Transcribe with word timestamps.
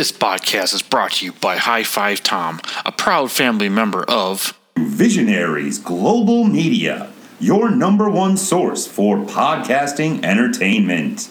This 0.00 0.12
podcast 0.12 0.72
is 0.72 0.80
brought 0.80 1.12
to 1.16 1.26
you 1.26 1.32
by 1.32 1.58
High 1.58 1.82
Five 1.84 2.22
Tom, 2.22 2.62
a 2.86 2.90
proud 2.90 3.30
family 3.30 3.68
member 3.68 4.02
of 4.04 4.58
Visionaries 4.78 5.78
Global 5.78 6.44
Media, 6.44 7.12
your 7.38 7.70
number 7.70 8.08
one 8.08 8.38
source 8.38 8.86
for 8.86 9.18
podcasting 9.18 10.24
entertainment. 10.24 11.28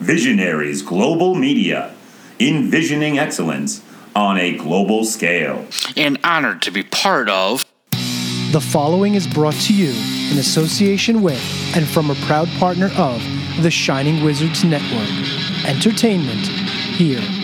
Visionaries 0.00 0.82
Global 0.82 1.34
Media, 1.34 1.94
envisioning 2.38 3.18
excellence 3.18 3.82
on 4.14 4.36
a 4.36 4.54
global 4.54 5.06
scale. 5.06 5.64
and 5.96 6.18
honored 6.22 6.60
to 6.60 6.70
be 6.70 6.82
part 6.82 7.30
of 7.30 7.64
The 8.52 8.60
following 8.60 9.14
is 9.14 9.26
brought 9.26 9.54
to 9.54 9.74
you 9.74 9.92
in 10.30 10.36
association 10.36 11.22
with 11.22 11.42
and 11.74 11.88
from 11.88 12.10
a 12.10 12.14
proud 12.26 12.48
partner 12.58 12.90
of 12.98 13.22
the 13.62 13.70
Shining 13.70 14.22
Wizards 14.22 14.62
Network. 14.62 15.08
Entertainment 15.66 16.46
here. 16.98 17.39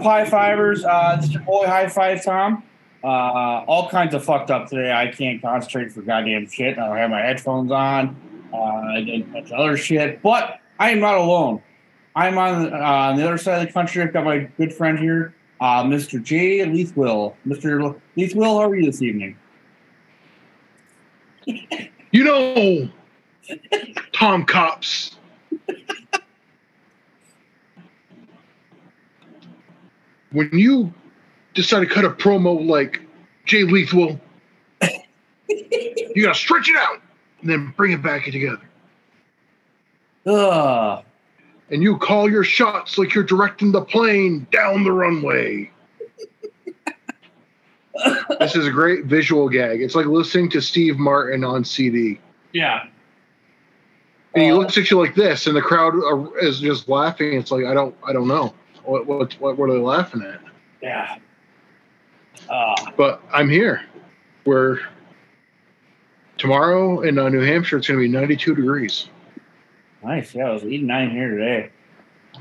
Up, 0.00 0.06
high 0.06 0.24
fivers? 0.24 0.84
Uh, 0.84 1.16
this 1.16 1.26
is 1.26 1.32
your 1.32 1.42
boy, 1.42 1.66
High 1.66 1.88
Five 1.88 2.24
Tom. 2.24 2.62
Uh, 3.02 3.64
all 3.66 3.88
kinds 3.88 4.14
of 4.14 4.24
fucked 4.24 4.50
up 4.50 4.68
today. 4.68 4.92
I 4.92 5.08
can't 5.08 5.40
concentrate 5.40 5.92
for 5.92 6.02
goddamn 6.02 6.48
shit. 6.48 6.78
I 6.78 6.86
don't 6.86 6.96
have 6.96 7.10
my 7.10 7.20
headphones 7.20 7.70
on. 7.70 8.16
Uh, 8.52 8.56
I 8.56 9.02
did 9.02 9.22
a 9.22 9.24
bunch 9.24 9.52
other 9.52 9.76
shit, 9.76 10.22
but 10.22 10.58
I 10.78 10.90
am 10.90 11.00
not 11.00 11.16
alone. 11.16 11.62
I'm 12.16 12.36
on, 12.36 12.72
uh, 12.72 12.76
on 12.76 13.16
the 13.16 13.24
other 13.24 13.38
side 13.38 13.60
of 13.60 13.66
the 13.66 13.72
country. 13.72 14.02
I've 14.02 14.12
got 14.12 14.24
my 14.24 14.40
good 14.58 14.72
friend 14.72 14.98
here, 14.98 15.34
uh, 15.60 15.84
Mr. 15.84 16.22
Jay 16.22 16.58
Leithwill. 16.58 17.34
Mr. 17.46 18.00
Leithwill, 18.16 18.60
how 18.60 18.70
are 18.70 18.76
you 18.76 18.86
this 18.86 19.02
evening? 19.02 19.36
You 22.12 22.24
know, 22.24 22.88
Tom 24.12 24.44
Cops. 24.44 25.16
When 30.32 30.50
you 30.52 30.92
decide 31.54 31.80
to 31.80 31.86
cut 31.86 32.04
a 32.04 32.10
promo 32.10 32.66
like 32.66 33.00
Jay 33.44 33.64
Lethal, 33.64 34.20
you 35.48 36.22
gotta 36.22 36.34
stretch 36.34 36.68
it 36.68 36.76
out 36.76 37.00
and 37.40 37.50
then 37.50 37.72
bring 37.76 37.92
it 37.92 38.02
back 38.02 38.24
together. 38.24 38.60
Ugh. 40.26 41.04
And 41.70 41.82
you 41.82 41.96
call 41.98 42.30
your 42.30 42.44
shots 42.44 42.98
like 42.98 43.14
you're 43.14 43.24
directing 43.24 43.72
the 43.72 43.82
plane 43.82 44.46
down 44.52 44.84
the 44.84 44.92
runway. 44.92 45.70
this 48.38 48.56
is 48.56 48.66
a 48.66 48.70
great 48.70 49.04
visual 49.04 49.48
gag. 49.48 49.80
It's 49.82 49.94
like 49.94 50.06
listening 50.06 50.50
to 50.50 50.60
Steve 50.60 50.98
Martin 50.98 51.44
on 51.44 51.64
CD. 51.64 52.18
Yeah. 52.52 52.86
And 54.34 54.44
he 54.44 54.50
Uh, 54.50 54.56
looks 54.56 54.78
at 54.78 54.90
you 54.90 54.98
like 54.98 55.14
this, 55.14 55.46
and 55.46 55.56
the 55.56 55.62
crowd 55.62 55.94
is 56.40 56.60
just 56.60 56.88
laughing. 56.88 57.34
It's 57.34 57.50
like 57.50 57.64
I 57.64 57.74
don't, 57.74 57.94
I 58.06 58.12
don't 58.12 58.28
know 58.28 58.54
what, 58.84 59.06
what, 59.06 59.40
what, 59.40 59.58
are 59.58 59.72
they 59.72 59.78
laughing 59.78 60.22
at? 60.22 60.40
Yeah. 60.82 61.18
Uh, 62.48 62.90
But 62.96 63.22
I'm 63.32 63.48
here. 63.48 63.82
We're 64.44 64.78
tomorrow 66.38 67.02
in 67.02 67.18
uh, 67.18 67.28
New 67.28 67.40
Hampshire 67.40 67.78
it's 67.78 67.88
going 67.88 67.98
to 67.98 68.02
be 68.02 68.08
92 68.08 68.54
degrees. 68.54 69.08
nice. 70.02 70.34
Yeah, 70.34 70.50
it 70.50 70.54
was 70.54 70.62
89 70.64 71.10
here 71.10 71.30
today. 71.36 71.70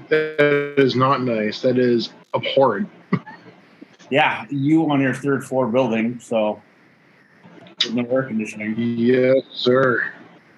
That 0.07 0.75
is 0.77 0.95
not 0.95 1.21
nice. 1.23 1.61
That 1.61 1.77
is 1.77 2.13
abhorrent. 2.33 2.89
Yeah, 4.11 4.47
you 4.49 4.89
on 4.89 4.99
your 5.01 5.13
third 5.13 5.43
floor 5.45 5.67
building, 5.67 6.19
so 6.19 6.59
no 7.91 8.03
air 8.05 8.23
conditioning. 8.23 8.73
Yes, 8.75 9.43
sir. 9.53 10.11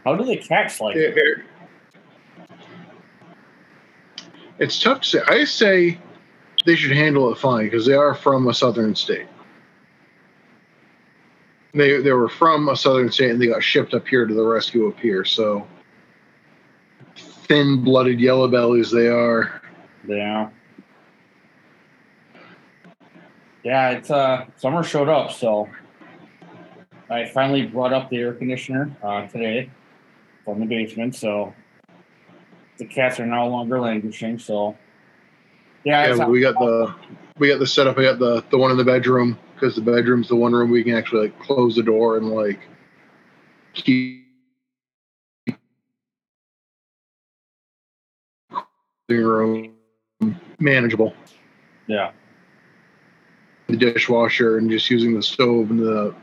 How 0.05 0.15
do 0.15 0.23
the 0.23 0.37
cats 0.37 0.79
like 0.79 0.95
it? 0.95 1.17
It- 1.17 1.39
It's 4.61 4.79
tough 4.79 5.01
to 5.01 5.07
say. 5.07 5.19
I 5.27 5.43
say 5.43 5.97
they 6.67 6.75
should 6.75 6.95
handle 6.95 7.31
it 7.31 7.39
fine 7.39 7.65
because 7.65 7.83
they 7.83 7.95
are 7.95 8.13
from 8.13 8.47
a 8.47 8.53
southern 8.53 8.93
state. 8.93 9.25
They 11.73 11.99
they 11.99 12.11
were 12.11 12.29
from 12.29 12.69
a 12.69 12.75
southern 12.75 13.11
state 13.11 13.31
and 13.31 13.41
they 13.41 13.47
got 13.47 13.63
shipped 13.63 13.95
up 13.95 14.07
here 14.07 14.27
to 14.27 14.33
the 14.33 14.43
rescue 14.45 14.87
up 14.87 14.99
here. 14.99 15.25
So 15.25 15.65
thin 17.15 17.83
blooded 17.83 18.19
yellow 18.19 18.47
bellies 18.47 18.91
they 18.91 19.07
are. 19.07 19.63
Yeah. 20.07 20.49
Yeah, 23.63 23.89
it's 23.89 24.11
uh 24.11 24.45
summer 24.57 24.83
showed 24.83 25.09
up, 25.09 25.31
so 25.31 25.69
I 27.09 27.25
finally 27.25 27.65
brought 27.65 27.93
up 27.93 28.11
the 28.11 28.17
air 28.17 28.33
conditioner 28.33 28.95
uh, 29.01 29.25
today 29.25 29.71
from 30.45 30.59
the 30.59 30.67
basement, 30.67 31.15
so 31.15 31.51
the 32.81 32.87
cats 32.87 33.19
are 33.19 33.27
no 33.27 33.47
longer 33.47 33.79
languishing. 33.79 34.39
So 34.39 34.75
yeah, 35.85 36.15
Yeah, 36.15 36.27
we 36.27 36.41
got 36.41 36.55
the 36.55 36.93
we 37.37 37.47
got 37.47 37.59
the 37.59 37.67
setup. 37.67 37.95
We 37.95 38.03
got 38.03 38.17
the 38.17 38.43
the 38.49 38.57
one 38.57 38.71
in 38.71 38.77
the 38.77 38.83
bedroom 38.83 39.37
because 39.53 39.75
the 39.75 39.81
bedroom's 39.81 40.27
the 40.27 40.35
one 40.35 40.51
room 40.51 40.71
we 40.71 40.83
can 40.83 40.95
actually 40.95 41.27
like 41.27 41.39
close 41.39 41.75
the 41.75 41.83
door 41.83 42.17
and 42.17 42.29
like 42.29 42.59
keep 43.75 44.25
the 49.07 49.15
room 49.17 49.75
manageable. 50.59 51.13
yeah, 51.85 52.11
The 53.67 53.77
dishwasher 53.77 54.57
and 54.57 54.71
just 54.71 54.89
using 54.89 55.13
the 55.13 55.21
stove 55.21 55.69
and 55.69 55.79
the 55.79 56.15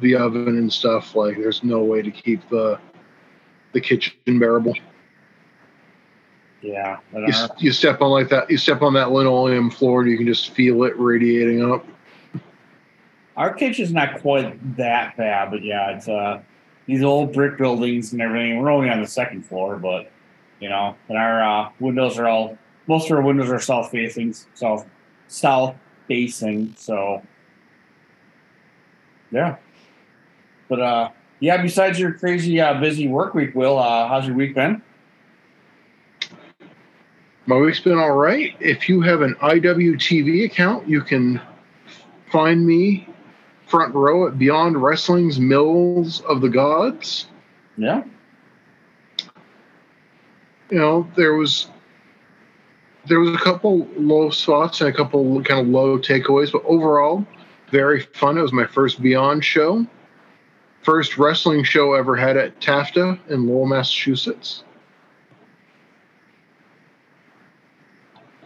the 0.00 0.16
oven 0.16 0.58
and 0.58 0.72
stuff. 0.72 1.14
Like, 1.14 1.36
there's 1.36 1.62
no 1.62 1.84
way 1.84 2.02
to 2.02 2.10
keep 2.10 2.48
the 2.48 2.80
the 3.72 3.80
kitchen 3.80 4.40
bearable. 4.40 4.74
Yeah. 6.64 6.98
You, 7.12 7.26
uh, 7.26 7.48
you 7.58 7.72
step 7.72 8.00
on 8.00 8.10
like 8.10 8.30
that. 8.30 8.50
You 8.50 8.56
step 8.56 8.80
on 8.80 8.94
that 8.94 9.12
linoleum 9.12 9.70
floor 9.70 10.00
and 10.00 10.10
you 10.10 10.16
can 10.16 10.26
just 10.26 10.50
feel 10.50 10.82
it 10.84 10.98
radiating 10.98 11.62
up. 11.70 11.84
our 13.36 13.52
kitchen's 13.52 13.92
not 13.92 14.20
quite 14.20 14.76
that 14.76 15.16
bad, 15.16 15.50
but 15.50 15.62
yeah, 15.62 15.96
it's 15.96 16.08
uh 16.08 16.40
these 16.86 17.02
old 17.02 17.32
brick 17.32 17.58
buildings 17.58 18.12
and 18.12 18.22
everything. 18.22 18.58
We're 18.58 18.70
only 18.70 18.88
on 18.88 19.00
the 19.00 19.06
second 19.06 19.42
floor, 19.42 19.76
but 19.76 20.10
you 20.60 20.68
know, 20.68 20.96
and 21.08 21.18
our 21.18 21.42
uh, 21.42 21.70
windows 21.80 22.18
are 22.18 22.28
all 22.28 22.58
most 22.86 23.10
of 23.10 23.16
our 23.16 23.22
windows 23.22 23.50
are 23.50 23.60
south 23.60 23.90
facing, 23.90 24.34
south 24.54 24.86
south 25.28 25.74
facing. 26.08 26.74
So 26.78 27.22
yeah, 29.30 29.56
but 30.68 30.80
uh, 30.80 31.10
yeah. 31.40 31.60
Besides 31.60 31.98
your 31.98 32.14
crazy 32.14 32.58
uh, 32.58 32.80
busy 32.80 33.06
work 33.06 33.34
week, 33.34 33.54
Will, 33.54 33.78
uh, 33.78 34.08
how's 34.08 34.26
your 34.26 34.36
week 34.36 34.54
been? 34.54 34.80
My 37.46 37.56
week's 37.56 37.80
been 37.80 37.98
all 37.98 38.16
right. 38.16 38.56
If 38.58 38.88
you 38.88 39.02
have 39.02 39.20
an 39.20 39.34
IWTV 39.34 40.46
account, 40.46 40.88
you 40.88 41.02
can 41.02 41.40
find 42.32 42.66
me 42.66 43.06
front 43.66 43.94
row 43.94 44.26
at 44.26 44.38
Beyond 44.38 44.82
Wrestling's 44.82 45.38
Mills 45.38 46.22
of 46.22 46.40
the 46.40 46.48
Gods. 46.48 47.26
Yeah, 47.76 48.04
You 50.70 50.78
know, 50.78 51.10
there 51.16 51.34
was 51.34 51.68
there 53.06 53.20
was 53.20 53.34
a 53.34 53.38
couple 53.38 53.86
low 53.96 54.30
spots 54.30 54.80
and 54.80 54.88
a 54.88 54.92
couple 54.92 55.42
kind 55.42 55.60
of 55.60 55.66
low 55.66 55.98
takeaways, 55.98 56.50
but 56.50 56.62
overall, 56.64 57.26
very 57.70 58.00
fun. 58.00 58.38
It 58.38 58.42
was 58.42 58.52
my 58.52 58.66
first 58.66 59.02
Beyond 59.02 59.44
show, 59.44 59.86
first 60.82 61.18
wrestling 61.18 61.64
show 61.64 61.92
ever 61.94 62.16
had 62.16 62.36
at 62.36 62.58
Tafta 62.60 63.18
in 63.28 63.46
Lowell, 63.46 63.66
Massachusetts. 63.66 64.64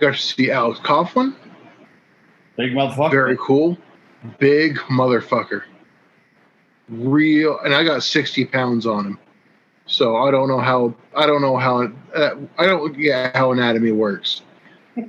Got 0.00 0.15
to 0.15 0.21
see 0.21 0.50
Alex 0.50 0.79
Coughlin. 0.81 1.35
big 2.56 2.73
motherfucker. 2.73 3.11
Very 3.11 3.37
cool. 3.41 3.77
Big 4.39 4.77
motherfucker. 4.77 5.62
Real, 6.89 7.59
and 7.61 7.75
I 7.75 7.85
got 7.85 8.03
60 8.03 8.45
pounds 8.47 8.87
on 8.87 9.05
him. 9.05 9.19
So 9.87 10.17
I 10.17 10.31
don't 10.31 10.49
know 10.49 10.61
how, 10.61 10.95
I 11.17 11.27
don't 11.27 11.43
know 11.43 11.56
how, 11.56 11.91
uh, 12.15 12.37
I 12.59 12.67
don't 12.67 12.97
get 12.97 13.35
how 13.35 13.53
anatomy 13.53 13.93
works. 13.93 14.43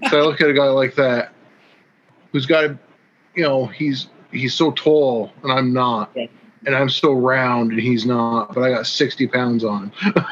So 0.10 0.20
I 0.20 0.22
look 0.22 0.42
at 0.42 0.50
a 0.50 0.54
guy 0.54 0.66
like 0.66 0.96
that 0.96 1.34
who's 2.32 2.46
got 2.46 2.64
a, 2.64 2.78
you 3.36 3.44
know, 3.44 3.66
he's, 3.66 4.08
he's 4.32 4.54
so 4.54 4.72
tall 4.72 5.32
and 5.44 5.52
I'm 5.52 5.74
not. 5.74 6.12
Yeah. 6.16 6.28
And 6.66 6.76
I'm 6.76 6.90
so 6.90 7.14
round 7.14 7.72
and 7.72 7.80
he's 7.80 8.06
not, 8.06 8.54
but 8.54 8.62
I 8.64 8.70
got 8.70 8.88
60 8.88 9.28
pounds 9.28 9.64
on 9.64 9.92
him. 9.92 10.14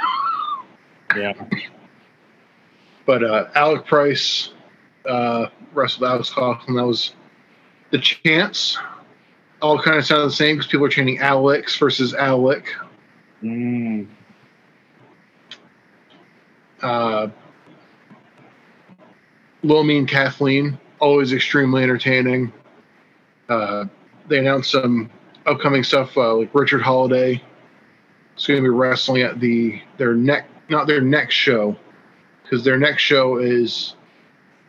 Yeah. 1.16 1.34
But 3.08 3.24
uh, 3.24 3.48
Alec 3.56 3.86
Price 3.88 4.52
uh, 5.08 5.48
wrestled 5.74 6.10
Alex 6.10 6.30
Coughlin. 6.30 6.76
That 6.76 6.86
was 6.86 7.16
the 7.90 8.00
chance. 8.00 8.78
All 9.62 9.82
kind 9.82 9.98
of 9.98 10.06
sound 10.06 10.30
the 10.30 10.36
same 10.36 10.58
because 10.58 10.70
people 10.70 10.86
are 10.86 10.90
chanting 10.90 11.18
Alex 11.20 11.76
versus 11.78 12.14
Alec. 12.14 12.76
Mm. 13.42 14.08
Uh, 16.82 17.30
Lil 19.64 19.84
Mean 19.84 20.06
Kathleen, 20.06 20.78
always 21.00 21.32
extremely 21.32 21.84
entertaining. 21.84 22.52
Uh, 23.48 23.86
they 24.28 24.40
announced 24.40 24.72
some 24.72 25.10
upcoming 25.46 25.84
stuff 25.84 26.16
uh, 26.18 26.36
like 26.36 26.54
Richard 26.54 26.82
Holliday. 26.82 27.42
is 28.38 28.46
going 28.46 28.58
to 28.58 28.64
be 28.64 28.70
wrestling 28.70 29.22
at 29.22 29.40
the 29.40 29.82
their 29.98 30.14
neck, 30.14 30.50
not 30.70 30.88
their 30.88 31.02
next 31.02 31.36
show, 31.36 31.76
because 32.50 32.64
their 32.64 32.78
next 32.78 33.04
show 33.04 33.38
is 33.38 33.96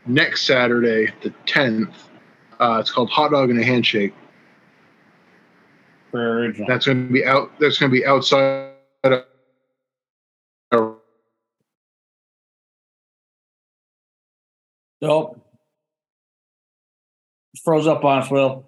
next 0.07 0.47
Saturday, 0.47 1.13
the 1.23 1.33
tenth. 1.47 2.09
Uh, 2.59 2.79
it's 2.81 2.91
called 2.91 3.11
Hot 3.11 3.31
Dog 3.31 3.51
and 3.51 3.61
a 3.61 3.65
Handshake. 3.65 4.15
For 6.11 6.41
original. 6.41 6.67
That's 6.67 6.87
going 6.87 7.07
to 7.07 7.13
be 7.13 7.25
out. 7.25 7.53
That's 7.61 7.79
going 7.79 7.91
to 7.91 7.97
be 7.97 8.05
outside. 8.05 8.73
Of, 9.05 10.97
Nope. 15.01 15.41
Froze 17.63 17.87
up 17.87 18.05
on 18.05 18.23
us, 18.23 18.31
Will. 18.31 18.67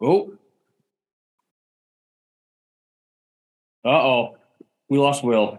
Oh. 0.00 0.32
Uh 3.84 3.88
oh. 3.88 4.36
We 4.88 4.98
lost 4.98 5.22
Will. 5.24 5.58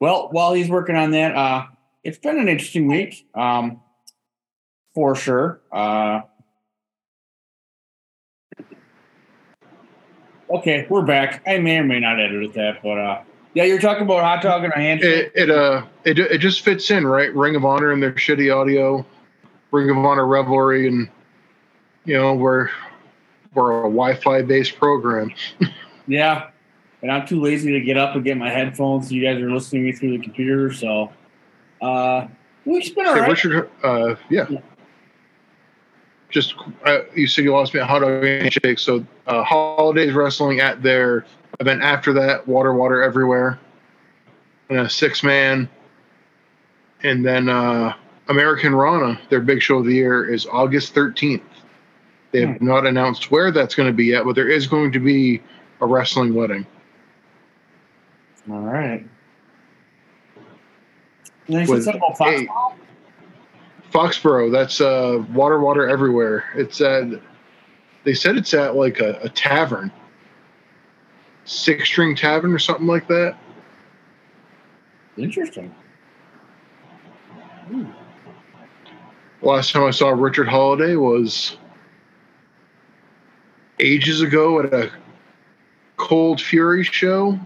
Well, 0.00 0.28
while 0.30 0.54
he's 0.54 0.68
working 0.68 0.96
on 0.96 1.12
that, 1.12 1.34
uh, 1.34 1.66
it's 2.02 2.18
been 2.18 2.38
an 2.38 2.48
interesting 2.48 2.88
week. 2.88 3.26
Um, 3.34 3.80
for 4.94 5.14
sure. 5.14 5.60
Uh, 5.72 6.20
okay, 10.50 10.86
we're 10.88 11.02
back. 11.02 11.42
I 11.46 11.58
may 11.58 11.78
or 11.78 11.84
may 11.84 12.00
not 12.00 12.20
edit 12.20 12.52
that, 12.54 12.82
but 12.82 12.98
uh, 12.98 13.22
yeah, 13.54 13.64
you're 13.64 13.80
talking 13.80 14.02
about 14.02 14.22
hot 14.22 14.42
dog 14.42 14.64
and 14.64 14.72
a 14.72 14.76
handshake. 14.76 15.32
it 15.34 15.48
it 15.48 15.50
uh 15.50 15.84
it 16.04 16.18
it 16.18 16.38
just 16.38 16.62
fits 16.62 16.90
in 16.90 17.06
right. 17.06 17.34
Ring 17.34 17.56
of 17.56 17.64
Honor 17.64 17.92
and 17.92 18.02
their 18.02 18.12
shitty 18.12 18.54
audio, 18.54 19.06
Ring 19.70 19.90
of 19.90 19.96
Honor 19.96 20.26
Revelry, 20.26 20.86
and 20.88 21.08
you 22.04 22.14
know 22.14 22.34
we're 22.34 22.68
we're 23.54 23.80
a 23.80 23.82
Wi-Fi 23.82 24.42
based 24.42 24.76
program. 24.76 25.32
Yeah, 26.06 26.50
and 27.00 27.10
I'm 27.10 27.26
too 27.26 27.40
lazy 27.40 27.72
to 27.72 27.80
get 27.80 27.96
up 27.96 28.14
and 28.14 28.22
get 28.22 28.36
my 28.36 28.50
headphones. 28.50 29.10
You 29.10 29.22
guys 29.22 29.40
are 29.40 29.50
listening 29.50 29.84
to 29.84 29.86
me 29.86 29.92
through 29.92 30.18
the 30.18 30.22
computer, 30.22 30.70
so 30.70 31.10
uh, 31.80 32.26
week's 32.66 32.90
been 32.90 33.06
all 33.06 33.14
Hey, 33.14 33.20
right. 33.20 33.30
Richard, 33.30 33.70
uh, 33.82 34.16
yeah. 34.28 34.46
Just 36.28 36.56
uh, 36.84 36.98
you 37.14 37.26
said 37.26 37.44
you 37.44 37.52
lost 37.52 37.72
me 37.72 37.80
at 37.80 37.86
hot 37.86 38.00
dog 38.00 38.22
and 38.22 38.42
handshake. 38.42 38.78
So 38.78 39.02
uh, 39.26 39.42
Holliday's 39.44 40.12
wrestling 40.12 40.60
at 40.60 40.82
their 40.82 41.24
event 41.60 41.82
after 41.82 42.12
that, 42.12 42.46
water, 42.46 42.74
water 42.74 43.02
everywhere, 43.02 43.58
and 44.68 44.80
a 44.80 44.90
six 44.90 45.22
man, 45.22 45.70
and 47.02 47.24
then 47.24 47.48
uh, 47.48 47.94
Americanrana, 48.28 49.18
their 49.30 49.40
big 49.40 49.62
show 49.62 49.78
of 49.78 49.86
the 49.86 49.94
year 49.94 50.28
is 50.28 50.46
August 50.52 50.92
thirteenth. 50.92 51.42
They 52.34 52.44
have 52.44 52.60
not 52.60 52.84
announced 52.84 53.30
where 53.30 53.52
that's 53.52 53.76
going 53.76 53.86
to 53.86 53.92
be 53.92 54.06
yet, 54.06 54.24
but 54.24 54.34
there 54.34 54.48
is 54.48 54.66
going 54.66 54.90
to 54.90 54.98
be 54.98 55.40
a 55.80 55.86
wrestling 55.86 56.34
wedding. 56.34 56.66
All 58.50 58.58
right. 58.58 59.06
And 61.46 61.56
then 61.56 61.68
you 61.68 61.80
said 61.80 62.00
With. 62.18 62.48
Foxborough? 63.92 64.50
That's 64.50 64.80
uh, 64.80 65.24
water, 65.32 65.60
water 65.60 65.88
everywhere. 65.88 66.46
It's 66.56 66.80
at, 66.80 67.04
they 68.02 68.14
said 68.14 68.36
it's 68.36 68.52
at 68.52 68.74
like 68.74 68.98
a, 68.98 69.16
a 69.22 69.28
tavern, 69.28 69.92
six 71.44 71.84
string 71.84 72.16
tavern 72.16 72.52
or 72.52 72.58
something 72.58 72.88
like 72.88 73.06
that. 73.06 73.36
Interesting. 75.16 75.72
Last 79.40 79.70
time 79.70 79.84
I 79.84 79.92
saw 79.92 80.08
Richard 80.08 80.48
Holliday 80.48 80.96
was 80.96 81.58
ages 83.80 84.20
ago 84.20 84.60
at 84.60 84.72
a 84.72 84.90
Cold 85.96 86.40
Fury 86.40 86.84
show. 86.84 87.38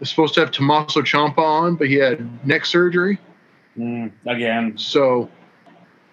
Was 0.00 0.10
supposed 0.10 0.34
to 0.34 0.40
have 0.40 0.50
Tommaso 0.50 1.02
Ciampa 1.02 1.38
on, 1.38 1.76
but 1.76 1.86
he 1.88 1.94
had 1.94 2.46
neck 2.46 2.66
surgery. 2.66 3.18
Mm, 3.78 4.12
again. 4.26 4.76
So 4.76 5.30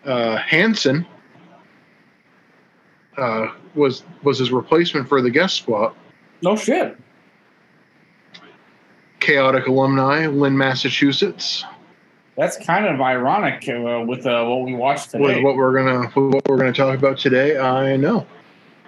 uh, 0.06 0.38
Hanson 0.38 1.06
uh, 3.18 3.48
was 3.76 4.04
was 4.24 4.40
his 4.40 4.52
replacement 4.52 5.08
for 5.08 5.22
the 5.22 5.30
guest 5.30 5.56
spot. 5.56 5.96
No 6.42 6.56
shit. 6.56 6.98
Chaotic 9.20 9.68
alumni, 9.68 10.26
Lynn, 10.26 10.58
Massachusetts. 10.58 11.64
That's 12.38 12.58
kind 12.58 12.88
of 12.88 13.00
ironic 13.00 13.68
uh, 13.70 14.04
with 14.08 14.26
uh, 14.26 14.46
what 14.46 14.64
we 14.64 14.74
watched 14.74 15.12
today. 15.12 15.36
With 15.36 15.44
what 15.44 15.56
we're 15.56 15.76
gonna 15.76 16.08
what 16.08 16.48
we're 16.48 16.58
gonna 16.58 16.74
talk 16.74 16.98
about 16.98 17.18
today, 17.20 17.60
I 17.60 17.96
know, 17.98 18.26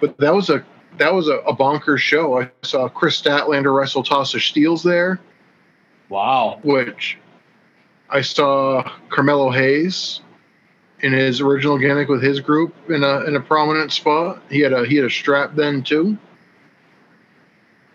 but 0.03 0.17
that 0.17 0.33
was 0.33 0.49
a 0.49 0.65
that 0.97 1.13
was 1.13 1.29
a, 1.29 1.35
a 1.37 1.55
bonkers 1.55 1.99
show. 1.99 2.41
I 2.41 2.51
saw 2.63 2.89
Kris 2.89 3.21
Statlander 3.21 3.73
wrestle 3.73 4.03
Tasha 4.03 4.37
Steeles 4.37 4.83
there, 4.83 5.17
wow. 6.09 6.59
which 6.61 7.17
I 8.09 8.19
saw 8.19 8.83
Carmelo 9.07 9.49
Hayes 9.49 10.19
in 10.99 11.13
his 11.13 11.39
original 11.39 11.77
gimmick 11.77 12.09
with 12.09 12.21
his 12.21 12.41
group 12.41 12.75
in 12.89 13.01
a 13.01 13.21
in 13.21 13.37
a 13.37 13.39
prominent 13.39 13.93
spot. 13.93 14.41
He 14.49 14.59
had 14.59 14.73
a 14.73 14.85
he 14.85 14.97
had 14.97 15.05
a 15.05 15.09
strap 15.09 15.55
then 15.55 15.83
too. 15.83 16.17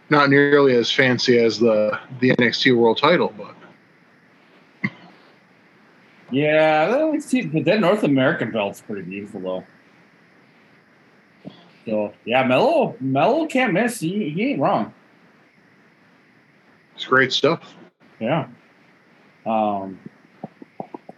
Not 0.09 0.31
nearly 0.31 0.77
as 0.77 0.91
fancy 0.91 1.39
as 1.39 1.59
the 1.59 1.99
the 2.21 2.31
NXT 2.37 2.75
World 2.75 2.97
Title, 2.97 3.35
but 3.37 4.91
Yeah, 6.31 6.87
that 6.87 7.03
only 7.03 7.21
see, 7.21 7.43
but 7.43 7.67
that 7.67 7.81
North 7.81 8.03
American 8.03 8.51
belt's 8.51 8.81
pretty 8.81 9.03
beautiful 9.03 9.41
though. 9.41 9.65
So 11.89 12.13
yeah, 12.27 12.45
Mello 12.45 12.97
Mello 13.01 13.47
can't 13.47 13.73
miss. 13.73 14.01
He, 14.01 14.29
he 14.31 14.51
ain't 14.51 14.61
wrong. 14.61 14.93
it's 16.95 17.07
great 17.07 17.33
stuff. 17.33 17.75
Yeah. 18.21 18.47
Um. 19.47 19.99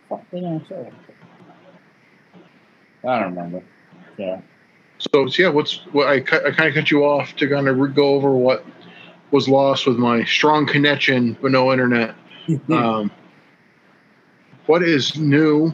What 0.08 0.30
did 0.30 0.44
I 0.44 0.60
say? 0.68 0.92
I 3.04 3.18
don't 3.18 3.34
remember. 3.34 3.62
Yeah. 4.16 4.40
So 4.98 5.26
yeah, 5.38 5.48
what's 5.48 5.78
what 5.92 6.06
I 6.06 6.16
I 6.16 6.20
kind 6.20 6.68
of 6.68 6.74
cut 6.74 6.90
you 6.90 7.04
off 7.04 7.34
to 7.36 7.48
kind 7.48 7.66
of 7.66 7.78
re- 7.78 7.90
go 7.90 8.14
over 8.14 8.32
what 8.32 8.64
was 9.32 9.48
lost 9.48 9.86
with 9.86 9.96
my 9.96 10.24
strong 10.24 10.66
connection 10.66 11.36
but 11.42 11.50
no 11.50 11.72
internet. 11.72 12.14
Um, 12.68 13.12
what 14.66 14.82
is 14.82 15.16
new 15.16 15.72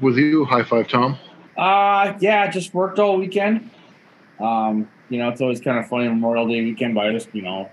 with 0.00 0.16
you, 0.16 0.44
High 0.44 0.64
Five 0.64 0.88
Tom? 0.88 1.18
Uh 1.56 2.14
yeah, 2.20 2.50
just 2.50 2.74
worked 2.74 2.98
all 2.98 3.18
weekend. 3.18 3.70
Um, 4.40 4.88
you 5.08 5.18
know, 5.18 5.28
it's 5.28 5.40
always 5.40 5.60
kind 5.60 5.78
of 5.78 5.88
funny 5.88 6.08
Memorial 6.08 6.46
Day 6.46 6.62
weekend, 6.62 6.94
but 6.94 7.06
I 7.06 7.12
just, 7.12 7.34
you 7.34 7.42
know, 7.42 7.70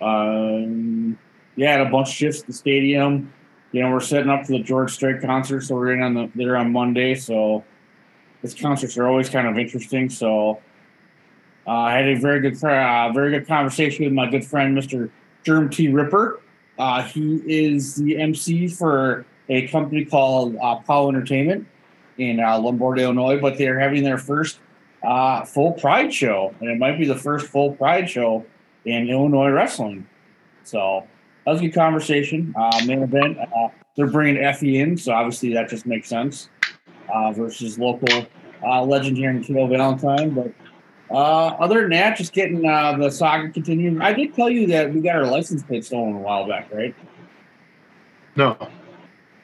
um, 0.00 1.18
yeah, 1.56 1.72
had 1.72 1.86
a 1.86 1.90
bunch 1.90 2.08
of 2.08 2.14
shifts 2.14 2.40
at 2.40 2.46
the 2.46 2.52
stadium. 2.52 3.32
You 3.72 3.82
know, 3.82 3.90
we're 3.90 4.00
setting 4.00 4.30
up 4.30 4.46
for 4.46 4.52
the 4.52 4.60
George 4.60 4.92
Strait 4.92 5.20
concert, 5.20 5.62
so 5.62 5.74
we're 5.74 5.92
in 5.92 6.02
on 6.02 6.14
the 6.14 6.30
there 6.34 6.56
on 6.56 6.72
Monday. 6.72 7.14
So 7.14 7.64
these 8.42 8.54
concerts 8.54 8.96
are 8.98 9.06
always 9.06 9.28
kind 9.28 9.48
of 9.48 9.58
interesting. 9.58 10.10
So 10.10 10.60
uh, 11.66 11.70
I 11.70 11.92
had 11.92 12.08
a 12.08 12.14
very 12.14 12.40
good, 12.40 12.62
uh, 12.62 13.10
very 13.12 13.30
good 13.30 13.46
conversation 13.46 14.04
with 14.04 14.12
my 14.12 14.28
good 14.30 14.44
friend, 14.44 14.76
Mr. 14.76 15.10
Germ 15.44 15.70
T. 15.70 15.88
Ripper. 15.88 16.40
Uh, 16.78 17.02
he 17.02 17.40
is 17.46 17.94
the 17.96 18.18
MC 18.18 18.68
for 18.68 19.24
a 19.48 19.68
company 19.68 20.04
called 20.04 20.56
uh, 20.60 20.76
Powell 20.76 21.08
Entertainment 21.08 21.66
in 22.18 22.40
uh, 22.40 22.58
Lombard, 22.58 22.98
Illinois, 22.98 23.40
but 23.40 23.58
they're 23.58 23.78
having 23.78 24.02
their 24.02 24.18
first 24.18 24.58
uh, 25.04 25.44
full 25.44 25.72
Pride 25.72 26.12
show, 26.12 26.54
and 26.60 26.70
it 26.70 26.78
might 26.78 26.98
be 26.98 27.06
the 27.06 27.16
first 27.16 27.46
full 27.46 27.72
Pride 27.74 28.08
show 28.08 28.44
in 28.84 29.08
Illinois 29.08 29.50
wrestling. 29.50 30.06
So 30.64 31.06
that 31.44 31.52
was 31.52 31.60
a 31.60 31.64
good 31.64 31.74
conversation. 31.74 32.54
Uh, 32.56 32.80
main 32.86 33.02
event, 33.02 33.38
uh, 33.38 33.68
they're 33.96 34.06
bringing 34.06 34.42
Effy 34.42 34.80
in, 34.80 34.96
so 34.96 35.12
obviously 35.12 35.52
that 35.54 35.68
just 35.68 35.86
makes 35.86 36.08
sense 36.08 36.48
uh, 37.12 37.32
versus 37.32 37.78
local 37.78 38.26
uh, 38.62 38.82
legend 38.82 39.16
here 39.16 39.30
in 39.30 39.42
Kilo 39.42 39.66
Valentine. 39.66 40.30
But 40.30 40.52
uh, 41.10 41.48
other 41.58 41.82
than 41.82 41.90
that, 41.90 42.16
just 42.16 42.32
getting 42.32 42.66
uh, 42.66 42.96
the 42.96 43.10
saga 43.10 43.50
continuing. 43.50 44.00
I 44.00 44.12
did 44.12 44.34
tell 44.34 44.50
you 44.50 44.66
that 44.68 44.92
we 44.92 45.00
got 45.00 45.16
our 45.16 45.26
license 45.26 45.62
plate 45.62 45.84
stolen 45.84 46.14
a 46.14 46.18
while 46.18 46.48
back, 46.48 46.72
right? 46.72 46.94
No, 48.36 48.56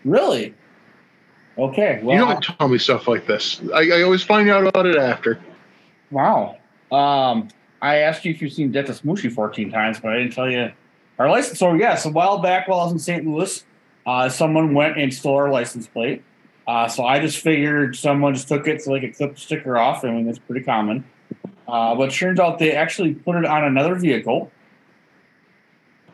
Really? 0.04 0.54
Okay. 1.58 2.00
Well, 2.02 2.16
you 2.16 2.24
don't 2.24 2.42
tell 2.42 2.68
me 2.68 2.78
stuff 2.78 3.06
like 3.08 3.26
this. 3.26 3.60
I, 3.74 3.90
I 3.90 4.02
always 4.02 4.22
find 4.22 4.48
out 4.48 4.66
about 4.66 4.86
it 4.86 4.96
after. 4.96 5.38
Wow. 6.10 6.58
Um, 6.90 7.48
I 7.82 7.96
asked 7.98 8.24
you 8.24 8.32
if 8.32 8.42
you've 8.42 8.52
seen 8.52 8.72
Death 8.72 8.86
to 8.86 8.92
Smoochy 8.92 9.32
14 9.32 9.70
times, 9.70 10.00
but 10.00 10.12
I 10.12 10.18
didn't 10.18 10.32
tell 10.32 10.50
you 10.50 10.72
our 11.18 11.30
license. 11.30 11.58
So, 11.58 11.74
yes, 11.74 12.04
a 12.04 12.10
while 12.10 12.38
back 12.38 12.68
while 12.68 12.80
I 12.80 12.84
was 12.84 12.92
in 12.92 12.98
St. 12.98 13.26
Louis, 13.26 13.64
uh, 14.06 14.28
someone 14.28 14.74
went 14.74 14.98
and 14.98 15.12
stole 15.12 15.36
our 15.36 15.50
license 15.50 15.86
plate. 15.86 16.22
Uh, 16.66 16.88
so 16.88 17.04
I 17.04 17.18
just 17.20 17.38
figured 17.38 17.96
someone 17.96 18.34
just 18.34 18.48
took 18.48 18.68
it 18.68 18.82
so 18.82 18.92
they 18.92 19.00
could 19.00 19.16
clip 19.16 19.34
the 19.34 19.40
sticker 19.40 19.76
off. 19.76 20.04
I 20.04 20.10
mean, 20.10 20.26
that's 20.26 20.38
pretty 20.38 20.64
common. 20.64 21.04
Uh, 21.66 21.94
but 21.94 22.10
turns 22.10 22.40
out 22.40 22.58
they 22.58 22.72
actually 22.72 23.14
put 23.14 23.36
it 23.36 23.44
on 23.44 23.64
another 23.64 23.94
vehicle. 23.94 24.50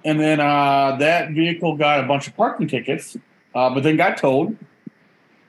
And 0.04 0.20
then 0.20 0.38
uh, 0.38 0.96
that 0.98 1.32
vehicle 1.32 1.76
got 1.76 2.04
a 2.04 2.06
bunch 2.06 2.28
of 2.28 2.36
parking 2.36 2.68
tickets, 2.68 3.16
uh, 3.54 3.70
but 3.70 3.82
then 3.82 3.96
got 3.96 4.18
towed. 4.18 4.56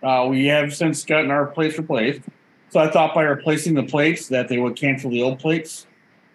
Uh, 0.01 0.27
we 0.29 0.47
have 0.47 0.75
since 0.75 1.05
gotten 1.05 1.31
our 1.31 1.45
plates 1.45 1.77
replaced. 1.77 2.21
So 2.69 2.79
I 2.79 2.89
thought 2.89 3.15
by 3.15 3.23
replacing 3.23 3.75
the 3.75 3.83
plates 3.83 4.27
that 4.27 4.47
they 4.49 4.57
would 4.57 4.75
cancel 4.75 5.09
the 5.09 5.21
old 5.21 5.39
plates. 5.39 5.87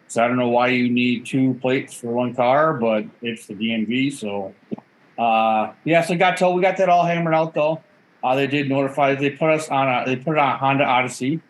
So 0.08 0.22
I 0.22 0.28
don't 0.28 0.36
know 0.36 0.48
why 0.48 0.68
you 0.68 0.90
need 0.90 1.26
two 1.26 1.54
plates 1.54 1.94
for 1.94 2.08
one 2.08 2.34
car, 2.34 2.74
but 2.74 3.04
it's 3.22 3.46
the 3.46 3.54
DMV. 3.54 4.12
So 4.12 4.54
uh, 5.18 5.72
yeah, 5.84 6.02
so 6.02 6.16
got 6.16 6.36
told 6.36 6.56
we 6.56 6.62
got 6.62 6.76
that 6.78 6.88
all 6.88 7.04
hammered 7.04 7.34
out 7.34 7.54
though. 7.54 7.82
Uh, 8.22 8.36
they 8.36 8.46
did 8.46 8.68
notify. 8.68 9.14
They 9.14 9.30
put 9.30 9.50
us 9.50 9.68
on 9.68 9.88
a. 9.88 10.04
They 10.06 10.16
put 10.16 10.32
it 10.32 10.38
on 10.38 10.58
Honda 10.58 10.84
Odyssey 10.84 11.40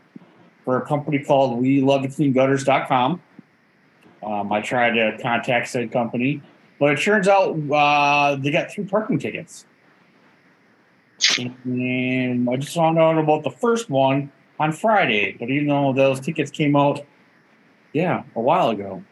for 0.64 0.78
a 0.78 0.86
company 0.86 1.18
called 1.18 1.60
We 1.60 1.80
Love 1.80 2.06
Clean 2.14 2.32
Gutters.com. 2.32 3.20
Um, 4.22 4.52
I 4.52 4.60
tried 4.60 4.92
to 4.92 5.18
contact 5.20 5.68
said 5.68 5.90
company, 5.90 6.40
but 6.78 6.92
it 6.92 7.02
turns 7.02 7.28
out 7.28 7.58
uh, 7.70 8.36
they 8.36 8.50
got 8.50 8.70
three 8.70 8.84
parking 8.84 9.18
tickets. 9.18 9.66
And 11.64 12.48
I 12.48 12.56
just 12.56 12.74
found 12.74 12.98
out 12.98 13.18
about 13.18 13.42
the 13.42 13.50
first 13.50 13.90
one 13.90 14.30
on 14.62 14.70
Friday, 14.70 15.36
but 15.40 15.50
even 15.50 15.66
though 15.66 15.92
those 15.92 16.20
tickets 16.20 16.48
came 16.48 16.76
out, 16.76 17.04
yeah, 17.92 18.22
a 18.36 18.40
while 18.40 18.70
ago. 18.70 19.02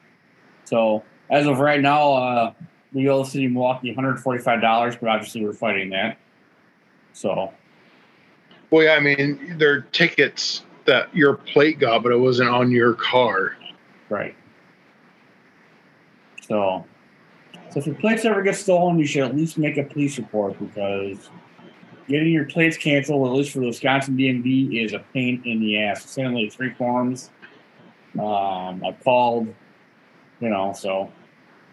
So 0.64 1.02
as 1.28 1.48
of 1.48 1.58
right 1.58 1.80
now, 1.80 2.12
uh, 2.12 2.52
we 2.92 3.08
owe 3.08 3.24
city 3.24 3.48
Milwaukee 3.48 3.92
$145, 3.92 5.00
but 5.00 5.08
obviously 5.08 5.44
we're 5.44 5.52
fighting 5.52 5.90
that. 5.90 6.18
So 7.12 7.52
Well, 8.70 8.84
yeah, 8.84 8.92
I 8.92 9.00
mean, 9.00 9.56
they're 9.58 9.80
tickets 9.80 10.62
that 10.84 11.14
your 11.14 11.34
plate 11.34 11.80
got, 11.80 12.04
but 12.04 12.12
it 12.12 12.18
wasn't 12.18 12.50
on 12.50 12.70
your 12.70 12.94
car. 12.94 13.56
Right. 14.08 14.36
So, 16.42 16.84
so 17.70 17.80
if 17.80 17.86
your 17.86 17.96
plates 17.96 18.24
ever 18.24 18.42
get 18.42 18.54
stolen, 18.54 19.00
you 19.00 19.06
should 19.06 19.24
at 19.24 19.34
least 19.34 19.58
make 19.58 19.78
a 19.78 19.82
police 19.82 20.16
report 20.16 20.56
because 20.60 21.28
getting 22.10 22.32
your 22.32 22.44
plates 22.44 22.76
canceled, 22.76 23.26
at 23.26 23.32
least 23.32 23.52
for 23.52 23.60
the 23.60 23.66
Wisconsin 23.66 24.16
DMV, 24.16 24.84
is 24.84 24.92
a 24.92 24.98
pain 25.14 25.40
in 25.44 25.60
the 25.60 25.82
ass. 25.82 26.04
It's 26.04 26.18
only 26.18 26.44
like 26.44 26.52
three 26.52 26.74
forms. 26.74 27.30
Um, 28.18 28.82
I've 28.84 29.02
called, 29.04 29.54
you 30.40 30.48
know, 30.48 30.74
so 30.76 31.10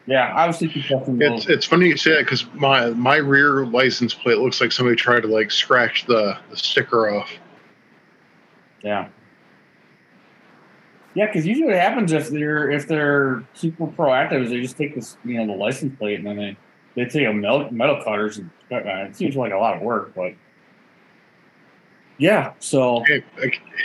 yeah, 0.06 0.32
obviously 0.36 0.70
people. 0.70 1.04
It's 1.20 1.48
it's 1.48 1.66
funny 1.66 1.88
you 1.88 1.98
say 1.98 2.12
that 2.12 2.20
because 2.24 2.46
my 2.54 2.92
my 2.92 3.18
rear 3.18 3.66
license 3.66 4.14
plate 4.14 4.38
looks 4.38 4.62
like 4.62 4.72
somebody 4.72 4.96
tried 4.96 5.22
to 5.22 5.28
like 5.28 5.52
scratch 5.52 6.06
the, 6.06 6.38
the 6.50 6.56
sticker 6.56 7.10
off. 7.10 7.30
Yeah. 8.84 9.10
Yeah, 11.16 11.26
because 11.26 11.48
usually 11.48 11.68
what 11.68 11.76
happens 11.76 12.14
if 12.14 12.30
they're 12.30 12.70
if 12.70 12.88
they're 12.88 13.44
super 13.54 13.88
proactive 13.88 14.44
is 14.44 14.50
they 14.52 14.62
just 14.62 14.78
take 14.78 14.94
this 14.94 15.18
you 15.26 15.44
know 15.44 15.48
the 15.48 15.60
license 15.60 15.98
plate 15.98 16.20
and 16.20 16.28
then 16.28 16.38
they 16.38 16.58
they 16.98 17.06
take 17.06 17.28
a 17.28 17.32
metal, 17.32 17.72
metal 17.72 18.02
cutters 18.04 18.40
and 18.40 18.50
that. 18.72 18.86
It 18.86 19.16
seems 19.16 19.36
like 19.36 19.54
a 19.54 19.58
lot 19.58 19.78
of 19.78 19.84
work, 19.84 20.14
but 20.16 20.34
yeah. 22.18 22.54
So 22.60 23.04
Hey, 23.06 23.24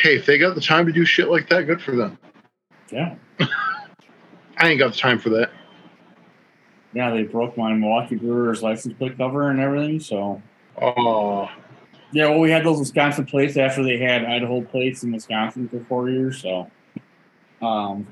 hey, 0.00 0.16
if 0.16 0.26
they 0.26 0.38
got 0.38 0.54
the 0.54 0.60
time 0.62 0.86
to 0.86 0.92
do 0.92 1.04
shit 1.04 1.28
like 1.28 1.48
that, 1.50 1.66
good 1.66 1.80
for 1.82 1.94
them. 1.94 2.18
yeah, 2.90 3.14
I 4.56 4.68
ain't 4.70 4.78
got 4.78 4.92
the 4.92 4.98
time 4.98 5.18
for 5.18 5.28
that. 5.30 5.50
yeah, 6.94 7.10
they 7.10 7.24
broke 7.24 7.56
my 7.58 7.72
Milwaukee 7.74 8.16
Brewers 8.16 8.62
license 8.62 8.94
plate 8.98 9.18
cover 9.18 9.50
and 9.50 9.60
everything. 9.60 10.00
So 10.00 10.42
Oh, 10.80 11.50
yeah, 12.12 12.30
well, 12.30 12.40
we 12.40 12.50
had 12.50 12.64
those 12.64 12.78
Wisconsin 12.78 13.26
plates 13.26 13.58
after 13.58 13.82
they 13.84 13.98
had 13.98 14.24
Idaho 14.24 14.62
plates 14.62 15.02
in 15.02 15.12
Wisconsin 15.12 15.68
for 15.68 15.84
four 15.84 16.08
years. 16.08 16.40
So, 16.40 16.70
um, 17.60 18.06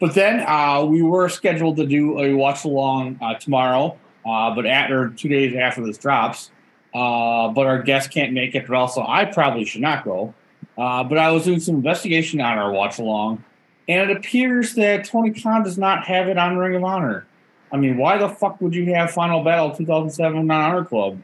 but 0.00 0.14
then 0.14 0.40
uh, 0.46 0.84
we 0.86 1.02
were 1.02 1.28
scheduled 1.28 1.76
to 1.76 1.86
do 1.86 2.18
a 2.18 2.32
watch 2.34 2.64
along 2.64 3.18
uh, 3.20 3.34
tomorrow, 3.34 3.98
uh, 4.28 4.54
but 4.54 4.66
at 4.66 4.92
or 4.92 5.08
two 5.10 5.28
days 5.28 5.54
after 5.56 5.84
this 5.84 5.98
drops. 5.98 6.50
Uh, 6.94 7.48
but 7.48 7.66
our 7.66 7.82
guest 7.82 8.10
can't 8.10 8.32
make 8.32 8.54
it, 8.54 8.66
but 8.66 8.74
also 8.74 9.04
I 9.06 9.24
probably 9.24 9.64
should 9.64 9.82
not 9.82 10.04
go. 10.04 10.34
Uh, 10.76 11.04
but 11.04 11.18
I 11.18 11.30
was 11.30 11.44
doing 11.44 11.60
some 11.60 11.76
investigation 11.76 12.40
on 12.40 12.58
our 12.58 12.70
watch 12.72 12.98
along, 12.98 13.44
and 13.88 14.10
it 14.10 14.16
appears 14.16 14.74
that 14.74 15.04
Tony 15.04 15.30
Khan 15.30 15.62
does 15.62 15.76
not 15.76 16.04
have 16.04 16.28
it 16.28 16.38
on 16.38 16.56
Ring 16.56 16.76
of 16.76 16.84
Honor. 16.84 17.26
I 17.72 17.76
mean, 17.76 17.98
why 17.98 18.16
the 18.16 18.28
fuck 18.28 18.60
would 18.60 18.74
you 18.74 18.94
have 18.94 19.10
Final 19.10 19.42
Battle 19.42 19.74
2007 19.74 20.38
on 20.38 20.50
Honor 20.50 20.84
Club? 20.84 21.20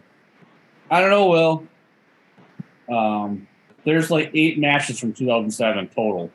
I 0.90 1.00
don't 1.00 1.10
know, 1.10 1.26
Will. 1.26 1.66
Um, 2.94 3.48
there's 3.84 4.10
like 4.10 4.30
eight 4.34 4.58
matches 4.58 4.98
from 4.98 5.12
2007 5.12 5.88
total. 5.88 6.30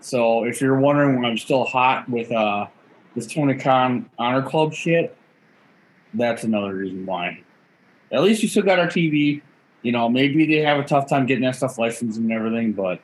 So 0.00 0.44
if 0.44 0.60
you're 0.60 0.78
wondering 0.78 1.16
when 1.16 1.24
I'm 1.24 1.38
still 1.38 1.64
hot 1.64 2.08
with 2.08 2.30
uh 2.30 2.66
this 3.14 3.32
Tony 3.32 3.54
Khan 3.54 4.08
Honor 4.18 4.42
Club 4.42 4.74
shit, 4.74 5.16
that's 6.14 6.44
another 6.44 6.74
reason 6.74 7.06
why. 7.06 7.42
At 8.12 8.22
least 8.22 8.42
you 8.42 8.48
still 8.48 8.62
got 8.62 8.78
our 8.78 8.86
TV. 8.86 9.42
You 9.82 9.92
know, 9.92 10.08
maybe 10.08 10.46
they 10.46 10.58
have 10.58 10.78
a 10.78 10.84
tough 10.84 11.08
time 11.08 11.26
getting 11.26 11.44
that 11.44 11.56
stuff 11.56 11.78
licensed 11.78 12.18
and 12.18 12.30
everything, 12.32 12.72
but 12.72 13.00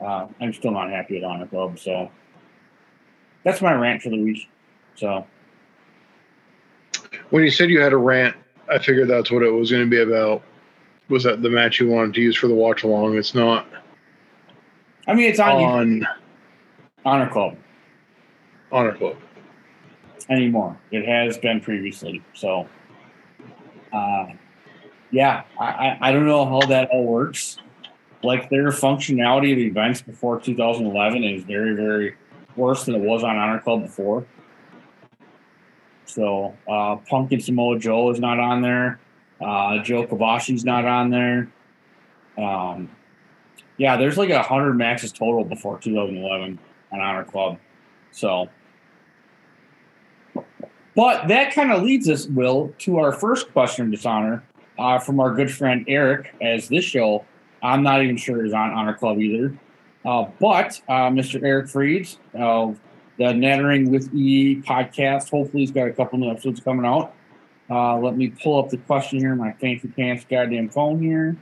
uh, 0.00 0.26
I'm 0.40 0.52
still 0.52 0.70
not 0.70 0.90
happy 0.90 1.16
with 1.16 1.24
Honor 1.24 1.46
Club. 1.46 1.78
So 1.78 2.10
that's 3.44 3.60
my 3.60 3.72
rant 3.72 4.02
for 4.02 4.10
the 4.10 4.22
week. 4.22 4.48
So 4.94 5.26
when 7.30 7.42
you 7.42 7.50
said 7.50 7.70
you 7.70 7.80
had 7.80 7.92
a 7.92 7.96
rant, 7.96 8.36
I 8.70 8.78
figured 8.78 9.08
that's 9.08 9.30
what 9.30 9.42
it 9.42 9.50
was 9.50 9.70
going 9.70 9.84
to 9.84 9.90
be 9.90 10.00
about. 10.00 10.42
Was 11.08 11.24
that 11.24 11.42
the 11.42 11.50
match 11.50 11.80
you 11.80 11.88
wanted 11.88 12.14
to 12.14 12.20
use 12.20 12.36
for 12.36 12.46
the 12.46 12.54
watch 12.54 12.84
along? 12.84 13.16
It's 13.16 13.34
not 13.34 13.66
I 15.06 15.14
mean, 15.14 15.28
it's 15.28 15.40
on, 15.40 15.62
on 15.62 16.08
Honor 17.04 17.28
Club 17.28 17.56
Honor 18.70 18.94
Club. 18.94 19.16
Anymore. 20.28 20.78
It 20.90 21.06
has 21.06 21.38
been 21.38 21.60
previously. 21.60 22.22
So, 22.34 22.68
uh, 23.92 24.26
yeah, 25.10 25.44
I, 25.58 25.98
I, 26.00 26.12
don't 26.12 26.26
know 26.26 26.44
how 26.44 26.66
that 26.68 26.88
all 26.90 27.04
works. 27.04 27.58
Like 28.22 28.48
their 28.48 28.68
functionality 28.68 29.52
of 29.52 29.58
events 29.58 30.00
before 30.00 30.40
2011 30.40 31.24
is 31.24 31.44
very, 31.44 31.74
very 31.74 32.16
worse 32.56 32.84
than 32.84 32.94
it 32.94 33.00
was 33.00 33.22
on 33.22 33.36
Honor 33.36 33.60
Club 33.60 33.82
before. 33.82 34.26
So, 36.06 36.56
uh, 36.68 36.96
Punk 37.08 37.32
Samoa 37.40 37.78
Joe 37.78 38.10
is 38.10 38.20
not 38.20 38.38
on 38.38 38.62
there. 38.62 39.00
Uh, 39.40 39.82
Joe 39.82 40.06
Kobashi's 40.06 40.64
not 40.64 40.84
on 40.84 41.10
there. 41.10 41.50
Um, 42.38 42.90
yeah, 43.76 43.96
there's 43.96 44.16
like 44.16 44.30
a 44.30 44.42
hundred 44.42 44.74
matches 44.74 45.12
total 45.12 45.44
before 45.44 45.78
2011 45.78 46.58
on 46.92 47.00
Honor 47.00 47.24
Club. 47.24 47.58
So, 48.12 48.48
but 50.94 51.28
that 51.28 51.54
kind 51.54 51.72
of 51.72 51.82
leads 51.82 52.08
us, 52.08 52.26
Will, 52.26 52.72
to 52.78 52.98
our 52.98 53.12
first 53.12 53.52
question, 53.52 53.86
of 53.86 53.92
Dishonor, 53.92 54.42
uh, 54.78 54.98
from 54.98 55.20
our 55.20 55.34
good 55.34 55.50
friend 55.50 55.84
Eric. 55.88 56.34
As 56.40 56.68
this 56.68 56.84
show, 56.84 57.24
I'm 57.62 57.82
not 57.82 58.02
even 58.02 58.16
sure 58.16 58.44
is 58.44 58.52
on 58.52 58.70
Honor 58.70 58.94
Club 58.94 59.18
either. 59.18 59.56
Uh, 60.04 60.26
but 60.40 60.80
uh, 60.88 61.08
Mr. 61.10 61.42
Eric 61.42 61.66
Freeds 61.66 62.18
of 62.34 62.78
the 63.18 63.32
Nattering 63.32 63.90
with 63.90 64.12
E 64.14 64.56
podcast, 64.56 65.30
hopefully 65.30 65.62
he's 65.62 65.70
got 65.70 65.86
a 65.86 65.92
couple 65.92 66.18
new 66.18 66.30
episodes 66.30 66.60
coming 66.60 66.84
out. 66.84 67.14
Uh, 67.70 67.96
let 67.98 68.16
me 68.16 68.28
pull 68.42 68.58
up 68.58 68.68
the 68.70 68.78
question 68.78 69.18
here, 69.18 69.34
my 69.34 69.52
fancy 69.52 69.88
pants 69.88 70.26
goddamn 70.28 70.68
phone 70.68 71.00
here. 71.00 71.36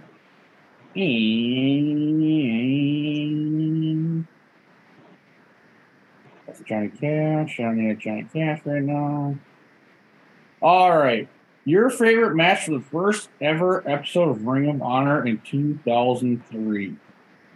And 0.94 1.06
Johnny 6.70 6.88
Cash. 6.88 7.58
I 7.58 7.64
don't 7.64 7.78
need 7.78 7.98
Johnny 7.98 8.28
Cash 8.32 8.60
right 8.64 8.80
now. 8.80 9.36
All 10.62 10.96
right. 10.96 11.28
Your 11.64 11.90
favorite 11.90 12.36
match 12.36 12.64
for 12.64 12.70
the 12.70 12.80
first 12.80 13.28
ever 13.40 13.82
episode 13.90 14.28
of 14.30 14.46
Ring 14.46 14.70
of 14.70 14.80
Honor 14.80 15.26
in 15.26 15.40
2003. 15.40 16.94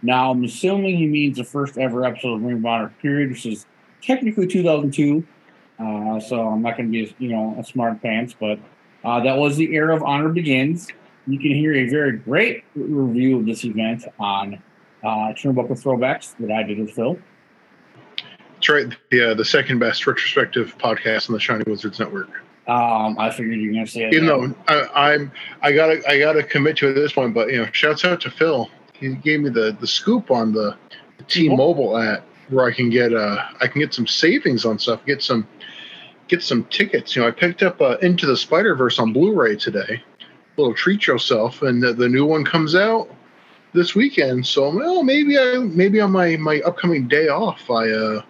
Now, 0.01 0.31
I'm 0.31 0.43
assuming 0.43 0.97
he 0.97 1.07
means 1.07 1.37
the 1.37 1.45
first 1.45 1.77
ever 1.77 2.03
episode 2.03 2.33
of 2.33 2.41
Ring 2.43 2.57
of 2.57 2.65
Honor, 2.65 2.93
period, 3.01 3.29
which 3.29 3.45
is 3.45 3.65
technically 4.01 4.47
2002. 4.47 5.25
Uh, 5.79 6.19
so 6.19 6.49
I'm 6.49 6.61
not 6.61 6.75
going 6.75 6.91
to 6.91 6.91
be, 6.91 7.15
you 7.17 7.29
know, 7.29 7.55
a 7.57 7.63
smart 7.63 8.01
pants, 8.01 8.35
but 8.37 8.59
uh, 9.05 9.21
that 9.21 9.37
was 9.37 9.55
the 9.55 9.73
era 9.73 9.95
of 9.95 10.03
Honor 10.03 10.27
Begins. 10.27 10.89
You 11.25 11.39
can 11.39 11.51
hear 11.51 11.73
a 11.73 11.87
very 11.87 12.17
great 12.17 12.65
review 12.75 13.39
of 13.39 13.45
this 13.45 13.63
event 13.63 14.03
on 14.19 14.61
uh, 15.03 15.07
Turnbuckle 15.07 15.81
Throwbacks 15.81 16.35
that 16.37 16.51
I 16.51 16.63
did 16.63 16.79
with 16.79 16.91
Phil. 16.91 17.17
That's 18.65 18.83
right. 18.83 18.97
The 19.11 19.31
uh, 19.31 19.33
the 19.35 19.45
second 19.45 19.77
best 19.77 20.07
retrospective 20.07 20.75
podcast 20.79 21.29
on 21.29 21.33
the 21.33 21.39
Shining 21.39 21.65
Wizards 21.67 21.99
Network. 21.99 22.29
Um, 22.67 23.15
I 23.19 23.29
figured 23.29 23.59
you 23.59 23.69
were 23.69 23.73
gonna 23.75 23.85
say 23.85 24.05
it. 24.05 24.13
Even 24.15 24.25
though 24.25 24.55
I, 24.67 25.13
I'm, 25.13 25.31
I 25.61 25.71
gotta, 25.71 26.01
I 26.09 26.17
gotta 26.17 26.41
commit 26.41 26.77
to 26.77 26.87
it 26.87 26.89
at 26.89 26.95
this 26.95 27.13
point. 27.13 27.35
But 27.35 27.51
you 27.51 27.57
know, 27.57 27.69
shouts 27.73 28.03
out 28.05 28.21
to 28.21 28.31
Phil. 28.31 28.67
He 28.93 29.09
gave 29.09 29.41
me 29.41 29.51
the 29.51 29.77
the 29.79 29.85
scoop 29.85 30.31
on 30.31 30.51
the, 30.51 30.75
the 31.19 31.23
T-Mobile 31.25 31.95
app 31.95 32.23
where 32.49 32.65
I 32.65 32.71
can 32.71 32.89
get 32.89 33.13
uh, 33.13 33.37
I 33.61 33.67
can 33.67 33.81
get 33.81 33.93
some 33.93 34.07
savings 34.07 34.65
on 34.65 34.79
stuff. 34.79 35.05
Get 35.05 35.21
some, 35.21 35.47
get 36.27 36.41
some 36.41 36.63
tickets. 36.65 37.15
You 37.15 37.21
know, 37.21 37.27
I 37.27 37.31
picked 37.31 37.61
up 37.61 37.79
uh, 37.81 37.97
Into 38.01 38.25
the 38.25 38.35
Spider 38.35 38.73
Verse 38.73 38.97
on 38.97 39.13
Blu-ray 39.13 39.57
today. 39.57 40.01
A 40.21 40.59
little 40.59 40.73
treat 40.73 41.05
yourself, 41.05 41.61
and 41.61 41.83
the, 41.83 41.93
the 41.93 42.09
new 42.09 42.25
one 42.25 42.43
comes 42.43 42.73
out 42.73 43.11
this 43.73 43.93
weekend. 43.93 44.47
So 44.47 44.75
well, 44.75 45.03
maybe 45.03 45.37
I 45.37 45.59
maybe 45.59 46.01
on 46.01 46.11
my 46.11 46.35
my 46.37 46.61
upcoming 46.61 47.07
day 47.07 47.27
off, 47.27 47.69
I 47.69 47.91
uh, 47.91 48.21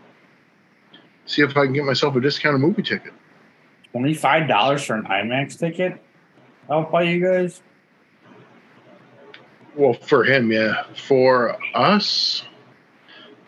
see 1.25 1.41
if 1.41 1.55
I 1.58 1.65
can 1.65 1.74
get 1.74 1.86
myself 1.86 2.15
a 2.15 2.22
discounted 2.22 2.62
movie 2.62 2.84
ticket. 2.84 3.13
Twenty 3.91 4.13
five 4.13 4.48
dollars 4.48 4.84
for 4.84 4.96
an 4.96 5.03
IMAX 5.03 5.58
ticket. 5.58 6.01
I'll 6.70 6.84
buy 6.84 7.03
you 7.03 7.25
guys. 7.25 7.62
Well, 9.75 9.94
for 9.94 10.24
him, 10.24 10.51
yeah. 10.51 10.84
For 10.96 11.58
us, 11.75 12.44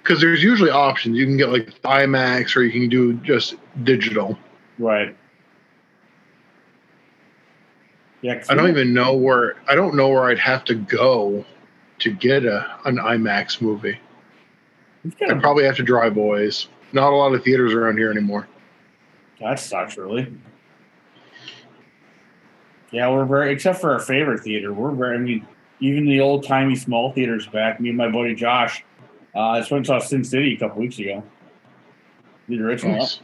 because 0.03 0.21
there's 0.21 0.43
usually 0.43 0.69
options. 0.69 1.17
You 1.17 1.25
can 1.25 1.37
get 1.37 1.49
like 1.49 1.67
IMAX, 1.81 2.55
or 2.55 2.63
you 2.63 2.71
can 2.71 2.89
do 2.89 3.13
just 3.13 3.55
digital. 3.83 4.37
Right. 4.77 5.15
Yeah, 8.21 8.43
I 8.49 8.55
don't 8.55 8.69
even 8.69 8.93
know 8.93 9.15
where. 9.15 9.55
I 9.67 9.75
don't 9.75 9.95
know 9.95 10.09
where 10.09 10.25
I'd 10.25 10.39
have 10.39 10.65
to 10.65 10.75
go 10.75 11.45
to 11.99 12.11
get 12.11 12.45
a 12.45 12.79
an 12.85 12.97
IMAX 12.97 13.61
movie. 13.61 13.99
I'd 15.29 15.39
probably 15.39 15.65
have 15.65 15.75
to 15.77 15.83
drive 15.83 16.15
boys. 16.15 16.67
Not 16.93 17.11
a 17.11 17.15
lot 17.15 17.33
of 17.33 17.43
theaters 17.43 17.73
around 17.73 17.97
here 17.97 18.11
anymore. 18.11 18.47
That 19.39 19.59
sucks, 19.59 19.97
really. 19.97 20.33
Yeah, 22.91 23.09
we're 23.11 23.25
very 23.25 23.51
except 23.51 23.81
for 23.81 23.91
our 23.91 23.99
favorite 23.99 24.41
theater. 24.41 24.73
We're 24.73 24.91
very. 24.91 25.15
I 25.15 25.19
mean, 25.19 25.47
even 25.79 26.05
the 26.05 26.21
old 26.21 26.45
timey 26.45 26.75
small 26.75 27.11
theaters 27.11 27.45
back. 27.47 27.79
Me 27.79 27.89
and 27.89 27.97
my 27.97 28.09
buddy 28.09 28.33
Josh. 28.33 28.83
Uh, 29.35 29.39
I 29.39 29.59
just 29.59 29.69
went 29.69 29.87
and 29.87 30.01
saw 30.01 30.05
Sin 30.05 30.23
City 30.23 30.55
a 30.55 30.57
couple 30.57 30.81
weeks 30.81 30.97
ago. 30.97 31.21
The 32.47 32.59
original. 32.61 32.97
Nice. 32.97 33.19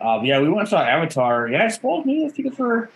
Uh, 0.00 0.20
yeah, 0.22 0.40
we 0.40 0.48
went 0.48 0.60
and 0.60 0.68
saw 0.68 0.82
Avatar. 0.82 1.48
Yeah, 1.48 1.64
I 1.64 1.68
spoiled 1.68 2.04
me 2.04 2.26
a 2.26 2.30
ticket 2.30 2.54
for. 2.54 2.90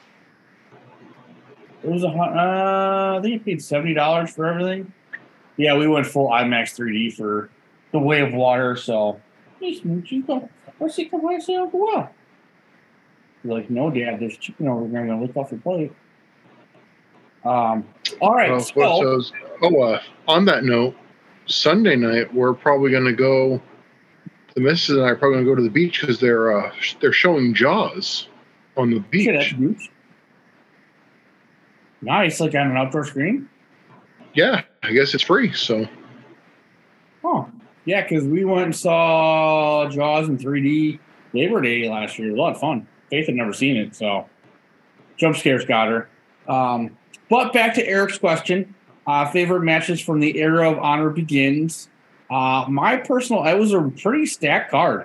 It 1.82 1.90
was 1.90 2.04
a 2.04 2.08
uh, 2.08 3.18
I 3.18 3.22
think 3.22 3.36
it 3.36 3.44
paid 3.44 3.62
seventy 3.62 3.94
dollars 3.94 4.30
for 4.30 4.46
everything. 4.46 4.92
Yeah, 5.56 5.76
we 5.76 5.86
went 5.86 6.06
full 6.06 6.28
IMAX 6.28 6.76
3D 6.76 7.14
for 7.14 7.50
the 7.92 7.98
Way 7.98 8.20
of 8.20 8.32
Water. 8.32 8.74
So, 8.76 9.20
go. 10.26 10.48
Let's 10.80 10.94
see, 10.94 11.06
come 11.06 11.24
Uncle 11.24 11.80
Will. 11.80 12.08
You're 13.44 13.54
like, 13.54 13.70
no, 13.70 13.90
Dad, 13.90 14.20
there's 14.20 14.36
chicken 14.36 14.68
over 14.68 14.86
there. 14.88 15.00
I'm 15.00 15.08
gonna 15.08 15.22
lick 15.22 15.36
off 15.36 15.50
your 15.50 15.60
plate. 15.60 15.92
Um. 17.44 17.84
All 18.20 18.34
right. 18.34 18.50
Well, 18.76 19.20
so, 19.20 19.22
oh, 19.62 19.82
uh, 19.82 20.00
on 20.28 20.44
that 20.44 20.64
note, 20.64 20.94
Sunday 21.46 21.96
night 21.96 22.32
we're 22.32 22.54
probably 22.54 22.90
going 22.90 23.04
to 23.04 23.12
go. 23.12 23.60
The 24.54 24.60
missus 24.60 24.96
and 24.96 25.04
I 25.04 25.10
are 25.10 25.16
probably 25.16 25.36
going 25.36 25.46
to 25.46 25.50
go 25.50 25.54
to 25.56 25.62
the 25.62 25.70
beach 25.70 26.00
because 26.00 26.20
they're 26.20 26.56
uh, 26.56 26.72
they're 27.00 27.12
showing 27.12 27.54
Jaws 27.54 28.28
on 28.76 28.90
the 28.90 29.00
beach. 29.00 29.54
Huge. 29.54 29.90
Nice, 32.00 32.38
like 32.38 32.54
on 32.54 32.70
an 32.70 32.76
outdoor 32.76 33.04
screen. 33.04 33.48
Yeah, 34.34 34.62
I 34.82 34.92
guess 34.92 35.14
it's 35.14 35.24
free. 35.24 35.52
So 35.52 35.88
Oh, 37.24 37.48
yeah, 37.84 38.02
because 38.02 38.24
we 38.24 38.44
went 38.44 38.64
and 38.64 38.76
saw 38.76 39.88
Jaws 39.88 40.28
in 40.28 40.38
3D 40.38 40.98
Labor 41.34 41.60
Day 41.60 41.88
last 41.88 42.18
year. 42.18 42.34
A 42.34 42.38
lot 42.38 42.52
of 42.52 42.60
fun. 42.60 42.86
Faith 43.10 43.26
had 43.26 43.34
never 43.34 43.52
seen 43.52 43.76
it, 43.76 43.94
so 43.94 44.28
jump 45.16 45.36
scares 45.36 45.64
got 45.64 45.88
her. 45.88 46.08
Um, 46.48 46.96
but 47.28 47.52
back 47.52 47.74
to 47.74 47.86
Eric's 47.86 48.18
question: 48.18 48.74
uh, 49.06 49.30
favorite 49.30 49.62
matches 49.62 50.00
from 50.00 50.20
the 50.20 50.38
era 50.38 50.70
of 50.70 50.78
Honor 50.78 51.10
begins. 51.10 51.88
Uh, 52.30 52.64
my 52.68 52.96
personal, 52.96 53.44
it 53.44 53.58
was 53.58 53.72
a 53.72 53.82
pretty 54.02 54.26
stacked 54.26 54.70
card. 54.70 55.04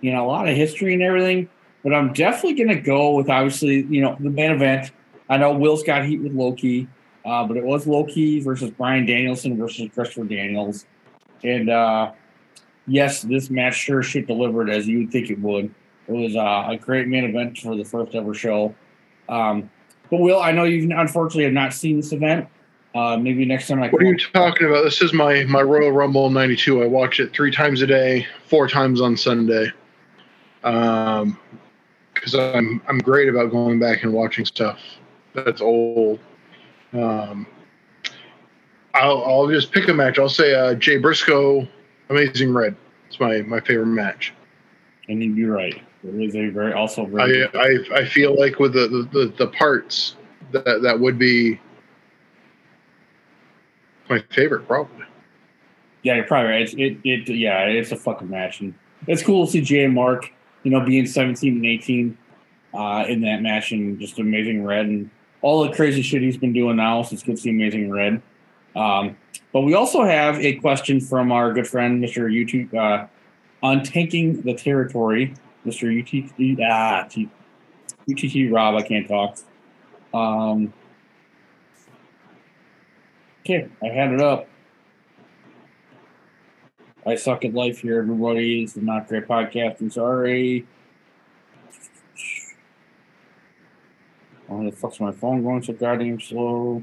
You 0.00 0.12
know, 0.12 0.26
a 0.26 0.28
lot 0.28 0.48
of 0.48 0.54
history 0.54 0.92
and 0.92 1.02
everything. 1.02 1.48
But 1.82 1.94
I'm 1.94 2.12
definitely 2.12 2.54
going 2.54 2.76
to 2.76 2.82
go 2.82 3.14
with 3.14 3.30
obviously, 3.30 3.82
you 3.84 4.02
know, 4.02 4.16
the 4.18 4.30
main 4.30 4.50
event. 4.50 4.90
I 5.28 5.36
know 5.36 5.56
Will's 5.56 5.84
got 5.84 6.04
heat 6.04 6.20
with 6.20 6.32
Low 6.32 6.52
Ki, 6.52 6.88
uh, 7.24 7.46
but 7.46 7.56
it 7.56 7.64
was 7.64 7.86
Low 7.86 8.04
Ki 8.04 8.40
versus 8.40 8.70
Bryan 8.70 9.06
Danielson 9.06 9.56
versus 9.56 9.88
Christopher 9.94 10.24
Daniels. 10.24 10.84
And 11.44 11.70
uh, 11.70 12.12
yes, 12.86 13.22
this 13.22 13.50
match 13.50 13.74
sure 13.74 14.02
shit 14.02 14.26
delivered 14.26 14.70
as 14.70 14.86
you 14.86 15.00
would 15.00 15.10
think 15.10 15.30
it 15.30 15.38
would. 15.40 15.74
It 16.08 16.12
was 16.12 16.36
uh, 16.36 16.66
a 16.68 16.76
great 16.76 17.08
main 17.08 17.24
event 17.24 17.58
for 17.58 17.76
the 17.76 17.84
first 17.84 18.14
ever 18.14 18.32
show. 18.34 18.74
Um, 19.28 19.70
but 20.10 20.20
Will, 20.20 20.40
I 20.40 20.52
know 20.52 20.64
you 20.64 20.88
unfortunately 20.96 21.44
have 21.44 21.52
not 21.52 21.72
seen 21.72 21.96
this 21.96 22.12
event. 22.12 22.48
Uh, 22.94 23.16
maybe 23.16 23.44
next 23.44 23.68
time 23.68 23.82
I 23.82 23.88
what 23.88 24.00
are 24.00 24.06
you 24.06 24.16
talking 24.16 24.68
about? 24.68 24.84
This 24.84 25.02
is 25.02 25.12
my 25.12 25.44
my 25.44 25.62
Royal 25.62 25.90
Rumble 25.90 26.30
'92. 26.30 26.82
I 26.82 26.86
watch 26.86 27.20
it 27.20 27.32
three 27.32 27.50
times 27.50 27.82
a 27.82 27.86
day, 27.86 28.26
four 28.46 28.68
times 28.68 29.00
on 29.00 29.16
Sunday. 29.16 29.70
Um, 30.64 31.38
because 32.14 32.34
I'm 32.34 32.80
I'm 32.88 32.98
great 32.98 33.28
about 33.28 33.50
going 33.50 33.78
back 33.78 34.02
and 34.02 34.12
watching 34.12 34.44
stuff 34.44 34.78
that's 35.34 35.60
old. 35.60 36.18
Um, 36.92 37.46
I'll 38.94 39.22
I'll 39.24 39.48
just 39.48 39.72
pick 39.72 39.88
a 39.88 39.94
match. 39.94 40.18
I'll 40.18 40.28
say 40.28 40.54
uh, 40.54 40.74
Jay 40.74 40.96
Briscoe, 40.96 41.68
Amazing 42.08 42.52
Red. 42.52 42.76
It's 43.08 43.20
my 43.20 43.42
my 43.42 43.60
favorite 43.60 43.86
match. 43.86 44.32
And 45.08 45.22
you're 45.36 45.54
right. 45.54 45.80
It 46.04 46.14
is 46.14 46.34
a 46.36 46.48
very 46.48 46.72
also 46.72 47.04
I 47.04 47.08
very 47.08 47.48
I, 47.54 47.98
I 47.98 48.04
feel 48.04 48.38
like 48.38 48.58
with 48.58 48.74
the, 48.74 49.08
the, 49.12 49.32
the, 49.36 49.46
parts 49.48 50.16
that 50.52 50.82
that 50.82 50.98
would 50.98 51.18
be 51.18 51.60
my 54.08 54.22
favorite 54.30 54.66
probably. 54.66 55.04
Yeah, 56.02 56.16
you're 56.16 56.24
probably 56.24 56.50
right. 56.50 56.62
It's, 56.62 56.74
it, 56.74 56.98
it, 57.04 57.28
yeah, 57.28 57.64
it's 57.64 57.90
a 57.90 57.96
fucking 57.96 58.30
match, 58.30 58.60
and 58.60 58.74
it's 59.08 59.22
cool 59.24 59.46
to 59.46 59.52
see 59.52 59.60
Jay 59.60 59.84
and 59.84 59.94
Mark, 59.94 60.30
you 60.62 60.70
know, 60.70 60.84
being 60.84 61.04
17 61.04 61.56
and 61.56 61.66
18 61.66 62.16
uh, 62.74 63.04
in 63.08 63.22
that 63.22 63.42
match, 63.42 63.72
and 63.72 63.98
just 63.98 64.20
amazing 64.20 64.64
red, 64.64 64.86
and 64.86 65.10
all 65.42 65.64
the 65.64 65.74
crazy 65.74 66.02
shit 66.02 66.22
he's 66.22 66.36
been 66.36 66.52
doing 66.52 66.76
now. 66.76 67.00
It's 67.00 67.24
good 67.24 67.36
to 67.36 67.42
see 67.42 67.50
amazing 67.50 67.90
red. 67.90 68.22
Um, 68.76 69.16
but 69.52 69.62
we 69.62 69.74
also 69.74 70.04
have 70.04 70.38
a 70.38 70.56
question 70.56 71.00
from 71.00 71.32
our 71.32 71.52
good 71.52 71.66
friend, 71.66 72.02
Mr. 72.02 72.30
YouTube, 72.30 72.74
uh, 72.74 73.06
on 73.62 73.82
tanking 73.82 74.42
the 74.42 74.54
territory, 74.54 75.34
Mr. 75.64 75.90
UTT, 75.90 76.60
ah, 76.62 77.06
T, 77.08 77.28
UTT 78.08 78.52
Rob. 78.52 78.74
I 78.74 78.82
can't 78.82 79.08
talk. 79.08 79.38
Um, 80.12 80.72
okay, 83.40 83.68
I 83.82 83.86
had 83.86 84.12
it 84.12 84.20
up. 84.20 84.46
I 87.06 87.14
suck 87.14 87.44
at 87.44 87.54
life 87.54 87.80
here, 87.80 88.00
everybody. 88.00 88.64
Is 88.64 88.76
not 88.76 89.08
great 89.08 89.26
podcasting. 89.26 89.92
Sorry. 89.92 90.66
Why 94.48 94.64
the 94.64 94.72
fuck's 94.72 95.00
my 95.00 95.12
phone 95.12 95.42
going 95.42 95.62
so 95.62 95.72
goddamn 95.72 96.20
slow? 96.20 96.82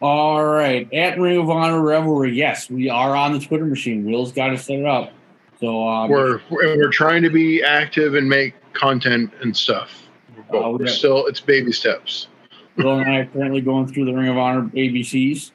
All 0.00 0.44
right. 0.44 0.92
At 0.92 1.18
Ring 1.18 1.38
of 1.38 1.48
Honor 1.48 1.80
Revelry, 1.80 2.36
yes, 2.36 2.68
we 2.68 2.90
are 2.90 3.16
on 3.16 3.32
the 3.32 3.38
Twitter 3.38 3.64
machine. 3.64 4.04
Will's 4.04 4.32
got 4.32 4.48
to 4.48 4.58
set 4.58 4.78
it 4.78 4.84
up. 4.84 5.12
So 5.60 5.88
um, 5.88 6.10
We're 6.10 6.40
we're 6.50 6.90
trying 6.90 7.22
to 7.22 7.30
be 7.30 7.62
active 7.62 8.14
and 8.14 8.28
make 8.28 8.54
content 8.74 9.32
and 9.40 9.56
stuff. 9.56 10.02
Uh, 10.38 10.42
we 10.52 10.58
we're 10.58 10.78
got- 10.78 10.88
still 10.90 11.26
it's 11.26 11.40
baby 11.40 11.72
steps. 11.72 12.28
Will 12.76 12.98
and 12.98 13.10
I 13.10 13.16
are 13.20 13.26
currently 13.26 13.62
going 13.62 13.86
through 13.86 14.04
the 14.04 14.12
Ring 14.12 14.28
of 14.28 14.36
Honor 14.36 14.68
ABCs. 14.74 15.50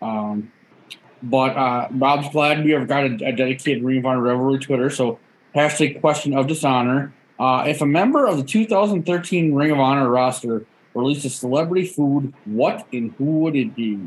Um, 0.00 0.52
but 1.24 1.56
uh, 1.56 1.88
Rob's 1.90 2.28
glad 2.30 2.64
we 2.64 2.70
have 2.70 2.86
got 2.86 3.04
a, 3.04 3.14
a 3.26 3.32
dedicated 3.32 3.82
Ring 3.82 3.98
of 3.98 4.06
Honor 4.06 4.20
Revelry 4.20 4.58
Twitter. 4.60 4.88
So, 4.88 5.18
hashtag 5.56 6.00
question 6.00 6.34
of 6.34 6.46
dishonor. 6.46 7.12
Uh, 7.38 7.64
if 7.66 7.80
a 7.80 7.86
member 7.86 8.26
of 8.26 8.36
the 8.36 8.44
2013 8.44 9.54
Ring 9.54 9.72
of 9.72 9.80
Honor 9.80 10.08
roster 10.08 10.64
released 10.94 11.24
a 11.24 11.30
celebrity 11.30 11.86
food, 11.86 12.32
what 12.44 12.86
and 12.92 13.12
who 13.18 13.40
would 13.40 13.56
it 13.56 13.74
be? 13.74 13.98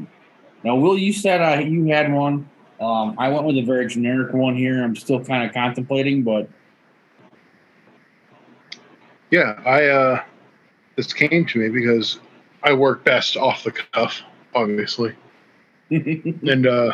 Now, 0.64 0.76
Will, 0.76 0.98
you 0.98 1.14
said 1.14 1.42
uh, 1.42 1.62
you 1.62 1.86
had 1.88 2.12
one. 2.12 2.50
Um, 2.80 3.16
I 3.18 3.30
went 3.30 3.46
with 3.46 3.58
a 3.58 3.64
very 3.64 3.88
generic 3.88 4.34
one 4.34 4.56
here. 4.56 4.84
I'm 4.84 4.96
still 4.96 5.24
kind 5.24 5.46
of 5.46 5.54
contemplating, 5.54 6.24
but 6.24 6.50
Yeah, 9.32 9.60
I 9.66 9.86
uh 9.86 10.24
this 10.96 11.14
came 11.14 11.46
to 11.46 11.60
me 11.60 11.70
because 11.70 12.20
I 12.64 12.74
work 12.74 13.04
best 13.04 13.38
off 13.38 13.64
the 13.64 13.72
cuff, 13.72 14.22
obviously. 14.54 15.14
and 15.90 16.68
uh 16.68 16.94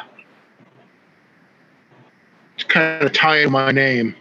kind 2.71 3.03
of 3.03 3.37
in 3.37 3.51
my 3.51 3.71
name. 3.71 4.15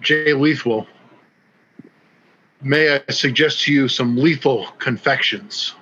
Jay 0.00 0.32
Lethal. 0.32 0.86
May 2.62 2.96
I 2.96 3.02
suggest 3.12 3.62
to 3.62 3.72
you 3.72 3.88
some 3.88 4.16
lethal 4.16 4.66
confections? 4.78 5.74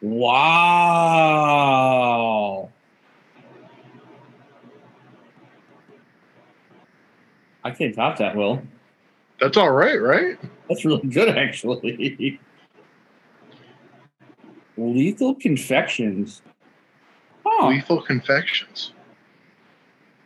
Wow. 0.00 1.08
I 7.64 7.70
can't 7.72 7.94
top 7.94 8.18
that, 8.18 8.36
Will. 8.36 8.62
That's 9.40 9.56
all 9.56 9.70
right, 9.70 10.00
right? 10.00 10.38
That's 10.68 10.84
really 10.84 11.08
good, 11.08 11.36
actually. 11.36 12.40
Lethal 14.76 15.34
Confections. 15.34 16.42
Oh, 17.44 17.68
Lethal 17.68 18.00
Confections. 18.02 18.92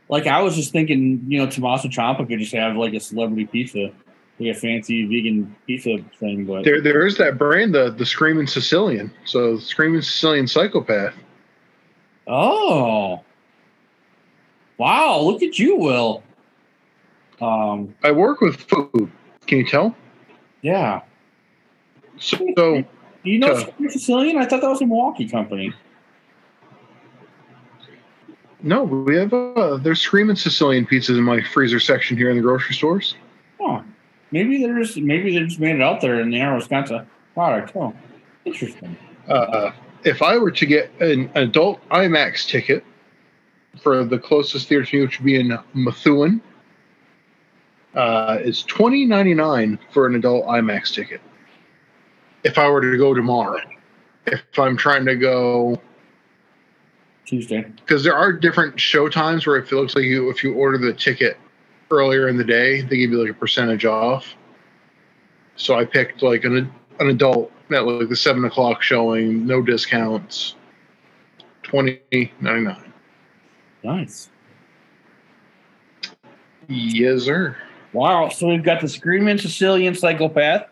like 0.08 0.26
I 0.26 0.42
was 0.42 0.56
just 0.56 0.72
thinking, 0.72 1.24
you 1.26 1.38
know, 1.38 1.48
Tommaso 1.48 1.88
Ciampa 1.88 2.28
could 2.28 2.38
just 2.38 2.52
have 2.52 2.76
like 2.76 2.92
a 2.92 3.00
celebrity 3.00 3.46
pizza, 3.46 3.90
like 4.38 4.56
a 4.56 4.58
fancy 4.58 5.06
vegan 5.06 5.54
pizza 5.66 5.98
thing. 6.18 6.44
But 6.44 6.64
There, 6.64 6.80
there 6.80 7.06
is 7.06 7.16
that 7.18 7.38
brand, 7.38 7.74
the 7.74 7.90
the 7.90 8.06
Screaming 8.06 8.46
Sicilian. 8.46 9.12
So 9.24 9.58
Screaming 9.58 10.02
Sicilian 10.02 10.46
Psychopath. 10.46 11.14
oh, 12.26 13.20
wow! 14.78 15.18
Look 15.20 15.42
at 15.42 15.58
you, 15.58 15.76
Will. 15.76 16.22
Um, 17.40 17.94
I 18.04 18.12
work 18.12 18.40
with 18.40 18.56
food. 18.56 19.10
Can 19.46 19.58
you 19.58 19.66
tell? 19.66 19.94
yeah. 20.62 21.02
So 22.18 22.36
Do 22.38 22.84
you 23.24 23.38
know. 23.38 23.54
Screaming 23.54 23.90
Sicilian? 23.90 24.38
I 24.38 24.46
thought 24.46 24.60
that 24.60 24.68
was 24.68 24.80
a 24.80 24.86
Milwaukee 24.86 25.28
company. 25.28 25.72
no, 28.62 28.84
we 28.84 29.16
have 29.16 29.32
uh, 29.32 29.76
there's 29.78 30.00
Screaming 30.00 30.36
Sicilian 30.36 30.86
pizzas 30.86 31.18
in 31.18 31.24
my 31.24 31.42
freezer 31.42 31.80
section 31.80 32.16
here 32.16 32.30
in 32.30 32.36
the 32.36 32.42
grocery 32.42 32.74
stores. 32.74 33.16
Oh, 33.60 33.82
maybe 34.32 34.62
they're 34.62 34.78
just 34.78 34.96
maybe 34.96 35.32
they 35.38 35.44
just 35.44 35.60
made 35.60 35.76
it 35.76 35.82
out 35.82 36.00
there 36.00 36.20
in 36.20 36.30
the 36.30 36.40
Anna, 36.40 36.56
Wisconsin 36.56 37.06
product. 37.34 37.76
Oh, 37.76 37.94
interesting. 38.44 38.96
Uh, 39.28 39.70
if 40.04 40.22
I 40.22 40.36
were 40.38 40.50
to 40.50 40.66
get 40.66 40.90
an 41.00 41.30
adult 41.36 41.86
IMAX 41.90 42.48
ticket 42.48 42.84
for 43.80 44.04
the 44.04 44.18
closest 44.18 44.68
theater 44.68 44.84
to 44.84 44.96
me, 44.96 45.02
which 45.02 45.18
would 45.20 45.24
be 45.24 45.36
in 45.38 45.56
Methuen, 45.74 46.42
uh, 47.94 48.38
is 48.40 48.64
twenty 48.64 49.04
ninety 49.06 49.34
nine 49.34 49.78
for 49.92 50.06
an 50.06 50.16
adult 50.16 50.46
IMAX 50.46 50.92
ticket. 50.94 51.20
If 52.42 52.58
I 52.58 52.68
were 52.68 52.80
to 52.80 52.98
go 52.98 53.14
tomorrow, 53.14 53.60
if 54.26 54.58
I'm 54.58 54.76
trying 54.76 55.04
to 55.04 55.14
go, 55.14 55.80
Tuesday. 57.24 57.64
because 57.76 58.02
there 58.02 58.16
are 58.16 58.32
different 58.32 58.80
show 58.80 59.08
times 59.08 59.46
where 59.46 59.56
if 59.56 59.70
it 59.70 59.76
looks 59.76 59.94
like 59.94 60.04
you, 60.04 60.28
if 60.30 60.42
you 60.42 60.54
order 60.54 60.78
the 60.78 60.92
ticket 60.92 61.36
earlier 61.92 62.28
in 62.28 62.36
the 62.36 62.44
day, 62.44 62.80
they 62.80 62.96
give 62.96 63.12
you 63.12 63.20
like 63.20 63.30
a 63.30 63.34
percentage 63.34 63.84
off. 63.84 64.34
So 65.54 65.78
I 65.78 65.84
picked 65.84 66.22
like 66.22 66.44
an 66.44 66.72
an 66.98 67.08
adult 67.08 67.52
at 67.70 67.86
like 67.86 68.08
the 68.08 68.16
seven 68.16 68.44
o'clock 68.44 68.82
showing, 68.82 69.46
no 69.46 69.62
discounts, 69.62 70.56
twenty 71.62 72.00
ninety 72.40 72.64
nine. 72.64 72.92
Nice. 73.84 74.30
Yes, 76.68 77.22
sir. 77.22 77.56
Wow. 77.92 78.28
So 78.30 78.48
we've 78.48 78.62
got 78.62 78.80
the 78.80 78.88
Screaming 78.88 79.38
Sicilian 79.38 79.94
Psychopath 79.94 80.68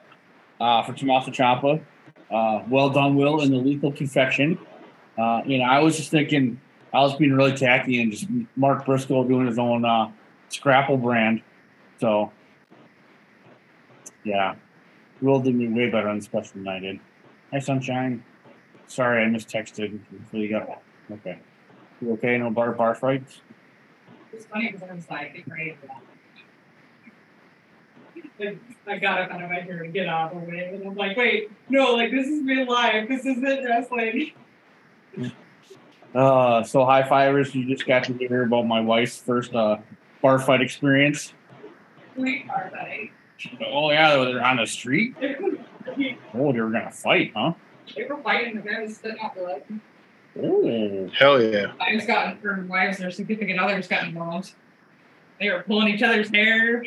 uh, 0.61 0.83
for 0.83 0.95
Tommaso 0.95 1.31
Ciampa. 1.31 1.83
Uh, 2.31 2.63
well 2.69 2.89
done, 2.91 3.17
Will, 3.17 3.43
in 3.43 3.51
the 3.51 3.59
Lethal 3.59 3.93
Confection. 3.93 4.59
Uh, 5.19 5.43
you 5.45 5.59
know, 5.59 5.65
I 5.65 5.81
was 5.81 5.97
just 5.97 6.11
thinking, 6.11 6.61
I 6.95 7.01
was 7.01 7.15
being 7.17 7.35
really 7.35 7.57
tacky 7.57 8.01
and 8.01 8.13
just 8.13 8.27
Mark 8.57 8.87
Briscoe 8.87 9.25
doing 9.25 9.47
his 9.47 9.59
own 9.59 9.85
uh, 9.85 10.11
Scrapple 10.51 10.99
brand. 10.99 11.43
So, 11.99 12.31
yeah, 14.25 14.57
Will 15.23 15.41
did 15.41 15.55
me 15.55 15.69
way 15.69 15.91
better 15.91 16.09
on 16.09 16.19
this 16.19 16.29
question 16.29 16.65
than 16.65 16.73
I 16.73 16.79
did. 16.81 17.01
Hi, 17.53 17.59
Sunshine. 17.59 18.25
Sorry, 18.87 19.23
I 19.23 19.29
mistexted. 19.29 20.01
Hopefully 20.11 20.43
you 20.43 20.51
got 20.51 20.83
okay. 21.11 21.39
You 22.01 22.13
okay? 22.13 22.39
No 22.39 22.51
bar 22.51 22.73
bar 22.73 22.95
fights. 22.95 23.41
It's 24.33 24.47
funny 24.47 24.73
because 24.73 24.89
I 24.89 24.95
was 24.95 25.11
like, 25.11 25.45
great. 25.49 25.77
I 28.87 28.99
got 28.99 29.21
up 29.21 29.31
out 29.31 29.43
of 29.43 29.51
my 29.51 29.61
hair 29.61 29.83
to 29.83 29.89
get 29.89 30.09
out 30.09 30.33
of 30.33 30.41
the 30.41 30.51
way, 30.51 30.71
and 30.75 30.87
I'm 30.87 30.97
like, 30.97 31.17
wait, 31.17 31.51
no, 31.69 31.93
like 31.93 32.11
this 32.11 32.27
is 32.27 32.43
real 32.45 32.67
life. 32.67 33.09
This 33.09 33.25
isn't 33.27 33.65
wrestling. 33.65 34.33
Uh, 36.13 36.61
so 36.65 36.85
high 36.85 37.09
fivers, 37.09 37.55
you 37.55 37.65
just 37.69 37.87
got 37.87 38.03
to 38.03 38.13
hear 38.15 38.43
about 38.43 38.67
my 38.67 38.81
wife's 38.81 39.19
first 39.19 39.55
uh, 39.55 39.77
bar 40.23 40.39
fight 40.39 40.61
experience. 40.61 41.33
We 42.17 42.47
are 42.53 42.71
buddy. 42.75 43.13
Oh 43.67 43.91
yeah, 43.91 44.17
they 44.17 44.35
were 44.35 44.43
on 44.43 44.57
the 44.57 44.67
street. 44.67 45.15
Oh, 46.35 46.53
they 46.53 46.61
were 46.61 46.71
gonna 46.71 46.91
fight, 46.93 47.33
huh? 47.35 47.55
They 47.97 48.05
were 48.05 48.23
fighting, 48.23 48.55
the 48.55 48.61
guy 48.63 48.83
was 48.83 48.97
spitting 48.97 49.19
out 49.21 49.35
blood. 49.35 49.63
Oh, 50.41 51.11
Hell 51.19 51.43
yeah. 51.43 51.73
Wives 51.81 52.07
got, 52.07 52.37
or 52.45 52.65
wives, 52.69 52.99
their 52.99 53.11
significant 53.11 53.59
others 53.59 53.89
got 53.89 54.05
involved. 54.05 54.53
They 55.41 55.51
were 55.51 55.63
pulling 55.63 55.89
each 55.89 56.03
other's 56.03 56.31
hair. 56.31 56.85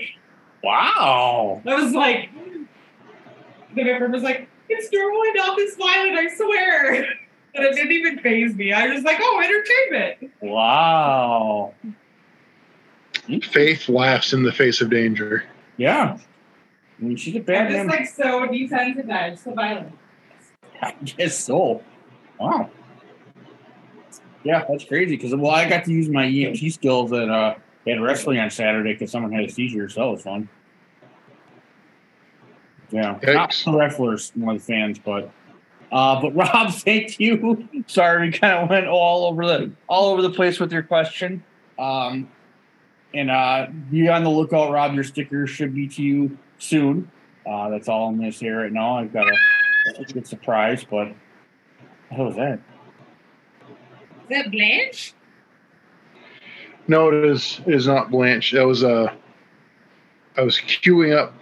wow. 0.64 1.62
I 1.66 1.76
was 1.76 1.92
like, 1.94 2.30
the 3.76 3.84
member 3.84 4.08
was 4.08 4.24
like, 4.24 4.48
it's 4.70 4.90
normally 4.94 5.34
not 5.34 5.58
this 5.58 5.76
violent, 5.76 6.18
I 6.18 6.34
swear. 6.36 7.06
And 7.56 7.64
it 7.66 7.76
didn't 7.76 7.92
even 7.92 8.18
phase 8.20 8.56
me. 8.56 8.74
I 8.74 8.88
was 8.88 9.04
like, 9.04 9.18
oh, 9.22 9.40
entertainment. 9.44 10.34
Wow. 10.42 11.76
Faith 13.44 13.88
laughs 13.90 14.34
in 14.34 14.44
the 14.44 14.52
face 14.52 14.82
of 14.82 14.90
danger. 14.90 15.46
Yeah. 15.78 16.18
I 17.00 17.04
mean, 17.04 17.16
she's 17.16 17.36
a 17.36 17.40
I'm 17.40 17.44
bad 17.44 17.70
just 17.70 17.78
man. 17.78 17.88
like 17.88 18.08
so 18.08 18.48
desensitized 18.48 19.44
to 19.44 19.54
violence. 19.54 19.96
I 20.82 20.92
guess 21.04 21.38
so. 21.38 21.82
Wow. 22.40 22.70
Yeah, 24.44 24.66
that's 24.68 24.84
crazy. 24.84 25.16
Because 25.16 25.34
well, 25.36 25.52
I 25.52 25.68
got 25.70 25.86
to 25.86 25.92
use 25.92 26.10
my 26.10 26.26
EMT 26.26 26.74
skills 26.74 27.14
at 27.14 27.30
uh 27.30 27.56
at 27.88 28.02
wrestling 28.02 28.40
on 28.40 28.50
Saturday 28.50 28.94
because 28.94 29.12
someone 29.12 29.32
had 29.32 29.46
a 29.46 29.50
seizure, 29.50 29.90
so 29.90 30.02
that 30.02 30.08
was 30.08 30.22
fun. 30.22 30.50
Yeah, 32.92 33.18
not 33.24 33.52
Yikes. 33.52 33.66
the 33.66 33.78
wrestlers, 33.78 34.32
one 34.36 34.56
of 34.56 34.66
the 34.66 34.74
fans, 34.74 35.00
but 35.00 35.32
uh, 35.92 36.22
but 36.22 36.36
Rob, 36.36 36.74
thank 36.74 37.20
you. 37.20 37.68
Sorry, 37.88 38.28
we 38.28 38.38
kind 38.38 38.64
of 38.64 38.70
went 38.70 38.88
all 38.88 39.26
over 39.26 39.46
the 39.46 39.72
all 39.88 40.12
over 40.12 40.22
the 40.22 40.30
place 40.30 40.60
with 40.60 40.72
your 40.72 40.84
question. 40.84 41.44
Um, 41.80 42.30
and 43.14 43.30
uh, 43.30 43.68
be 43.92 44.08
on 44.10 44.24
the 44.24 44.30
lookout, 44.30 44.72
Rob. 44.72 44.94
Your 44.94 45.04
sticker 45.04 45.48
should 45.48 45.74
be 45.74 45.88
to 45.88 46.02
you 46.02 46.38
soon. 46.58 47.10
Uh, 47.48 47.70
that's 47.70 47.88
all 47.88 48.08
I'm 48.08 48.18
going 48.18 48.32
to 48.32 48.38
say 48.38 48.50
right 48.50 48.72
now. 48.72 48.98
I've 48.98 49.14
got 49.14 49.26
a, 49.28 50.02
a 50.02 50.06
good 50.06 50.26
surprise, 50.26 50.86
but 50.90 51.14
what 52.10 52.28
was 52.28 52.36
that? 52.36 52.60
Is 54.24 54.30
that 54.30 54.52
Blanche? 54.52 55.14
No, 56.88 57.10
it 57.10 57.26
is 57.26 57.62
it 57.66 57.74
is 57.74 57.88
not 57.88 58.12
Blanche. 58.12 58.52
That 58.52 58.66
was 58.66 58.84
uh 58.84 59.14
I 60.38 60.42
was 60.42 60.58
queuing 60.58 61.18
up 61.18 61.34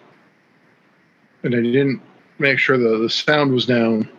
and 1.44 1.56
I 1.56 1.62
didn't 1.62 2.02
make 2.40 2.60
sure 2.60 2.78
the, 2.78 2.98
the 3.00 3.10
sound 3.10 3.52
was 3.52 3.66
down. 3.66 4.10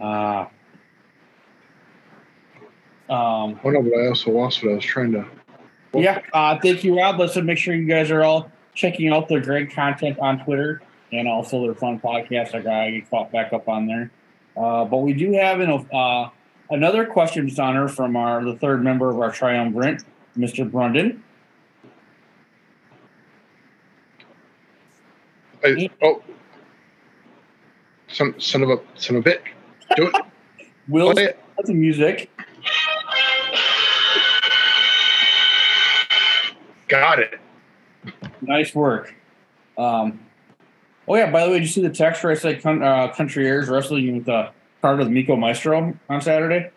Uh, 0.00 0.46
um, 3.08 3.58
Oh 3.64 3.70
no, 3.70 3.82
but 3.82 3.94
I 3.94 4.08
also 4.08 4.30
lost 4.30 4.62
what 4.62 4.72
I 4.72 4.74
was 4.76 4.84
trying 4.84 5.12
to 5.12 5.26
yeah, 5.98 6.22
uh, 6.32 6.58
thank 6.60 6.84
you, 6.84 6.96
Rob. 6.98 7.18
Let's 7.18 7.36
make 7.36 7.58
sure 7.58 7.74
you 7.74 7.86
guys 7.86 8.10
are 8.10 8.22
all 8.22 8.50
checking 8.74 9.12
out 9.12 9.28
their 9.28 9.40
great 9.40 9.72
content 9.72 10.18
on 10.18 10.44
Twitter 10.44 10.82
and 11.12 11.28
also 11.28 11.62
their 11.62 11.74
fun 11.74 12.00
podcast. 12.00 12.54
I 12.54 12.60
got 12.60 12.84
to 12.84 12.92
get 12.92 13.10
caught 13.10 13.32
back 13.32 13.52
up 13.52 13.68
on 13.68 13.86
there. 13.86 14.10
Uh, 14.56 14.84
but 14.84 14.98
we 14.98 15.12
do 15.12 15.32
have 15.32 15.60
an, 15.60 15.86
uh, 15.92 16.30
another 16.70 17.04
question 17.06 17.50
honor 17.58 17.88
from 17.88 18.16
our 18.16 18.42
the 18.44 18.56
third 18.56 18.82
member 18.82 19.10
of 19.10 19.20
our 19.20 19.30
triumvirate, 19.30 20.02
Mr. 20.36 20.68
Brundan. 20.68 21.20
I, 25.64 25.90
oh 26.02 26.22
son 28.08 28.34
son 28.38 28.62
of 28.62 28.70
a 28.70 28.80
son 28.94 29.16
of 29.16 29.26
a 29.26 29.30
bitch. 29.30 29.40
Do 29.96 30.08
it. 30.08 30.14
Will 30.88 31.12
Play 31.12 31.24
it. 31.24 31.38
the 31.64 31.74
music. 31.74 32.30
Got 36.88 37.20
it. 37.20 37.40
Nice 38.40 38.74
work. 38.74 39.14
Um, 39.76 40.20
oh 41.08 41.16
yeah. 41.16 41.30
By 41.30 41.44
the 41.44 41.50
way, 41.50 41.58
did 41.58 41.62
you 41.62 41.68
see 41.68 41.82
the 41.82 41.90
text 41.90 42.22
where 42.22 42.32
I 42.32 42.36
said 42.36 42.64
uh, 42.64 43.08
Country 43.12 43.46
Airs 43.46 43.68
wrestling 43.68 44.18
with 44.18 44.28
uh, 44.28 44.50
part 44.80 45.00
of 45.00 45.10
Miko 45.10 45.36
Maestro 45.36 45.94
on 46.08 46.20
Saturday? 46.20 46.70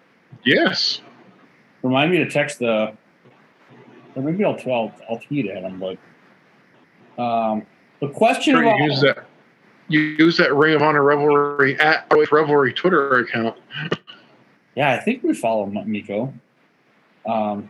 Yes. 0.45 1.01
Remind 1.83 2.11
me 2.11 2.17
to 2.17 2.29
text 2.29 2.59
the. 2.59 2.93
Or 4.15 4.23
maybe 4.23 4.43
I'll 4.43 4.59
I'll, 4.65 4.91
I'll 5.09 5.19
tweet 5.19 5.47
at 5.47 5.63
him. 5.63 5.79
But 5.79 7.21
um, 7.21 7.65
the 8.01 8.09
question 8.09 8.55
Sure, 8.55 8.67
of 8.67 8.79
you 8.79 8.85
use 8.85 9.01
that 9.01 9.25
you 9.87 9.99
use 9.99 10.37
that 10.37 10.53
Ring 10.53 10.75
of 10.75 10.81
Honor 10.81 11.03
Revelry 11.03 11.79
at 11.79 12.11
Revelry 12.31 12.73
Twitter 12.73 13.19
account. 13.19 13.57
yeah, 14.75 14.91
I 14.91 14.99
think 14.99 15.23
we 15.23 15.33
follow 15.33 15.65
Miko. 15.65 16.33
Um, 17.25 17.69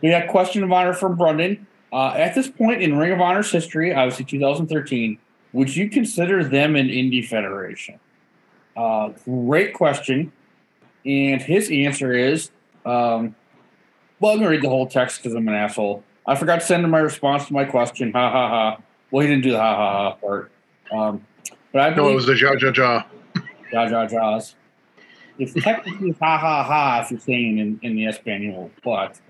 we 0.00 0.10
got 0.10 0.28
question 0.28 0.62
of 0.62 0.72
honor 0.72 0.92
from 0.92 1.16
Brendan. 1.16 1.66
Uh, 1.92 2.14
at 2.16 2.34
this 2.34 2.48
point 2.48 2.82
in 2.82 2.96
Ring 2.96 3.12
of 3.12 3.20
Honor's 3.20 3.50
history, 3.50 3.92
obviously 3.92 4.24
2013, 4.24 5.18
would 5.52 5.74
you 5.74 5.90
consider 5.90 6.42
them 6.42 6.74
an 6.76 6.88
indie 6.88 7.26
federation? 7.26 8.00
Uh, 8.76 9.10
great 9.24 9.74
question. 9.74 10.32
And 11.04 11.42
his 11.42 11.70
answer 11.70 12.14
is, 12.14 12.50
um, 12.86 13.34
well, 14.20 14.32
I'm 14.32 14.38
going 14.38 14.42
to 14.42 14.48
read 14.48 14.62
the 14.62 14.68
whole 14.68 14.86
text 14.86 15.22
because 15.22 15.34
I'm 15.34 15.46
an 15.48 15.54
asshole. 15.54 16.02
I 16.26 16.36
forgot 16.36 16.60
to 16.60 16.66
send 16.66 16.84
him 16.84 16.90
my 16.90 17.00
response 17.00 17.46
to 17.46 17.52
my 17.52 17.64
question. 17.64 18.12
Ha 18.12 18.30
ha 18.30 18.48
ha. 18.48 18.82
Well, 19.10 19.22
he 19.22 19.28
didn't 19.28 19.42
do 19.42 19.50
the 19.50 19.58
ha 19.58 19.76
ha 19.76 19.92
ha 19.92 20.14
part. 20.14 20.50
Um, 20.92 21.26
but 21.72 21.80
I 21.80 21.94
No, 21.94 22.08
it 22.08 22.14
was 22.14 22.26
the 22.26 22.36
ja 22.36 22.52
ja 22.52 22.72
ja. 22.74 23.02
Ja 23.72 23.82
ja 23.84 24.06
ja's. 24.06 24.54
It's 25.38 25.52
technically 25.54 26.12
ha 26.20 26.38
ha 26.38 26.62
ha 26.62 27.02
if 27.02 27.10
you're 27.10 27.20
saying 27.20 27.58
in, 27.58 27.80
in 27.82 27.96
the 27.96 28.06
Espanol, 28.06 28.70
but 28.84 29.20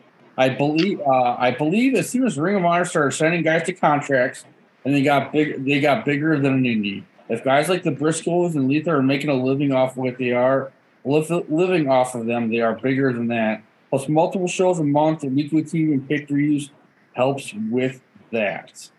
I 0.43 0.49
believe 0.49 1.01
uh, 1.01 1.37
I 1.39 1.53
believe 1.53 1.95
as 1.95 2.11
soon 2.11 2.27
as 2.27 2.37
Ring 2.37 2.57
of 2.57 2.65
Honor 2.65 2.85
started 2.85 3.13
sending 3.13 3.43
guys 3.43 3.63
to 3.67 3.73
contracts 3.73 4.45
and 4.85 4.93
they 4.93 5.03
got 5.03 5.33
big 5.33 5.65
they 5.65 5.81
got 5.81 6.05
bigger 6.05 6.37
than 6.37 6.55
an 6.55 6.65
indie. 6.65 7.05
If 7.29 7.45
guys 7.45 7.69
like 7.69 7.85
the 7.85 7.93
Briscoes 7.93 8.57
and 8.57 8.69
Letha 8.69 8.91
are 8.91 9.03
making 9.03 9.31
a 9.31 9.35
living 9.35 9.73
off 9.73 9.97
what 9.97 10.19
they 10.19 10.33
are 10.33 10.73
living 11.05 11.89
off 11.89 12.17
of 12.17 12.27
them, 12.27 12.51
they 12.51 12.61
are 12.61 12.75
bigger 12.75 13.13
than 13.13 13.29
that. 13.29 13.63
Plus 13.91 14.09
multiple 14.09 14.49
shows 14.49 14.81
a 14.81 14.85
month 14.85 15.23
and 15.23 15.37
weekly 15.37 15.63
TV 15.63 15.93
and 15.93 16.09
pick 16.09 16.29
reviews 16.29 16.71
helps 17.13 17.55
with 17.71 18.01
that. 18.33 18.91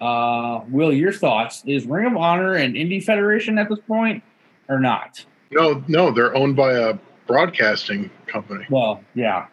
Uh, 0.00 0.62
Will, 0.70 0.94
your 0.94 1.12
thoughts? 1.12 1.62
Is 1.66 1.84
Ring 1.84 2.06
of 2.06 2.16
Honor 2.16 2.54
an 2.54 2.72
indie 2.72 3.04
federation 3.04 3.58
at 3.58 3.68
this 3.68 3.80
point 3.86 4.22
or 4.70 4.80
not? 4.80 5.26
No, 5.50 5.84
no, 5.88 6.10
they're 6.10 6.34
owned 6.34 6.56
by 6.56 6.72
a 6.72 6.94
broadcasting 7.26 8.10
company. 8.26 8.64
Well, 8.70 9.04
yeah, 9.14 9.46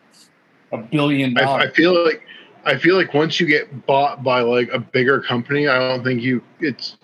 a 0.72 0.78
billion 0.78 1.38
I, 1.38 1.56
I 1.56 1.72
feel 1.72 2.04
like 2.04 2.24
I 2.66 2.78
feel 2.78 2.98
like 2.98 3.14
once 3.14 3.40
you 3.40 3.48
get 3.48 3.86
bought 3.86 4.24
by 4.24 4.42
like 4.42 4.70
a 4.74 4.80
bigger 4.80 5.22
company, 5.22 5.68
I 5.68 5.80
don't 5.80 6.04
think 6.04 6.22
you 6.22 6.44
it's 6.60 6.98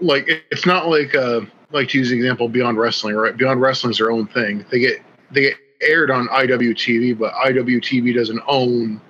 like 0.00 0.26
it's 0.50 0.66
not 0.66 0.88
like 0.88 1.14
uh 1.14 1.42
like 1.70 1.88
to 1.90 1.98
use 1.98 2.10
the 2.10 2.16
example 2.16 2.48
Beyond 2.48 2.78
Wrestling, 2.78 3.14
right? 3.16 3.36
Beyond 3.36 3.60
Wrestling's 3.60 3.98
their 3.98 4.10
own 4.10 4.26
thing. 4.26 4.64
They 4.70 4.78
get 4.78 5.02
they 5.30 5.42
get 5.42 5.56
aired 5.82 6.10
on 6.10 6.28
IWTV, 6.28 7.18
but 7.18 7.32
IWTV 7.34 8.14
doesn't 8.14 8.42
own 8.46 9.00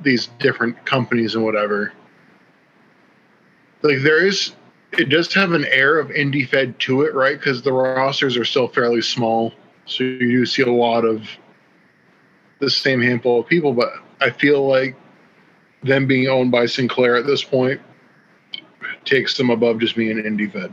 these 0.00 0.26
different 0.38 0.84
companies 0.84 1.34
and 1.34 1.44
whatever. 1.44 1.92
Like 3.82 3.98
there 4.02 4.24
is 4.26 4.54
it 4.98 5.08
does 5.08 5.32
have 5.34 5.52
an 5.52 5.64
air 5.66 5.98
of 5.98 6.08
indie 6.08 6.48
fed 6.48 6.78
to 6.80 7.02
it, 7.02 7.14
right? 7.14 7.38
Because 7.38 7.62
the 7.62 7.72
rosters 7.72 8.36
are 8.36 8.44
still 8.44 8.68
fairly 8.68 9.02
small. 9.02 9.52
So 9.86 10.04
you 10.04 10.18
do 10.18 10.46
see 10.46 10.62
a 10.62 10.72
lot 10.72 11.04
of 11.04 11.28
the 12.64 12.70
same 12.70 13.00
handful 13.00 13.40
of 13.40 13.46
people, 13.46 13.72
but 13.72 13.92
I 14.20 14.30
feel 14.30 14.66
like 14.66 14.96
them 15.82 16.06
being 16.06 16.28
owned 16.28 16.50
by 16.50 16.66
Sinclair 16.66 17.16
at 17.16 17.26
this 17.26 17.44
point 17.44 17.80
takes 19.04 19.36
them 19.36 19.50
above 19.50 19.80
just 19.80 19.96
being 19.96 20.18
an 20.18 20.24
indie 20.24 20.50
fed. 20.50 20.72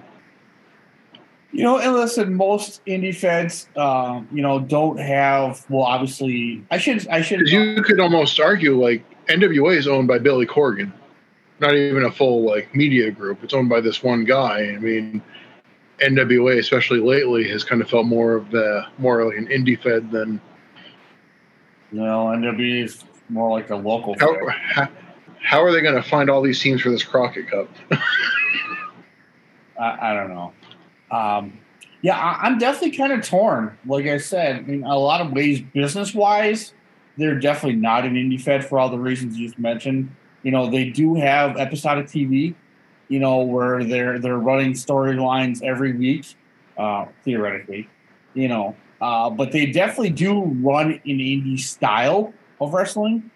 You 1.54 1.64
know, 1.64 1.80
and 1.80 1.94
listen, 1.94 2.34
most 2.34 2.84
indie 2.86 3.14
feds, 3.14 3.68
um, 3.76 4.28
you 4.32 4.42
know, 4.42 4.60
don't 4.60 4.98
have. 4.98 5.66
Well, 5.70 5.84
obviously, 5.84 6.64
I 6.72 6.78
should. 6.78 7.06
I 7.10 7.22
should. 7.22 7.42
You 7.42 7.84
could 7.84 8.00
almost 8.00 8.40
argue 8.40 8.82
like 8.82 9.04
NWA 9.28 9.76
is 9.76 9.86
owned 9.86 10.08
by 10.08 10.18
Billy 10.18 10.46
Corgan, 10.46 10.94
not 11.60 11.76
even 11.76 12.06
a 12.06 12.12
full 12.12 12.46
like 12.46 12.74
media 12.74 13.12
group. 13.12 13.44
It's 13.44 13.54
owned 13.54 13.68
by 13.68 13.82
this 13.82 14.02
one 14.02 14.24
guy. 14.24 14.72
I 14.74 14.78
mean, 14.78 15.22
NWA, 16.02 16.58
especially 16.58 17.00
lately, 17.00 17.46
has 17.50 17.66
kind 17.66 17.82
of 17.82 17.90
felt 17.90 18.06
more 18.06 18.36
of 18.36 18.50
the 18.52 18.86
more 18.98 19.26
like 19.26 19.38
an 19.38 19.48
indie 19.48 19.82
fed 19.82 20.10
than 20.10 20.40
You 21.92 22.00
know, 22.00 22.28
NWA 22.28 22.86
is 22.86 23.04
more 23.30 23.50
like 23.50 23.70
a 23.70 23.76
local. 23.76 24.16
how 24.20 24.36
how, 24.50 24.90
how 25.42 25.64
are 25.64 25.72
they 25.72 25.82
going 25.82 25.96
to 25.96 26.04
find 26.04 26.30
all 26.30 26.42
these 26.42 26.62
teams 26.62 26.82
for 26.82 26.90
this 26.90 27.04
Crockett 27.04 27.50
Cup? 27.50 27.70
I, 29.80 30.12
I 30.12 30.14
don't 30.14 30.30
know. 30.30 30.54
Um, 31.10 31.60
yeah, 32.02 32.18
I, 32.18 32.48
I'm 32.48 32.58
definitely 32.58 32.96
kind 32.98 33.12
of 33.12 33.28
torn. 33.28 33.78
Like 33.86 34.06
I 34.06 34.18
said, 34.18 34.58
I 34.58 34.62
mean, 34.62 34.84
a 34.84 34.98
lot 34.98 35.22
of 35.22 35.32
ways, 35.32 35.62
business 35.62 36.14
wise, 36.14 36.74
they're 37.18 37.40
definitely 37.40 37.80
not 37.80 38.06
an 38.06 38.14
indie 38.16 38.42
fed 38.42 38.66
for 38.66 38.80
all 38.80 38.90
the 38.90 39.00
reasons 39.00 39.38
you 39.38 39.48
just 39.48 39.60
mentioned. 39.60 40.16
You 40.44 40.52
know, 40.52 40.70
they 40.70 40.90
do 40.90 41.16
have 41.16 41.58
episodic 41.58 42.08
TV. 42.08 42.56
You 43.10 43.20
know, 43.20 43.42
where 43.42 43.84
they're 43.84 44.20
they're 44.20 44.38
running 44.38 44.72
storylines 44.72 45.62
every 45.62 45.92
week, 45.92 46.34
uh, 46.78 47.08
theoretically. 47.26 47.90
You 48.34 48.48
know, 48.48 48.76
uh, 49.02 49.30
but 49.30 49.52
they 49.52 49.66
definitely 49.66 50.12
do 50.12 50.44
run 50.44 50.92
an 50.92 51.02
indie 51.06 51.60
style 51.60 52.34
of 52.62 52.74
wrestling. 52.74 53.30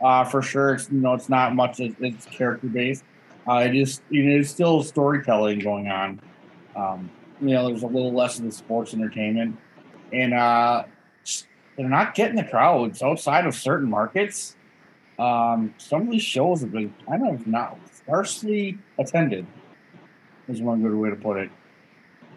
Uh, 0.00 0.24
for 0.24 0.42
sure, 0.42 0.74
it's 0.74 0.90
you 0.90 1.00
know 1.00 1.14
it's 1.14 1.30
not 1.30 1.54
much. 1.54 1.80
It's, 1.80 1.96
it's 2.00 2.26
character 2.26 2.66
based. 2.66 3.02
Uh, 3.48 3.64
it 3.66 3.74
is 3.74 4.02
you 4.10 4.24
know 4.24 4.32
there's 4.32 4.50
still 4.50 4.82
storytelling 4.82 5.60
going 5.60 5.88
on. 5.88 6.20
Um, 6.76 7.10
you 7.40 7.48
know, 7.48 7.68
there's 7.68 7.82
a 7.82 7.86
little 7.86 8.12
less 8.12 8.38
of 8.38 8.44
the 8.44 8.52
sports 8.52 8.92
entertainment, 8.92 9.56
and 10.12 10.34
uh, 10.34 10.84
they're 11.76 11.88
not 11.88 12.14
getting 12.14 12.36
the 12.36 12.44
crowds 12.44 13.02
outside 13.02 13.46
of 13.46 13.54
certain 13.54 13.88
markets. 13.88 14.56
Um, 15.18 15.74
some 15.78 16.02
of 16.02 16.10
these 16.10 16.22
shows 16.22 16.60
have 16.60 16.72
been 16.72 16.92
kind 17.08 17.26
of 17.26 17.46
not 17.46 17.78
sparsely 17.94 18.78
attended. 18.98 19.46
Is 20.48 20.60
one 20.60 20.82
good 20.82 20.94
way 20.94 21.10
to 21.10 21.16
put 21.16 21.38
it. 21.38 21.50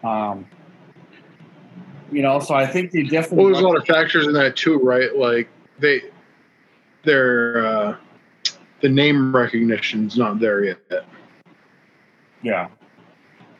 Um, 0.02 0.46
you 2.12 2.22
know, 2.22 2.40
so 2.40 2.54
I 2.54 2.66
think 2.66 2.90
they 2.90 3.02
definitely. 3.02 3.38
Well, 3.38 3.46
there's 3.46 3.64
a 3.64 3.66
lot 3.66 3.76
of 3.76 3.86
factors 3.86 4.26
in 4.26 4.32
that 4.34 4.56
too, 4.56 4.78
right? 4.78 5.14
Like 5.16 5.48
they, 5.78 6.02
their 7.04 7.66
uh, 7.66 7.96
the 8.80 8.88
name 8.88 9.34
recognition's 9.34 10.16
not 10.16 10.40
there 10.40 10.64
yet. 10.64 11.04
yeah, 12.42 12.68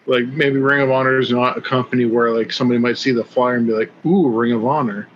Like 0.06 0.26
maybe 0.26 0.58
Ring 0.58 0.80
of 0.80 0.90
Honor 0.90 1.18
is 1.18 1.30
not 1.30 1.56
a 1.56 1.60
company 1.60 2.06
where 2.06 2.30
like 2.30 2.52
somebody 2.52 2.78
might 2.78 2.98
see 2.98 3.12
the 3.12 3.24
flyer 3.24 3.56
and 3.56 3.66
be 3.66 3.72
like, 3.72 3.92
"Ooh, 4.04 4.28
Ring 4.28 4.52
of 4.52 4.64
Honor, 4.64 5.08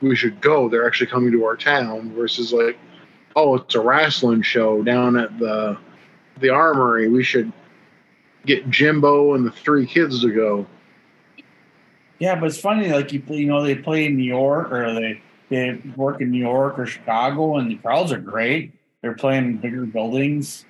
we 0.00 0.16
should 0.16 0.40
go." 0.40 0.68
They're 0.68 0.86
actually 0.86 1.08
coming 1.08 1.32
to 1.32 1.44
our 1.44 1.56
town. 1.56 2.12
Versus 2.14 2.52
like, 2.52 2.78
"Oh, 3.36 3.56
it's 3.56 3.74
a 3.74 3.80
wrestling 3.80 4.42
show 4.42 4.82
down 4.82 5.16
at 5.16 5.38
the 5.38 5.76
the 6.40 6.50
Armory. 6.50 7.08
We 7.08 7.22
should 7.22 7.52
get 8.46 8.68
Jimbo 8.70 9.34
and 9.34 9.46
the 9.46 9.50
three 9.50 9.86
kids 9.86 10.22
to 10.22 10.32
go." 10.32 10.66
Yeah, 12.24 12.36
but 12.36 12.46
it's 12.46 12.58
funny. 12.58 12.90
Like 12.90 13.12
you, 13.12 13.22
you 13.28 13.46
know, 13.46 13.62
they 13.62 13.74
play 13.74 14.06
in 14.06 14.16
New 14.16 14.24
York 14.24 14.72
or 14.72 14.94
they 14.94 15.20
they 15.50 15.78
work 15.94 16.22
in 16.22 16.30
New 16.30 16.38
York 16.38 16.78
or 16.78 16.86
Chicago, 16.86 17.56
and 17.58 17.70
the 17.70 17.74
crowds 17.76 18.12
are 18.12 18.18
great. 18.18 18.72
They're 19.02 19.12
playing 19.14 19.44
in 19.44 19.56
bigger 19.58 19.84
buildings. 19.84 20.64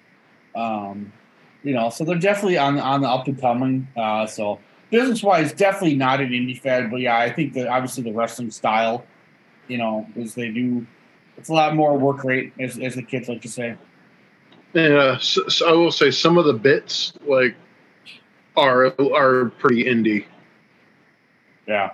Um, 0.57 1.13
you 1.63 1.73
know, 1.73 1.91
so 1.91 2.05
they're 2.05 2.19
definitely 2.19 2.59
on 2.59 2.81
on 2.81 3.03
the 3.03 3.09
up 3.09 3.29
and 3.29 3.41
coming. 3.41 3.87
Uh, 3.97 4.27
so 4.27 4.59
business 4.91 5.23
wise, 5.23 5.53
definitely 5.53 5.95
not 5.95 6.21
an 6.21 6.31
indie 6.31 6.61
fed, 6.61 6.91
but 6.91 7.01
yeah, 7.01 7.17
I 7.17 7.31
think 7.31 7.53
that 7.53 7.69
obviously 7.69 8.03
the 8.03 8.13
wrestling 8.13 8.51
style, 8.51 9.05
you 9.69 9.79
know, 9.79 10.09
is 10.17 10.35
they 10.35 10.51
do. 10.51 10.85
It's 11.37 11.51
a 11.51 11.53
lot 11.53 11.77
more 11.77 11.97
work 11.97 12.25
rate, 12.25 12.53
as, 12.59 12.81
as 12.81 12.97
the 12.97 13.03
kids 13.03 13.29
like 13.29 13.43
to 13.43 13.49
say. 13.49 13.77
Uh, 14.75 15.19
so, 15.19 15.47
so 15.47 15.69
I 15.69 15.73
will 15.73 15.93
say 15.93 16.11
some 16.11 16.37
of 16.37 16.47
the 16.47 16.53
bits 16.53 17.13
like 17.25 17.55
are 18.57 18.87
are 19.15 19.51
pretty 19.61 19.85
indie. 19.85 20.27
Yeah, 21.67 21.91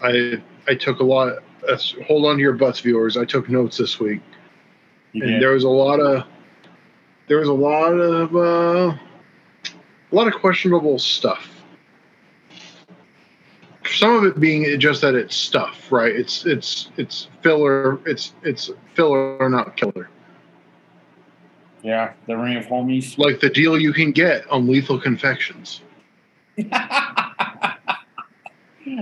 I 0.00 0.42
I 0.66 0.74
took 0.74 1.00
a 1.00 1.04
lot. 1.04 1.38
That's, 1.66 1.94
hold 2.06 2.24
on 2.26 2.36
to 2.36 2.40
your 2.40 2.52
butts, 2.52 2.80
viewers. 2.80 3.16
I 3.16 3.24
took 3.24 3.48
notes 3.48 3.76
this 3.76 3.98
week, 3.98 4.20
you 5.12 5.22
and 5.22 5.32
did. 5.32 5.42
there 5.42 5.50
was 5.50 5.64
a 5.64 5.68
lot 5.68 6.00
of 6.00 6.24
there 7.26 7.38
was 7.38 7.48
a 7.48 7.52
lot 7.52 7.92
of 7.92 8.34
uh, 8.36 8.96
a 9.68 10.14
lot 10.14 10.28
of 10.28 10.34
questionable 10.34 10.98
stuff. 10.98 11.50
Some 13.86 14.14
of 14.16 14.24
it 14.24 14.38
being 14.38 14.78
just 14.78 15.00
that 15.00 15.14
it's 15.14 15.34
stuff, 15.34 15.90
right? 15.90 16.14
It's 16.14 16.46
it's 16.46 16.90
it's 16.96 17.28
filler. 17.42 17.98
It's 18.06 18.34
it's 18.42 18.70
filler, 18.94 19.36
or 19.38 19.48
not 19.48 19.76
killer. 19.76 20.08
yeah, 21.82 22.12
the 22.26 22.36
ring 22.36 22.56
of 22.56 22.66
homies. 22.66 23.18
Like 23.18 23.40
the 23.40 23.50
deal 23.50 23.78
you 23.78 23.92
can 23.92 24.12
get 24.12 24.48
on 24.48 24.68
Lethal 24.68 25.00
Confections. 25.00 25.80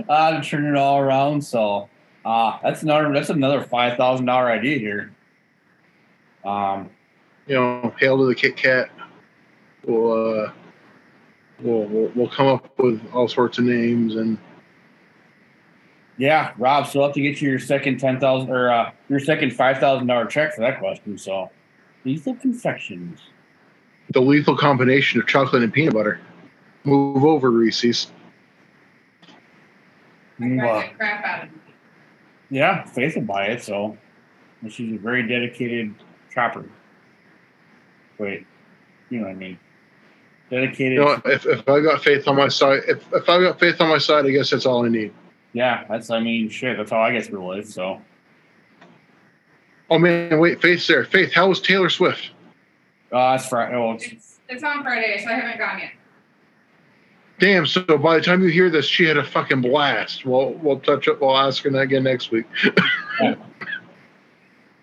uh, 0.09 0.41
to 0.41 0.41
turn 0.47 0.65
it 0.65 0.75
all 0.77 0.99
around. 0.99 1.41
So 1.43 1.89
uh, 2.25 2.59
that's 2.63 2.83
another 2.83 3.11
that's 3.13 3.29
another 3.29 3.61
five 3.61 3.97
thousand 3.97 4.25
dollar 4.25 4.49
idea 4.51 4.77
here. 4.79 5.13
Um, 6.45 6.89
You 7.47 7.55
know, 7.55 7.93
hail 7.99 8.17
to 8.17 8.25
the 8.25 8.35
Kit 8.35 8.55
Kat. 8.57 8.89
We'll 9.85 10.11
uh, 10.45 10.51
we'll, 11.61 11.83
we'll 11.85 12.11
we'll 12.15 12.29
come 12.29 12.47
up 12.47 12.77
with 12.77 13.01
all 13.13 13.27
sorts 13.27 13.57
of 13.57 13.63
names 13.65 14.15
and 14.15 14.37
yeah, 16.19 16.53
Rob. 16.57 16.87
So 16.87 16.99
I'll 17.01 17.07
have 17.07 17.15
to 17.15 17.21
get 17.21 17.41
you 17.41 17.49
your 17.49 17.59
second 17.59 17.99
ten 17.99 18.19
thousand 18.19 18.49
or 18.51 18.69
uh, 18.71 18.91
your 19.09 19.19
second 19.19 19.53
five 19.53 19.77
thousand 19.79 20.07
dollar 20.07 20.25
check 20.25 20.53
for 20.53 20.61
that 20.61 20.79
question. 20.79 21.17
So 21.17 21.49
lethal 22.05 22.35
confections. 22.35 23.19
the 24.13 24.21
lethal 24.21 24.57
combination 24.57 25.19
of 25.19 25.27
chocolate 25.27 25.63
and 25.63 25.71
peanut 25.73 25.93
butter. 25.93 26.19
Move 26.87 27.25
over, 27.25 27.51
Reese's. 27.51 28.11
I 30.39 30.43
Mm, 30.43 30.63
uh, 30.63 30.95
crap 30.95 31.25
out 31.25 31.43
of 31.43 31.49
it. 31.49 31.59
yeah, 32.49 32.85
Faith 32.85 33.15
will 33.15 33.23
buy 33.23 33.47
it. 33.47 33.61
So 33.63 33.97
and 34.61 34.71
she's 34.71 34.95
a 34.95 34.97
very 34.97 35.27
dedicated 35.27 35.95
shopper. 36.33 36.63
Wait, 38.19 38.45
you 39.09 39.19
know 39.19 39.25
what 39.25 39.31
I 39.31 39.35
mean? 39.35 39.59
Dedicated. 40.49 40.93
You 40.99 41.05
know, 41.05 41.21
if, 41.25 41.45
if 41.45 41.67
I 41.67 41.81
got 41.81 42.03
faith 42.03 42.27
on 42.27 42.37
my 42.37 42.47
side, 42.47 42.83
if, 42.87 43.03
if 43.13 43.27
I 43.27 43.41
got 43.41 43.59
faith 43.59 43.81
on 43.81 43.89
my 43.89 43.97
side, 43.97 44.25
I 44.25 44.31
guess 44.31 44.51
that's 44.51 44.65
all 44.65 44.85
I 44.85 44.89
need. 44.89 45.11
Yeah, 45.53 45.83
that's 45.89 46.09
I 46.09 46.19
mean 46.19 46.49
shit. 46.49 46.77
That's 46.77 46.91
how 46.91 47.01
I 47.01 47.11
get 47.11 47.25
through 47.25 47.45
life. 47.47 47.67
So 47.67 47.99
Oh 49.89 49.97
man, 49.99 50.39
wait, 50.39 50.61
Faith's 50.61 50.87
there. 50.87 51.03
Faith, 51.03 51.33
how 51.33 51.49
was 51.49 51.59
Taylor 51.61 51.89
Swift? 51.89 52.29
uh, 53.11 53.33
it's 53.39 53.47
Friday. 53.49 53.75
Oh, 53.75 53.91
it's, 53.93 54.05
It's, 54.05 54.39
it's 54.49 54.63
on 54.63 54.83
Friday, 54.83 55.21
so 55.23 55.29
I 55.29 55.33
haven't 55.33 55.57
gone 55.57 55.79
yet. 55.79 55.91
Damn, 57.39 57.67
so 57.67 57.81
by 57.83 58.17
the 58.17 58.23
time 58.23 58.41
you 58.41 58.49
hear 58.49 58.69
this, 58.69 58.85
she 58.85 59.05
had 59.05 59.17
a 59.17 59.23
fucking 59.23 59.61
blast. 59.61 60.25
We'll 60.25 60.53
we'll 60.53 60.79
touch 60.79 61.07
up 61.07 61.21
we'll 61.21 61.37
ask 61.37 61.63
her 61.63 61.69
that 61.69 61.79
again 61.79 62.03
next 62.03 62.31
week. 62.31 62.45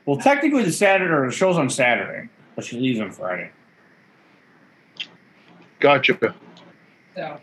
well, 0.07 0.19
technically 0.19 0.63
the 0.63 0.73
Saturday 0.73 1.13
or 1.13 1.27
the 1.27 1.33
show's 1.33 1.57
on 1.57 1.69
Saturday, 1.69 2.29
but 2.55 2.65
she 2.65 2.79
leaves 2.79 3.01
on 3.01 3.11
Friday. 3.11 3.51
Gotcha. 5.81 6.17
So 7.17 7.41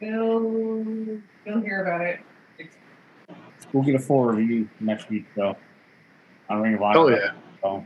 you'll 0.00 1.20
you'll 1.44 1.60
hear 1.60 1.82
about 1.82 2.02
it. 2.02 2.20
We'll 3.72 3.82
get 3.82 3.94
a 3.94 3.98
full 3.98 4.24
review 4.24 4.68
next 4.78 5.10
week 5.10 5.26
though. 5.34 5.56
On 6.48 6.62
Ring 6.62 6.74
of 6.74 6.82
Honor. 6.82 6.98
Oh 6.98 7.08
yeah. 7.08 7.32
So 7.60 7.84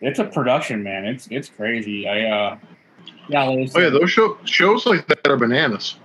it's 0.00 0.18
a 0.18 0.24
production, 0.24 0.82
man. 0.82 1.04
It's 1.04 1.28
it's 1.30 1.50
crazy. 1.50 2.08
I 2.08 2.22
uh 2.30 2.58
yeah, 3.28 3.44
like 3.44 3.70
Oh 3.74 3.80
yeah, 3.80 3.90
those 3.90 4.10
show, 4.10 4.38
shows 4.44 4.86
like 4.86 5.06
that 5.08 5.26
are 5.26 5.36
bananas. 5.36 5.96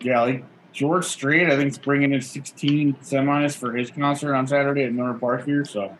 yeah, 0.00 0.20
like 0.22 0.44
George 0.72 1.04
Strait, 1.04 1.50
I 1.50 1.56
think 1.56 1.72
is 1.72 1.78
bringing 1.78 2.12
in 2.12 2.20
16 2.20 2.94
semis 3.02 3.56
for 3.56 3.72
his 3.74 3.90
concert 3.90 4.34
on 4.34 4.46
Saturday 4.46 4.84
at 4.84 4.92
Miller 4.92 5.14
Park 5.14 5.44
here. 5.44 5.64
So 5.64 5.96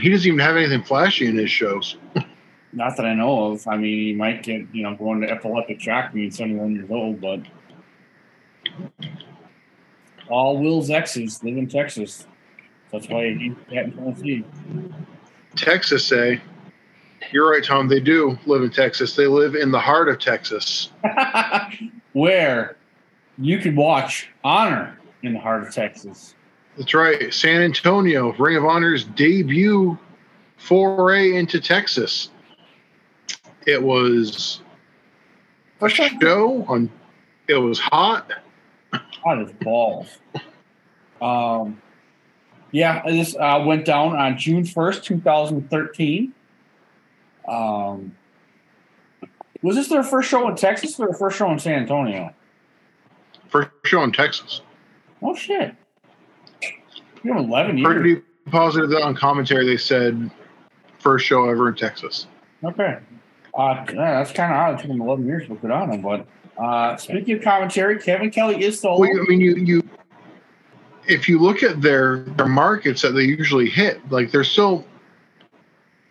He 0.00 0.10
doesn't 0.10 0.26
even 0.26 0.38
have 0.38 0.56
anything 0.56 0.82
flashy 0.82 1.26
in 1.26 1.36
his 1.36 1.50
shows. 1.50 1.96
not 2.72 2.96
that 2.96 3.06
I 3.06 3.14
know 3.14 3.52
of. 3.52 3.66
I 3.66 3.76
mean, 3.76 4.06
he 4.06 4.12
might 4.14 4.42
get 4.42 4.62
you 4.72 4.82
know 4.82 4.94
going 4.94 5.20
to 5.22 5.30
epileptic 5.30 5.80
shock 5.80 6.12
being 6.12 6.30
71 6.30 6.74
years 6.74 6.90
old, 6.90 7.20
but 7.20 7.40
all 10.28 10.58
Will's 10.58 10.90
exes 10.90 11.42
live 11.42 11.56
in 11.56 11.68
Texas. 11.68 12.26
That's 12.90 13.08
why 13.08 13.34
he's 13.34 13.52
at 13.72 13.86
in 13.86 13.92
Tennessee. 13.92 14.44
Texas 15.56 16.06
say. 16.06 16.40
You're 17.32 17.50
right, 17.50 17.64
Tom. 17.64 17.88
They 17.88 18.00
do 18.00 18.38
live 18.46 18.62
in 18.62 18.70
Texas. 18.70 19.16
They 19.16 19.26
live 19.26 19.54
in 19.54 19.70
the 19.70 19.80
heart 19.80 20.08
of 20.08 20.18
Texas. 20.18 20.90
where 22.12 22.76
you 23.38 23.58
can 23.58 23.76
watch 23.76 24.28
Honor 24.42 24.98
in 25.22 25.34
the 25.34 25.38
heart 25.38 25.64
of 25.64 25.74
Texas. 25.74 26.34
That's 26.76 26.94
right. 26.94 27.32
San 27.32 27.62
Antonio, 27.62 28.32
Ring 28.34 28.56
of 28.56 28.64
Honor's 28.64 29.04
debut 29.04 29.98
foray 30.56 31.36
into 31.36 31.60
Texas. 31.60 32.30
It 33.66 33.82
was 33.82 34.60
a 35.80 35.88
show 35.88 36.64
on 36.68 36.90
it 37.48 37.56
was 37.56 37.78
hot. 37.78 38.30
Hot 38.92 39.40
as 39.40 39.52
balls. 39.60 40.18
Um, 41.20 41.80
yeah, 42.72 43.02
this 43.06 43.36
uh, 43.36 43.62
went 43.66 43.84
down 43.84 44.16
on 44.16 44.36
June 44.38 44.64
1st, 44.64 45.02
2013. 45.02 46.32
Um, 47.48 48.16
was 49.62 49.76
this 49.76 49.88
their 49.88 50.02
first 50.02 50.28
show 50.28 50.48
in 50.48 50.56
Texas 50.56 50.98
or 50.98 51.06
their 51.06 51.16
first 51.16 51.38
show 51.38 51.50
in 51.50 51.58
San 51.58 51.80
Antonio? 51.82 52.32
First 53.48 53.70
show 53.84 54.02
in 54.02 54.12
Texas. 54.12 54.60
Oh, 55.22 55.34
shit. 55.34 55.74
You 57.22 57.32
have 57.32 57.44
11 57.44 57.78
years. 57.78 57.94
Pretty 57.94 58.22
positive 58.50 58.90
that 58.90 59.02
on 59.02 59.14
commentary 59.14 59.66
they 59.66 59.76
said 59.76 60.30
first 60.98 61.24
show 61.26 61.48
ever 61.48 61.68
in 61.68 61.74
Texas. 61.74 62.26
Okay. 62.62 62.98
Uh, 63.56 63.84
yeah, 63.88 64.18
that's 64.18 64.32
kind 64.32 64.52
of 64.52 64.58
odd. 64.58 64.74
It 64.74 64.82
took 64.82 64.88
them 64.88 65.00
11 65.00 65.26
years 65.26 65.48
to 65.48 65.54
put 65.54 65.70
on 65.70 65.90
them. 65.90 66.02
But 66.02 66.26
uh, 66.62 66.96
speaking 66.96 67.36
of 67.36 67.42
commentary, 67.42 67.98
Kevin 67.98 68.30
Kelly 68.30 68.62
is 68.62 68.80
solo. 68.80 69.00
Well, 69.00 69.10
I 69.10 69.24
mean, 69.28 69.40
you 69.40 69.56
you 69.56 69.88
if 71.06 71.28
you 71.28 71.38
look 71.38 71.62
at 71.62 71.80
their 71.80 72.18
their 72.18 72.46
markets 72.46 73.02
that 73.02 73.12
they 73.12 73.22
usually 73.22 73.68
hit, 73.68 74.00
like 74.10 74.30
they're 74.30 74.44
still. 74.44 74.84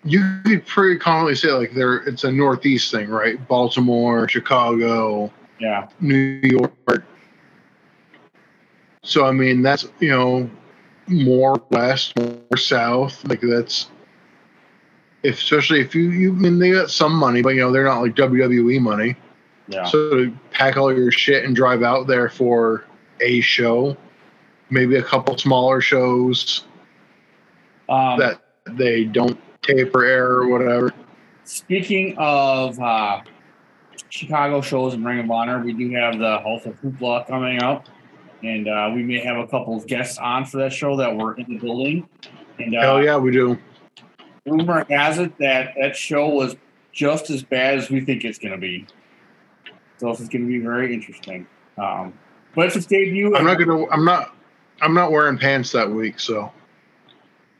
You 0.07 0.39
could 0.45 0.65
pretty 0.67 0.99
commonly 0.99 1.33
say 1.35 1.49
like 1.51 1.73
they're 1.73 1.97
it's 1.97 2.23
a 2.23 2.31
northeast 2.31 2.91
thing, 2.91 3.09
right? 3.09 3.45
Baltimore, 3.47 4.29
Chicago, 4.29 5.31
Yeah. 5.59 5.87
New 5.99 6.39
York. 6.43 7.03
So 9.03 9.25
I 9.25 9.31
mean 9.31 9.61
that's 9.61 9.87
you 9.99 10.09
know 10.09 10.49
more 11.07 11.61
west, 11.71 12.17
more 12.17 12.57
south. 12.57 13.23
Like 13.27 13.41
that's 13.41 13.87
if 15.23 15.39
especially 15.39 15.81
if 15.81 15.95
you 15.95 16.09
you 16.11 16.31
I 16.33 16.35
mean 16.35 16.59
they 16.59 16.71
got 16.71 16.91
some 16.91 17.13
money, 17.13 17.41
but 17.41 17.49
you 17.49 17.61
know 17.61 17.71
they're 17.71 17.83
not 17.85 18.01
like 18.01 18.15
WWE 18.15 18.79
money. 18.81 19.15
Yeah. 19.67 19.85
So 19.85 20.11
to 20.11 20.37
pack 20.51 20.77
all 20.77 20.95
your 20.95 21.11
shit 21.11 21.45
and 21.45 21.55
drive 21.55 21.81
out 21.81 22.05
there 22.05 22.29
for 22.29 22.85
a 23.21 23.41
show, 23.41 23.97
maybe 24.69 24.97
a 24.97 25.03
couple 25.03 25.35
smaller 25.39 25.81
shows 25.81 26.65
Um, 27.89 28.19
that 28.19 28.41
they 28.67 29.05
don't 29.05 29.39
tape 29.65 29.95
or 29.95 30.05
air 30.05 30.27
or 30.27 30.47
whatever. 30.47 30.93
Speaking 31.43 32.15
of 32.17 32.79
uh, 32.79 33.21
Chicago 34.09 34.61
shows 34.61 34.93
and 34.93 35.05
Ring 35.05 35.19
of 35.19 35.29
Honor, 35.29 35.63
we 35.63 35.73
do 35.73 35.91
have 35.91 36.17
the 36.17 36.39
House 36.39 36.65
of 36.65 36.79
Hoopla 36.81 37.27
coming 37.27 37.61
up, 37.61 37.85
and 38.43 38.67
uh, 38.67 38.91
we 38.93 39.03
may 39.03 39.19
have 39.19 39.37
a 39.37 39.47
couple 39.47 39.75
of 39.75 39.85
guests 39.87 40.17
on 40.17 40.45
for 40.45 40.57
that 40.57 40.73
show 40.73 40.95
that 40.97 41.15
were 41.15 41.35
in 41.35 41.45
the 41.47 41.57
building. 41.59 42.07
And 42.59 42.75
uh, 42.75 42.81
Hell 42.81 43.03
yeah, 43.03 43.17
we 43.17 43.31
do. 43.31 43.57
rumor 44.45 44.85
has 44.89 45.19
it 45.19 45.37
that 45.39 45.73
that 45.79 45.95
show 45.95 46.29
was 46.29 46.55
just 46.91 47.29
as 47.29 47.43
bad 47.43 47.77
as 47.77 47.89
we 47.89 48.01
think 48.01 48.23
it's 48.23 48.39
going 48.39 48.53
to 48.53 48.57
be. 48.57 48.87
So 49.97 50.09
it's 50.09 50.19
going 50.21 50.41
to 50.41 50.47
be 50.47 50.59
very 50.59 50.93
interesting. 50.93 51.45
Um, 51.77 52.13
but 52.55 52.67
it's 52.67 52.75
its 52.75 52.85
debut. 52.85 53.35
I'm 53.35 53.45
not 53.45 53.59
gonna. 53.59 53.85
I'm 53.89 54.05
not. 54.05 54.35
I'm 54.81 54.93
not 54.93 55.11
wearing 55.11 55.37
pants 55.37 55.71
that 55.73 55.89
week, 55.89 56.19
so 56.19 56.51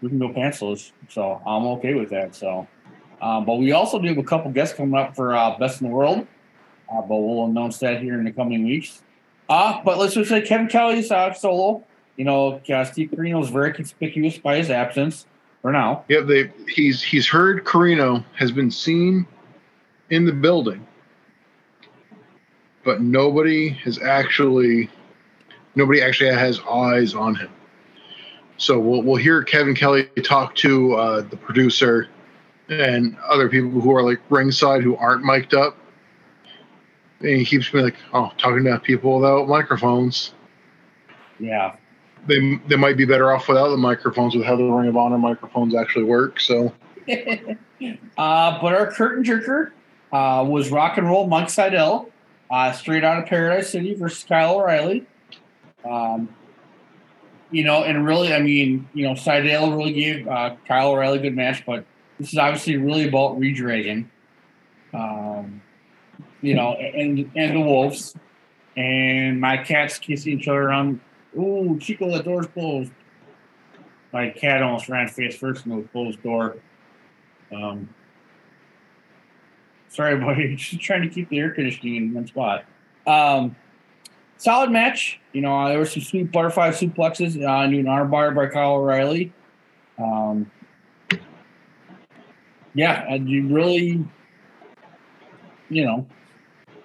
we 0.02 0.10
can 0.10 0.20
go 0.20 0.30
pantsless, 0.30 0.92
so 1.10 1.42
I'm 1.46 1.66
okay 1.78 1.94
with 1.94 2.10
that. 2.10 2.36
So, 2.36 2.68
um, 3.22 3.46
but 3.46 3.56
we 3.56 3.72
also 3.72 4.00
do 4.00 4.08
have 4.08 4.18
a 4.18 4.24
couple 4.24 4.52
guests 4.52 4.76
coming 4.76 4.96
up 4.96 5.16
for 5.16 5.36
uh, 5.36 5.58
Best 5.58 5.82
in 5.82 5.88
the 5.88 5.94
World, 5.94 6.28
uh, 6.92 7.02
but 7.02 7.16
we'll 7.16 7.46
announce 7.46 7.80
that 7.80 8.02
here 8.02 8.18
in 8.18 8.26
the 8.26 8.32
coming 8.32 8.66
weeks. 8.66 9.02
Uh, 9.50 9.82
but 9.84 9.98
let's 9.98 10.14
just 10.14 10.30
say 10.30 10.42
Kevin 10.42 10.68
Kelly's 10.68 11.12
uh, 11.12 11.34
solo. 11.34 11.84
You 12.18 12.26
know, 12.26 12.62
uh, 12.70 12.86
Steve 12.86 13.12
Corino 13.12 13.44
is 13.44 13.50
very 13.50 13.74
conspicuous 13.74 14.38
by 14.38 14.58
his 14.58 14.70
absence 14.70 15.26
for 15.62 15.72
now. 15.72 16.06
yeah. 16.08 16.22
They. 16.22 16.52
He's 16.68 17.02
he's 17.02 17.28
heard 17.28 17.64
Corino 17.64 18.24
has 18.36 18.52
been 18.52 18.72
seen 18.72 19.26
in 20.10 20.26
the 20.26 20.32
building, 20.32 20.86
but 22.84 23.02
nobody 23.02 23.70
has 23.70 24.00
actually. 24.00 24.90
Nobody 25.78 26.02
actually 26.02 26.30
has 26.30 26.62
eyes 26.70 27.14
on 27.14 27.36
him. 27.36 27.50
So 28.58 28.80
we'll 28.80 29.04
we'll 29.04 29.18
hear 29.18 29.44
Kevin 29.44 29.76
Kelly 29.76 30.06
talk 30.24 30.56
to 30.56 30.94
uh, 30.96 31.22
the 31.22 31.38
producer 31.38 32.08
and 32.70 33.18
other 33.28 33.50
people 33.50 33.70
who 33.70 33.94
are 33.96 34.04
like 34.04 34.20
ringside 34.30 34.82
who 34.82 34.96
aren't 34.96 35.24
mic'd 35.24 35.54
up. 35.54 35.78
And 37.20 37.38
he 37.38 37.46
keeps 37.46 37.74
me 37.74 37.82
like, 37.82 37.96
oh, 38.14 38.32
talking 38.38 38.64
to 38.66 38.80
people 38.80 39.20
without 39.20 39.48
microphones. 39.48 40.34
Yeah, 41.40 41.76
They 42.28 42.60
they 42.68 42.76
might 42.76 42.98
be 42.98 43.06
better 43.06 43.34
off 43.34 43.48
without 43.48 43.70
the 43.70 43.78
microphones 43.78 44.36
with 44.36 44.46
how 44.46 44.56
the 44.56 44.64
Ring 44.64 44.88
of 44.88 44.96
Honor 44.96 45.18
microphones 45.18 45.76
actually 45.76 46.06
work. 46.06 46.40
So 46.40 46.74
uh, 47.10 48.62
but 48.62 48.74
our 48.74 48.92
curtain 48.92 49.24
jerker 49.24 49.72
uh, 50.12 50.46
was 50.48 50.72
rock 50.72 50.98
and 50.98 51.08
roll 51.08 51.28
Mike 51.28 51.50
Seidel, 51.50 52.10
uh, 52.50 52.72
straight 52.72 53.04
out 53.04 53.22
of 53.22 53.26
Paradise 53.26 53.70
City 53.70 53.94
versus 53.96 54.24
Kyle 54.24 54.56
O'Reilly. 54.56 55.06
Um, 55.90 56.30
you 57.52 57.64
know, 57.64 57.84
and 57.84 58.06
really, 58.06 58.34
I 58.34 58.42
mean, 58.42 58.90
you 58.94 59.08
know, 59.08 59.16
Seidel 59.16 59.72
really 59.72 59.94
gave 59.94 60.28
uh, 60.28 60.56
Kyle 60.68 60.92
O'Reilly 60.92 61.20
a 61.20 61.22
good 61.22 61.36
match, 61.36 61.66
but 61.66 61.86
this 62.20 62.32
is 62.32 62.38
obviously 62.38 62.78
really 62.78 63.08
about 63.08 63.40
reDRagon. 63.40 64.08
Um, 64.94 65.62
you 66.42 66.54
know, 66.54 66.74
and 66.74 67.32
and 67.36 67.56
the 67.56 67.60
Wolves 67.60 68.16
and 68.78 69.40
my 69.40 69.58
cats 69.58 70.00
kissing 70.00 70.40
each 70.40 70.48
other 70.48 70.64
around. 70.64 71.00
Ooh, 71.38 71.78
Chico, 71.80 72.10
the 72.12 72.24
door's 72.24 72.48
closed. 72.48 72.92
My 74.14 74.30
cat 74.30 74.64
almost 74.64 74.88
ran 74.88 75.08
face 75.10 75.36
first 75.38 75.66
into 75.66 75.82
the 75.82 75.88
closed 75.90 76.22
door. 76.24 76.58
Um, 77.54 77.90
sorry, 79.90 80.16
buddy. 80.24 80.56
Just 80.56 80.82
trying 80.82 81.02
to 81.02 81.10
keep 81.10 81.30
the 81.30 81.40
air 81.40 81.52
conditioning 81.52 81.96
in 81.96 82.14
one 82.14 82.28
spot. 82.28 82.66
Um, 83.06 83.56
solid 84.38 84.72
match. 84.72 85.20
You 85.34 85.42
know, 85.42 85.58
uh, 85.58 85.70
there 85.70 85.80
were 85.80 85.86
some 85.86 86.02
sweet 86.02 86.32
butterfly 86.32 86.70
suplexes 86.70 87.36
uh, 87.36 87.66
into 87.66 87.80
an 87.80 87.86
armbar 87.86 88.36
by 88.36 88.48
Kyle 88.48 88.74
O'Reilly. 88.74 89.34
Um, 89.98 90.52
yeah, 92.74 93.06
and 93.10 93.30
you 93.30 93.48
really, 93.48 94.06
you 95.70 95.86
know, 95.86 96.06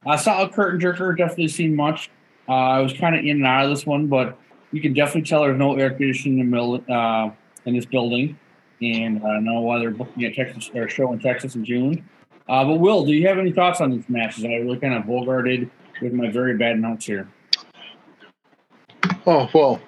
I 0.07 0.17
saw 0.17 0.43
a 0.43 0.49
curtain 0.49 0.81
jerker. 0.81 1.17
Definitely 1.17 1.49
seen 1.49 1.75
much. 1.75 2.11
Uh, 2.49 2.53
I 2.53 2.81
was 2.81 2.93
kind 2.93 3.15
of 3.15 3.25
in 3.25 3.37
and 3.39 3.47
out 3.47 3.65
of 3.65 3.71
this 3.71 3.85
one, 3.87 4.07
but 4.07 4.39
you 4.73 4.81
can 4.81 4.95
definitely 4.95 5.23
tell 5.23 5.43
there's 5.43 5.59
no 5.59 5.75
air 5.75 5.91
conditioning 5.91 6.39
in 6.39 6.51
the 6.51 6.93
uh, 6.93 7.33
in 7.67 7.75
this 7.75 7.87
building, 7.87 8.39
and 8.81 9.25
I 9.25 9.41
know 9.41 9.61
why 9.61 9.79
they're 9.79 9.91
booking 9.91 10.25
a 10.25 10.33
Texas 10.33 10.71
or 10.75 10.89
show 10.89 11.13
in 11.13 11.19
Texas 11.19 11.55
in 11.55 11.65
June. 11.65 12.09
Uh, 12.49 12.65
but 12.65 12.77
Will, 12.77 13.05
do 13.05 13.13
you 13.13 13.27
have 13.29 13.39
any 13.39 13.53
thoughts 13.53 13.81
on 13.81 13.91
these 13.91 14.09
matches? 14.09 14.45
I 14.45 14.55
really 14.55 14.79
kind 14.79 14.95
of 14.95 15.05
bogarted 15.05 15.71
with 16.01 16.13
my 16.13 16.31
very 16.31 16.57
bad 16.57 16.81
notes 16.81 17.07
here. 17.07 17.29
Oh 19.27 19.49
well, 19.53 19.81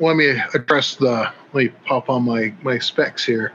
let 0.00 0.16
me 0.16 0.28
address 0.54 0.96
the. 0.96 1.32
Let 1.52 1.54
me 1.54 1.68
pop 1.86 2.10
on 2.10 2.24
my 2.24 2.54
my 2.62 2.78
specs 2.78 3.24
here. 3.24 3.52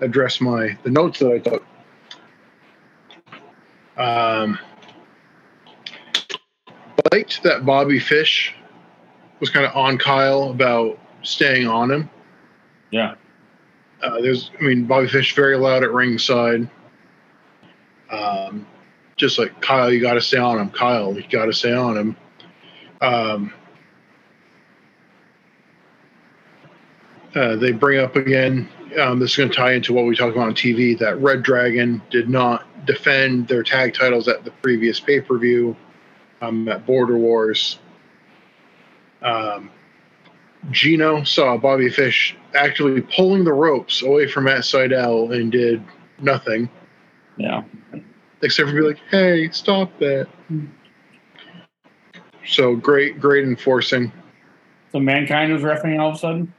Address 0.00 0.40
my 0.40 0.76
the 0.82 0.90
notes 0.90 1.18
that 1.20 1.32
I 1.32 1.38
took. 1.38 1.64
Um, 3.96 4.58
liked 7.12 7.42
that 7.42 7.64
Bobby 7.64 7.98
Fish 7.98 8.54
was 9.40 9.50
kind 9.50 9.66
of 9.66 9.74
on 9.74 9.98
Kyle 9.98 10.50
about 10.50 10.98
staying 11.22 11.66
on 11.66 11.90
him. 11.90 12.10
Yeah. 12.90 13.14
Uh, 14.02 14.20
there's, 14.20 14.50
I 14.58 14.62
mean, 14.62 14.84
Bobby 14.84 15.08
Fish 15.08 15.34
very 15.34 15.56
loud 15.56 15.82
at 15.82 15.92
ringside. 15.92 16.68
Um, 18.10 18.66
just 19.16 19.38
like 19.38 19.60
Kyle, 19.60 19.90
you 19.92 20.00
got 20.00 20.14
to 20.14 20.20
stay 20.20 20.38
on 20.38 20.58
him. 20.58 20.70
Kyle, 20.70 21.14
you 21.14 21.24
got 21.28 21.46
to 21.46 21.52
stay 21.52 21.72
on 21.72 21.96
him. 21.96 22.16
Um, 23.00 23.52
uh, 27.36 27.54
they 27.56 27.70
bring 27.70 28.00
up 28.00 28.16
again. 28.16 28.68
Um, 28.98 29.18
this 29.18 29.32
is 29.32 29.36
going 29.36 29.50
to 29.50 29.54
tie 29.54 29.72
into 29.72 29.92
what 29.92 30.06
we 30.06 30.16
talked 30.16 30.34
about 30.34 30.48
on 30.48 30.54
TV. 30.54 30.98
That 30.98 31.20
Red 31.20 31.42
Dragon 31.42 32.00
did 32.10 32.30
not 32.30 32.64
defend 32.86 33.46
their 33.46 33.62
tag 33.62 33.92
titles 33.94 34.26
at 34.26 34.44
the 34.44 34.50
previous 34.50 34.98
pay 34.98 35.20
per 35.20 35.36
view 35.38 35.76
um, 36.40 36.66
at 36.68 36.86
Border 36.86 37.18
Wars. 37.18 37.78
Um, 39.20 39.70
Gino 40.70 41.24
saw 41.24 41.56
Bobby 41.58 41.90
Fish 41.90 42.36
actually 42.54 43.02
pulling 43.02 43.44
the 43.44 43.52
ropes 43.52 44.02
away 44.02 44.26
from 44.26 44.44
Matt 44.44 44.64
Seidel 44.64 45.32
and 45.32 45.52
did 45.52 45.82
nothing 46.18 46.68
Yeah. 47.36 47.62
except 48.40 48.68
for 48.70 48.74
be 48.74 48.80
like, 48.80 48.98
"Hey, 49.10 49.50
stop 49.50 49.96
that." 49.98 50.26
So 52.46 52.76
great, 52.76 53.20
great 53.20 53.44
enforcing, 53.44 54.10
So 54.92 55.00
mankind 55.00 55.52
was 55.52 55.62
refereeing 55.62 56.00
all 56.00 56.10
of 56.10 56.14
a 56.14 56.18
sudden. 56.18 56.52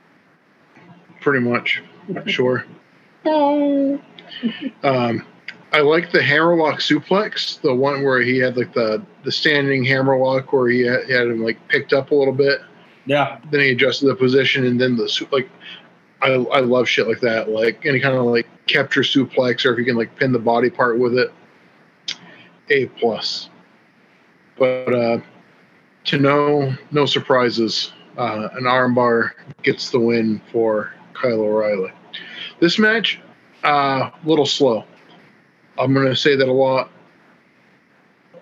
Pretty 1.27 1.45
much. 1.45 1.83
Sure. 2.25 2.63
Um, 3.25 4.01
I 5.73 5.81
like 5.81 6.09
the 6.13 6.21
hammerlock 6.23 6.79
suplex, 6.79 7.59
the 7.59 7.75
one 7.75 8.01
where 8.03 8.21
he 8.21 8.37
had 8.37 8.55
like 8.55 8.73
the 8.73 9.03
the 9.25 9.31
standing 9.31 9.83
hammerlock 9.83 10.53
where 10.53 10.69
he 10.69 10.81
had, 10.85 11.03
he 11.03 11.11
had 11.11 11.27
him 11.27 11.43
like 11.43 11.57
picked 11.67 11.91
up 11.91 12.11
a 12.11 12.15
little 12.15 12.33
bit, 12.33 12.61
Yeah. 13.05 13.39
then 13.51 13.59
he 13.59 13.71
adjusted 13.71 14.05
the 14.07 14.15
position, 14.15 14.65
and 14.65 14.79
then 14.79 14.95
the 14.95 15.27
like. 15.31 15.49
I, 16.19 16.29
I 16.29 16.61
love 16.61 16.89
shit 16.89 17.07
like 17.07 17.19
that, 17.19 17.49
like 17.49 17.85
any 17.85 17.99
kind 17.99 18.15
of 18.15 18.23
like 18.25 18.47
capture 18.65 19.01
suplex, 19.01 19.65
or 19.65 19.73
if 19.73 19.77
you 19.79 19.85
can 19.85 19.95
like 19.97 20.15
pin 20.15 20.31
the 20.31 20.39
body 20.39 20.69
part 20.69 20.97
with 20.97 21.15
it. 21.15 21.31
A 22.71 22.85
plus. 22.99 23.49
But 24.57 24.93
uh, 24.95 25.19
to 26.05 26.17
no 26.17 26.73
no 26.91 27.05
surprises, 27.05 27.91
uh, 28.17 28.47
an 28.53 28.63
armbar 28.63 29.31
gets 29.61 29.91
the 29.91 29.99
win 29.99 30.41
for 30.51 30.91
Kyle 31.21 31.41
O'Reilly. 31.41 31.91
This 32.59 32.79
match, 32.79 33.19
a 33.63 33.67
uh, 33.67 34.11
little 34.23 34.45
slow. 34.45 34.83
I'm 35.77 35.93
going 35.93 36.07
to 36.07 36.15
say 36.15 36.35
that 36.35 36.47
a 36.47 36.53
lot 36.53 36.89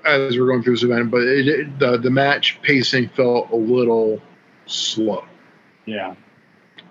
as 0.06 0.38
we're 0.38 0.46
going 0.46 0.62
through 0.62 0.76
this 0.76 0.84
event, 0.84 1.10
but 1.10 1.24
it, 1.24 1.48
it, 1.48 1.80
the 1.80 1.98
the 1.98 2.12
match 2.12 2.60
pacing 2.62 3.10
felt 3.10 3.50
a 3.52 3.56
little 3.56 4.22
slow. 4.66 5.26
Yeah. 5.86 6.16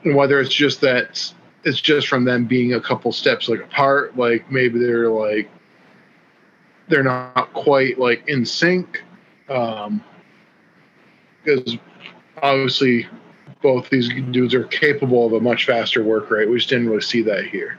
And 0.05 0.17
whether 0.17 0.41
it's 0.41 0.55
just 0.55 0.81
that 0.81 1.33
it's 1.65 1.81
just 1.81 2.09
from 2.09 2.25
them 2.25 2.47
being 2.47 2.75
a 2.75 2.81
couple 2.81 3.13
steps 3.13 3.49
like 3.49 3.61
apart, 3.61 4.17
like 4.17 4.51
maybe 4.51 4.79
they're 4.79 5.09
like 5.09 5.49
they're 6.89 7.03
not 7.03 7.53
quite 7.53 7.99
like 7.99 8.25
in 8.29 8.45
sync. 8.45 9.03
Um, 9.49 10.03
because 11.45 11.77
obviously 12.43 13.07
both 13.65 13.89
these 13.89 14.09
dudes 14.31 14.55
are 14.55 14.65
capable 14.65 15.27
of 15.27 15.33
a 15.33 15.41
much 15.41 15.65
faster 15.65 16.05
work 16.05 16.31
rate. 16.31 16.49
We 16.51 16.59
just 16.59 16.69
didn't 16.69 16.87
really 16.87 17.01
see 17.01 17.23
that 17.23 17.47
here. 17.47 17.79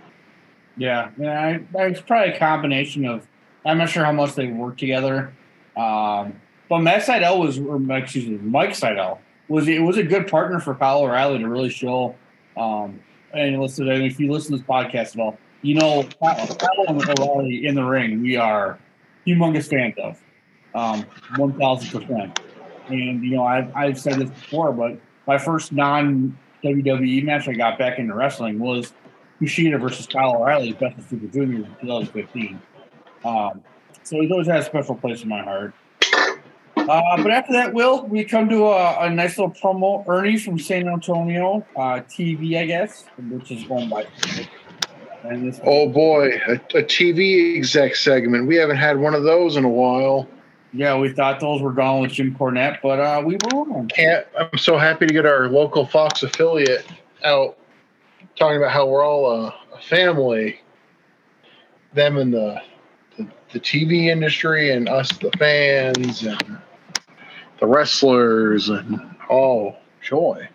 Yeah. 0.75 1.11
Yeah. 1.17 1.59
It's 1.75 2.01
probably 2.01 2.33
a 2.33 2.39
combination 2.39 3.05
of. 3.05 3.25
I'm 3.65 3.77
not 3.77 3.89
sure 3.89 4.03
how 4.03 4.11
much 4.11 4.33
they 4.33 4.47
work 4.47 4.77
together. 4.77 5.33
Um, 5.77 6.39
but 6.69 6.79
Matt 6.79 7.03
Seidel 7.03 7.39
was, 7.39 7.59
or 7.59 7.79
excuse 7.95 8.27
me, 8.27 8.37
Mike 8.37 8.75
Seidel 8.75 9.21
was 9.47 9.67
it 9.67 9.79
was 9.79 9.97
a 9.97 10.03
good 10.03 10.27
partner 10.27 10.59
for 10.59 10.73
Kyle 10.75 11.03
O'Reilly 11.03 11.39
to 11.39 11.47
really 11.47 11.69
show. 11.69 12.15
Um, 12.57 12.99
and 13.33 13.61
listen, 13.61 13.87
I 13.89 13.97
mean, 13.97 14.05
if 14.05 14.19
you 14.19 14.31
listen 14.31 14.51
to 14.51 14.57
this 14.57 14.67
podcast 14.67 15.15
at 15.15 15.19
all, 15.19 15.37
you 15.61 15.75
know 15.75 16.03
Kyle 16.19 16.47
Kyle 16.47 16.85
and 16.87 17.19
O'Reilly 17.19 17.65
in 17.67 17.75
the 17.75 17.83
ring, 17.83 18.21
we 18.21 18.35
are 18.37 18.79
humongous 19.27 19.69
fans 19.69 19.95
of, 20.01 20.19
um, 20.73 21.05
one 21.37 21.53
thousand 21.59 22.01
percent. 22.01 22.39
And 22.87 23.23
you 23.23 23.35
know, 23.35 23.43
I've 23.43 23.75
I've 23.75 23.99
said 23.99 24.15
this 24.15 24.29
before, 24.29 24.71
but 24.71 24.99
my 25.27 25.37
first 25.37 25.71
non 25.71 26.37
WWE 26.63 27.23
match 27.23 27.47
I 27.47 27.53
got 27.53 27.77
back 27.77 27.99
into 27.99 28.13
wrestling 28.13 28.59
was 28.59 28.93
Kushida 29.41 29.79
versus 29.79 30.07
Kyle 30.07 30.37
O'Reilly, 30.37 30.73
Best 30.73 30.97
of 30.97 31.05
Super 31.05 31.27
Juniors 31.27 31.65
in 31.65 31.75
2015. 31.81 32.61
Um, 33.23 33.61
so 34.03 34.21
he's 34.21 34.31
always 34.31 34.47
had 34.47 34.59
a 34.59 34.63
special 34.63 34.95
place 34.95 35.23
in 35.23 35.29
my 35.29 35.41
heart. 35.41 35.73
Uh, 36.77 37.17
but 37.17 37.31
after 37.31 37.53
that, 37.53 37.73
Will, 37.73 38.05
we 38.05 38.23
come 38.23 38.47
to 38.49 38.65
a, 38.65 39.05
a 39.05 39.09
nice 39.09 39.37
little 39.37 39.51
promo. 39.53 40.07
Ernie 40.07 40.37
from 40.37 40.59
San 40.59 40.87
Antonio 40.87 41.65
uh, 41.75 42.01
TV, 42.01 42.57
I 42.59 42.65
guess, 42.65 43.05
which 43.29 43.51
is 43.51 43.65
owned 43.69 43.89
by. 43.89 44.05
Oh 45.63 45.89
boy, 45.89 46.39
a, 46.47 46.53
a 46.53 46.83
TV 46.83 47.57
exec 47.57 47.95
segment. 47.95 48.45
We 48.45 48.55
haven't 48.57 48.77
had 48.77 48.99
one 48.99 49.15
of 49.15 49.23
those 49.23 49.57
in 49.57 49.65
a 49.65 49.69
while. 49.69 50.29
Yeah, 50.75 50.97
we 50.97 51.09
thought 51.09 51.39
those 51.39 51.61
were 51.61 51.71
gone 51.71 52.01
with 52.01 52.11
Jim 52.11 52.35
Cornette, 52.35 52.79
but 52.83 52.99
uh, 52.99 53.21
we 53.25 53.35
were 53.35 53.63
wrong. 53.63 53.87
Can't, 53.87 54.25
I'm 54.37 54.57
so 54.57 54.77
happy 54.77 55.07
to 55.07 55.13
get 55.13 55.25
our 55.25 55.47
local 55.49 55.85
Fox 55.85 56.23
affiliate 56.23 56.85
out 57.23 57.57
talking 58.35 58.57
about 58.57 58.71
how 58.71 58.85
we're 58.85 59.03
all 59.03 59.31
a, 59.31 59.55
a 59.73 59.81
family. 59.81 60.59
Them 61.93 62.17
and 62.17 62.33
the, 62.33 62.61
the 63.17 63.27
the 63.53 63.59
TV 63.59 64.07
industry 64.07 64.71
and 64.71 64.89
us, 64.89 65.17
the 65.17 65.31
fans 65.39 66.23
and 66.23 66.59
the 67.59 67.65
wrestlers 67.65 68.67
and 68.67 69.15
oh 69.29 69.77
joy. 70.01 70.47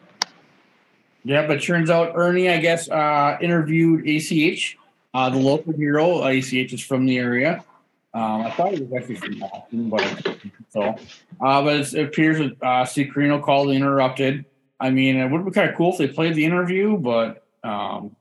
Yeah, 1.25 1.47
but 1.47 1.63
turns 1.63 1.89
out 1.91 2.13
Ernie, 2.15 2.51
I 2.51 2.59
guess, 2.59 2.91
uh, 2.91 3.39
interviewed 3.41 4.07
ACH, 4.07 4.77
uh, 5.15 5.31
the 5.31 5.39
local 5.39 5.73
hero. 5.73 6.23
ACH 6.25 6.53
is 6.53 6.81
from 6.81 7.07
the 7.07 7.19
area. 7.19 7.65
Um, 8.13 8.43
I 8.43 8.51
thought 8.51 8.75
it 8.75 8.89
was 8.89 8.93
actually 8.93 9.17
from 9.17 9.39
Boston, 9.39 9.89
but 9.89 10.37
so. 10.71 10.83
Uh, 11.41 11.63
but 11.63 11.95
it 11.95 11.95
appears 11.95 12.39
that 12.39 12.63
uh, 12.63 12.85
Steve 12.85 13.13
Corino 13.15 13.43
called 13.43 13.71
interrupted. 13.71 14.45
I 14.81 14.91
mean, 14.91 15.17
it 15.17 15.31
would 15.31 15.45
be 15.45 15.51
kind 15.53 15.71
of 15.71 15.77
cool 15.77 15.93
if 15.93 15.99
they 15.99 16.09
played 16.09 16.35
the 16.35 16.45
interview, 16.45 16.97
but 16.97 17.47
um, 17.63 18.17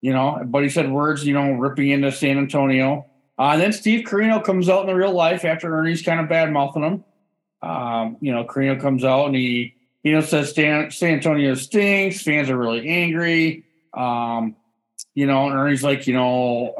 you 0.00 0.12
know, 0.12 0.40
but 0.44 0.62
he 0.62 0.68
said 0.68 0.90
words, 0.90 1.24
you 1.24 1.34
know, 1.34 1.52
ripping 1.52 1.90
into 1.90 2.10
San 2.10 2.38
Antonio. 2.38 3.06
Uh, 3.38 3.56
then 3.56 3.72
Steve 3.72 4.04
Corino 4.06 4.42
comes 4.42 4.68
out 4.68 4.80
in 4.80 4.86
the 4.88 4.94
real 4.94 5.12
life 5.12 5.44
after 5.44 5.72
Ernie's 5.76 6.02
kind 6.02 6.18
of 6.18 6.28
bad 6.28 6.52
mouthing 6.52 6.82
him. 6.82 7.04
Um, 7.62 8.16
you 8.20 8.32
know, 8.32 8.44
Corino 8.44 8.80
comes 8.80 9.04
out 9.04 9.26
and 9.26 9.36
he, 9.36 9.76
you 10.02 10.12
know, 10.12 10.20
says 10.20 10.54
San, 10.54 10.90
San 10.90 11.14
Antonio 11.14 11.54
stinks. 11.54 12.22
Fans 12.22 12.50
are 12.50 12.56
really 12.56 12.88
angry. 12.88 13.64
Um, 13.94 14.56
you 15.14 15.26
know, 15.26 15.48
and 15.48 15.58
Ernie's 15.58 15.84
like, 15.84 16.06
you 16.06 16.14
know, 16.14 16.74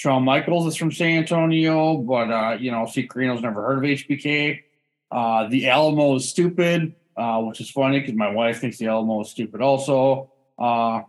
Shawn 0.00 0.24
Michaels 0.24 0.66
is 0.66 0.76
from 0.76 0.90
San 0.90 1.18
Antonio, 1.18 1.98
but 1.98 2.30
uh, 2.30 2.56
you 2.58 2.70
know, 2.70 2.86
Steve 2.86 3.10
Corino's 3.10 3.42
never 3.42 3.60
heard 3.60 3.76
of 3.76 3.84
HBK. 3.84 4.62
Uh, 5.10 5.46
the 5.48 5.68
Alamo 5.68 6.14
is 6.14 6.26
stupid, 6.26 6.94
uh, 7.18 7.42
which 7.42 7.60
is 7.60 7.68
funny 7.68 8.00
because 8.00 8.14
my 8.14 8.30
wife 8.30 8.62
thinks 8.62 8.78
the 8.78 8.86
Alamo 8.86 9.20
is 9.20 9.28
stupid 9.28 9.60
also. 9.60 10.32
Uh, 10.58 11.02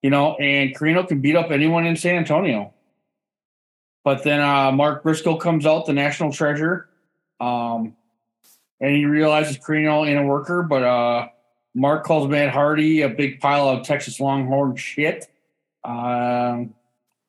you 0.00 0.10
know, 0.10 0.36
and 0.36 0.76
Corino 0.76 1.08
can 1.08 1.20
beat 1.20 1.34
up 1.34 1.50
anyone 1.50 1.84
in 1.86 1.96
San 1.96 2.18
Antonio. 2.18 2.72
But 4.04 4.22
then 4.22 4.40
uh, 4.40 4.70
Mark 4.70 5.02
Briscoe 5.02 5.36
comes 5.36 5.66
out, 5.66 5.86
the 5.86 5.92
national 5.92 6.30
treasure, 6.30 6.88
um, 7.40 7.96
and 8.80 8.94
he 8.94 9.06
realizes 9.06 9.58
Corino 9.58 10.06
ain't 10.08 10.20
a 10.20 10.22
worker. 10.22 10.62
But 10.62 10.84
uh, 10.84 11.28
Mark 11.74 12.04
calls 12.04 12.28
Matt 12.28 12.50
Hardy 12.52 13.02
a 13.02 13.08
big 13.08 13.40
pile 13.40 13.68
of 13.68 13.84
Texas 13.84 14.20
Longhorn 14.20 14.76
shit. 14.76 15.26
Um, 15.82 16.74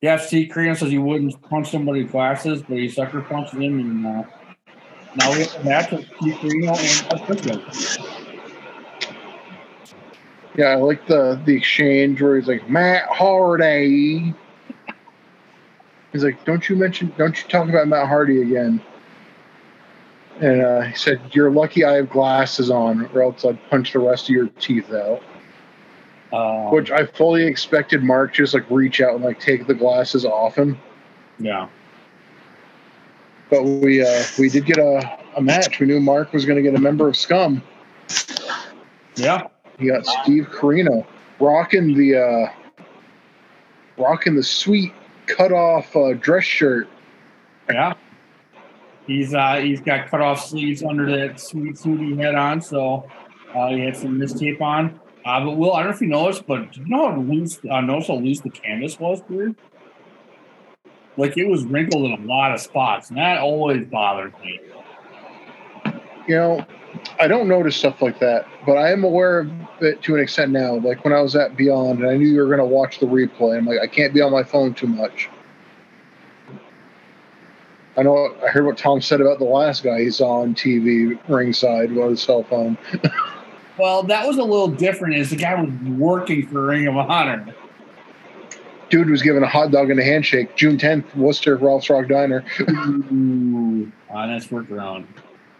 yeah, 0.02 0.16
Steve 0.16 0.50
Corino 0.52 0.76
says 0.76 0.90
he 0.90 0.98
wouldn't 0.98 1.40
punch 1.42 1.70
somebody's 1.70 2.10
glasses, 2.10 2.60
but 2.60 2.76
he 2.76 2.88
sucker 2.88 3.20
punches 3.22 3.52
him, 3.52 3.78
and 3.78 4.04
uh, 4.04 4.24
now 5.14 5.32
we 5.32 5.44
have 5.44 5.54
a 5.54 5.64
match 5.64 5.92
with 5.92 6.04
Steve 6.16 6.36
and 6.42 6.64
Yeah, 10.56 10.66
I 10.66 10.74
like 10.74 11.06
the 11.06 11.40
the 11.46 11.56
exchange 11.56 12.20
where 12.20 12.36
he's 12.36 12.48
like 12.48 12.68
Matt 12.68 13.08
Hardy. 13.08 14.34
He's 16.12 16.24
like, 16.24 16.44
"Don't 16.44 16.68
you 16.68 16.74
mention? 16.74 17.12
Don't 17.16 17.40
you 17.40 17.48
talk 17.48 17.68
about 17.68 17.86
Matt 17.86 18.08
Hardy 18.08 18.42
again?" 18.42 18.82
And 20.40 20.62
uh, 20.62 20.80
he 20.80 20.96
said, 20.96 21.20
"You're 21.30 21.52
lucky 21.52 21.84
I 21.84 21.92
have 21.92 22.10
glasses 22.10 22.70
on, 22.70 23.08
or 23.14 23.22
else 23.22 23.44
I'd 23.44 23.58
punch 23.70 23.92
the 23.92 24.00
rest 24.00 24.24
of 24.24 24.30
your 24.30 24.48
teeth 24.48 24.92
out." 24.92 25.22
Uh, 26.32 26.70
Which 26.70 26.90
I 26.90 27.04
fully 27.04 27.44
expected 27.44 28.02
Mark 28.02 28.32
just 28.32 28.54
like 28.54 28.68
reach 28.70 29.00
out 29.00 29.14
and 29.14 29.22
like 29.22 29.38
take 29.38 29.66
the 29.66 29.74
glasses 29.74 30.24
off 30.24 30.56
him. 30.56 30.78
yeah, 31.38 31.68
But 33.50 33.64
we 33.64 34.02
uh, 34.02 34.22
we 34.38 34.48
did 34.48 34.64
get 34.64 34.78
a 34.78 35.18
a 35.36 35.42
match. 35.42 35.78
We 35.78 35.86
knew 35.86 36.00
Mark 36.00 36.32
was 36.32 36.44
going 36.44 36.56
to 36.56 36.62
get 36.62 36.74
a 36.74 36.80
member 36.80 37.08
of 37.08 37.16
Scum. 37.16 37.62
Yeah. 39.16 39.46
He 39.78 39.88
got 39.88 40.06
Steve 40.06 40.48
Corino 40.50 41.06
rocking 41.40 41.94
the 41.94 42.16
uh, 42.16 42.82
rocking 43.98 44.34
the 44.34 44.42
sweet 44.42 44.92
cut 45.26 45.52
off 45.52 45.94
uh, 45.96 46.14
dress 46.14 46.44
shirt. 46.44 46.88
Yeah. 47.70 47.94
He's 49.06 49.34
uh 49.34 49.56
he's 49.56 49.80
got 49.80 50.08
cut 50.08 50.20
off 50.20 50.44
sleeves 50.44 50.82
under 50.82 51.06
that 51.18 51.40
sweet 51.40 51.76
suit 51.76 52.00
he 52.00 52.16
had 52.16 52.36
on, 52.36 52.60
so 52.60 53.08
uh, 53.54 53.68
he 53.68 53.80
had 53.80 53.96
some 53.96 54.18
wrist 54.18 54.38
tape 54.38 54.62
on. 54.62 55.00
Uh, 55.24 55.44
but 55.44 55.52
Will, 55.52 55.72
I 55.72 55.80
don't 55.80 55.90
know 55.90 55.94
if 55.94 56.00
you 56.00 56.08
noticed, 56.08 56.46
but 56.46 56.76
you 56.76 56.84
know 56.86 57.10
how 57.10 57.20
loose 57.20 57.60
uh, 57.70 57.80
notice 57.80 58.08
how 58.08 58.14
loose 58.14 58.40
the 58.40 58.50
canvas 58.50 58.98
was, 58.98 59.20
dude? 59.22 59.54
Like 61.16 61.36
it 61.36 61.46
was 61.46 61.64
wrinkled 61.64 62.06
in 62.06 62.12
a 62.12 62.26
lot 62.26 62.52
of 62.52 62.60
spots, 62.60 63.10
and 63.10 63.18
that 63.18 63.38
always 63.38 63.86
bothers 63.86 64.32
me. 64.42 64.60
You 66.26 66.36
know, 66.36 66.66
I 67.20 67.28
don't 67.28 67.48
notice 67.48 67.76
stuff 67.76 68.02
like 68.02 68.18
that, 68.20 68.46
but 68.66 68.76
I 68.76 68.90
am 68.90 69.04
aware 69.04 69.40
of 69.40 69.50
it 69.80 70.02
to 70.02 70.14
an 70.14 70.20
extent 70.20 70.52
now. 70.52 70.76
Like 70.76 71.04
when 71.04 71.12
I 71.12 71.20
was 71.20 71.36
at 71.36 71.56
Beyond 71.56 72.00
and 72.00 72.08
I 72.08 72.16
knew 72.16 72.26
you 72.26 72.40
were 72.40 72.46
going 72.46 72.58
to 72.58 72.64
watch 72.64 72.98
the 72.98 73.06
replay, 73.06 73.58
I'm 73.58 73.66
like, 73.66 73.80
I 73.80 73.86
can't 73.86 74.14
be 74.14 74.20
on 74.20 74.32
my 74.32 74.42
phone 74.42 74.74
too 74.74 74.86
much. 74.86 75.28
I 77.96 78.02
know 78.02 78.34
I 78.42 78.48
heard 78.48 78.64
what 78.64 78.78
Tom 78.78 79.02
said 79.02 79.20
about 79.20 79.38
the 79.38 79.44
last 79.44 79.82
guy 79.82 80.00
he 80.00 80.10
saw 80.10 80.40
on 80.40 80.54
TV 80.54 81.18
ringside 81.28 81.92
with 81.92 82.10
his 82.10 82.22
cell 82.22 82.42
phone. 82.44 82.78
Well, 83.82 84.04
that 84.04 84.24
was 84.28 84.38
a 84.38 84.44
little 84.44 84.68
different. 84.68 85.16
Is 85.16 85.30
the 85.30 85.34
guy 85.36 85.60
was 85.60 85.68
working 85.98 86.46
for 86.46 86.66
Ring 86.66 86.86
of 86.86 86.96
Honor. 86.96 87.52
Dude 88.90 89.10
was 89.10 89.22
given 89.22 89.42
a 89.42 89.48
hot 89.48 89.72
dog 89.72 89.90
and 89.90 89.98
a 89.98 90.04
handshake. 90.04 90.54
June 90.54 90.78
10th, 90.78 91.16
Worcester, 91.16 91.56
Ralph's 91.56 91.90
Rock 91.90 92.06
Diner. 92.06 92.44
Ooh, 92.60 93.90
uh, 94.14 94.28
that's 94.28 94.46
workaround. 94.46 95.06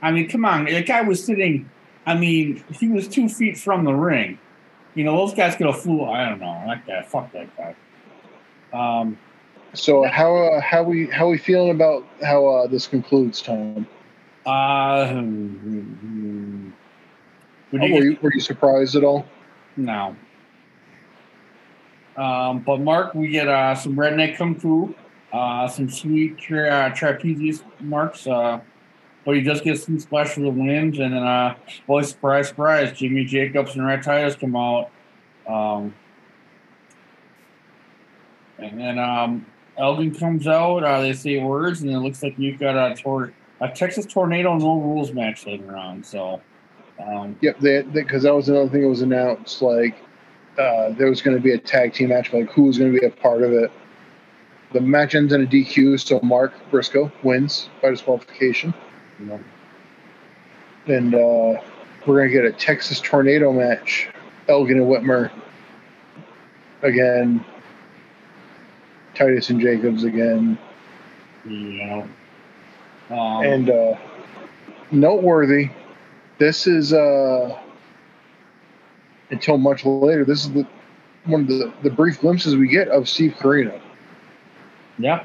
I 0.02 0.12
mean, 0.12 0.28
come 0.28 0.44
on, 0.44 0.66
The 0.66 0.84
guy 0.84 1.02
was 1.02 1.24
sitting. 1.24 1.68
I 2.06 2.14
mean, 2.14 2.62
he 2.70 2.86
was 2.86 3.08
two 3.08 3.28
feet 3.28 3.58
from 3.58 3.84
the 3.84 3.92
ring. 3.92 4.38
You 4.94 5.02
know, 5.02 5.16
those 5.16 5.34
guys 5.34 5.56
could 5.56 5.66
have 5.66 5.80
flew. 5.80 6.04
I 6.04 6.28
don't 6.28 6.38
know. 6.38 6.46
I 6.46 6.66
like 6.66 6.86
that 6.86 7.02
guy, 7.02 7.08
fuck 7.08 7.32
that 7.32 7.48
guy. 7.56 7.74
Um, 8.72 9.18
So 9.74 10.04
how 10.04 10.36
uh, 10.36 10.60
how 10.60 10.84
we 10.84 11.08
how 11.08 11.28
we 11.28 11.38
feeling 11.38 11.72
about 11.72 12.06
how 12.22 12.46
uh, 12.46 12.66
this 12.68 12.86
concludes, 12.86 13.42
Tom? 13.42 13.84
uh, 14.46 15.08
hmm, 15.08 16.66
would 16.66 16.72
Oh, 17.72 17.84
you 17.84 17.94
were, 17.94 18.02
you, 18.02 18.18
were 18.20 18.32
you 18.34 18.40
surprised 18.40 18.96
at 18.96 19.04
all? 19.04 19.26
No. 19.76 20.14
Um, 22.16 22.60
but 22.60 22.80
Mark, 22.80 23.14
we 23.14 23.28
get 23.28 23.48
uh, 23.48 23.74
some 23.74 23.96
redneck 23.96 24.36
kung 24.36 24.54
fu, 24.54 24.94
uh, 25.32 25.66
some 25.68 25.88
sweet 25.88 26.36
tra- 26.36 26.68
uh, 26.68 26.90
trapezius 26.90 27.62
marks. 27.80 28.26
Uh, 28.26 28.60
but 29.24 29.36
he 29.36 29.40
does 29.40 29.60
get 29.60 29.80
some 29.80 29.98
splash 30.00 30.36
of 30.36 30.42
the 30.42 30.50
wins, 30.50 30.98
and 30.98 31.14
then, 31.14 31.22
uh, 31.22 31.54
boy, 31.86 32.02
surprise, 32.02 32.48
surprise, 32.48 32.92
Jimmy 32.92 33.24
Jacobs 33.24 33.76
and 33.76 33.86
Rhett 33.86 34.02
Titus 34.02 34.34
come 34.34 34.56
out. 34.56 34.90
Um, 35.46 35.94
and 38.58 38.78
then 38.78 38.98
um, 38.98 39.46
Elgin 39.78 40.14
comes 40.14 40.46
out. 40.46 40.82
Uh, 40.82 41.00
they 41.00 41.12
say 41.12 41.38
words, 41.38 41.82
and 41.82 41.90
it 41.90 41.98
looks 42.00 42.22
like 42.22 42.38
you've 42.38 42.58
got 42.58 42.76
a, 42.76 42.94
tor- 42.94 43.32
a 43.60 43.68
Texas 43.68 44.06
Tornado 44.06 44.56
no 44.56 44.80
rules 44.80 45.12
match 45.12 45.46
later 45.46 45.76
on. 45.76 46.02
So, 46.02 46.40
um, 47.06 47.36
Yep, 47.40 47.92
because 47.92 48.22
that 48.22 48.34
was 48.34 48.48
another 48.48 48.68
thing 48.68 48.82
that 48.82 48.88
was 48.88 49.02
announced. 49.02 49.62
Like 49.62 49.96
uh, 50.58 50.90
there 50.90 51.08
was 51.08 51.22
going 51.22 51.36
to 51.36 51.42
be 51.42 51.52
a 51.52 51.58
tag 51.58 51.94
team 51.94 52.10
match, 52.10 52.32
like 52.32 52.50
who 52.50 52.64
was 52.64 52.78
going 52.78 52.92
to 52.92 53.00
be 53.00 53.06
a 53.06 53.10
part 53.10 53.42
of 53.42 53.52
it? 53.52 53.70
The 54.72 54.80
match 54.80 55.14
ends 55.14 55.32
in 55.32 55.42
a 55.42 55.46
DQ, 55.46 56.00
so 56.00 56.20
Mark 56.22 56.54
Briscoe 56.70 57.12
wins 57.22 57.68
by 57.82 57.90
disqualification, 57.90 58.72
and 60.86 61.14
uh, 61.14 61.60
we're 62.06 62.16
going 62.16 62.28
to 62.28 62.34
get 62.34 62.44
a 62.44 62.52
Texas 62.52 63.00
Tornado 63.00 63.52
match. 63.52 64.08
Elgin 64.48 64.78
and 64.78 64.86
Whitmer 64.86 65.30
again. 66.82 67.44
Titus 69.14 69.50
and 69.50 69.60
Jacobs 69.60 70.04
again. 70.04 70.58
know. 71.44 72.08
Um, 73.10 73.44
and 73.44 73.70
uh, 73.70 73.96
noteworthy, 74.90 75.70
this 76.38 76.66
is 76.66 76.92
uh, 76.92 77.58
until 79.30 79.58
much 79.58 79.84
later. 79.84 80.24
This 80.24 80.44
is 80.44 80.52
the 80.52 80.66
one 81.24 81.42
of 81.42 81.48
the, 81.48 81.72
the 81.82 81.90
brief 81.90 82.20
glimpses 82.20 82.56
we 82.56 82.68
get 82.68 82.88
of 82.88 83.08
Steve 83.08 83.34
Corino. 83.38 83.80
yeah, 84.98 85.24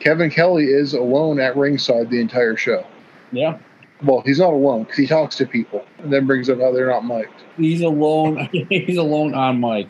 Kevin 0.00 0.30
Kelly 0.30 0.64
is 0.66 0.94
alone 0.94 1.38
at 1.40 1.56
ringside 1.56 2.10
the 2.10 2.20
entire 2.20 2.56
show. 2.56 2.86
yeah. 3.32 3.58
Well, 4.02 4.20
he's 4.26 4.38
not 4.40 4.52
alone 4.52 4.82
because 4.82 4.98
he 4.98 5.06
talks 5.06 5.36
to 5.36 5.46
people 5.46 5.82
and 6.00 6.12
then 6.12 6.26
brings 6.26 6.50
up 6.50 6.60
how 6.60 6.70
they're 6.70 6.90
not 6.90 7.06
mic'd. 7.06 7.30
He's 7.56 7.80
alone. 7.80 8.46
he's 8.68 8.98
alone 8.98 9.32
on 9.32 9.58
mic. 9.58 9.88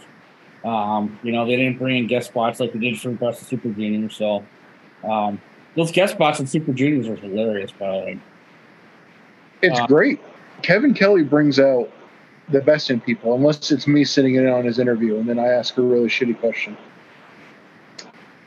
Um, 0.65 1.19
you 1.25 1.33
know, 1.33 1.45
they 1.45 1.57
didn't 1.57 1.79
bring 1.79 1.97
in 1.99 2.07
guest 2.07 2.29
spots 2.29 2.61
like 2.61 2.73
they 2.73 2.79
did 2.79 3.01
for 3.01 3.11
Best 3.11 3.43
of 3.43 3.49
Super 3.49 3.69
Juniors. 3.71 4.15
So, 4.15 4.45
um, 5.03 5.41
those 5.75 5.91
guest 5.91 6.15
spots 6.15 6.39
in 6.39 6.47
Super 6.47 6.73
Juniors 6.73 7.09
are 7.09 7.17
hilarious, 7.17 7.73
by 7.73 7.87
the 7.91 7.93
way. 8.05 8.21
It's 9.63 9.81
Uh, 9.81 9.87
great. 9.89 10.21
Kevin 10.63 10.95
Kelly 10.95 11.23
brings 11.23 11.59
out 11.59 11.91
the 12.49 12.61
best 12.61 12.91
in 12.91 13.01
people, 13.01 13.35
unless 13.35 13.71
it's 13.71 13.87
me 13.87 14.05
sitting 14.05 14.37
in 14.37 14.47
on 14.49 14.65
his 14.65 14.79
interview 14.79 15.19
and 15.19 15.29
then 15.29 15.39
I 15.39 15.49
ask 15.49 15.77
a 15.79 15.83
really 15.83 16.09
shitty 16.09 16.39
question. 16.39 16.77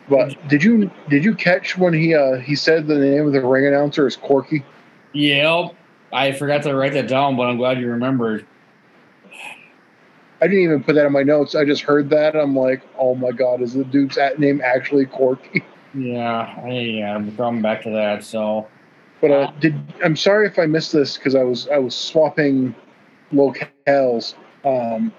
But 0.10 0.36
did 0.48 0.64
you 0.64 0.90
did 1.08 1.24
you 1.24 1.36
catch 1.36 1.78
when 1.78 1.94
he 1.94 2.16
uh, 2.16 2.38
he 2.38 2.56
said 2.56 2.88
the 2.88 2.98
name 2.98 3.28
of 3.28 3.34
the 3.34 3.46
ring 3.46 3.68
announcer 3.68 4.08
is 4.08 4.16
Corky? 4.16 4.66
Yep. 5.14 5.76
I 6.12 6.32
forgot 6.32 6.64
to 6.64 6.76
write 6.76 6.94
that 6.94 7.08
down, 7.08 7.38
but 7.38 7.44
I'm 7.44 7.58
glad 7.58 7.80
you 7.80 7.88
remembered. 7.88 8.46
I 10.42 10.48
didn't 10.48 10.64
even 10.64 10.84
put 10.84 10.96
that 10.96 11.06
in 11.06 11.12
my 11.12 11.22
notes. 11.24 11.54
I 11.54 11.66
just 11.66 11.82
heard 11.82 12.10
that. 12.10 12.36
I'm 12.36 12.56
like, 12.56 12.82
oh 12.98 13.14
my 13.14 13.32
god, 13.32 13.62
is 13.62 13.74
the 13.74 13.84
dude's 13.84 14.18
at 14.18 14.40
name 14.40 14.62
actually 14.64 15.06
Corky? 15.06 15.64
Yeah, 15.94 16.56
I, 16.64 16.70
yeah, 16.70 17.16
I'm 17.16 17.36
coming 17.36 17.62
back 17.62 17.84
to 17.84 17.90
that. 17.90 18.24
So, 18.24 18.68
But 19.22 19.32
uh, 19.32 19.52
did 19.60 19.76
I'm 20.04 20.16
sorry 20.16 20.48
if 20.48 20.58
I 20.58 20.66
missed 20.66 20.94
this 20.94 21.18
because 21.18 21.36
I 21.36 21.44
was 21.44 21.68
I 21.70 21.78
was 21.78 21.96
swapping 21.96 22.74
locales. 23.34 24.36
Um, 24.64 25.12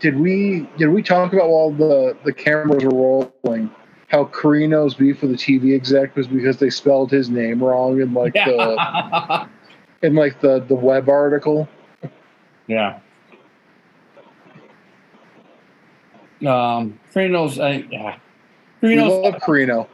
did 0.00 0.18
we 0.18 0.68
did 0.76 0.88
we 0.88 1.02
talk 1.02 1.32
about 1.32 1.48
while 1.48 1.70
the 1.70 2.16
the 2.24 2.32
cameras 2.32 2.84
were 2.84 3.30
rolling 3.44 3.70
how 4.08 4.24
Corino's 4.24 4.94
beef 4.94 5.22
with 5.22 5.30
the 5.30 5.36
TV 5.36 5.74
exec 5.74 6.16
was 6.16 6.26
because 6.26 6.56
they 6.56 6.70
spelled 6.70 7.10
his 7.10 7.30
name 7.30 7.62
wrong 7.62 8.00
in 8.00 8.14
like 8.14 8.32
the 8.32 9.48
in 10.02 10.14
like 10.14 10.40
the 10.40 10.60
the 10.60 10.74
web 10.74 11.08
article? 11.08 11.68
yeah. 12.66 13.00
Um, 16.40 16.98
Corino's, 17.12 17.58
uh, 17.58 17.82
yeah. 17.90 18.16
We 18.80 19.00
love 19.00 19.34
Corino. 19.42 19.88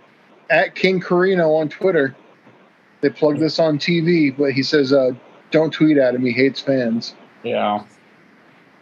At 0.50 0.74
King 0.74 1.00
Corino 1.00 1.58
on 1.58 1.70
Twitter. 1.70 2.14
They 3.04 3.10
plugged 3.10 3.38
this 3.38 3.58
on 3.58 3.78
TV, 3.78 4.34
but 4.34 4.52
he 4.52 4.62
says, 4.62 4.90
uh, 4.94 5.10
"Don't 5.50 5.70
tweet 5.70 5.98
at 5.98 6.14
him. 6.14 6.24
He 6.24 6.32
hates 6.32 6.58
fans." 6.58 7.14
Yeah. 7.42 7.84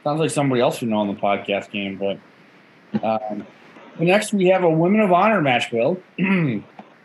Sounds 0.05 0.21
like 0.21 0.31
somebody 0.31 0.61
else 0.61 0.81
we 0.81 0.87
know 0.87 0.99
on 0.99 1.09
the 1.09 1.15
podcast 1.21 1.71
game, 1.73 1.97
but 1.99 3.03
um, 3.05 3.45
next 3.99 4.33
we 4.33 4.47
have 4.47 4.63
a 4.63 4.71
Women 4.71 5.01
of 5.01 5.11
Honor 5.13 5.41
match, 5.43 5.73
Will. 5.73 6.01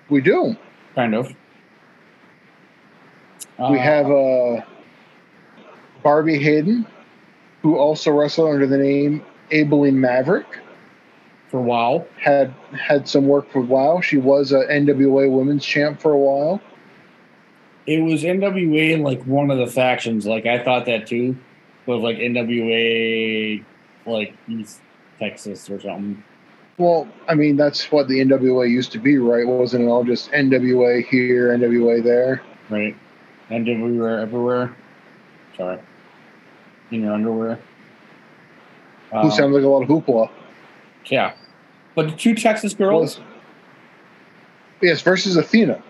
We 0.09 0.21
do. 0.21 0.55
Kind 0.95 1.13
of. 1.15 1.27
We 3.59 3.65
Uh, 3.65 3.73
have 3.73 4.05
uh, 4.11 4.61
Barbie 6.03 6.37
Hayden, 6.41 6.85
who 7.63 7.77
also 7.77 8.11
wrestled 8.11 8.53
under 8.53 8.67
the 8.67 8.77
name 8.77 9.23
Abilene 9.51 9.99
Maverick. 9.99 10.45
for 11.49 11.61
WoW. 11.61 12.05
Had 12.21 12.53
had 12.79 13.07
some 13.07 13.25
work 13.27 13.49
for 13.51 13.59
a 13.59 13.63
while. 13.65 13.99
She 14.01 14.17
was 14.17 14.51
a 14.51 14.65
NWA 14.67 15.29
Women's 15.31 15.65
Champ 15.65 15.99
for 15.99 16.11
a 16.13 16.17
while. 16.17 16.61
It 17.87 18.01
was 18.03 18.23
NWA 18.23 19.01
like 19.01 19.23
one 19.23 19.49
of 19.49 19.57
the 19.57 19.67
factions. 19.67 20.25
Like 20.27 20.45
I 20.45 20.63
thought 20.63 20.85
that 20.85 21.07
too, 21.07 21.37
was 21.85 22.01
like 22.01 22.17
NWA 22.17 23.63
like 24.05 24.33
East 24.47 24.81
Texas 25.19 25.69
or 25.69 25.79
something. 25.79 26.21
Well, 26.77 27.07
I 27.27 27.33
mean 27.33 27.55
that's 27.55 27.91
what 27.91 28.07
the 28.07 28.19
NWA 28.19 28.69
used 28.69 28.91
to 28.91 28.99
be, 28.99 29.17
right? 29.17 29.47
Wasn't 29.47 29.83
it 29.83 29.87
all 29.87 30.03
just 30.03 30.31
NWA 30.31 31.05
here, 31.07 31.57
NWA 31.57 32.03
there? 32.03 32.41
Right. 32.69 32.95
NWA 33.49 33.73
everywhere, 33.85 34.19
everywhere. 34.19 34.75
Sorry. 35.55 35.79
In 36.91 37.01
your 37.03 37.13
underwear. 37.13 37.57
Who 39.11 39.17
Um, 39.17 39.31
sounds 39.31 39.55
like 39.55 39.63
a 39.63 39.67
lot 39.67 39.81
of 39.83 39.87
hoopla. 39.89 40.29
yeah. 41.05 41.33
But 41.95 42.09
the 42.09 42.15
two 42.17 42.35
Texas 42.35 42.73
girls. 42.73 43.21
Yes, 44.81 45.01
versus 45.01 45.37
Athena. 45.37 45.81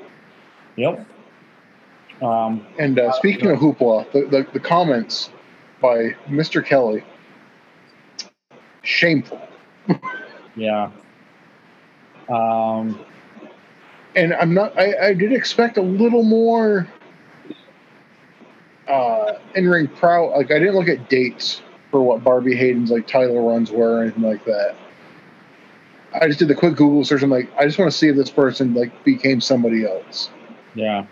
Yep. 0.78 1.06
Um, 2.22 2.66
And 2.80 3.00
uh, 3.00 3.12
speaking 3.14 3.52
of 3.52 3.60
hoopla, 3.60 4.12
the, 4.12 4.22
the, 4.26 4.48
the 4.54 4.60
comments 4.60 5.30
by 5.82 6.16
Mr. 6.28 6.66
Kelly, 6.66 7.04
shameful. 8.82 9.40
yeah. 10.56 10.90
Um, 12.30 13.00
And 14.16 14.34
I'm 14.34 14.54
not. 14.54 14.78
I, 14.78 15.10
I 15.10 15.14
did 15.14 15.32
expect 15.32 15.78
a 15.78 15.82
little 15.82 16.24
more 16.24 16.88
uh, 18.88 19.34
in 19.56 19.68
ring 19.70 19.88
prow. 19.88 20.36
Like 20.36 20.52
I 20.52 20.60
didn't 20.60 20.76
look 20.76 20.88
at 20.88 21.10
dates 21.10 21.62
for 21.92 22.02
what 22.02 22.24
Barbie 22.24 22.56
Hayden's 22.56 22.92
like 22.92 23.08
title 23.08 23.48
runs 23.48 23.72
were 23.72 24.00
or 24.00 24.02
anything 24.04 24.24
like 24.24 24.44
that. 24.46 24.76
I 26.20 26.28
just 26.28 26.40
did 26.40 26.48
the 26.48 26.56
quick 26.56 26.76
Google 26.76 27.04
search. 27.06 27.22
I'm 27.22 27.30
like, 27.30 27.50
I 27.58 27.66
just 27.66 27.78
want 27.78 27.92
to 27.92 27.98
see 27.98 28.08
if 28.08 28.16
this 28.16 28.30
person 28.32 28.74
like 28.74 29.04
became 29.04 29.40
somebody 29.40 29.86
else. 29.86 30.30
Yeah. 30.74 31.06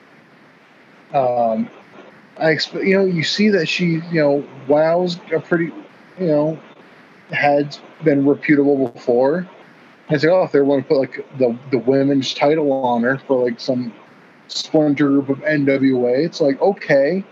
Um, 1.16 1.70
I 2.38 2.52
expect 2.52 2.84
you 2.84 2.98
know 2.98 3.06
you 3.06 3.24
see 3.24 3.50
that 3.50 3.68
she 3.68 4.02
you 4.12 4.22
know 4.22 4.48
wows 4.68 5.18
a 5.34 5.40
pretty 5.40 5.72
you 6.20 6.28
know 6.28 6.60
had 7.32 7.78
been 8.04 8.28
reputable 8.28 8.90
before. 8.90 9.50
I 10.10 10.18
said, 10.18 10.30
oh, 10.30 10.44
if 10.44 10.52
they 10.52 10.62
want 10.62 10.84
to 10.84 10.88
put 10.88 11.00
like 11.00 11.38
the 11.38 11.58
the 11.72 11.80
women's 11.80 12.34
title 12.34 12.72
on 12.72 13.04
her 13.04 13.18
for 13.18 13.46
like 13.46 13.60
some 13.60 13.94
splinter 14.48 15.08
group 15.08 15.30
of 15.30 15.40
NWA, 15.40 16.26
it's 16.26 16.42
like 16.42 16.62
okay, 16.62 17.24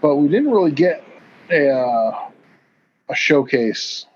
but 0.00 0.16
we 0.16 0.28
didn't 0.28 0.50
really 0.50 0.72
get 0.72 1.04
a 1.50 1.70
uh, 1.70 2.30
a 3.08 3.14
showcase 3.14 4.06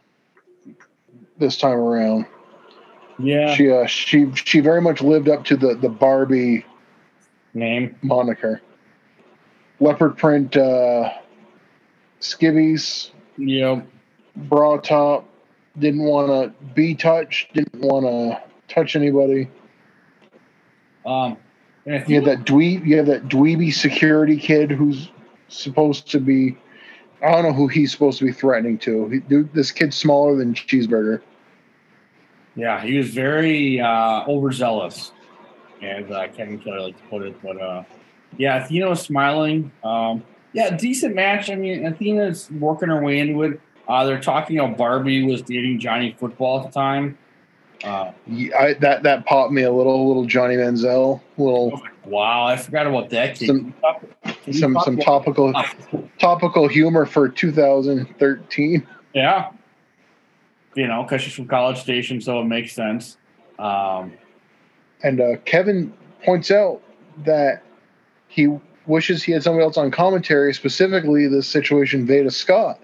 this 1.38 1.56
time 1.56 1.78
around. 1.78 2.26
Yeah. 3.18 3.54
She 3.54 3.70
uh, 3.70 3.86
she 3.86 4.32
she 4.34 4.58
very 4.58 4.82
much 4.82 5.00
lived 5.00 5.28
up 5.28 5.44
to 5.44 5.56
the 5.56 5.76
the 5.76 5.88
Barbie 5.88 6.66
Name. 7.54 7.96
moniker. 8.02 8.60
Leopard 9.80 10.16
print 10.16 10.56
uh, 10.56 11.10
skivvies, 12.20 13.10
Yep. 13.38 13.86
bra 14.36 14.76
top. 14.78 15.28
Didn't 15.78 16.02
want 16.04 16.28
to 16.28 16.64
be 16.74 16.94
touched. 16.94 17.52
Didn't 17.54 17.80
want 17.80 18.06
to 18.06 18.42
touch 18.72 18.96
anybody. 18.96 19.48
Um. 21.04 21.36
You 21.86 21.98
think 22.00 22.10
have 22.12 22.24
that 22.24 22.46
dweeb. 22.46 22.86
You 22.86 22.96
have 22.96 23.06
that 23.06 23.28
dweeby 23.28 23.74
security 23.74 24.38
kid 24.38 24.70
who's 24.70 25.10
supposed 25.48 26.10
to 26.12 26.20
be. 26.20 26.56
I 27.22 27.30
don't 27.32 27.42
know 27.42 27.52
who 27.52 27.68
he's 27.68 27.92
supposed 27.92 28.18
to 28.20 28.24
be 28.24 28.32
threatening 28.32 28.78
to. 28.78 29.08
He, 29.08 29.18
dude, 29.18 29.52
this 29.52 29.70
kid's 29.70 29.94
smaller 29.96 30.34
than 30.36 30.54
cheeseburger. 30.54 31.20
Yeah, 32.56 32.80
he 32.80 32.96
was 32.96 33.10
very 33.10 33.80
uh, 33.80 34.24
overzealous, 34.26 35.12
as 35.86 36.10
uh, 36.10 36.26
Kevin 36.36 36.58
Kelly 36.58 36.78
likes 36.80 37.00
to 37.00 37.06
put 37.08 37.22
it. 37.22 37.40
But 37.42 37.60
uh, 37.60 37.84
yeah, 38.36 38.64
Athena 38.64 38.88
was 38.88 39.00
smiling. 39.00 39.70
Um, 39.82 40.22
yeah, 40.52 40.76
decent 40.76 41.14
match. 41.14 41.50
I 41.50 41.54
mean, 41.56 41.84
Athena's 41.86 42.50
working 42.52 42.88
her 42.88 43.02
way 43.02 43.18
into 43.18 43.42
it. 43.42 43.60
Uh, 43.88 44.04
they're 44.04 44.20
talking 44.20 44.56
how 44.58 44.68
Barbie 44.68 45.24
was 45.24 45.42
dating 45.42 45.78
Johnny 45.80 46.16
Football 46.18 46.60
at 46.60 46.66
the 46.66 46.72
time. 46.72 47.18
Uh, 47.82 48.12
Yeah, 48.26 48.58
I, 48.58 48.74
that 48.74 49.02
that 49.02 49.26
popped 49.26 49.52
me 49.52 49.62
a 49.62 49.72
little. 49.72 50.06
Little 50.06 50.24
Johnny 50.26 50.54
Manziel. 50.56 51.20
Little 51.36 51.82
wow, 52.06 52.44
I 52.46 52.56
forgot 52.56 52.86
about 52.86 53.10
that 53.10 53.36
kid. 53.36 53.46
Some- 53.48 53.74
some 54.52 54.78
some 54.84 54.98
topical 54.98 55.52
topical 56.18 56.68
humor 56.68 57.06
for 57.06 57.28
2013. 57.28 58.86
Yeah. 59.14 59.50
You 60.74 60.86
know, 60.86 61.02
because 61.02 61.22
she's 61.22 61.32
from 61.34 61.46
College 61.46 61.78
Station, 61.78 62.20
so 62.20 62.40
it 62.40 62.44
makes 62.44 62.72
sense. 62.72 63.16
Um, 63.58 64.12
And 65.04 65.20
uh, 65.20 65.36
Kevin 65.44 65.92
points 66.24 66.50
out 66.50 66.80
that 67.24 67.62
he 68.26 68.48
wishes 68.86 69.22
he 69.22 69.32
had 69.32 69.42
somebody 69.42 69.62
else 69.62 69.76
on 69.76 69.90
commentary, 69.90 70.52
specifically 70.54 71.28
the 71.28 71.42
situation 71.42 72.06
Veda 72.06 72.30
Scott. 72.30 72.80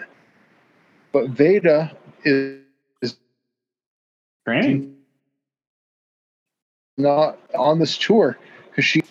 But 1.12 1.30
Veda 1.30 1.96
is 2.24 2.60
training. 4.46 4.94
not 6.98 7.38
on 7.54 7.78
this 7.78 7.96
tour 7.96 8.38
because 8.68 8.84
she 8.84 9.02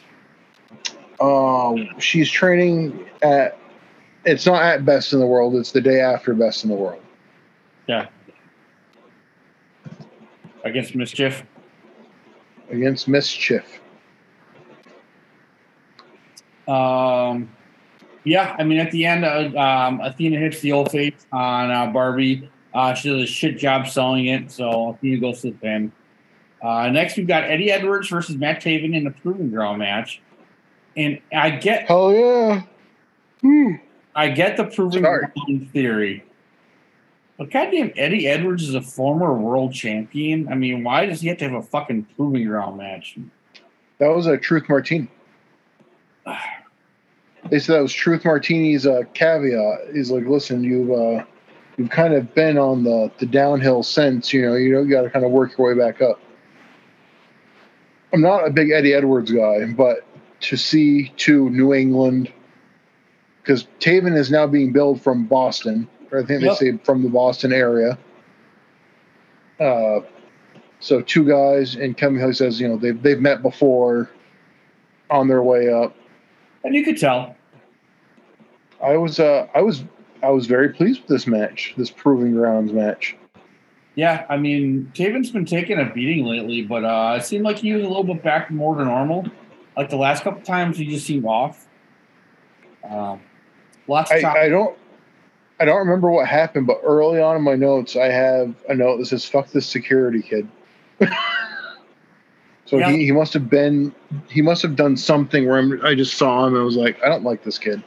uh, 1.20 1.76
she's 1.98 2.30
training 2.30 3.08
at 3.22 3.58
it's 4.26 4.46
not 4.46 4.62
at 4.62 4.86
best 4.86 5.12
in 5.12 5.20
the 5.20 5.26
world 5.26 5.56
it's 5.56 5.72
the 5.72 5.82
day 5.82 6.00
after 6.00 6.34
best 6.34 6.64
in 6.64 6.70
the 6.70 6.76
world 6.76 7.02
Yeah. 7.88 8.08
Against 10.64 10.94
MsChif. 10.94 11.44
Against 12.72 13.08
MsChif 13.08 13.64
Um, 16.68 17.50
yeah, 18.26 18.56
I 18.60 18.64
mean, 18.64 18.78
at 18.80 18.92
the 18.92 19.06
end, 19.06 19.26
uh, 19.26 19.60
um, 19.60 20.02
Athena 20.02 20.38
hits 20.38 20.60
the 20.60 20.72
old 20.72 20.92
face 20.92 21.26
on 21.32 21.72
uh, 21.72 21.88
Barbie. 21.88 22.50
Uh, 22.74 22.94
she 22.94 23.10
does 23.10 23.24
a 23.24 23.26
shit 23.26 23.58
job 23.58 23.88
selling 23.88 24.28
it, 24.28 24.52
so 24.52 24.90
Athena 24.92 25.20
goes 25.20 25.42
to 25.42 25.48
the 25.48 25.58
pin. 25.58 25.92
Uh, 26.62 26.90
next, 26.90 27.18
we've 27.18 27.28
got 27.28 27.46
Eddie 27.46 27.72
Edwards 27.72 28.10
versus 28.10 28.36
Matt 28.36 28.62
Taven 28.62 28.96
in 28.96 29.08
a 29.08 29.12
proving 29.12 29.50
ground 29.50 29.80
match. 29.80 30.22
And 30.96 31.20
I 31.34 31.52
get, 31.52 31.88
hell 31.88 32.14
yeah 32.14 32.62
Hmm. 33.42 33.76
I 34.16 34.30
get 34.30 34.58
the 34.58 34.66
proving 34.66 35.04
Sorry. 35.04 35.26
ground 35.48 35.72
theory, 35.72 36.24
but 37.40 37.50
goddamn, 37.50 37.92
Eddie 37.96 38.28
Edwards 38.28 38.70
is 38.70 38.76
a 38.76 38.82
former 38.82 39.34
world 39.34 39.74
champion. 39.74 40.48
I 40.50 40.56
mean, 40.56 40.84
why 40.84 41.08
does 41.08 41.22
he 41.22 41.30
have 41.30 41.40
to 41.40 41.46
have 41.46 41.54
a 41.54 41.64
fucking 41.64 42.06
proving 42.16 42.46
ground 42.46 42.78
match? 42.78 43.18
that 44.00 44.08
was 44.08 44.26
a 44.26 44.38
truth 44.38 44.68
martini 44.68 45.08
they 47.50 47.60
said 47.60 47.76
that 47.76 47.82
was 47.82 47.94
truth 47.94 48.26
martini's 48.26 48.88
uh, 48.88 49.04
caveat 49.14 49.94
he's 49.94 50.10
like 50.10 50.26
listen 50.26 50.64
you've 50.64 50.92
uh, 50.92 51.24
you've 51.78 51.90
kind 51.90 52.14
of 52.14 52.34
been 52.34 52.58
on 52.58 52.84
the, 52.84 53.12
the 53.20 53.26
downhill 53.26 53.84
since 53.84 54.34
you 54.34 54.42
know 54.42 54.56
you 54.56 54.72
know 54.72 54.82
you 54.82 54.90
got 54.90 55.04
to 55.04 55.10
kind 55.10 55.24
of 55.24 55.32
work 55.32 55.58
your 55.58 55.68
way 55.68 55.80
back 55.80 56.02
up 56.02 56.20
i'm 58.12 58.22
not 58.22 58.48
a 58.48 58.50
big 58.50 58.72
eddie 58.72 58.94
edwards 58.94 59.32
guy 59.32 59.66
but 59.78 60.00
to 60.40 60.58
see 60.58 61.10
to 61.18 61.50
new 61.50 61.74
england 61.74 62.32
because 63.42 63.68
taven 63.80 64.18
is 64.18 64.32
now 64.32 64.48
being 64.48 64.74
billed 64.74 65.02
from 65.02 65.26
boston 65.26 65.88
i 66.14 66.24
think 66.24 66.42
Yep. 66.42 66.58
they 66.60 66.72
say 66.72 66.78
from 66.84 67.04
the 67.04 67.10
boston 67.10 67.52
area 67.54 67.98
uh, 69.60 70.00
so 70.80 71.02
two 71.02 71.26
guys 71.26 71.76
and 71.76 71.98
kevin 71.98 72.18
Kelly 72.20 72.34
says 72.34 72.60
you 72.60 72.68
know 72.68 72.78
they've, 72.78 73.02
they've 73.02 73.20
met 73.20 73.42
before 73.42 74.10
on 75.10 75.28
their 75.28 75.44
way 75.44 75.72
up 75.72 75.96
And 76.64 76.74
you 76.76 76.84
could 76.86 76.98
tell. 77.00 77.36
I 78.82 78.96
was 78.96 79.20
uh 79.20 79.48
I 79.54 79.62
was 79.62 79.84
I 80.24 80.30
was 80.30 80.46
very 80.48 80.70
pleased 80.70 81.02
with 81.02 81.10
this 81.10 81.28
match, 81.28 81.74
this 81.78 81.90
proving 81.92 82.34
grounds 82.34 82.72
match. 82.74 83.16
Yeah, 83.96 84.26
I 84.30 84.38
mean, 84.38 84.90
Taven's 84.94 85.32
been 85.32 85.46
taking 85.46 85.80
a 85.80 85.86
beating 85.94 86.26
lately, 86.26 86.62
but 86.62 86.86
uh, 86.86 87.18
it 87.20 87.26
seemed 87.26 87.44
like 87.44 87.58
he 87.58 87.74
was 87.74 87.84
a 87.84 87.88
little 87.88 88.04
bit 88.06 88.24
back 88.24 88.50
more 88.52 88.76
to 88.76 88.86
normal. 88.86 89.26
Like 89.76 89.90
the 89.90 89.98
last 89.98 90.24
couple 90.24 90.42
times, 90.42 90.78
he 90.78 90.86
just 90.86 91.06
seemed 91.06 91.26
off. 91.26 91.68
Um, 92.90 93.20
lots 93.88 94.12
of 94.12 94.24
I. 94.24 94.44
I 94.46 94.50
don't 94.50 94.78
I 95.60 95.66
don't 95.66 95.80
remember 95.80 96.10
what 96.10 96.28
happened, 96.28 96.68
but 96.68 96.80
early 96.84 97.20
on 97.22 97.36
in 97.36 97.42
my 97.42 97.56
notes 97.56 97.96
I 97.96 98.06
have 98.06 98.56
a 98.70 98.76
note 98.76 98.98
that 98.98 99.06
says 99.08 99.26
"fuck 99.26 99.50
this 99.52 99.66
security 99.68 100.22
kid." 100.22 100.48
so 102.66 102.78
Yeah. 102.78 102.92
he, 102.92 103.06
he 103.06 103.12
must 103.12 103.34
have 103.34 103.50
been 103.50 103.94
he 104.30 104.42
must 104.42 104.62
have 104.62 104.76
done 104.76 104.96
something 104.98 105.48
where 105.48 105.58
I'm, 105.58 105.86
I 105.86 105.96
just 105.96 106.16
saw 106.18 106.46
him 106.48 106.54
and 106.54 106.62
I 106.62 106.66
was 106.66 106.76
like, 106.76 107.02
I 107.04 107.10
don't 107.10 107.24
like 107.24 107.44
this 107.44 107.58
kid. 107.58 107.84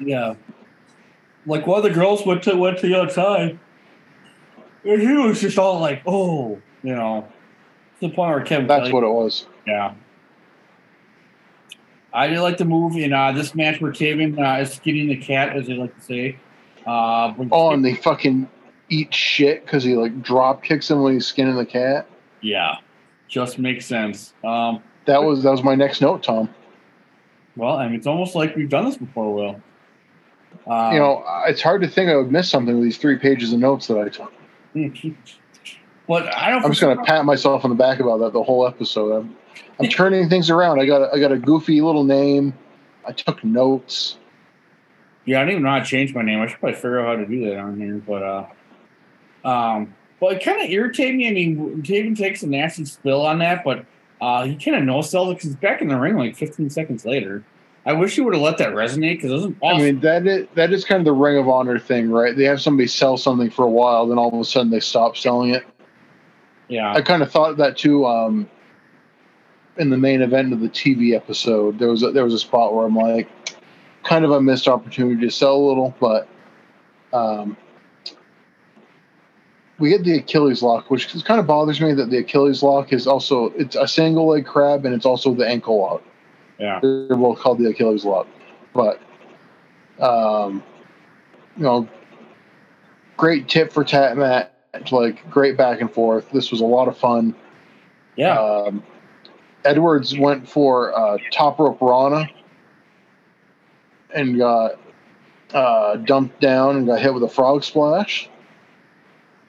yeah, 0.00 0.34
like 1.46 1.66
one 1.66 1.78
of 1.78 1.84
the 1.84 1.90
girls 1.90 2.24
went 2.26 2.42
to 2.44 2.56
went 2.56 2.78
to 2.78 2.88
the 2.88 2.98
outside, 3.00 3.58
and 4.84 5.00
he 5.00 5.12
was 5.12 5.40
just 5.40 5.58
all 5.58 5.78
like, 5.80 6.02
"Oh," 6.06 6.60
you 6.82 6.94
know, 6.94 7.26
the 8.00 8.08
point 8.08 8.34
where 8.34 8.40
Kevin. 8.44 8.66
That's 8.66 8.82
Kelly- 8.88 8.92
what 8.92 9.04
it 9.04 9.12
was. 9.12 9.46
Yeah. 9.66 9.94
I 12.12 12.26
did 12.26 12.40
like 12.40 12.58
the 12.58 12.64
move 12.64 12.96
in 12.96 13.12
uh, 13.12 13.30
this 13.30 13.54
match 13.54 13.80
where 13.80 13.92
Taven 13.92 14.36
uh, 14.36 14.60
is 14.60 14.80
getting 14.80 15.06
the 15.06 15.16
cat, 15.16 15.56
as 15.56 15.68
they 15.68 15.74
like 15.74 15.94
to 15.94 16.02
say. 16.02 16.36
Uh, 16.86 17.34
Oh, 17.52 17.72
and 17.72 17.84
they 17.84 17.94
fucking 17.94 18.48
eat 18.88 19.12
shit 19.14 19.64
because 19.64 19.84
he 19.84 19.94
like 19.96 20.22
drop 20.22 20.62
kicks 20.62 20.90
him 20.90 21.02
when 21.02 21.12
he's 21.14 21.26
skinning 21.26 21.56
the 21.56 21.66
cat. 21.66 22.06
yeah, 22.40 22.76
just 23.28 23.58
makes 23.58 23.86
sense. 23.86 24.32
Um, 24.44 24.82
That 25.06 25.22
was 25.22 25.42
that 25.44 25.50
was 25.50 25.62
my 25.62 25.74
next 25.74 26.00
note, 26.00 26.22
Tom. 26.22 26.48
well, 27.56 27.76
I 27.76 27.86
mean, 27.86 27.96
it's 27.96 28.06
almost 28.06 28.34
like 28.34 28.56
we've 28.56 28.68
done 28.68 28.84
this 28.86 28.96
before, 28.96 29.32
Will. 29.34 29.60
Um, 30.66 30.92
you 30.92 30.98
know, 30.98 31.22
it's 31.46 31.62
hard 31.62 31.80
to 31.82 31.88
think 31.88 32.10
I 32.10 32.16
would 32.16 32.32
miss 32.32 32.48
something 32.50 32.74
with 32.74 32.82
these 32.84 32.98
three 32.98 33.16
pages 33.16 33.52
of 33.52 33.60
notes 33.60 33.86
that 33.86 33.98
I 33.98 34.08
took. 34.08 34.32
but 36.08 36.34
I 36.34 36.50
don't. 36.50 36.64
I'm 36.64 36.70
just 36.70 36.80
gonna 36.80 37.02
pat 37.04 37.24
myself 37.24 37.64
on 37.64 37.70
the 37.70 37.76
back 37.76 38.00
about 38.00 38.18
that 38.18 38.32
the 38.32 38.42
whole 38.42 38.66
episode. 38.66 39.12
I'm, 39.12 39.36
I'm 39.78 39.88
turning 39.88 40.28
things 40.28 40.50
around. 40.50 40.80
I 40.80 40.86
got 40.86 41.02
a, 41.02 41.14
I 41.14 41.20
got 41.20 41.32
a 41.32 41.38
goofy 41.38 41.80
little 41.80 42.04
name. 42.04 42.52
I 43.06 43.12
took 43.12 43.42
notes. 43.44 44.18
Yeah, 45.30 45.38
I 45.38 45.42
don't 45.42 45.50
even 45.52 45.62
know 45.62 45.70
how 45.70 45.78
to 45.78 45.84
change 45.84 46.12
my 46.12 46.22
name. 46.22 46.40
I 46.40 46.48
should 46.48 46.58
probably 46.58 46.74
figure 46.74 46.98
out 46.98 47.16
how 47.16 47.24
to 47.24 47.24
do 47.24 47.48
that 47.48 47.58
on 47.58 47.78
here. 47.78 48.02
But 48.04 48.22
uh, 49.44 49.48
um, 49.48 49.94
but 50.18 50.32
it 50.32 50.44
kind 50.44 50.60
of 50.60 50.68
irritated 50.68 51.14
me. 51.14 51.28
I 51.28 51.30
mean, 51.30 51.82
Taven 51.84 52.18
takes 52.18 52.42
a 52.42 52.48
nasty 52.48 52.84
spill 52.84 53.24
on 53.24 53.38
that, 53.38 53.62
but 53.62 53.86
uh, 54.20 54.42
he 54.42 54.56
kind 54.56 54.76
of 54.76 54.82
no 54.82 55.02
sells 55.02 55.30
it 55.30 55.34
because 55.34 55.50
he's 55.50 55.56
back 55.56 55.82
in 55.82 55.86
the 55.86 55.96
ring 55.96 56.16
like 56.16 56.34
15 56.34 56.68
seconds 56.68 57.04
later. 57.04 57.44
I 57.86 57.92
wish 57.92 58.16
he 58.16 58.22
would 58.22 58.34
have 58.34 58.42
let 58.42 58.58
that 58.58 58.70
resonate 58.70 59.22
because 59.22 59.44
awesome. 59.44 59.56
I 59.62 59.78
mean 59.78 60.00
that 60.00 60.26
is 60.26 60.48
that 60.56 60.72
is 60.72 60.84
kind 60.84 60.98
of 60.98 61.04
the 61.04 61.12
Ring 61.12 61.38
of 61.38 61.48
Honor 61.48 61.78
thing, 61.78 62.10
right? 62.10 62.36
They 62.36 62.42
have 62.46 62.60
somebody 62.60 62.88
sell 62.88 63.16
something 63.16 63.50
for 63.50 63.64
a 63.64 63.70
while, 63.70 64.08
then 64.08 64.18
all 64.18 64.34
of 64.34 64.40
a 64.40 64.44
sudden 64.44 64.72
they 64.72 64.80
stop 64.80 65.16
selling 65.16 65.50
it. 65.50 65.64
yeah, 66.68 66.92
I 66.92 67.02
kind 67.02 67.22
of 67.22 67.30
thought 67.30 67.56
that 67.58 67.78
too. 67.78 68.04
Um, 68.04 68.50
in 69.76 69.90
the 69.90 69.96
main 69.96 70.22
event 70.22 70.52
of 70.52 70.58
the 70.58 70.68
TV 70.68 71.14
episode, 71.14 71.78
there 71.78 71.88
was 71.88 72.02
a, 72.02 72.10
there 72.10 72.24
was 72.24 72.34
a 72.34 72.38
spot 72.38 72.74
where 72.74 72.84
I'm 72.84 72.96
like, 72.96 73.28
kind 74.04 74.24
of 74.24 74.30
a 74.30 74.40
missed 74.40 74.68
opportunity 74.68 75.20
to 75.26 75.30
sell 75.30 75.56
a 75.56 75.64
little, 75.66 75.94
but 76.00 76.28
um, 77.12 77.56
we 79.78 79.90
get 79.90 80.04
the 80.04 80.18
Achilles 80.18 80.62
lock, 80.62 80.90
which 80.90 81.24
kind 81.24 81.40
of 81.40 81.46
bothers 81.46 81.80
me 81.80 81.92
that 81.94 82.10
the 82.10 82.18
Achilles 82.18 82.62
lock 82.62 82.92
is 82.92 83.06
also 83.06 83.46
it's 83.56 83.76
a 83.76 83.88
single 83.88 84.28
leg 84.28 84.46
crab 84.46 84.84
and 84.84 84.94
it's 84.94 85.06
also 85.06 85.34
the 85.34 85.46
ankle 85.46 85.80
lock. 85.80 86.02
Yeah. 86.58 86.78
They're 86.82 87.16
both 87.16 87.38
called 87.38 87.58
the 87.58 87.70
Achilles 87.70 88.04
lock, 88.04 88.26
but 88.74 89.00
um, 89.98 90.62
you 91.56 91.62
know, 91.64 91.88
great 93.16 93.48
tip 93.48 93.72
for 93.72 93.84
tat 93.84 94.16
match, 94.16 94.50
like 94.92 95.28
great 95.30 95.56
back 95.56 95.80
and 95.80 95.92
forth. 95.92 96.30
This 96.30 96.50
was 96.50 96.60
a 96.60 96.66
lot 96.66 96.88
of 96.88 96.96
fun. 96.96 97.34
Yeah. 98.16 98.38
Um, 98.38 98.82
Edwards 99.64 100.16
went 100.16 100.48
for 100.48 100.96
uh, 100.98 101.18
top 101.32 101.58
rope 101.58 101.80
Rana 101.80 102.28
and 104.14 104.38
got 104.38 104.78
uh, 105.52 105.96
dumped 105.96 106.40
down 106.40 106.76
and 106.76 106.86
got 106.86 107.00
hit 107.00 107.12
with 107.12 107.22
a 107.22 107.28
frog 107.28 107.64
splash. 107.64 108.28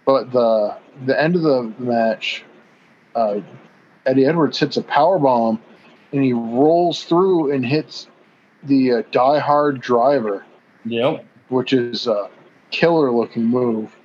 But 0.05 0.31
the 0.31 0.77
the 1.05 1.19
end 1.19 1.35
of 1.35 1.41
the 1.41 1.73
match, 1.77 2.43
uh, 3.15 3.39
Eddie 4.05 4.25
Edwards 4.25 4.59
hits 4.59 4.77
a 4.77 4.83
power 4.83 5.19
bomb 5.19 5.61
and 6.11 6.23
he 6.23 6.33
rolls 6.33 7.03
through 7.03 7.51
and 7.51 7.65
hits 7.65 8.07
the 8.63 8.91
uh, 8.91 9.01
Die 9.11 9.39
Hard 9.39 9.81
driver, 9.81 10.45
yep. 10.85 11.25
which 11.49 11.73
is 11.73 12.07
a 12.07 12.29
killer 12.71 13.11
looking 13.11 13.45
move. 13.45 13.95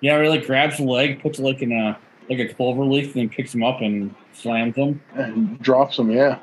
Yeah, 0.00 0.16
really 0.16 0.38
grabs 0.38 0.78
the 0.78 0.84
leg, 0.84 1.20
puts 1.20 1.38
it 1.38 1.42
like 1.42 1.62
in 1.62 1.72
a 1.72 1.98
like 2.28 2.38
a 2.38 2.52
clover 2.52 2.84
leaf, 2.84 3.06
and 3.06 3.14
then 3.14 3.28
picks 3.28 3.54
him 3.54 3.62
up 3.62 3.80
and 3.80 4.14
slams 4.32 4.76
him. 4.76 5.00
and 5.14 5.58
drops 5.60 5.98
him. 5.98 6.10
Yeah. 6.10 6.38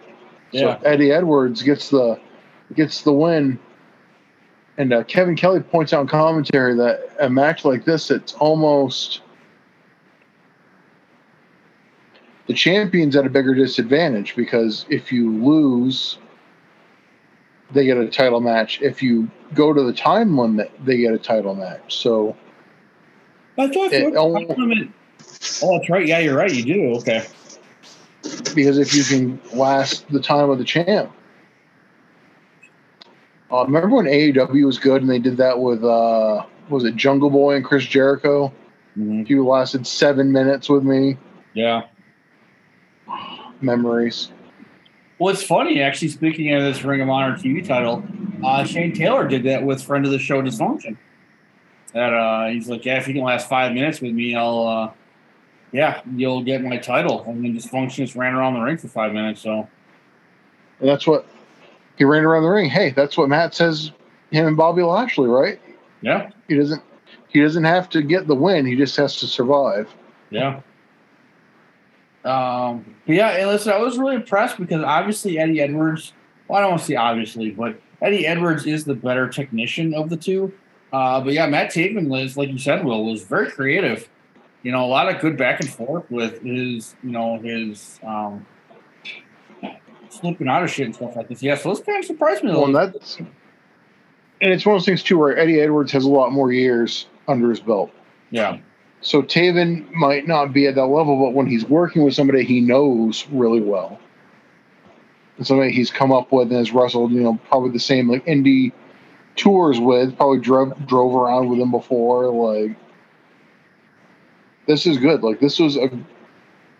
Yeah. 0.51 0.80
So 0.80 0.86
Eddie 0.86 1.11
Edwards 1.11 1.63
gets 1.63 1.89
the 1.89 2.19
gets 2.76 3.01
the 3.01 3.13
win. 3.13 3.59
And 4.78 4.93
uh, 4.93 5.03
Kevin 5.05 5.36
Kelly 5.36 5.59
points 5.59 5.93
out 5.93 6.01
in 6.01 6.07
commentary 6.07 6.76
that 6.76 7.09
a 7.20 7.30
match 7.30 7.65
like 7.65 7.84
this, 7.86 8.11
it's 8.11 8.34
almost 8.36 9.22
the 12.47 12.53
champion's 12.53 13.15
at 13.15 13.26
a 13.26 13.30
bigger 13.30 13.53
disadvantage 13.53 14.36
because 14.36 14.86
if 14.89 15.11
you 15.11 15.36
lose, 15.43 16.18
they 17.72 17.86
get 17.86 17.97
a 17.97 18.07
title 18.07 18.39
match. 18.39 18.82
If 18.82 19.01
you 19.01 19.30
go 19.53 19.74
to 19.74 19.82
the 19.82 19.93
time 19.93 20.38
limit, 20.38 20.72
they 20.86 20.97
get 20.97 21.13
a 21.13 21.18
title 21.18 21.55
match. 21.55 21.97
So 21.97 22.36
I 23.57 23.68
thought 23.68 23.91
It 23.91 24.13
Oh, 25.63 25.78
that's 25.78 25.89
right. 25.89 26.05
Yeah, 26.05 26.20
you're 26.20 26.38
right. 26.38 26.53
You 26.53 26.63
do. 26.63 26.95
Okay. 26.97 27.26
because 28.53 28.78
if 28.78 28.93
you 28.93 29.03
can 29.03 29.41
last 29.53 30.07
the 30.09 30.22
time 30.22 30.49
of 30.49 30.57
the 30.57 30.63
champ. 30.63 31.11
Uh, 33.51 33.63
remember 33.63 33.95
when 33.95 34.05
AEW 34.05 34.65
was 34.65 34.77
good 34.77 35.01
and 35.01 35.09
they 35.09 35.19
did 35.19 35.37
that 35.37 35.57
with 35.59 35.83
uh, 35.83 36.45
was 36.69 36.83
it 36.83 36.95
Jungle 36.95 37.29
Boy 37.29 37.55
and 37.55 37.63
Chris 37.63 37.85
Jericho? 37.85 38.51
Mhm. 38.97 39.27
He 39.27 39.35
lasted 39.35 39.87
seven 39.87 40.31
minutes 40.31 40.69
with 40.69 40.83
me. 40.83 41.17
Yeah. 41.53 41.83
Memories. 43.61 44.31
Well, 45.19 45.33
it's 45.33 45.43
funny 45.43 45.81
actually. 45.81 46.09
Speaking 46.09 46.53
of 46.53 46.61
this 46.63 46.83
Ring 46.83 47.01
of 47.01 47.09
Honor 47.09 47.35
TV 47.37 47.65
title, 47.65 48.03
uh, 48.43 48.63
Shane 48.63 48.93
Taylor 48.93 49.27
did 49.27 49.43
that 49.43 49.63
with 49.63 49.81
friend 49.81 50.05
of 50.05 50.11
the 50.11 50.19
show 50.19 50.41
Dysfunction. 50.41 50.97
That 51.93 52.13
uh, 52.13 52.47
he's 52.49 52.67
like, 52.69 52.85
yeah, 52.85 52.97
if 52.97 53.07
you 53.07 53.13
can 53.13 53.23
last 53.23 53.47
five 53.49 53.73
minutes 53.73 54.01
with 54.01 54.11
me, 54.11 54.35
I'll, 54.35 54.67
uh, 54.67 54.91
yeah, 55.71 56.01
you'll 56.15 56.43
get 56.43 56.61
my 56.61 56.77
title. 56.77 57.23
And 57.23 57.43
then 57.43 57.55
Dysfunction 57.55 57.95
just 57.95 58.15
ran 58.15 58.35
around 58.35 58.55
the 58.55 58.59
ring 58.59 58.77
for 58.77 58.89
five 58.89 59.13
minutes. 59.13 59.41
So 59.41 59.67
And 60.79 60.89
that's 60.89 61.07
what 61.07 61.25
he 61.97 62.03
ran 62.03 62.23
around 62.23 62.43
the 62.43 62.49
ring. 62.49 62.69
Hey, 62.69 62.91
that's 62.91 63.17
what 63.17 63.29
Matt 63.29 63.53
says. 63.55 63.91
Him 64.31 64.45
and 64.47 64.57
Bobby 64.57 64.83
Lashley, 64.83 65.29
right? 65.29 65.59
yeah, 66.01 66.29
He 66.47 66.55
doesn't. 66.55 66.81
He 67.29 67.41
doesn't 67.41 67.63
have 67.63 67.89
to 67.89 68.01
get 68.01 68.27
the 68.27 68.35
win. 68.35 68.65
He 68.65 68.75
just 68.75 68.95
has 68.97 69.17
to 69.19 69.27
survive. 69.27 69.93
yeah. 70.29 70.61
Um, 72.25 72.95
but 73.05 73.15
yeah, 73.15 73.29
and 73.29 73.47
listen, 73.47 73.71
I 73.71 73.77
was 73.77 73.97
really 73.97 74.15
impressed 74.15 74.57
because 74.59 74.83
obviously 74.83 75.39
Eddie 75.39 75.61
Edwards. 75.61 76.13
Well, 76.47 76.57
I 76.57 76.61
don't 76.61 76.71
want 76.71 76.81
to 76.81 76.87
say 76.87 76.95
obviously, 76.95 77.51
but 77.51 77.79
Eddie 78.01 78.27
Edwards 78.27 78.65
is 78.65 78.83
the 78.83 78.95
better 78.95 79.29
technician 79.29 79.93
of 79.93 80.09
the 80.09 80.17
two. 80.17 80.51
Uh, 80.91 81.21
but 81.21 81.33
yeah, 81.33 81.47
Matt 81.47 81.71
Taven 81.71 82.07
was, 82.07 82.35
like 82.37 82.49
you 82.49 82.57
said, 82.57 82.83
Will 82.83 83.05
was 83.05 83.23
very 83.23 83.49
creative. 83.49 84.09
You 84.63 84.71
know, 84.71 84.83
a 84.83 84.87
lot 84.87 85.13
of 85.13 85.21
good 85.21 85.37
back 85.37 85.59
and 85.61 85.69
forth 85.69 86.09
with 86.09 86.41
his, 86.41 86.95
you 87.03 87.11
know, 87.11 87.39
his 87.39 87.99
um, 88.05 88.45
slipping 90.10 90.47
out 90.47 90.64
of 90.64 90.70
shit 90.70 90.86
and 90.86 90.95
stuff 90.95 91.16
like 91.16 91.28
this. 91.28 91.41
Yeah, 91.43 91.55
so 91.55 91.70
this 91.70 91.82
kind 91.82 91.99
of 91.99 92.05
surprised 92.05 92.43
me. 92.43 92.51
a 92.51 92.53
Well, 92.53 92.66
and 92.66 92.76
that's 92.76 93.18
and 93.18 94.53
it's 94.53 94.66
one 94.66 94.76
of 94.76 94.82
those 94.82 94.86
things 94.86 95.03
too 95.03 95.18
where 95.18 95.38
Eddie 95.38 95.60
Edwards 95.60 95.91
has 95.91 96.05
a 96.05 96.10
lot 96.10 96.32
more 96.32 96.51
years 96.51 97.08
under 97.28 97.49
his 97.49 97.60
belt. 97.60 97.91
yeah, 98.30 98.58
So 99.01 99.22
Taven 99.22 99.91
might 99.93 100.28
not 100.28 100.53
be 100.53 100.68
at 100.68 100.76
that 100.76 100.86
level, 100.86 101.20
but 101.24 101.34
when 101.34 101.47
he's 101.47 101.66
working 101.66 102.03
with 102.03 102.14
somebody 102.14 102.43
he 102.43 102.62
knows 102.62 103.28
really 103.28 103.62
well, 103.62 103.99
and 105.38 105.45
somebody 105.47 105.72
he's 105.72 105.91
come 105.91 106.12
up 106.12 106.32
with 106.32 106.49
and 106.49 106.58
has 106.58 106.72
wrestled, 106.72 107.12
you 107.12 107.22
know, 107.22 107.39
probably 107.49 107.72
the 107.72 107.80
same 107.80 108.10
like 108.10 108.26
indie 108.26 108.72
tours 109.36 109.80
with, 109.80 110.16
probably 110.18 110.39
drove 110.39 110.88
drove 110.88 111.16
around 111.16 111.49
with 111.49 111.60
him 111.60 111.72
before. 111.72 112.28
Like 112.32 112.78
this 114.68 114.86
is 114.86 114.97
good. 114.97 115.24
Like 115.24 115.39
this 115.39 115.60
was 115.60 115.78
a 115.78 115.89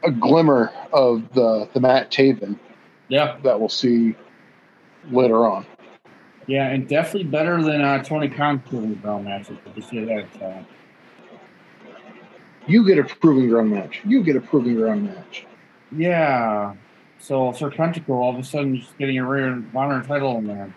a 0.04 0.12
glimmer 0.12 0.72
of 0.94 1.34
the 1.34 1.68
the 1.74 1.80
Matt 1.80 2.12
Taven 2.12 2.60
yeah, 3.10 3.38
that 3.44 3.60
we'll 3.60 3.70
see 3.70 4.16
later 5.12 5.48
on. 5.48 5.66
yeah, 6.48 6.68
and 6.68 6.88
definitely 6.88 7.30
better 7.30 7.62
than 7.64 7.82
uh, 7.82 8.04
Tony 8.04 8.28
Khan's 8.30 8.62
proving 8.68 8.96
ground 8.96 9.26
matches. 9.26 9.58
Say 9.90 10.04
that. 10.06 10.28
Uh, 10.44 10.64
You 12.68 12.86
get 12.86 12.98
a 13.00 13.04
proving 13.04 13.48
ground 13.50 13.70
match. 13.72 14.02
You 14.06 14.24
get 14.24 14.36
a 14.36 14.42
proving 14.42 14.76
ground 14.76 15.06
match. 15.06 15.46
Yeah. 15.96 16.74
So 17.20 17.52
Serpentico 17.52 18.10
all 18.10 18.34
of 18.34 18.40
a 18.40 18.44
sudden 18.44 18.76
just 18.78 18.98
getting 18.98 19.18
a 19.18 19.26
rare 19.26 19.62
honor 19.74 20.04
title 20.04 20.38
in 20.38 20.48
there. 20.48 20.74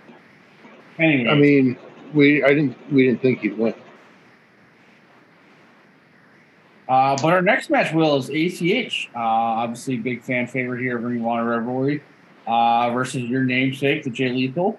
Anyway, 0.99 1.29
I 1.31 1.35
mean, 1.35 1.77
we 2.15 2.43
I 2.45 2.49
didn't 2.51 2.77
we 2.93 3.07
didn't 3.07 3.21
think 3.23 3.41
he'd 3.41 3.59
win. 3.59 3.75
uh, 6.89 7.17
but 7.23 7.33
our 7.33 7.43
next 7.43 7.71
match 7.71 7.93
will 7.93 8.17
is 8.17 8.29
ACH. 8.31 9.09
Uh, 9.15 9.19
obviously, 9.19 9.97
big 9.97 10.23
fan 10.23 10.47
favorite 10.47 10.81
here 10.81 10.97
of 10.99 11.05
Ring 11.05 11.21
of 11.21 11.27
Honor 11.27 11.45
Revelry 11.49 12.03
uh, 12.47 12.91
versus 12.91 13.23
your 13.23 13.45
namesake, 13.45 14.05
the 14.05 14.11
Jay 14.11 14.31
Lethal. 14.31 14.79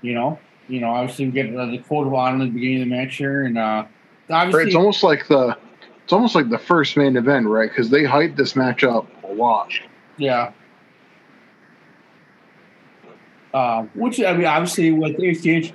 You 0.00 0.14
know, 0.14 0.38
you 0.68 0.80
know, 0.80 0.90
obviously 0.90 1.26
we 1.26 1.32
get 1.32 1.54
uh, 1.54 1.66
the 1.66 1.78
quote 1.78 2.06
of 2.06 2.14
honor 2.14 2.44
at 2.44 2.46
the 2.46 2.50
beginning 2.50 2.82
of 2.82 2.88
the 2.88 2.94
match 2.94 3.16
here, 3.16 3.44
and 3.44 3.58
uh, 3.58 3.84
obviously, 4.30 4.64
it's 4.64 4.74
almost 4.74 5.02
like 5.02 5.28
the 5.28 5.56
it's 6.02 6.12
almost 6.12 6.34
like 6.34 6.50
the 6.50 6.58
first 6.58 6.96
main 6.96 7.16
event, 7.16 7.46
right? 7.46 7.68
Because 7.68 7.90
they 7.90 8.02
hyped 8.02 8.36
this 8.36 8.56
match 8.56 8.84
up 8.84 9.06
a 9.24 9.32
lot. 9.32 9.70
Yeah. 10.16 10.52
Uh, 13.54 13.82
which 13.94 14.20
I 14.20 14.32
mean, 14.32 14.46
obviously 14.46 14.92
with 14.92 15.18
ACH, 15.18 15.72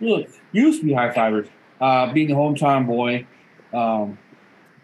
look, 0.00 0.28
used 0.52 0.80
to 0.80 0.86
be 0.86 0.92
high 0.92 1.12
fivers. 1.12 1.48
Uh, 1.80 2.12
being 2.12 2.28
the 2.28 2.34
hometown 2.34 2.86
boy, 2.86 3.26
um, 3.72 4.16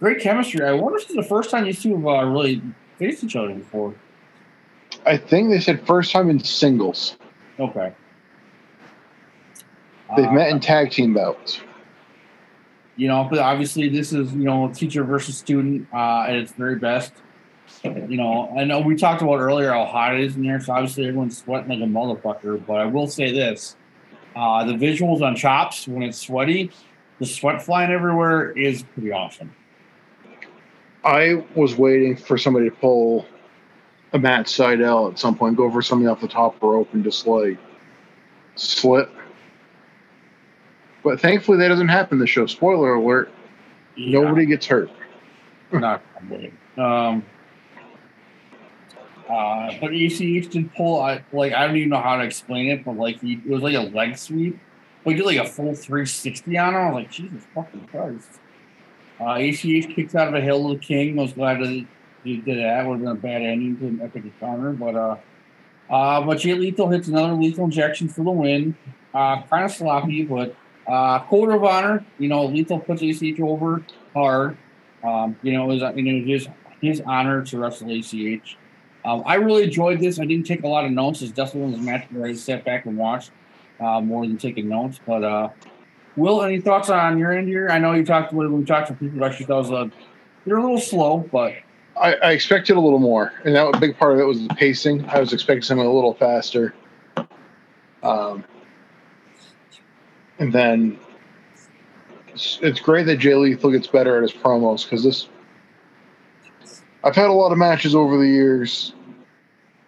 great 0.00 0.20
chemistry. 0.20 0.66
I 0.66 0.72
wonder 0.72 0.98
if 0.98 1.04
this 1.04 1.10
is 1.10 1.16
the 1.16 1.22
first 1.22 1.50
time 1.50 1.64
these 1.64 1.82
two 1.82 1.96
have 1.96 2.06
uh, 2.06 2.24
really 2.24 2.62
faced 3.00 3.24
each 3.24 3.34
other 3.34 3.54
before. 3.54 3.94
I 5.06 5.16
think 5.16 5.48
they 5.50 5.58
said 5.60 5.84
first 5.86 6.12
time 6.12 6.28
in 6.30 6.38
singles. 6.40 7.16
Okay. 7.58 7.92
They've 10.16 10.26
Uh, 10.26 10.32
met 10.32 10.50
in 10.50 10.60
tag 10.60 10.90
team 10.90 11.14
bouts. 11.14 11.60
you 12.96 13.08
know, 13.08 13.26
but 13.30 13.38
obviously 13.38 13.88
this 13.88 14.12
is 14.12 14.32
you 14.34 14.44
know 14.44 14.68
teacher 14.74 15.02
versus 15.04 15.38
student 15.38 15.86
uh, 15.92 16.24
at 16.28 16.34
its 16.34 16.52
very 16.52 16.76
best. 16.76 17.12
You 17.84 18.16
know, 18.16 18.52
I 18.58 18.64
know 18.64 18.80
we 18.80 18.94
talked 18.96 19.22
about 19.22 19.38
earlier 19.38 19.70
how 19.72 19.86
hot 19.86 20.14
it 20.16 20.20
is 20.24 20.36
in 20.36 20.44
here, 20.44 20.60
so 20.60 20.72
obviously 20.74 21.06
everyone's 21.06 21.38
sweating 21.38 21.70
like 21.70 21.78
a 21.78 21.90
motherfucker. 21.90 22.60
But 22.66 22.74
I 22.80 22.84
will 22.86 23.06
say 23.06 23.32
this: 23.32 23.76
uh, 24.36 24.64
the 24.64 24.72
visuals 24.74 25.22
on 25.22 25.34
Chops 25.36 25.88
when 25.88 26.02
it's 26.02 26.18
sweaty, 26.18 26.72
the 27.20 27.26
sweat 27.26 27.62
flying 27.62 27.90
everywhere 27.90 28.50
is 28.50 28.82
pretty 28.82 29.12
awesome. 29.12 29.54
I 31.04 31.44
was 31.54 31.76
waiting 31.76 32.16
for 32.16 32.36
somebody 32.36 32.68
to 32.68 32.76
pull 32.76 33.26
a 34.12 34.18
Matt 34.18 34.48
Seidel 34.48 35.08
at 35.08 35.18
some 35.18 35.36
point, 35.36 35.56
go 35.56 35.70
for 35.70 35.82
something 35.82 36.08
off 36.08 36.20
the 36.20 36.28
top 36.28 36.60
rope 36.62 36.92
and 36.92 37.04
just 37.04 37.26
like 37.26 37.58
slip. 38.56 39.10
But 41.02 41.20
thankfully 41.20 41.58
that 41.58 41.68
doesn't 41.68 41.88
happen 41.88 42.18
the 42.18 42.26
show. 42.26 42.46
Spoiler 42.46 42.94
alert, 42.94 43.30
nobody 43.96 44.46
gets 44.46 44.66
hurt. 44.66 44.90
not 45.72 46.02
probably. 46.12 46.52
Um, 46.76 47.24
uh, 49.28 49.72
but 49.80 49.92
ACH 49.92 50.50
did 50.50 50.74
pull, 50.74 51.00
I, 51.00 51.22
like, 51.32 51.52
I 51.52 51.66
don't 51.66 51.76
even 51.76 51.90
know 51.90 52.00
how 52.00 52.16
to 52.16 52.24
explain 52.24 52.68
it, 52.68 52.84
but 52.84 52.96
like, 52.96 53.20
he, 53.20 53.34
it 53.34 53.46
was 53.46 53.62
like 53.62 53.76
a 53.76 53.80
leg 53.80 54.18
sweep. 54.18 54.58
But 55.04 55.10
he 55.12 55.16
did 55.16 55.26
like 55.26 55.38
a 55.38 55.46
full 55.46 55.74
360 55.74 56.58
on 56.58 56.74
him. 56.74 56.80
I 56.80 56.86
was 56.86 56.94
like, 56.94 57.10
Jesus 57.10 57.44
fucking 57.54 57.86
Christ. 57.86 58.40
Uh, 59.20 59.34
ACH 59.34 59.94
kicked 59.94 60.14
out 60.14 60.28
of 60.28 60.34
a 60.34 60.40
Hill 60.40 60.70
of 60.70 60.80
the 60.80 60.84
King. 60.84 61.18
I 61.18 61.22
was 61.22 61.32
glad 61.34 61.60
that 61.60 61.86
he 62.24 62.36
did 62.38 62.58
that. 62.58 62.86
Would 62.86 63.00
have 63.00 63.00
been 63.00 63.08
a 63.08 63.14
bad 63.14 63.42
ending 63.42 63.76
to 63.78 63.86
an 63.86 64.00
epic 64.02 64.24
encounter. 64.24 64.72
But 64.72 64.94
uh, 64.94 65.16
Uh, 65.90 66.20
but 66.22 66.38
Jay 66.38 66.54
Lethal 66.54 66.88
hits 66.88 67.08
another 67.08 67.34
lethal 67.34 67.64
injection 67.64 68.08
for 68.08 68.24
the 68.24 68.30
win. 68.30 68.76
Uh, 69.12 69.42
kind 69.42 69.64
of 69.64 69.72
sloppy, 69.72 70.24
but 70.24 70.54
uh, 70.86 71.18
Code 71.24 71.50
of 71.50 71.64
Honor, 71.64 72.04
you 72.18 72.28
know, 72.28 72.46
Lethal 72.46 72.78
puts 72.78 73.02
ACH 73.02 73.40
over 73.40 73.82
hard. 74.14 74.56
Um, 75.02 75.36
you 75.42 75.52
know, 75.52 75.68
it 75.70 75.80
was, 75.80 75.96
you 75.96 76.02
know, 76.02 76.24
his, 76.24 76.48
his 76.80 77.02
honor 77.04 77.44
to 77.46 77.58
wrestle 77.58 77.90
ACH. 77.90 78.56
Um, 79.04 79.22
I 79.26 79.34
really 79.34 79.64
enjoyed 79.64 79.98
this. 79.98 80.20
I 80.20 80.26
didn't 80.26 80.46
take 80.46 80.62
a 80.62 80.68
lot 80.68 80.84
of 80.84 80.92
notes. 80.92 81.22
It's 81.22 81.32
definitely 81.32 81.62
one 81.62 81.70
of 81.72 81.76
those 81.78 81.86
matches 81.86 82.08
where 82.12 82.26
I 82.26 82.34
sat 82.34 82.64
back 82.64 82.86
and 82.86 82.96
watched 82.96 83.32
uh, 83.80 84.00
more 84.00 84.24
than 84.26 84.36
taking 84.38 84.68
notes. 84.68 85.00
But 85.04 85.24
uh, 85.24 85.48
Will, 86.16 86.42
any 86.42 86.60
thoughts 86.60 86.90
on 86.90 87.18
your 87.18 87.32
end 87.32 87.48
here? 87.48 87.68
I 87.68 87.78
know 87.78 87.92
you 87.92 88.04
talked 88.04 88.32
when 88.32 88.52
we 88.52 88.64
talked 88.64 88.88
to 88.88 88.94
people. 88.94 89.24
Actually, 89.24 89.46
that 89.46 89.56
was 89.56 89.70
a 89.70 89.90
they're 90.44 90.56
a 90.56 90.62
little 90.62 90.80
slow, 90.80 91.18
but 91.30 91.54
I, 91.96 92.14
I 92.14 92.32
expected 92.32 92.76
a 92.76 92.80
little 92.80 92.98
more, 92.98 93.32
and 93.44 93.54
that 93.54 93.74
a 93.74 93.78
big 93.78 93.96
part 93.98 94.14
of 94.14 94.18
it 94.18 94.24
was 94.24 94.46
the 94.46 94.54
pacing. 94.54 95.04
I 95.06 95.20
was 95.20 95.32
expecting 95.32 95.62
something 95.62 95.86
a 95.86 95.92
little 95.92 96.14
faster. 96.14 96.74
Um, 98.02 98.44
and 100.38 100.52
then 100.52 100.98
it's, 102.28 102.58
it's 102.62 102.80
great 102.80 103.04
that 103.06 103.18
Jay 103.18 103.34
Lethal 103.34 103.70
gets 103.70 103.86
better 103.86 104.16
at 104.16 104.22
his 104.22 104.32
promos 104.32 104.84
because 104.84 105.04
this. 105.04 105.28
I've 107.04 107.14
had 107.14 107.26
a 107.26 107.32
lot 107.32 107.52
of 107.52 107.58
matches 107.58 107.94
over 107.94 108.18
the 108.18 108.26
years. 108.26 108.94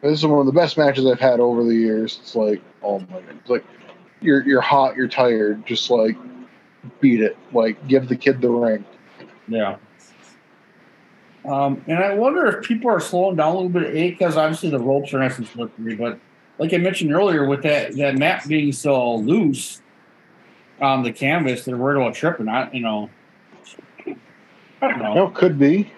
This 0.03 0.18
is 0.18 0.27
one 0.27 0.41
of 0.41 0.47
the 0.47 0.53
best 0.53 0.79
matches 0.79 1.07
I've 1.07 1.20
had 1.20 1.41
over 1.41 1.62
the 1.62 1.75
years. 1.75 2.18
It's 2.20 2.35
like, 2.35 2.62
oh 2.83 3.01
my 3.01 3.07
god, 3.07 3.25
it's 3.41 3.51
like 3.51 3.64
you're 4.23 4.43
you're 4.47 4.61
hot, 4.61 4.97
you're 4.97 5.09
tired, 5.09 5.66
just 5.66 5.91
like 5.91 6.16
beat 7.01 7.20
it, 7.20 7.37
like 7.53 7.87
give 7.89 8.09
the 8.09 8.16
kid 8.16 8.41
the 8.41 8.49
ring. 8.49 8.85
yeah. 9.49 9.77
Um, 11.45 11.83
and 11.89 11.99
I 11.99 12.14
wonder 12.14 12.47
if 12.47 12.64
people 12.64 12.89
are 12.91 13.01
slowing 13.01 13.37
down 13.37 13.49
a 13.49 13.55
little 13.55 13.68
bit, 13.68 13.95
A, 13.97 14.11
because 14.11 14.37
obviously 14.37 14.70
the 14.70 14.79
ropes 14.79 15.12
are 15.12 15.18
nice 15.18 15.39
and 15.39 15.47
slippery, 15.47 15.97
but 15.97 16.20
like 16.59 16.73
I 16.73 16.77
mentioned 16.77 17.12
earlier, 17.12 17.47
with 17.47 17.62
that 17.62 17.97
that 17.97 18.16
map 18.16 18.47
being 18.47 18.73
so 18.73 19.16
loose 19.16 19.83
on 20.81 21.03
the 21.03 21.12
canvas, 21.12 21.64
they're 21.64 21.77
worried 21.77 22.01
about 22.01 22.14
tripping. 22.14 22.49
I, 22.49 22.70
you 22.73 22.81
know, 22.81 23.11
I 24.07 24.89
don't 24.89 24.99
know. 24.99 25.14
No, 25.14 25.29
could 25.31 25.59
be. 25.59 25.91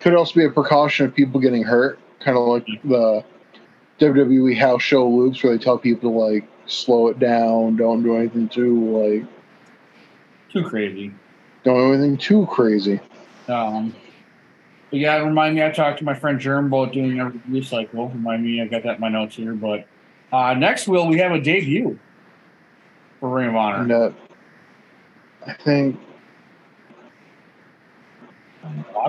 Could 0.00 0.14
also 0.14 0.34
be 0.34 0.44
a 0.44 0.50
precaution 0.50 1.06
of 1.06 1.14
people 1.14 1.40
getting 1.40 1.62
hurt, 1.62 1.98
kind 2.20 2.36
of 2.36 2.46
like 2.46 2.66
the 2.84 3.24
WWE 4.00 4.56
house 4.56 4.82
show 4.82 5.06
loops 5.08 5.42
where 5.42 5.56
they 5.56 5.62
tell 5.62 5.78
people 5.78 6.10
to 6.10 6.16
like 6.18 6.48
slow 6.66 7.08
it 7.08 7.18
down, 7.18 7.76
don't 7.76 8.02
do 8.02 8.16
anything 8.16 8.48
too 8.48 8.96
like 8.96 9.24
Too 10.50 10.64
crazy. 10.68 11.12
don't 11.64 11.76
do 11.76 11.92
anything 11.94 12.16
too 12.16 12.46
crazy. 12.46 12.98
Um, 13.48 13.94
but 14.90 14.98
yeah, 14.98 15.18
remind 15.18 15.54
me. 15.54 15.62
I 15.64 15.70
talked 15.70 15.98
to 15.98 16.04
my 16.04 16.14
friend 16.14 16.40
Germ 16.40 16.66
about 16.66 16.92
doing 16.92 17.20
a 17.20 17.30
recycle. 17.50 18.12
Remind 18.12 18.44
me, 18.44 18.60
I 18.60 18.66
got 18.66 18.82
that 18.84 18.96
in 18.96 19.00
my 19.00 19.08
notes 19.08 19.36
here. 19.36 19.54
But 19.54 19.86
uh, 20.32 20.54
next, 20.54 20.88
will 20.88 21.06
we 21.06 21.18
have 21.18 21.32
a 21.32 21.40
debut 21.40 21.98
for 23.20 23.28
Ring 23.28 23.48
of 23.48 23.56
Honor? 23.56 23.82
And 23.82 23.92
uh, 23.92 24.10
I 25.46 25.52
think 25.54 26.00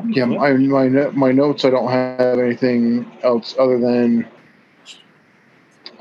yeah, 0.09 0.25
my 0.25 0.53
my 0.53 0.87
my 0.89 1.31
notes. 1.31 1.65
I 1.65 1.69
don't 1.69 1.89
have 1.89 2.39
anything 2.39 3.09
else 3.23 3.55
other 3.59 3.79
than 3.79 4.27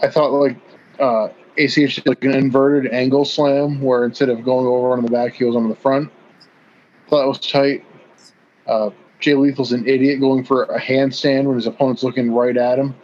I 0.02 0.08
thought 0.08 0.32
like 0.32 0.56
uh, 0.98 1.28
ACH 1.58 1.74
did 1.74 2.06
like 2.06 2.24
an 2.24 2.34
inverted 2.34 2.92
angle 2.92 3.24
slam 3.24 3.80
where 3.80 4.04
instead 4.04 4.28
of 4.28 4.44
going 4.44 4.66
over 4.66 4.92
on 4.92 5.04
the 5.04 5.10
back, 5.10 5.34
he 5.34 5.44
was 5.44 5.56
on 5.56 5.68
the 5.68 5.74
front. 5.74 6.10
Thought 7.08 7.24
it 7.24 7.28
was 7.28 7.40
tight. 7.40 7.84
Uh, 8.66 8.90
Jay 9.18 9.34
Lethal's 9.34 9.72
an 9.72 9.86
idiot 9.86 10.20
going 10.20 10.44
for 10.44 10.64
a 10.64 10.80
handstand 10.80 11.44
when 11.44 11.56
his 11.56 11.66
opponent's 11.66 12.02
looking 12.02 12.32
right 12.32 12.56
at 12.56 12.78
him. 12.78 12.94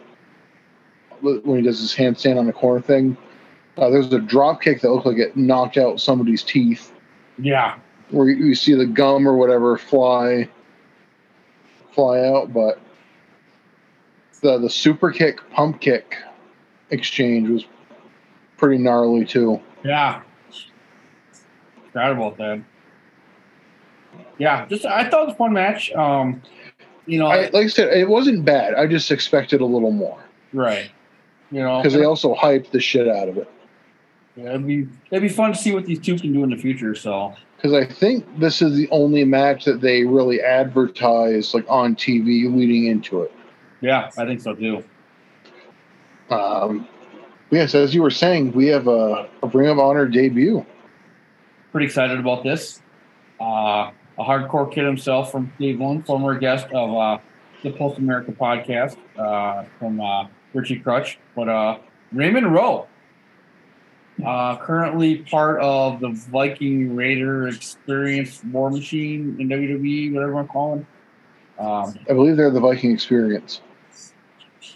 When 1.21 1.57
he 1.57 1.61
does 1.61 1.79
his 1.79 1.93
handstand 1.93 2.37
on 2.37 2.45
the 2.45 2.53
corner 2.53 2.81
thing, 2.81 3.17
uh, 3.77 3.89
there 3.89 3.99
was 3.99 4.13
a 4.13 4.19
drop 4.19 4.61
kick 4.61 4.81
that 4.81 4.91
looked 4.91 5.05
like 5.05 5.17
it 5.17 5.35
knocked 5.35 5.77
out 5.77 5.99
somebody's 5.99 6.43
teeth 6.43 6.91
yeah, 7.39 7.77
where 8.09 8.29
you, 8.29 8.47
you 8.47 8.55
see 8.55 8.73
the 8.73 8.85
gum 8.85 9.27
or 9.27 9.35
whatever 9.35 9.77
fly 9.77 10.47
fly 11.91 12.19
out, 12.19 12.53
but 12.53 12.79
the 14.41 14.57
the 14.59 14.69
super 14.69 15.11
kick 15.11 15.47
pump 15.51 15.81
kick 15.81 16.17
exchange 16.89 17.49
was 17.49 17.65
pretty 18.57 18.77
gnarly 18.81 19.25
too. 19.25 19.61
yeah. 19.83 20.21
Forgot 21.91 22.11
about 22.11 22.37
that. 22.37 22.61
Yeah, 24.37 24.65
just 24.67 24.85
I 24.85 25.09
thought 25.09 25.23
it 25.23 25.25
was 25.27 25.33
a 25.33 25.37
fun 25.37 25.53
match. 25.53 25.91
Um, 25.93 26.41
you 27.07 27.17
know, 27.17 27.27
I, 27.27 27.43
like 27.43 27.55
I 27.55 27.67
said, 27.67 27.91
it 27.97 28.07
wasn't 28.07 28.45
bad. 28.45 28.75
I 28.75 28.85
just 28.85 29.09
expected 29.11 29.61
a 29.61 29.65
little 29.65 29.91
more 29.91 30.19
right? 30.53 30.89
You 31.51 31.61
know, 31.61 31.81
because 31.81 31.93
they 31.93 32.03
also 32.03 32.35
hyped 32.35 32.71
the 32.71 32.79
shit 32.79 33.07
out 33.07 33.29
of 33.29 33.37
it. 33.37 33.49
yeah, 34.35 34.49
it'd 34.49 34.67
be 34.67 34.87
it'd 35.11 35.21
be 35.23 35.29
fun 35.29 35.53
to 35.53 35.57
see 35.57 35.73
what 35.73 35.85
these 35.85 35.99
two 35.99 36.17
can 36.17 36.33
do 36.33 36.43
in 36.43 36.49
the 36.49 36.57
future. 36.57 36.93
So 36.93 37.33
Because 37.55 37.73
I 37.73 37.85
think 37.85 38.25
this 38.39 38.61
is 38.61 38.75
the 38.75 38.89
only 38.89 39.23
match 39.23 39.65
that 39.65 39.81
they 39.81 40.03
really 40.03 40.41
advertise 40.41 41.53
like 41.53 41.65
on 41.69 41.95
TV 41.95 42.53
leading 42.53 42.85
into 42.85 43.21
it. 43.21 43.31
yeah, 43.81 44.09
I 44.17 44.25
think 44.25 44.41
so 44.41 44.53
too. 44.53 44.83
Um, 46.29 46.87
yes, 47.51 47.75
as 47.75 47.93
you 47.95 48.01
were 48.01 48.11
saying, 48.11 48.51
we 48.53 48.67
have 48.67 48.87
a, 48.87 49.29
a 49.43 49.47
Ring 49.47 49.69
of 49.69 49.79
Honor 49.79 50.07
debut. 50.07 50.65
pretty 51.71 51.85
excited 51.85 52.19
about 52.19 52.43
this. 52.43 52.81
Uh, 53.39 53.91
a 54.17 54.23
hardcore 54.23 54.71
kid 54.71 54.85
himself 54.85 55.31
from 55.31 55.51
Cleveland, 55.57 56.05
former 56.05 56.37
guest 56.37 56.67
of 56.73 56.95
uh, 56.95 57.17
the 57.63 57.71
Post 57.71 57.99
America 57.99 58.31
podcast 58.31 58.97
uh, 59.17 59.63
from 59.79 60.01
uh, 60.01 60.27
Richie 60.53 60.79
Crutch, 60.79 61.19
but 61.35 61.47
uh, 61.47 61.77
Raymond 62.11 62.53
Rowe, 62.53 62.87
uh, 64.25 64.57
currently 64.57 65.17
part 65.17 65.61
of 65.61 65.99
the 65.99 66.09
Viking 66.09 66.95
Raider 66.95 67.47
Experience 67.47 68.43
War 68.45 68.71
Machine 68.71 69.37
in 69.39 69.49
WWE, 69.49 70.13
whatever 70.13 70.31
you 70.31 70.35
want 70.35 70.47
to 70.47 70.51
call 70.51 70.75
them. 70.75 70.87
Um, 71.59 71.99
I 72.09 72.13
believe 72.13 72.37
they're 72.37 72.51
the 72.51 72.59
Viking 72.59 72.91
Experience. 72.91 73.61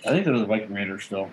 I 0.06 0.10
think 0.10 0.26
they're 0.26 0.38
the 0.38 0.46
Viking 0.46 0.74
Raiders 0.74 1.04
still. 1.04 1.30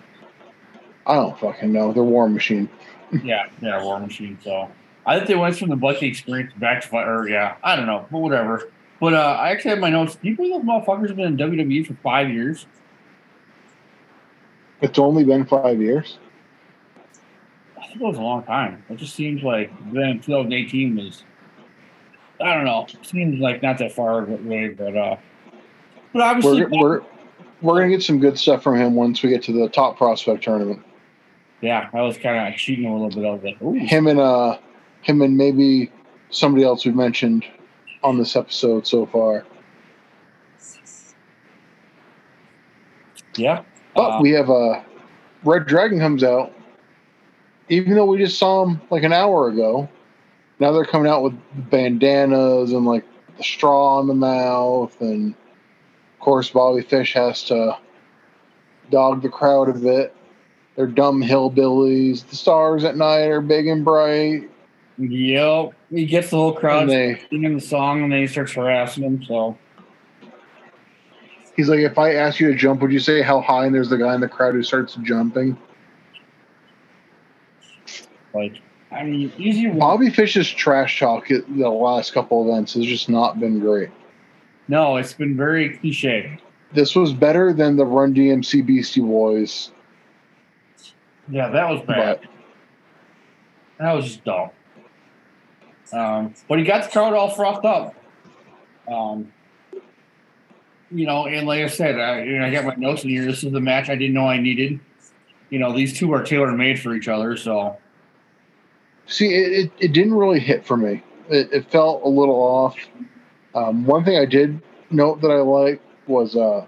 I 1.09 1.14
don't 1.14 1.38
fucking 1.38 1.72
know. 1.72 1.92
They're 1.92 2.02
War 2.02 2.28
Machine. 2.28 2.68
yeah, 3.24 3.48
yeah, 3.62 3.82
War 3.82 3.98
Machine. 3.98 4.38
So 4.44 4.70
I 5.06 5.16
think 5.16 5.28
they 5.28 5.34
went 5.34 5.56
from 5.56 5.70
the 5.70 5.76
Viking 5.76 6.11
experience 6.11 6.52
back 6.59 6.88
to 6.88 6.96
or 6.96 7.28
yeah, 7.28 7.56
I 7.64 7.76
don't 7.76 7.86
know, 7.86 8.06
but 8.12 8.18
whatever. 8.18 8.70
But 9.00 9.14
uh, 9.14 9.38
I 9.40 9.50
actually 9.50 9.70
have 9.70 9.78
my 9.78 9.90
notes. 9.90 10.16
Do 10.16 10.28
you 10.28 10.36
believe 10.36 10.52
those 10.52 10.62
motherfuckers 10.62 11.09
have 11.09 11.16
been 11.16 11.26
in 11.26 11.36
WWE 11.36 11.86
for 11.86 11.94
five 12.02 12.28
years? 12.28 12.66
It's 14.80 14.98
only 14.98 15.24
been 15.24 15.46
five 15.46 15.80
years. 15.80 16.18
I 17.76 17.86
think 17.86 18.00
it 18.00 18.04
was 18.04 18.18
a 18.18 18.22
long 18.22 18.42
time. 18.42 18.84
It 18.90 18.96
just 18.96 19.14
seems 19.14 19.42
like 19.42 19.72
then 19.92 20.20
2018 20.20 20.96
was. 20.96 21.24
I 22.40 22.54
don't 22.54 22.64
know. 22.64 22.86
Seems 23.02 23.40
like 23.40 23.62
not 23.62 23.78
that 23.78 23.92
far 23.92 24.24
away, 24.24 24.68
but 24.68 24.96
uh, 24.96 25.16
but 26.12 26.22
obviously, 26.22 26.66
We're, 26.66 26.80
we're 26.80 27.02
we're 27.62 27.74
gonna 27.74 27.88
get 27.88 28.02
some 28.02 28.20
good 28.20 28.38
stuff 28.38 28.62
from 28.62 28.76
him 28.76 28.94
once 28.94 29.22
we 29.22 29.30
get 29.30 29.42
to 29.44 29.52
the 29.52 29.68
top 29.68 29.96
prospect 29.96 30.44
tournament. 30.44 30.82
Yeah, 31.61 31.88
I 31.92 32.02
was 32.02 32.16
kind 32.18 32.52
of 32.52 32.59
cheating 32.59 32.86
a 32.86 32.92
little 32.92 33.09
bit. 33.11 33.28
I 33.28 33.32
was 33.32 33.42
like, 33.42 33.62
ooh, 33.62 33.72
Him 33.72 34.06
and 34.06 34.20
uh, 34.20 34.59
him 35.02 35.22
and 35.22 35.36
maybe 35.36 35.90
somebody 36.30 36.64
else 36.64 36.84
we've 36.84 36.94
mentioned 36.94 37.44
on 38.02 38.18
this 38.18 38.36
episode 38.36 38.86
so 38.86 39.06
far. 39.06 39.44
yeah. 43.36 43.62
But 43.94 44.18
Uh, 44.18 44.20
we 44.22 44.30
have 44.32 44.50
a 44.50 44.84
Red 45.44 45.66
Dragon 45.66 45.98
comes 45.98 46.22
out. 46.24 46.52
Even 47.68 47.94
though 47.94 48.06
we 48.06 48.18
just 48.18 48.38
saw 48.38 48.64
him 48.64 48.80
like 48.90 49.02
an 49.02 49.12
hour 49.12 49.48
ago, 49.48 49.88
now 50.59 50.72
they're 50.72 50.84
coming 50.84 51.11
out 51.11 51.22
with 51.22 51.34
bandanas 51.70 52.72
and 52.72 52.86
like 52.86 53.04
the 53.36 53.42
straw 53.42 54.00
in 54.00 54.06
the 54.06 54.14
mouth, 54.14 54.98
and 55.00 55.34
of 55.34 56.20
course 56.20 56.50
Bobby 56.50 56.82
Fish 56.82 57.14
has 57.14 57.44
to 57.44 57.76
dog 58.90 59.22
the 59.22 59.28
crowd 59.28 59.68
a 59.68 59.74
bit. 59.74 60.14
They're 60.79 60.87
dumb 60.87 61.20
hillbillies. 61.20 62.24
The 62.29 62.37
stars 62.37 62.85
at 62.85 62.97
night 62.97 63.24
are 63.26 63.41
big 63.41 63.66
and 63.66 63.85
bright, 63.85 64.49
Yep. 64.97 65.72
He 65.91 66.07
gets 66.07 66.31
the 66.31 66.37
whole 66.37 66.53
crowd 66.53 66.83
and 66.83 66.91
they 66.91 67.20
singing 67.31 67.57
the 67.57 67.61
song, 67.61 68.05
and 68.05 68.12
then 68.12 68.20
he 68.20 68.29
starts 68.29 68.53
harassing 68.53 69.03
him. 69.03 69.24
So 69.24 69.59
He's 71.57 71.68
like, 71.68 71.81
if 71.81 71.99
I 71.99 72.14
ask 72.14 72.39
you 72.39 72.47
to 72.53 72.55
jump, 72.55 72.81
would 72.81 72.93
you 72.93 73.01
say 73.01 73.22
how 73.22 73.41
high? 73.41 73.66
And 73.66 73.74
there's 73.74 73.89
the 73.91 73.99
guy 73.99 74.14
in 74.14 74.20
the 74.20 74.29
crowd 74.29 74.55
who 74.55 74.62
starts 74.62 74.95
jumping. 75.03 75.59
like, 78.33 78.61
I 78.93 79.03
mean, 79.03 79.33
easy. 79.37 79.66
Bobby 79.66 80.11
Fish's 80.11 80.49
trash 80.49 81.01
talk 81.01 81.33
at 81.33 81.43
the 81.57 81.68
last 81.68 82.12
couple 82.12 82.49
events 82.49 82.74
has 82.74 82.87
just 82.87 83.09
not 83.09 83.41
been 83.41 83.59
great. 83.59 83.89
No, 84.68 84.97
it's 84.97 85.12
been 85.12 85.37
very 85.37 85.76
cliche. 85.79 86.39
This 86.72 86.95
was 86.95 87.12
better 87.12 87.53
than 87.53 87.76
the 87.76 87.85
Run 87.85 88.14
DMC 88.14 88.64
Beastie 88.64 89.01
Boys, 89.01 89.72
Yeah, 91.31 91.51
that 91.51 91.68
was 91.68 91.81
bad. 91.87 92.20
but 92.20 92.31
That 93.79 93.93
was 93.93 94.05
just 94.07 94.24
dumb. 94.24 94.51
Um, 95.93 96.35
but 96.49 96.59
he 96.59 96.64
got 96.64 96.85
the 96.85 96.91
crowd 96.91 97.14
all 97.14 97.31
frothed 97.31 97.64
up. 97.64 97.95
Um, 98.91 99.33
you 100.91 101.07
know, 101.07 101.26
and 101.26 101.47
like 101.47 101.62
I 101.62 101.66
said, 101.66 101.99
I, 101.99 102.22
you 102.22 102.39
know, 102.39 102.47
I 102.47 102.51
got 102.51 102.64
my 102.64 102.74
notes 102.74 103.05
in 103.05 103.11
here. 103.11 103.24
This 103.24 103.45
is 103.45 103.53
the 103.53 103.61
match 103.61 103.89
I 103.89 103.95
didn't 103.95 104.14
know 104.14 104.26
I 104.26 104.39
needed. 104.39 104.81
You 105.51 105.59
know, 105.59 105.74
these 105.74 105.99
two 105.99 106.12
are 106.12 106.22
tailor 106.22 106.53
made 106.53 106.81
for 106.81 106.95
each 106.95 107.09
other. 107.09 107.37
So 107.37 107.76
See, 109.09 109.35
it, 109.35 109.53
it, 109.53 109.72
it 109.81 109.93
didn't 109.93 110.14
really 110.14 110.39
hit 110.39 110.66
for 110.66 110.76
me. 110.76 111.03
It, 111.31 111.51
it 111.51 111.70
felt 111.70 112.03
a 112.05 112.09
little 112.09 112.37
off. 112.37 112.76
Um, 113.55 113.87
one 113.87 114.05
thing 114.05 114.18
I 114.18 114.26
did 114.26 114.61
note 114.91 115.22
that 115.22 115.31
I 115.31 115.41
liked 115.41 115.83
was 116.07 116.37
uh, 116.37 116.66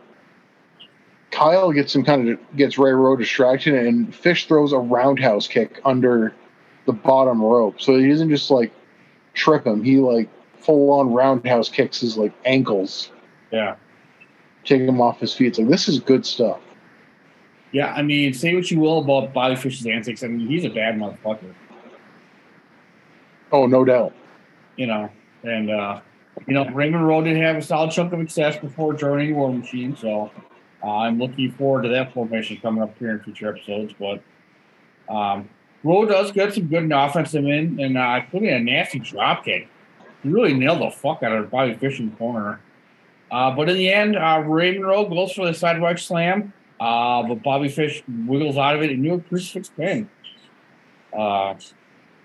Kyle 1.41 1.73
gets 1.73 1.91
some 1.91 2.05
kind 2.05 2.29
of 2.29 2.39
gets 2.55 2.77
Ray 2.77 2.93
Rowe 2.93 3.17
distracted, 3.17 3.73
and 3.73 4.15
Fish 4.15 4.47
throws 4.47 4.73
a 4.73 4.79
roundhouse 4.79 5.49
kick 5.49 5.81
under 5.87 6.35
the 6.85 6.93
bottom 6.93 7.43
rope, 7.43 7.81
so 7.81 7.99
he 7.99 8.09
doesn't 8.09 8.29
just 8.29 8.51
like 8.51 8.71
trip 9.33 9.67
him. 9.67 9.83
He 9.83 9.97
like 9.97 10.29
full 10.59 10.93
on 10.93 11.15
roundhouse 11.15 11.71
kicks 11.71 12.01
his 12.01 12.19
like 12.19 12.35
ankles, 12.45 13.11
yeah, 13.51 13.77
take 14.67 14.83
him 14.83 15.01
off 15.01 15.19
his 15.19 15.33
feet. 15.33 15.47
It's 15.47 15.59
like 15.59 15.69
this 15.69 15.89
is 15.89 15.99
good 15.99 16.27
stuff. 16.27 16.61
yeah. 17.73 17.95
I 17.95 18.03
mean, 18.03 18.35
say 18.35 18.55
what 18.55 18.71
you 18.71 18.79
will 18.79 18.99
about 18.99 19.33
Bobby 19.33 19.57
Fish's 19.57 19.87
antics. 19.87 20.23
I 20.23 20.27
mean, 20.27 20.47
he's 20.47 20.67
a 20.67 20.69
bad 20.69 20.97
motherfucker. 20.97 21.55
Oh, 23.51 23.65
no 23.67 23.83
doubt. 23.83 24.13
You 24.77 24.89
know, 24.89 25.11
and 25.43 25.71
uh, 25.71 26.01
you 26.47 26.53
know, 26.53 26.67
Raymond 26.67 27.07
Rowe 27.07 27.23
did 27.23 27.39
have 27.39 27.57
a 27.57 27.63
solid 27.63 27.93
chunk 27.93 28.13
of 28.13 28.21
success 28.21 28.59
before 28.59 28.93
joining 28.93 29.35
War 29.35 29.51
Machine, 29.51 29.97
so 29.97 30.31
I'm 30.83 31.19
looking 31.19 31.53
forward 31.53 31.83
to 31.83 31.89
that 31.91 32.13
formation 32.13 32.59
coming 32.59 32.83
up 32.83 32.97
here 32.99 33.11
in 33.11 33.21
future 33.21 33.49
episodes. 33.49 33.95
But 33.99 34.23
um, 35.13 35.49
Rowe 35.83 36.07
does 36.07 36.33
get 36.33 36.55
some 36.55 36.69
good 36.69 36.91
offensive 36.93 37.45
in, 37.45 37.81
and 37.81 37.99
I 37.99 38.27
uh, 38.33 38.39
in 38.39 38.45
a 38.47 38.61
nasty 38.61 38.99
drop 38.99 39.45
kick. 39.45 39.69
He 40.23 40.29
really 40.29 40.55
nailed 40.55 40.81
the 40.81 40.91
fuck 40.91 41.23
out 41.23 41.33
of 41.33 41.51
Bobby 41.51 41.75
Fish 41.75 41.99
in 41.99 42.11
the 42.11 42.17
corner. 42.17 42.61
Uh, 43.31 43.51
but 43.55 43.69
in 43.69 43.77
the 43.77 43.91
end, 43.91 44.17
uh, 44.17 44.43
Raymond 44.45 44.87
Rowe 44.87 45.09
goes 45.09 45.33
for 45.33 45.47
the 45.47 45.55
sidewalk 45.55 45.99
slam, 45.99 46.53
uh, 46.81 47.23
but 47.23 47.43
Bobby 47.43 47.69
Fish 47.69 48.03
wiggles 48.27 48.57
out 48.57 48.75
of 48.75 48.83
it 48.83 48.91
and 48.91 49.03
knew 49.03 49.15
a 49.15 49.21
crucifix 49.21 49.69
pin. 49.69 50.11
Uh, 51.17 51.55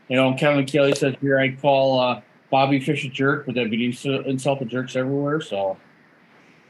you 0.07 0.15
know, 0.15 0.33
Kevin 0.35 0.65
Kelly 0.65 0.93
says 0.93 1.15
here 1.21 1.39
I 1.39 1.55
call 1.55 1.99
uh, 1.99 2.21
Bobby 2.49 2.79
Fish 2.79 3.05
a 3.05 3.09
jerk, 3.09 3.45
but 3.45 3.55
that'd 3.55 3.71
be 3.71 3.85
insult 3.85 4.59
to 4.59 4.65
jerks 4.65 4.95
everywhere. 4.95 5.41
So 5.41 5.77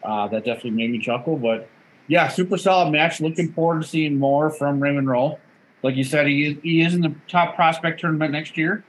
uh, 0.03 0.27
that 0.27 0.45
definitely 0.45 0.71
made 0.71 0.91
me 0.91 0.99
chuckle. 0.99 1.38
But 1.38 1.67
yeah, 2.07 2.27
super 2.27 2.57
solid 2.57 2.91
match. 2.91 3.21
Looking 3.21 3.51
forward 3.51 3.81
to 3.81 3.87
seeing 3.87 4.17
more 4.19 4.49
from 4.49 4.79
Raymond 4.79 5.09
Rowe. 5.09 5.39
Like 5.83 5.95
you 5.95 6.03
said, 6.03 6.27
he 6.27 6.45
is, 6.45 6.57
he 6.63 6.81
is 6.81 6.93
in 6.93 7.01
the 7.01 7.13
top 7.27 7.55
prospect 7.55 7.99
tournament 7.99 8.31
next 8.31 8.57
year 8.57 8.83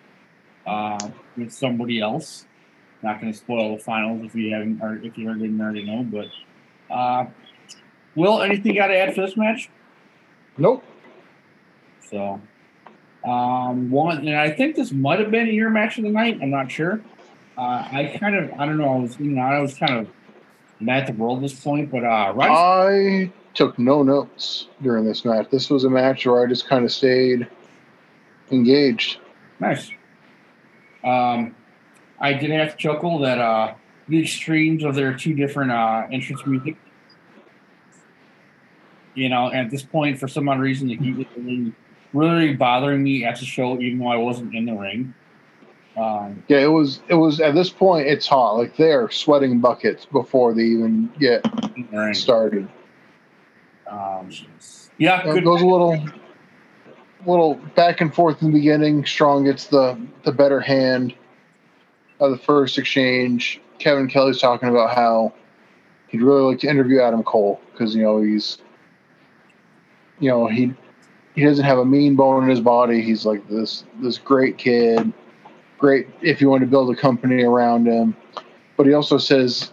uh, 0.67 0.99
with 1.37 1.53
somebody 1.53 2.01
else. 2.01 2.47
Not 3.03 3.21
going 3.21 3.33
to 3.33 3.39
spoil 3.39 3.77
the 3.77 3.83
finals 3.83 4.25
if 4.25 4.35
you 4.35 4.53
haven't, 4.53 4.81
or 4.83 4.97
if 4.97 5.19
you 5.19 5.33
didn't 5.35 5.61
already 5.61 5.85
know. 5.85 6.03
But 6.03 6.95
uh, 6.95 7.27
Will, 8.17 8.41
anything 8.41 8.75
you 8.75 8.81
got 8.81 8.89
to 8.89 8.97
add 8.97 9.15
for 9.15 9.21
this 9.21 9.37
match? 9.37 9.69
Nope. 10.57 10.83
So, 12.11 12.41
um, 13.25 13.91
one, 13.91 14.27
and 14.27 14.37
I 14.37 14.51
think 14.51 14.75
this 14.75 14.91
might 14.91 15.21
have 15.21 15.31
been 15.31 15.49
your 15.49 15.69
match 15.69 15.99
of 15.99 16.05
the 16.05 16.11
night. 16.11 16.39
I'm 16.41 16.51
not 16.51 16.71
sure. 16.71 17.03
Uh, 17.59 17.87
I 17.91 18.17
kind 18.19 18.37
of, 18.37 18.59
I 18.59 18.65
don't 18.65 18.79
know. 18.79 18.95
I 18.95 18.99
was, 18.99 19.21
you 19.21 19.31
know, 19.31 19.43
I 19.43 19.59
was 19.61 19.75
kind 19.75 19.93
of 19.93 20.09
mad 20.81 21.03
at 21.03 21.07
the 21.07 21.13
world 21.13 21.39
at 21.39 21.43
this 21.43 21.59
point, 21.59 21.91
but 21.91 22.05
uh, 22.05 22.33
right. 22.35 22.51
I 22.51 23.33
took 23.55 23.79
no 23.79 24.03
notes 24.03 24.69
during 24.83 25.05
this 25.05 25.25
match. 25.25 25.49
This 25.51 25.71
was 25.71 25.85
a 25.85 25.91
match 25.91 26.27
where 26.27 26.43
I 26.43 26.47
just 26.47 26.69
kind 26.69 26.85
of 26.85 26.93
stayed 26.93 27.49
engaged. 28.51 29.19
Nice. 29.61 29.91
Um, 31.03 31.55
I 32.21 32.33
did 32.33 32.51
have 32.51 32.73
to 32.73 32.77
chuckle 32.77 33.19
that 33.21 33.39
uh, 33.39 33.75
the 34.09 34.23
extremes 34.23 34.85
of 34.85 34.95
their 34.95 35.15
two 35.15 35.35
different 35.35 35.71
uh, 35.71 36.07
entrance 36.11 36.45
music. 36.47 36.77
You 39.15 39.31
know, 39.31 39.51
at 39.51 39.71
this 39.71 39.83
point, 39.83 40.19
for 40.19 40.29
some 40.29 40.49
odd 40.49 40.61
reason, 40.61 40.89
the 40.89 40.97
heat 40.97 41.17
was 41.17 41.27
really, 41.37 41.73
really 42.13 42.55
bothering 42.55 43.03
me 43.03 43.25
at 43.25 43.39
the 43.39 43.47
show, 43.47 43.81
even 43.81 43.99
though 43.99 44.09
I 44.09 44.17
wasn't 44.17 44.55
in 44.55 44.67
the 44.67 44.75
ring. 44.75 45.15
Um, 45.97 46.43
Yeah, 46.49 46.59
it 46.59 46.71
was. 46.71 47.01
It 47.09 47.15
was 47.15 47.41
at 47.41 47.55
this 47.55 47.71
point. 47.71 48.07
It's 48.07 48.27
hot. 48.27 48.53
Like 48.53 48.77
they're 48.77 49.11
sweating 49.11 49.61
buckets 49.61 50.05
before 50.07 50.53
they 50.55 50.63
even 50.63 51.11
get 51.19 51.47
ring. 51.93 52.15
started. 52.15 52.69
Um, 53.91 54.31
yeah, 54.99 55.27
It 55.29 55.45
goes 55.45 55.63
a 55.63 55.67
little, 55.67 56.03
little 57.25 57.55
back 57.75 58.01
and 58.01 58.15
forth 58.15 58.43
in 58.43 58.49
the 58.51 58.59
beginning. 58.59 59.05
Strong 59.07 59.45
gets 59.45 59.67
the 59.67 59.99
the 60.25 60.33
better 60.33 60.61
hand 60.61 61.15
of 62.21 62.31
the 62.31 62.39
first 62.39 62.79
exchange. 62.79 63.61
Kevin 63.79 64.09
Kelly's 64.09 64.41
talking 64.41 64.69
about 64.69 64.95
how 64.95 65.33
he'd 66.09 66.23
really 66.23 66.43
like 66.43 66.59
to 66.61 66.69
interview 66.69 67.01
Adam 67.01 67.23
Cole 67.23 67.61
because 67.73 67.95
you 67.95 68.03
know 68.03 68.21
he's, 68.21 68.59
you 70.19 70.31
know 70.31 70.47
he 70.47 70.73
he 71.35 71.45
doesn't 71.45 71.65
have 71.65 71.79
a 71.79 71.85
mean 71.85 72.17
bone 72.17 72.43
in 72.45 72.51
his 72.51 72.61
body. 72.61 73.03
He's 73.03 73.25
like 73.27 73.47
this 73.49 73.85
this 74.01 74.19
great 74.19 74.57
kid, 74.59 75.13
great 75.79 76.09
if 76.23 76.41
you 76.41 76.49
want 76.49 76.63
to 76.63 76.67
build 76.67 76.91
a 76.91 76.97
company 76.97 77.43
around 77.43 77.87
him. 77.87 78.17
But 78.77 78.87
he 78.87 78.95
also 78.95 79.19
says, 79.19 79.73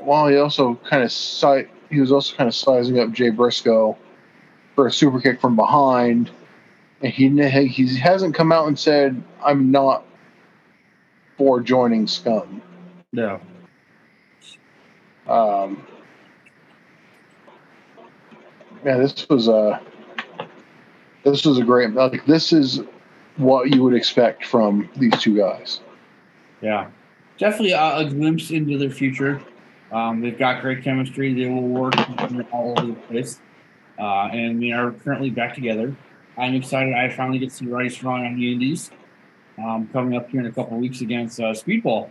well, 0.00 0.26
he 0.28 0.36
also 0.36 0.74
kind 0.88 1.02
of 1.02 1.12
si- 1.12 1.68
he 1.90 2.00
was 2.00 2.12
also 2.12 2.34
kind 2.36 2.48
of 2.48 2.54
sizing 2.54 2.98
up 2.98 3.12
Jay 3.12 3.30
Briscoe 3.30 3.96
for 4.74 4.86
a 4.86 4.92
super 4.92 5.20
kick 5.20 5.40
from 5.40 5.56
behind, 5.56 6.30
and 7.02 7.12
he 7.12 7.28
he 7.66 7.96
hasn't 7.98 8.34
come 8.34 8.52
out 8.52 8.66
and 8.66 8.78
said 8.78 9.22
I'm 9.44 9.70
not 9.70 10.04
for 11.36 11.60
joining 11.60 12.06
Scum. 12.06 12.62
Yeah. 13.12 13.38
Um, 15.26 15.86
yeah, 18.84 18.96
this 18.96 19.28
was 19.28 19.48
a 19.48 19.80
this 21.24 21.44
was 21.44 21.58
a 21.58 21.64
great 21.64 21.90
like 21.92 22.24
this 22.26 22.52
is 22.52 22.80
what 23.36 23.70
you 23.70 23.82
would 23.82 23.94
expect 23.94 24.44
from 24.44 24.88
these 24.96 25.18
two 25.20 25.36
guys. 25.36 25.80
Yeah, 26.60 26.88
definitely 27.38 27.72
a, 27.72 28.04
glimpse 28.08 28.50
into 28.50 28.78
their 28.78 28.90
future. 28.90 29.40
Um, 29.90 30.20
they've 30.20 30.38
got 30.38 30.62
great 30.62 30.82
chemistry. 30.82 31.34
They 31.34 31.48
will 31.48 31.68
work 31.68 31.94
all 32.52 32.74
over 32.78 32.86
the 32.86 32.98
place, 33.08 33.40
uh, 33.98 34.28
and 34.32 34.62
they 34.62 34.72
are 34.72 34.92
currently 34.92 35.30
back 35.30 35.54
together. 35.54 35.94
I'm 36.36 36.54
excited. 36.54 36.94
I 36.94 37.08
finally 37.10 37.38
get 37.38 37.50
to 37.50 37.54
see 37.54 37.66
Roddy 37.66 37.90
Strong 37.90 38.24
on 38.24 38.36
the 38.38 38.52
Indies 38.52 38.90
um, 39.58 39.88
coming 39.92 40.16
up 40.16 40.30
here 40.30 40.40
in 40.40 40.46
a 40.46 40.52
couple 40.52 40.78
weeks 40.78 41.00
against 41.00 41.38
uh, 41.40 41.52
Speedball. 41.52 42.10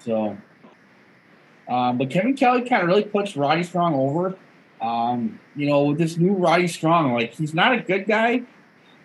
So, 0.00 0.36
um, 1.68 1.98
but 1.98 2.10
Kevin 2.10 2.36
Kelly 2.36 2.68
kind 2.68 2.82
of 2.82 2.88
really 2.88 3.04
puts 3.04 3.36
Roddy 3.36 3.62
Strong 3.62 3.94
over. 3.94 4.36
Um, 4.80 5.40
you 5.54 5.66
know, 5.66 5.84
with 5.84 5.98
this 5.98 6.18
new 6.18 6.34
Roddy 6.34 6.68
Strong, 6.68 7.14
like 7.14 7.32
he's 7.32 7.54
not 7.54 7.72
a 7.72 7.80
good 7.80 8.06
guy, 8.06 8.42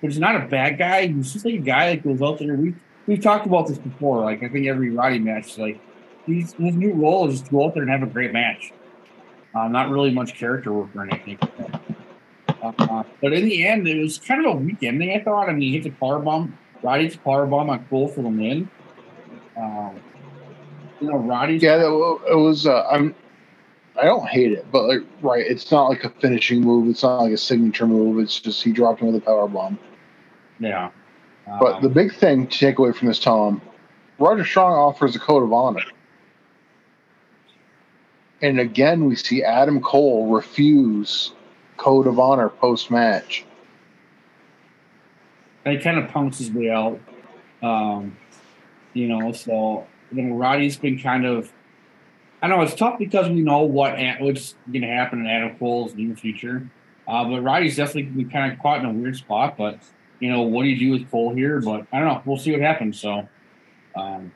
but 0.01 0.09
he's 0.09 0.19
not 0.19 0.35
a 0.35 0.47
bad 0.47 0.77
guy. 0.77 1.07
He's 1.07 1.33
just 1.33 1.45
like 1.45 1.55
a 1.55 1.59
guy 1.59 1.95
that 1.95 2.03
goes 2.03 2.21
out 2.21 2.39
there. 2.39 2.55
We 2.55 2.75
we've 3.07 3.21
talked 3.21 3.45
about 3.45 3.67
this 3.67 3.77
before. 3.77 4.21
Like 4.21 4.43
I 4.43 4.49
think 4.49 4.67
every 4.67 4.89
Roddy 4.89 5.19
match, 5.19 5.57
like 5.57 5.79
he's 6.25 6.53
his 6.53 6.75
new 6.75 6.93
role 6.93 7.29
is 7.29 7.35
just 7.35 7.45
to 7.45 7.51
go 7.51 7.65
out 7.65 7.73
there 7.73 7.83
and 7.83 7.91
have 7.91 8.03
a 8.03 8.11
great 8.11 8.33
match. 8.33 8.73
Uh, 9.53 9.67
not 9.67 9.89
really 9.89 10.11
much 10.11 10.35
character 10.35 10.71
work 10.71 10.89
or 10.95 11.03
anything. 11.03 11.37
Uh, 12.61 13.03
but 13.21 13.33
in 13.33 13.45
the 13.45 13.65
end, 13.65 13.87
it 13.87 13.99
was 13.99 14.17
kind 14.19 14.45
of 14.45 14.53
a 14.53 14.57
weak 14.57 14.81
ending. 14.83 15.11
I 15.11 15.23
thought. 15.23 15.49
I 15.49 15.53
mean, 15.53 15.61
he 15.61 15.73
hit 15.73 15.83
the 15.83 15.89
power 15.91 16.19
bomb. 16.19 16.57
Roddy 16.83 17.03
hits 17.05 17.15
power 17.15 17.45
bomb 17.45 17.69
on 17.69 17.85
Cole 17.85 18.07
for 18.07 18.21
the 18.21 18.29
win. 18.29 18.69
Um, 19.57 19.99
you 20.99 21.07
know, 21.09 21.17
Roddy's 21.17 21.61
Yeah, 21.61 21.83
it 21.83 22.37
was. 22.37 22.67
Uh, 22.67 22.85
I'm. 22.87 23.15
I 23.99 24.05
don't 24.05 24.27
hate 24.27 24.53
it, 24.53 24.65
but 24.71 24.83
like, 24.83 25.01
right, 25.21 25.45
it's 25.45 25.69
not 25.69 25.89
like 25.89 26.05
a 26.05 26.09
finishing 26.09 26.61
move. 26.61 26.87
It's 26.87 27.03
not 27.03 27.17
like 27.23 27.33
a 27.33 27.37
signature 27.37 27.85
move. 27.85 28.19
It's 28.19 28.39
just 28.39 28.63
he 28.63 28.71
dropped 28.71 29.01
him 29.01 29.07
with 29.07 29.21
a 29.21 29.25
power 29.25 29.47
bomb. 29.49 29.77
Yeah. 30.61 30.91
But 31.59 31.75
Um, 31.75 31.81
the 31.81 31.89
big 31.89 32.13
thing 32.13 32.47
to 32.47 32.57
take 32.57 32.77
away 32.77 32.91
from 32.93 33.07
this, 33.07 33.19
Tom, 33.19 33.61
Roddy 34.19 34.43
Strong 34.43 34.73
offers 34.73 35.15
a 35.15 35.19
code 35.19 35.43
of 35.43 35.51
honor. 35.51 35.81
And 38.41 38.59
again, 38.59 39.05
we 39.05 39.15
see 39.15 39.43
Adam 39.43 39.81
Cole 39.81 40.27
refuse 40.27 41.31
code 41.77 42.07
of 42.07 42.19
honor 42.19 42.49
post 42.49 42.91
match. 42.91 43.43
he 45.65 45.77
kind 45.77 45.97
of 45.97 46.09
punks 46.09 46.37
his 46.37 46.51
way 46.51 46.69
out. 46.69 46.99
Um, 47.61 48.17
you 48.93 49.07
know, 49.07 49.31
so 49.31 49.85
you 50.11 50.23
know, 50.23 50.35
Roddy's 50.35 50.77
been 50.77 50.99
kind 50.99 51.25
of. 51.25 51.51
I 52.43 52.47
know 52.47 52.61
it's 52.61 52.73
tough 52.73 52.97
because 52.97 53.29
we 53.29 53.41
know 53.41 53.61
what 53.61 53.95
what's 54.19 54.55
going 54.71 54.81
to 54.81 54.87
happen 54.87 55.19
in 55.19 55.27
Adam 55.27 55.57
Cole's 55.57 55.93
near 55.93 56.15
future. 56.15 56.69
Uh, 57.07 57.25
but 57.25 57.41
Roddy's 57.41 57.75
definitely 57.75 58.03
been 58.03 58.29
kind 58.29 58.51
of 58.51 58.59
caught 58.59 58.79
in 58.79 58.85
a 58.85 58.93
weird 58.93 59.15
spot. 59.15 59.57
But 59.57 59.79
you 60.21 60.29
know, 60.29 60.43
what 60.43 60.63
do 60.63 60.69
you 60.69 60.79
do 60.79 60.91
with 60.91 61.11
Cole 61.11 61.35
here? 61.35 61.59
But 61.59 61.87
I 61.91 61.99
don't 61.99 62.07
know. 62.07 62.21
We'll 62.25 62.37
see 62.37 62.51
what 62.51 62.61
happens. 62.61 63.01
So, 63.01 63.27
um, 63.95 64.31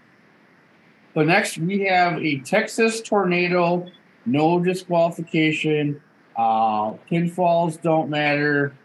but 1.13 1.27
next 1.27 1.57
we 1.57 1.81
have 1.81 2.21
a 2.21 2.39
Texas 2.39 2.99
tornado, 3.01 3.89
no 4.25 4.59
disqualification. 4.59 6.01
Uh, 6.36 6.95
pinfalls 7.09 7.81
don't 7.81 8.09
matter. 8.09 8.75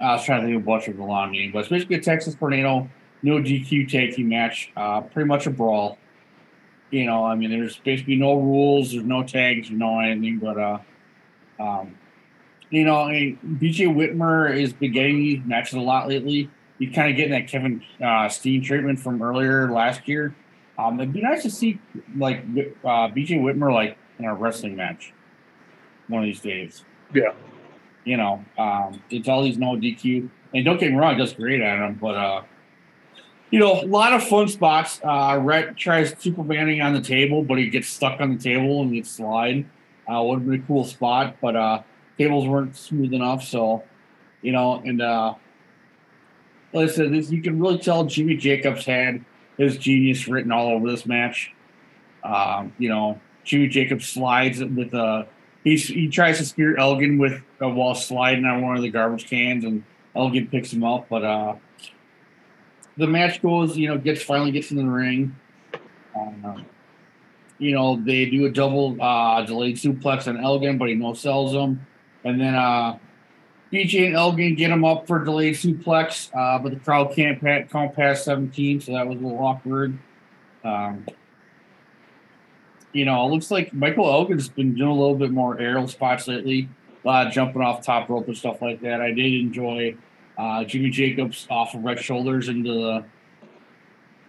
I 0.00 0.14
was 0.14 0.24
trying 0.24 0.42
to 0.42 0.46
think 0.46 0.56
of 0.56 0.62
a 0.62 0.64
bunch 0.64 0.86
of 0.86 0.96
the 0.96 1.02
long 1.02 1.32
name, 1.32 1.50
but 1.52 1.58
it's 1.58 1.68
basically 1.68 1.96
a 1.96 2.00
Texas 2.00 2.36
tornado, 2.36 2.88
no 3.22 3.34
DQ 3.42 3.90
tag 3.90 4.14
team 4.14 4.28
match. 4.28 4.70
Uh, 4.76 5.00
pretty 5.00 5.26
much 5.26 5.46
a 5.48 5.50
brawl. 5.50 5.98
you 6.92 7.04
know, 7.04 7.24
I 7.24 7.34
mean, 7.34 7.50
there's 7.50 7.78
basically 7.78 8.14
no 8.14 8.36
rules, 8.36 8.92
there's 8.92 9.04
no 9.04 9.24
tags, 9.24 9.70
no 9.72 9.98
anything, 9.98 10.38
but 10.38 10.56
uh, 10.56 10.78
um, 11.58 11.97
you 12.70 12.84
know, 12.84 13.02
I 13.02 13.12
mean, 13.12 13.38
BJ 13.60 13.86
Whitmer 13.86 14.54
is 14.54 14.72
been 14.72 14.92
getting 14.92 15.46
matches 15.46 15.74
a 15.74 15.80
lot 15.80 16.08
lately. 16.08 16.50
He's 16.78 16.94
kind 16.94 17.10
of 17.10 17.16
getting 17.16 17.32
that 17.32 17.48
Kevin 17.48 17.82
uh, 18.02 18.28
Steen 18.28 18.62
treatment 18.62 19.00
from 19.00 19.20
earlier 19.22 19.70
last 19.70 20.06
year. 20.06 20.34
Um, 20.78 21.00
it'd 21.00 21.12
be 21.12 21.22
nice 21.22 21.42
to 21.42 21.50
see 21.50 21.80
like 22.16 22.40
uh, 22.84 23.08
BJ 23.08 23.40
Whitmer 23.40 23.72
like 23.72 23.96
in 24.18 24.26
a 24.26 24.34
wrestling 24.34 24.76
match 24.76 25.12
one 26.06 26.22
of 26.22 26.26
these 26.26 26.40
days. 26.40 26.84
Yeah. 27.14 27.32
You 28.04 28.16
know, 28.16 28.44
um, 28.56 29.02
it's 29.10 29.28
all 29.28 29.42
these 29.42 29.58
no 29.58 29.76
DQ, 29.76 30.30
and 30.54 30.64
don't 30.64 30.78
get 30.78 30.90
me 30.90 30.96
wrong, 30.96 31.18
does 31.18 31.32
great 31.32 31.60
at 31.60 31.78
them, 31.78 31.98
but 32.00 32.14
uh, 32.14 32.42
you 33.50 33.58
know, 33.58 33.82
a 33.82 33.86
lot 33.86 34.12
of 34.12 34.22
fun 34.24 34.48
spots. 34.48 35.00
Uh, 35.02 35.38
Rhett 35.42 35.76
tries 35.76 36.14
supermaning 36.14 36.84
on 36.84 36.92
the 36.92 37.00
table, 37.00 37.42
but 37.42 37.58
he 37.58 37.68
gets 37.68 37.88
stuck 37.88 38.20
on 38.20 38.36
the 38.36 38.42
table 38.42 38.82
and 38.82 38.92
gets 38.92 39.10
slide. 39.10 39.66
Uh, 40.10 40.22
would 40.22 40.40
have 40.40 40.46
been 40.46 40.60
a 40.62 40.66
cool 40.66 40.84
spot, 40.84 41.36
but 41.40 41.56
uh, 41.56 41.82
tables 42.18 42.46
weren't 42.46 42.76
smooth 42.76 43.14
enough. 43.14 43.44
So, 43.44 43.84
you 44.42 44.52
know, 44.52 44.82
and 44.84 45.00
uh, 45.00 45.34
like 46.72 46.90
I 46.90 46.92
said, 46.92 47.12
this, 47.12 47.30
you 47.30 47.40
can 47.40 47.58
really 47.58 47.78
tell 47.78 48.04
Jimmy 48.04 48.36
Jacobs 48.36 48.84
had 48.84 49.24
his 49.56 49.78
genius 49.78 50.28
written 50.28 50.52
all 50.52 50.68
over 50.68 50.90
this 50.90 51.06
match. 51.06 51.52
Um, 52.22 52.72
you 52.78 52.88
know, 52.88 53.20
Jimmy 53.44 53.68
Jacobs 53.68 54.06
slides 54.06 54.62
with 54.62 54.92
a 54.94 55.26
he's, 55.64 55.86
he 55.86 56.08
tries 56.08 56.38
to 56.38 56.44
spear 56.44 56.76
Elgin 56.76 57.18
with 57.18 57.42
uh, 57.62 57.68
while 57.68 57.94
sliding 57.94 58.44
on 58.44 58.62
one 58.62 58.76
of 58.76 58.82
the 58.82 58.90
garbage 58.90 59.28
cans, 59.28 59.64
and 59.64 59.84
Elgin 60.14 60.48
picks 60.48 60.72
him 60.72 60.84
up. 60.84 61.08
But 61.08 61.24
uh, 61.24 61.54
the 62.96 63.06
match 63.06 63.40
goes, 63.40 63.76
you 63.76 63.88
know, 63.88 63.98
gets 63.98 64.22
finally 64.22 64.50
gets 64.50 64.70
in 64.70 64.76
the 64.76 64.84
ring. 64.84 65.34
Um, 66.16 66.66
you 67.58 67.72
know, 67.72 67.96
they 67.96 68.26
do 68.26 68.46
a 68.46 68.50
double 68.50 69.00
uh, 69.00 69.42
delayed 69.42 69.76
suplex 69.76 70.28
on 70.28 70.38
Elgin, 70.38 70.78
but 70.78 70.88
he 70.88 70.94
no 70.94 71.14
sells 71.14 71.52
them. 71.52 71.86
And 72.24 72.40
then 72.40 72.54
uh, 72.54 72.98
BJ 73.72 74.06
and 74.06 74.16
Elgin 74.16 74.54
get 74.54 74.70
him 74.70 74.84
up 74.84 75.06
for 75.06 75.24
delayed 75.24 75.54
suplex, 75.54 76.30
uh, 76.34 76.58
but 76.62 76.72
the 76.72 76.80
crowd 76.80 77.14
can't 77.14 77.40
pat, 77.40 77.70
count 77.70 77.94
past 77.94 78.24
17, 78.24 78.80
so 78.80 78.92
that 78.92 79.06
was 79.06 79.18
a 79.18 79.22
little 79.22 79.38
awkward. 79.38 79.98
Um, 80.64 81.06
you 82.92 83.04
know, 83.04 83.26
it 83.26 83.30
looks 83.30 83.50
like 83.50 83.72
Michael 83.72 84.10
Elgin's 84.10 84.48
been 84.48 84.74
doing 84.74 84.90
a 84.90 84.94
little 84.94 85.14
bit 85.14 85.30
more 85.30 85.58
aerial 85.60 85.86
spots 85.86 86.26
lately, 86.26 86.68
a 87.04 87.06
lot 87.06 87.26
of 87.26 87.32
jumping 87.32 87.62
off 87.62 87.84
top 87.84 88.08
rope 88.08 88.26
and 88.26 88.36
stuff 88.36 88.62
like 88.62 88.80
that. 88.80 89.00
I 89.00 89.12
did 89.12 89.34
enjoy 89.34 89.94
uh, 90.38 90.64
Jimmy 90.64 90.90
Jacobs 90.90 91.46
off 91.50 91.74
of 91.74 91.84
right 91.84 91.98
shoulders 91.98 92.48
into 92.48 92.72
the, 92.72 93.04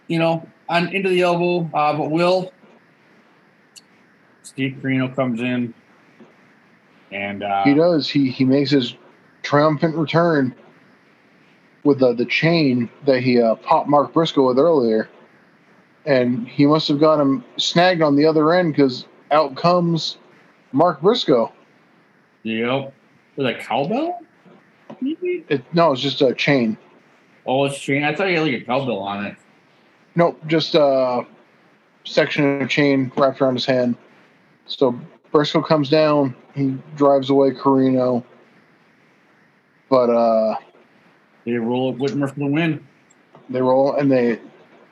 you 0.08 0.18
know, 0.18 0.46
on 0.68 0.94
into 0.94 1.08
the 1.08 1.22
elbow. 1.22 1.70
Uh, 1.72 1.96
but 1.96 2.10
Will 2.10 2.52
Steve 4.42 4.78
Corino 4.82 5.14
comes 5.14 5.40
in, 5.40 5.72
and 7.12 7.42
uh, 7.42 7.64
He 7.64 7.74
does. 7.74 8.08
He 8.08 8.30
he 8.30 8.44
makes 8.44 8.70
his 8.70 8.94
triumphant 9.42 9.96
return 9.96 10.54
with 11.84 11.98
the 12.00 12.14
the 12.14 12.26
chain 12.26 12.90
that 13.06 13.20
he 13.22 13.40
uh, 13.40 13.54
popped 13.56 13.88
Mark 13.88 14.12
Briscoe 14.12 14.46
with 14.46 14.58
earlier, 14.58 15.08
and 16.06 16.46
he 16.48 16.66
must 16.66 16.88
have 16.88 17.00
got 17.00 17.20
him 17.20 17.44
snagged 17.56 18.02
on 18.02 18.16
the 18.16 18.26
other 18.26 18.52
end 18.52 18.72
because 18.72 19.06
out 19.30 19.56
comes 19.56 20.18
Mark 20.72 21.00
Briscoe. 21.00 21.52
yep, 22.42 22.92
with 23.36 23.46
a 23.46 23.54
cowbell. 23.54 24.20
Maybe? 25.00 25.44
It, 25.48 25.62
no, 25.72 25.92
it's 25.92 26.02
just 26.02 26.20
a 26.20 26.34
chain. 26.34 26.76
Oh, 27.46 27.64
it's 27.64 27.78
chain. 27.78 28.04
I 28.04 28.14
thought 28.14 28.28
you 28.28 28.36
had 28.36 28.46
like 28.46 28.62
a 28.62 28.64
cowbell 28.64 28.98
on 28.98 29.26
it. 29.26 29.36
Nope, 30.14 30.40
just 30.46 30.74
a 30.74 31.24
section 32.04 32.60
of 32.60 32.68
chain 32.68 33.10
wrapped 33.16 33.40
around 33.40 33.54
his 33.54 33.64
hand. 33.64 33.96
So 34.66 34.98
Briscoe 35.32 35.62
comes 35.62 35.88
down. 35.88 36.34
He 36.54 36.76
drives 36.96 37.30
away 37.30 37.50
Corino. 37.52 38.24
But 39.88 40.10
uh, 40.10 40.56
They 41.44 41.52
roll 41.52 41.90
up 41.92 41.96
Whitmer 41.96 42.28
for 42.28 42.40
the 42.40 42.46
win. 42.46 42.86
they 43.48 43.60
roll 43.60 43.94
and 43.94 44.10
they 44.10 44.40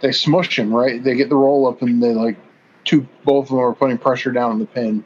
they 0.00 0.12
smush 0.12 0.58
him 0.58 0.74
right. 0.74 1.02
They 1.02 1.14
get 1.14 1.28
the 1.28 1.36
roll 1.36 1.66
up 1.68 1.82
and 1.82 2.02
they 2.02 2.14
like 2.14 2.36
two 2.84 3.06
both 3.24 3.44
of 3.46 3.50
them 3.50 3.58
are 3.60 3.74
putting 3.74 3.98
pressure 3.98 4.32
down 4.32 4.52
on 4.52 4.58
the 4.58 4.66
pin. 4.66 5.04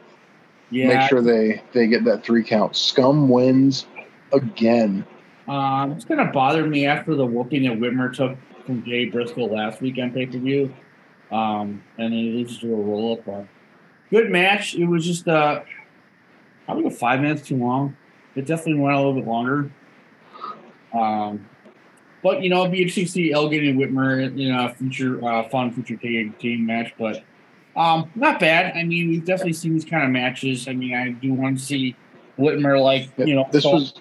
Yeah, 0.71 0.87
Make 0.87 1.09
sure 1.09 1.21
they 1.21 1.61
they 1.73 1.87
get 1.87 2.03
that 2.05 2.23
three 2.23 2.43
count. 2.43 2.75
Scum 2.75 3.29
wins 3.29 3.85
again. 4.31 5.05
Um, 5.47 5.91
it's 5.91 6.05
gonna 6.05 6.31
bother 6.31 6.65
me 6.65 6.85
after 6.87 7.13
the 7.15 7.25
whooping 7.25 7.63
that 7.63 7.77
Whitmer 7.79 8.11
took 8.15 8.37
from 8.65 8.83
Jay 8.85 9.05
Briscoe 9.05 9.45
last 9.45 9.81
week 9.81 9.97
on 10.01 10.11
pay 10.11 10.25
per 10.25 10.37
view. 10.39 10.73
Um, 11.31 11.83
and 11.97 12.11
then 12.11 12.11
he 12.13 12.31
loses 12.31 12.59
to 12.59 12.73
a 12.73 12.75
roll 12.75 13.13
up. 13.13 13.27
Uh, 13.27 13.43
good 14.13 14.29
match. 14.29 14.75
It 14.75 14.85
was 14.85 15.05
just 15.05 15.27
uh, 15.27 15.61
probably 16.65 16.85
about 16.85 16.97
five 16.97 17.19
minutes 17.19 17.47
too 17.47 17.57
long. 17.57 17.97
It 18.35 18.45
definitely 18.45 18.81
went 18.81 18.95
a 18.95 18.97
little 18.97 19.15
bit 19.15 19.27
longer. 19.27 19.71
Um, 20.93 21.47
but 22.21 22.41
you 22.41 22.49
know, 22.49 22.61
it'd 22.61 22.71
be 22.71 22.79
interesting 22.79 23.05
to 23.05 23.11
see 23.11 23.31
Elgin 23.31 23.65
and 23.65 23.79
Whitmer, 23.79 24.37
you 24.37 24.51
know, 24.51 24.69
future 24.69 25.23
uh, 25.25 25.49
fun 25.49 25.71
future 25.71 25.97
tag 25.97 26.37
team 26.37 26.65
match. 26.65 26.93
But 26.97 27.23
um, 27.75 28.11
not 28.15 28.39
bad. 28.39 28.77
I 28.77 28.83
mean, 28.83 29.09
we've 29.09 29.25
definitely 29.25 29.53
seen 29.53 29.73
these 29.73 29.85
kind 29.85 30.03
of 30.03 30.11
matches. 30.11 30.67
I 30.67 30.73
mean, 30.73 30.93
I 30.93 31.09
do 31.09 31.33
want 31.33 31.57
to 31.57 31.65
see 31.65 31.95
Whitmer 32.37 32.81
like 32.81 33.09
you 33.17 33.35
know 33.35 33.47
this 33.51 33.63
so- 33.63 33.73
was 33.73 33.93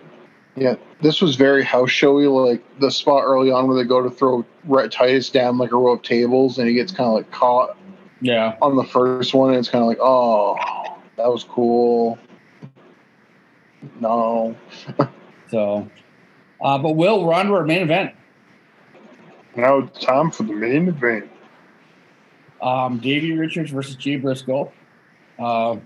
yeah, 0.54 0.74
this 1.00 1.22
was 1.22 1.36
very 1.36 1.64
house 1.64 1.90
showy. 1.90 2.26
Like 2.26 2.62
the 2.78 2.90
spot 2.90 3.24
early 3.24 3.50
on 3.50 3.66
where 3.66 3.76
they 3.76 3.88
go 3.88 4.02
to 4.02 4.10
throw 4.10 4.44
Titus 4.88 5.30
down 5.30 5.56
like 5.56 5.72
a 5.72 5.76
row 5.76 5.92
of 5.92 6.02
tables, 6.02 6.58
and 6.58 6.68
he 6.68 6.74
gets 6.74 6.92
kind 6.92 7.08
of 7.08 7.14
like 7.14 7.30
caught 7.30 7.76
yeah. 8.22 8.56
on 8.62 8.76
the 8.76 8.84
first 8.84 9.34
one, 9.34 9.52
it's 9.52 9.68
kind 9.68 9.82
of 9.82 9.88
like, 9.88 9.98
oh, 10.00 10.56
that 11.16 11.30
was 11.30 11.44
cool. 11.44 12.18
No, 14.00 14.56
So, 15.50 15.90
uh, 16.62 16.78
but 16.78 16.92
Will, 16.92 17.22
we're 17.24 17.34
on 17.34 17.46
to 17.46 17.54
our 17.54 17.64
main 17.64 17.82
event. 17.82 18.14
now 19.54 19.78
it's 19.78 20.02
time 20.04 20.30
for 20.30 20.44
the 20.44 20.54
main 20.54 20.88
event. 20.88 21.28
Um, 22.62 22.98
Davey 22.98 23.32
Richards 23.32 23.70
versus 23.70 23.96
Jay 23.96 24.16
Briscoe. 24.16 24.72
Uh, 25.38 25.76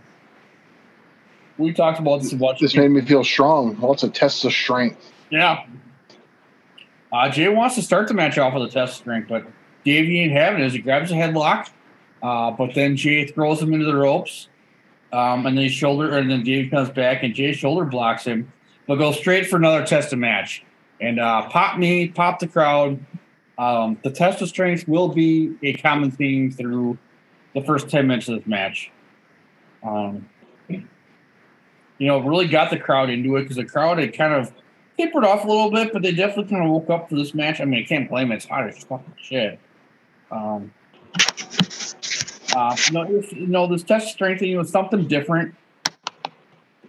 we 1.58 1.72
talked 1.72 1.98
about 1.98 2.20
this 2.22 2.32
a 2.32 2.36
bunch. 2.36 2.60
This 2.60 2.76
made 2.76 2.90
me 2.90 3.00
feel 3.00 3.24
strong. 3.24 3.80
Lots 3.80 4.02
of 4.02 4.12
tests 4.12 4.44
of 4.44 4.52
strength. 4.52 5.10
yeah. 5.30 5.64
Uh, 7.12 7.30
Jay 7.30 7.48
wants 7.48 7.76
to 7.76 7.82
start 7.82 8.08
the 8.08 8.14
match 8.14 8.36
off 8.36 8.52
with 8.52 8.64
a 8.64 8.68
test 8.68 8.94
of 8.94 8.98
strength, 8.98 9.28
but 9.28 9.46
Davey 9.84 10.20
ain't 10.20 10.32
having 10.32 10.60
it 10.60 10.66
as 10.66 10.72
he 10.74 10.80
grabs 10.80 11.10
a 11.10 11.14
headlock. 11.14 11.70
Uh, 12.26 12.50
but 12.50 12.74
then 12.74 12.96
Jay 12.96 13.24
throws 13.24 13.62
him 13.62 13.72
into 13.72 13.86
the 13.86 13.94
ropes. 13.94 14.48
Um, 15.12 15.46
and 15.46 15.56
then 15.56 15.68
shoulder, 15.68 16.18
and 16.18 16.28
then 16.28 16.42
Davey 16.42 16.68
comes 16.68 16.90
back, 16.90 17.22
and 17.22 17.32
Jay's 17.32 17.56
shoulder 17.56 17.84
blocks 17.84 18.24
him, 18.24 18.52
but 18.88 18.96
goes 18.96 19.16
straight 19.16 19.46
for 19.46 19.56
another 19.56 19.86
test 19.86 20.12
of 20.12 20.18
match. 20.18 20.64
And 21.00 21.20
uh, 21.20 21.48
pop 21.48 21.78
me, 21.78 22.08
pop 22.08 22.40
the 22.40 22.48
crowd. 22.48 22.98
Um, 23.58 23.96
the 24.02 24.10
test 24.10 24.42
of 24.42 24.48
strength 24.48 24.88
will 24.88 25.06
be 25.06 25.54
a 25.62 25.74
common 25.74 26.10
theme 26.10 26.50
through 26.50 26.98
the 27.54 27.62
first 27.62 27.88
10 27.88 28.08
minutes 28.08 28.28
of 28.28 28.38
this 28.38 28.46
match. 28.48 28.90
Um, 29.84 30.28
you 30.68 30.82
know, 32.00 32.18
really 32.18 32.48
got 32.48 32.70
the 32.70 32.78
crowd 32.78 33.08
into 33.08 33.36
it 33.36 33.42
because 33.42 33.56
the 33.56 33.64
crowd 33.64 33.98
had 33.98 34.12
kind 34.14 34.34
of 34.34 34.52
tapered 34.98 35.24
off 35.24 35.44
a 35.44 35.48
little 35.48 35.70
bit, 35.70 35.92
but 35.92 36.02
they 36.02 36.10
definitely 36.10 36.50
kind 36.50 36.64
of 36.64 36.72
woke 36.72 36.90
up 36.90 37.08
for 37.08 37.14
this 37.14 37.34
match. 37.34 37.60
I 37.60 37.64
mean, 37.66 37.84
I 37.84 37.86
can't 37.86 38.10
blame 38.10 38.32
it. 38.32 38.36
It's 38.36 38.46
hot 38.46 38.66
as 38.66 38.82
fucking 38.82 39.14
shit. 39.16 39.60
Um, 40.32 40.72
uh, 42.56 42.74
you, 42.90 43.18
if, 43.18 43.32
you 43.34 43.46
know, 43.46 43.66
this 43.66 43.82
test 43.82 44.06
of 44.06 44.12
strength 44.12 44.40
thing 44.40 44.56
was 44.56 44.70
something 44.70 45.06
different. 45.06 45.54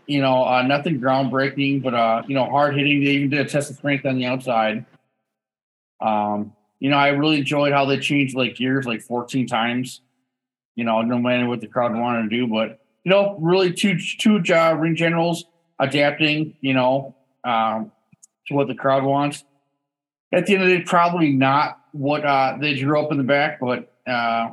You 0.06 0.22
know, 0.22 0.46
uh, 0.46 0.62
nothing 0.62 1.02
groundbreaking, 1.02 1.84
but 1.84 1.94
uh, 1.94 2.24
you 2.26 2.36
know, 2.36 2.46
hard 2.46 2.78
hitting. 2.78 3.04
They 3.04 3.12
even 3.12 3.30
did 3.30 3.46
a 3.46 3.50
test 3.50 3.70
of 3.70 3.76
strength 3.76 4.06
on 4.06 4.18
the 4.18 4.26
outside. 4.26 4.86
Um, 6.00 6.54
you 6.80 6.90
know, 6.90 6.96
I 6.96 7.10
really 7.10 7.40
enjoyed 7.40 7.74
how 7.74 7.84
they 7.84 8.00
changed 8.00 8.34
like 8.34 8.56
gears 8.56 8.86
like 8.86 9.02
14 9.02 9.46
times. 9.48 10.00
You 10.76 10.86
know, 10.86 11.02
no 11.02 11.18
matter 11.20 11.48
what 11.48 11.60
the 11.60 11.68
crowd 11.68 11.94
wanted 11.94 12.30
to 12.30 12.30
do, 12.30 12.48
but 12.48 12.80
you 13.04 13.10
know, 13.10 13.36
really 13.42 13.74
two 13.74 14.00
two 14.00 14.42
uh, 14.54 14.74
ring 14.74 14.96
generals 14.96 15.44
adapting. 15.80 16.56
You 16.62 16.76
know, 16.76 17.16
um, 17.44 17.92
to 18.48 18.54
what 18.54 18.68
the 18.68 18.76
crowd 18.76 19.04
wants. 19.04 19.44
At 20.32 20.46
the 20.46 20.54
end 20.54 20.64
of 20.64 20.70
the 20.70 20.78
day, 20.78 20.84
probably 20.84 21.34
not 21.34 21.82
what 21.92 22.26
uh, 22.26 22.58
they 22.62 22.76
drew 22.76 23.02
up 23.02 23.12
in 23.12 23.18
the 23.18 23.24
back, 23.24 23.60
but 23.60 23.92
uh, 24.08 24.52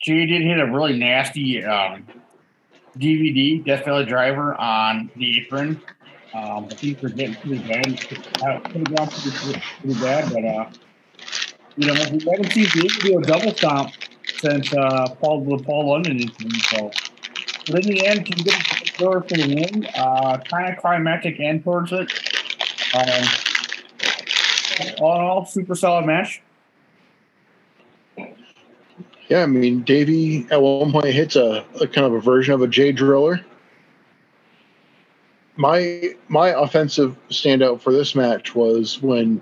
Jay 0.00 0.24
did 0.24 0.42
hit 0.42 0.58
a 0.58 0.66
really 0.66 0.98
nasty 0.98 1.62
um, 1.62 2.06
DVD 2.96 3.62
Death 3.62 3.84
Valley 3.84 4.06
Driver 4.06 4.54
on 4.54 5.10
the 5.16 5.40
apron. 5.40 5.80
Um, 6.32 6.68
I 6.70 6.74
think 6.74 7.00
they're 7.00 7.10
getting 7.10 7.34
pretty 7.34 7.58
bad. 7.58 7.86
Have 8.42 8.84
gone 8.84 9.08
pretty, 9.08 9.62
pretty 9.80 10.00
bad, 10.00 10.32
but 10.32 10.44
uh, 10.44 10.70
you 11.76 11.86
know, 11.86 11.92
we 11.92 12.24
haven't 12.30 12.52
seen 12.52 12.66
Jay 12.66 12.88
do 13.00 13.18
a 13.18 13.22
double 13.22 13.54
stomp 13.54 13.92
since 14.38 14.72
uh, 14.72 15.14
Paul 15.20 15.58
Paul 15.58 15.90
London 15.90 16.20
incident. 16.20 16.62
So, 16.70 16.90
but 17.66 17.84
in 17.84 17.94
the 17.94 18.06
end, 18.06 18.24
can 18.24 18.42
get 18.42 18.54
the 18.54 18.86
score 18.86 19.22
for 19.22 19.34
the 19.34 19.54
win. 19.54 19.86
Uh, 19.94 20.38
kind 20.38 20.72
of 20.72 20.78
climactic 20.80 21.40
end 21.40 21.64
towards 21.64 21.92
it. 21.92 22.10
Um, 22.94 23.28
all 25.00 25.16
in 25.16 25.20
all, 25.20 25.44
super 25.44 25.74
solid 25.74 26.06
match. 26.06 26.40
Yeah, 29.30 29.44
I 29.44 29.46
mean, 29.46 29.82
Davey 29.82 30.44
at 30.50 30.60
one 30.60 30.90
point 30.90 31.06
hits 31.06 31.36
a, 31.36 31.64
a 31.80 31.86
kind 31.86 32.04
of 32.04 32.14
a 32.14 32.20
version 32.20 32.52
of 32.52 32.62
a 32.62 32.66
J 32.66 32.90
driller. 32.90 33.40
My 35.54 36.14
my 36.26 36.48
offensive 36.48 37.16
standout 37.28 37.80
for 37.80 37.92
this 37.92 38.16
match 38.16 38.56
was 38.56 39.00
when 39.00 39.40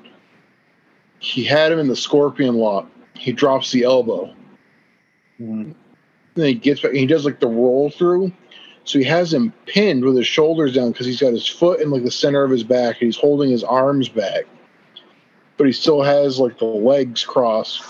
he 1.21 1.43
had 1.43 1.73
him 1.73 1.79
in 1.79 1.89
the 1.89 1.97
scorpion 1.97 2.57
lock. 2.57 2.87
He 3.15 3.33
drops 3.33 3.73
the 3.73 3.85
elbow. 3.85 4.35
Mhm. 5.41 5.75
Then 6.35 6.47
he 6.47 6.55
gets 6.55 6.83
back. 6.83 6.93
He 6.93 7.07
does 7.07 7.25
like 7.25 7.41
the 7.41 7.49
roll 7.49 7.89
through. 7.89 8.31
So 8.85 8.99
he 8.99 9.07
has 9.07 9.33
him 9.33 9.55
pinned 9.65 10.05
with 10.05 10.17
his 10.17 10.27
shoulders 10.27 10.75
down 10.75 10.93
because 10.93 11.07
he's 11.07 11.21
got 11.21 11.33
his 11.33 11.47
foot 11.47 11.81
in 11.81 11.91
like 11.91 12.05
the 12.05 12.11
center 12.11 12.45
of 12.45 12.51
his 12.51 12.65
back 12.65 13.01
and 13.01 13.09
he's 13.09 13.17
holding 13.17 13.51
his 13.51 13.65
arms 13.65 14.11
back. 14.11 14.45
But 15.57 15.67
he 15.67 15.73
still 15.73 16.03
has 16.03 16.39
like 16.39 16.59
the 16.59 16.67
legs 16.67 17.25
crossed 17.25 17.83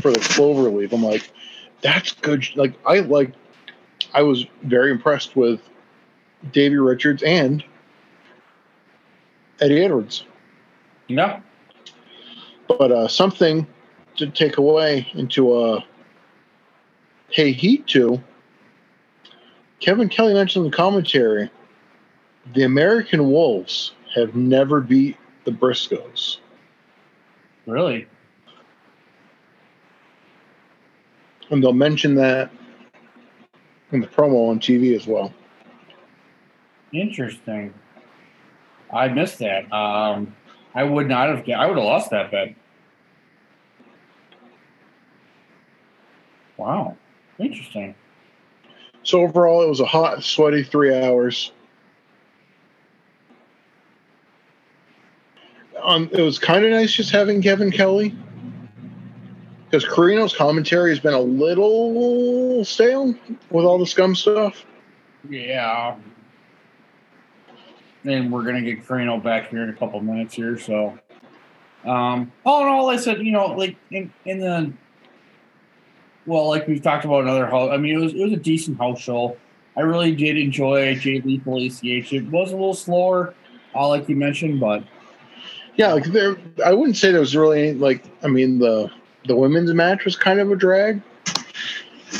for 0.00 0.12
the 0.12 0.20
clover 0.20 0.70
leaf. 0.70 0.92
I'm 0.92 1.02
like, 1.02 1.30
that's 1.80 2.12
good. 2.12 2.44
Like 2.56 2.74
I 2.86 3.00
like 3.00 3.32
I 4.14 4.22
was 4.22 4.46
very 4.62 4.90
impressed 4.90 5.36
with 5.36 5.60
Davey 6.52 6.76
Richards 6.76 7.22
and 7.22 7.64
Eddie 9.60 9.84
Edwards. 9.84 10.24
Yeah. 11.08 11.40
But 12.66 12.92
uh, 12.92 13.08
something 13.08 13.66
to 14.16 14.26
take 14.26 14.58
away 14.58 15.08
into 15.14 15.52
uh, 15.52 15.80
Hey 17.30 17.52
Heat 17.52 17.86
to. 17.88 18.22
Kevin 19.80 20.08
Kelly 20.08 20.34
mentioned 20.34 20.64
in 20.64 20.70
the 20.70 20.76
commentary 20.76 21.50
the 22.54 22.64
American 22.64 23.30
Wolves 23.30 23.92
have 24.14 24.34
never 24.34 24.80
beat 24.80 25.16
the 25.44 25.50
Briscoes. 25.50 26.38
Really? 27.66 28.06
And 31.50 31.62
they'll 31.62 31.72
mention 31.72 32.14
that 32.16 32.50
in 33.92 34.00
the 34.00 34.06
promo 34.06 34.50
on 34.50 34.60
TV 34.60 34.94
as 34.94 35.06
well. 35.06 35.32
Interesting. 36.92 37.72
I 38.92 39.08
missed 39.08 39.38
that. 39.38 39.70
Um, 39.72 40.34
I 40.74 40.82
would 40.82 41.08
not 41.08 41.28
have. 41.28 41.48
I 41.48 41.66
would 41.66 41.76
have 41.76 41.84
lost 41.84 42.10
that 42.10 42.30
bet. 42.30 42.54
Wow. 46.56 46.96
Interesting. 47.38 47.94
So 49.02 49.22
overall, 49.22 49.62
it 49.62 49.68
was 49.68 49.80
a 49.80 49.86
hot, 49.86 50.22
sweaty 50.24 50.62
three 50.62 50.94
hours. 50.94 51.52
Um, 55.82 56.10
it 56.12 56.20
was 56.20 56.38
kind 56.38 56.64
of 56.64 56.72
nice 56.72 56.92
just 56.92 57.10
having 57.10 57.40
Kevin 57.40 57.70
Kelly 57.70 58.14
because 59.70 59.84
Corino's 59.84 60.34
commentary 60.34 60.90
has 60.90 61.00
been 61.00 61.14
a 61.14 61.20
little 61.20 62.64
stale 62.64 63.14
with 63.50 63.64
all 63.64 63.78
the 63.78 63.86
scum 63.86 64.14
stuff. 64.14 64.64
Yeah. 65.28 65.96
And 68.04 68.32
we're 68.32 68.44
gonna 68.44 68.62
get 68.62 68.86
Carino 68.86 69.18
back 69.18 69.50
here 69.50 69.62
in 69.62 69.68
a 69.68 69.74
couple 69.74 70.00
minutes 70.00 70.34
here. 70.34 70.58
So, 70.58 70.98
um, 71.84 72.32
all 72.46 72.62
in 72.62 72.68
all, 72.68 72.88
I 72.88 72.96
said, 72.96 73.18
you 73.18 73.32
know, 73.32 73.48
like 73.48 73.76
in 73.90 74.12
in 74.24 74.38
the 74.38 74.72
well, 76.24 76.48
like 76.48 76.66
we've 76.66 76.82
talked 76.82 77.04
about 77.04 77.22
another 77.22 77.46
house. 77.46 77.70
I 77.72 77.76
mean, 77.76 77.94
it 77.94 78.00
was 78.00 78.14
it 78.14 78.22
was 78.22 78.32
a 78.32 78.36
decent 78.36 78.78
house 78.78 79.00
show. 79.00 79.36
I 79.76 79.82
really 79.82 80.14
did 80.14 80.36
enjoy 80.38 80.94
Jay 80.96 81.20
Lethal 81.20 81.58
ACH. 81.58 81.82
It 82.12 82.30
was 82.30 82.50
a 82.50 82.56
little 82.56 82.74
slower, 82.74 83.34
uh, 83.74 83.88
like 83.88 84.08
you 84.08 84.16
mentioned, 84.16 84.60
but 84.60 84.82
Yeah, 85.76 85.92
like 85.92 86.04
there, 86.06 86.36
I 86.64 86.72
wouldn't 86.72 86.96
say 86.96 87.12
there 87.12 87.20
was 87.20 87.36
really 87.36 87.68
any, 87.68 87.78
like. 87.78 88.04
I 88.22 88.28
mean, 88.28 88.58
the 88.58 88.90
the 89.28 89.36
women's 89.36 89.72
match 89.72 90.04
was 90.04 90.16
kind 90.16 90.40
of 90.40 90.50
a 90.50 90.56
drag. 90.56 91.00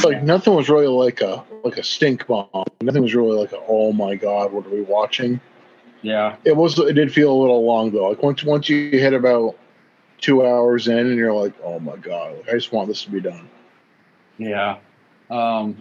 Like 0.04 0.22
nothing 0.22 0.54
was 0.54 0.68
really 0.68 0.86
like 0.86 1.20
a 1.22 1.42
like 1.64 1.78
a 1.78 1.82
stink 1.82 2.26
bomb. 2.26 2.48
Nothing 2.80 3.02
was 3.02 3.14
really 3.14 3.36
like 3.36 3.52
a 3.52 3.60
oh 3.66 3.92
my 3.92 4.14
god, 4.14 4.52
what 4.52 4.66
are 4.66 4.70
we 4.70 4.82
watching? 4.82 5.40
yeah, 6.02 6.36
It 6.44 6.56
was. 6.56 6.78
It 6.78 6.92
did 6.92 7.12
feel 7.12 7.32
a 7.32 7.38
little 7.40 7.64
long 7.64 7.90
though. 7.90 8.08
Like 8.08 8.22
once 8.22 8.44
once 8.44 8.68
you 8.68 8.90
hit 8.90 9.14
about 9.14 9.56
two 10.20 10.46
hours 10.46 10.88
in, 10.88 10.98
and 10.98 11.16
you're 11.16 11.34
like, 11.34 11.54
oh 11.64 11.80
my 11.80 11.96
god, 11.96 12.36
like, 12.36 12.48
I 12.48 12.52
just 12.52 12.72
want 12.72 12.88
this 12.88 13.02
to 13.04 13.10
be 13.10 13.20
done. 13.20 13.48
Yeah. 14.36 14.78
Um, 15.30 15.76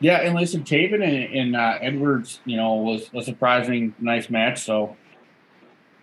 yeah, 0.00 0.20
and 0.20 0.34
listen, 0.34 0.62
Taven 0.62 1.02
and, 1.02 1.34
and 1.34 1.56
uh, 1.56 1.78
Edwards, 1.80 2.40
you 2.44 2.56
know, 2.56 2.74
was 2.74 3.08
a 3.14 3.22
surprising 3.22 3.94
nice 3.98 4.28
match. 4.28 4.62
So, 4.62 4.96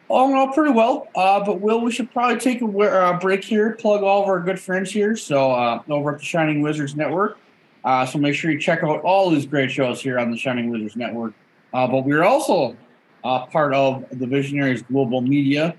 all 0.08 0.30
in 0.30 0.36
all, 0.36 0.54
pretty 0.54 0.74
well. 0.74 1.08
Uh, 1.16 1.44
but 1.44 1.62
Will, 1.62 1.82
we 1.82 1.92
should 1.92 2.12
probably 2.12 2.40
take 2.40 2.62
a 2.62 2.66
uh, 2.66 3.20
break 3.20 3.44
here, 3.44 3.76
plug 3.80 4.04
all 4.04 4.24
of 4.24 4.30
our 4.30 4.40
good 4.40 4.60
friends 4.60 4.92
here. 4.92 5.16
So, 5.16 5.52
uh, 5.52 5.82
over 5.90 6.14
at 6.14 6.20
the 6.20 6.26
Shining 6.26 6.62
Wizards 6.62 6.96
Network. 6.96 7.38
Uh, 7.84 8.06
so 8.06 8.18
make 8.18 8.34
sure 8.34 8.52
you 8.52 8.60
check 8.60 8.84
out 8.84 9.02
all 9.02 9.30
these 9.30 9.46
great 9.46 9.70
shows 9.70 10.02
here 10.02 10.18
on 10.18 10.32
the 10.32 10.38
Shining 10.38 10.70
Wizards 10.70 10.96
Network. 10.96 11.34
Uh, 11.74 11.88
but 11.88 12.06
we're 12.06 12.24
also 12.24 12.78
part 13.24 13.74
of 13.74 14.06
the 14.12 14.28
Visionaries 14.28 14.82
Global 14.84 15.22
Media 15.22 15.76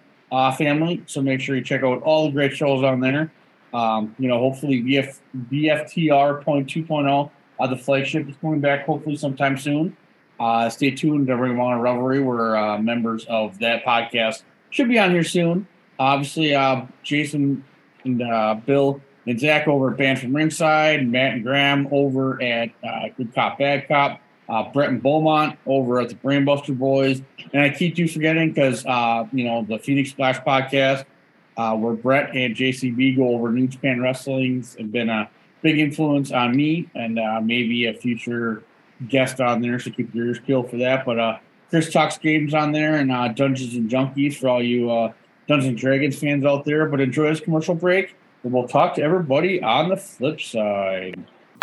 family. 0.57 1.03
So 1.07 1.23
make 1.23 1.41
sure 1.41 1.57
you 1.57 1.63
check 1.63 1.83
out 1.83 2.03
all 2.03 2.27
the 2.27 2.33
great 2.33 2.55
shows 2.55 2.83
on 2.83 3.01
there. 3.01 3.33
Um, 3.73 4.15
you 4.19 4.29
know, 4.29 4.39
hopefully 4.39 4.77
point 6.43 6.71
two 6.71 6.85
uh, 7.59 7.67
the 7.67 7.77
flagship 7.77 8.29
is 8.29 8.37
coming 8.41 8.61
back 8.61 8.87
hopefully 8.87 9.17
sometime 9.17 9.57
soon. 9.57 9.97
Uh, 10.39 10.69
stay 10.69 10.91
tuned 10.91 11.27
to 11.29 11.37
Ring 11.37 11.53
of 11.53 11.61
Honor 11.61 11.81
Revelry. 11.81 12.21
We're 12.21 12.57
uh, 12.57 12.79
members 12.79 13.25
of 13.27 13.59
that 13.61 13.85
podcast. 13.85 14.43
Should 14.71 14.89
be 14.89 14.99
on 14.99 15.11
here 15.11 15.25
soon. 15.25 15.67
Obviously, 15.99 16.55
uh, 16.55 16.87
Jason 17.03 17.65
and 18.05 18.21
uh, 18.21 18.55
Bill 18.67 19.01
and 19.27 19.39
Zach 19.39 19.69
over 19.69 19.93
at 19.93 19.97
Band 19.97 20.19
from 20.19 20.35
Ringside, 20.35 21.07
Matt 21.07 21.35
and 21.35 21.45
Graham 21.45 21.89
over 21.93 22.43
at 22.43 22.71
uh, 22.83 23.09
Good 23.17 23.33
Cop 23.35 23.59
Bad 23.59 23.87
Cop, 23.87 24.21
uh, 24.49 24.71
Brett 24.73 24.89
and 24.91 25.03
Beaumont 25.03 25.57
over 25.67 26.01
at 26.01 26.09
the 26.09 26.17
Brainbuster 26.17 26.77
Boys, 26.77 27.23
and 27.53 27.63
I 27.63 27.71
keep 27.71 27.97
you 27.97 28.09
forgetting 28.09 28.53
because 28.53 28.85
you 29.33 29.45
know 29.45 29.65
the 29.69 29.79
Phoenix 29.79 30.11
Splash 30.11 30.41
podcast, 30.41 31.05
where 31.57 31.95
Brett 31.95 32.35
and 32.35 32.57
JCB 32.57 33.17
go 33.17 33.29
over 33.29 33.53
New 33.53 33.69
Japan 33.69 34.03
Wrestling's 34.03 34.75
have 34.75 34.91
been 34.91 35.09
a 35.09 35.31
big 35.63 35.79
influence 35.79 36.33
on 36.33 36.57
me 36.57 36.89
and 36.97 37.21
maybe 37.47 37.87
a 37.87 37.95
future 37.95 38.65
guest 39.09 39.41
on 39.41 39.61
there. 39.61 39.79
So 39.79 39.91
keep 39.91 40.15
your 40.15 40.27
ears 40.27 40.39
peeled 40.39 40.71
for 40.71 40.77
that. 40.79 41.05
But 41.05 41.19
uh, 41.19 41.39
Chris 41.71 41.93
talks 41.93 42.19
games 42.19 42.55
on 42.55 42.73
there 42.73 42.97
and 42.97 43.11
uh, 43.11 43.29
Dungeons 43.29 43.75
and 43.75 43.91
Junkies 43.91 44.37
for 44.37 44.49
all 44.49 44.63
you 44.63 44.91
uh, 44.91 45.13
Dungeons 45.49 45.71
and 45.71 45.79
Dragons 45.79 46.19
fans 46.19 46.45
out 46.45 46.65
there. 46.65 46.87
But 46.87 47.01
enjoy 47.01 47.31
this 47.31 47.41
commercial 47.41 47.75
break, 47.75 48.17
and 48.43 48.53
we'll 48.53 48.69
talk 48.69 48.95
to 48.95 49.03
everybody 49.03 49.63
on 49.63 49.89
the 49.89 49.97
flip 49.97 50.41
side. 50.41 51.25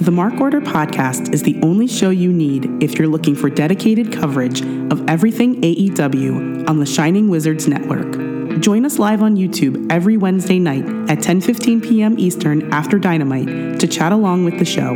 The 0.00 0.10
Mark 0.10 0.40
Order 0.40 0.62
podcast 0.62 1.34
is 1.34 1.42
the 1.42 1.60
only 1.62 1.86
show 1.86 2.08
you 2.08 2.32
need 2.32 2.82
if 2.82 2.98
you're 2.98 3.06
looking 3.06 3.36
for 3.36 3.50
dedicated 3.50 4.10
coverage 4.10 4.62
of 4.90 5.06
everything 5.10 5.60
AEW 5.60 6.66
on 6.66 6.78
the 6.78 6.86
Shining 6.86 7.28
Wizards 7.28 7.68
Network. 7.68 8.60
Join 8.62 8.86
us 8.86 8.98
live 8.98 9.22
on 9.22 9.36
YouTube 9.36 9.92
every 9.92 10.16
Wednesday 10.16 10.58
night 10.58 10.86
at 11.10 11.18
10:15 11.18 11.82
p.m. 11.82 12.18
Eastern 12.18 12.72
after 12.72 12.98
Dynamite 12.98 13.78
to 13.78 13.86
chat 13.86 14.10
along 14.10 14.46
with 14.46 14.58
the 14.58 14.64
show. 14.64 14.94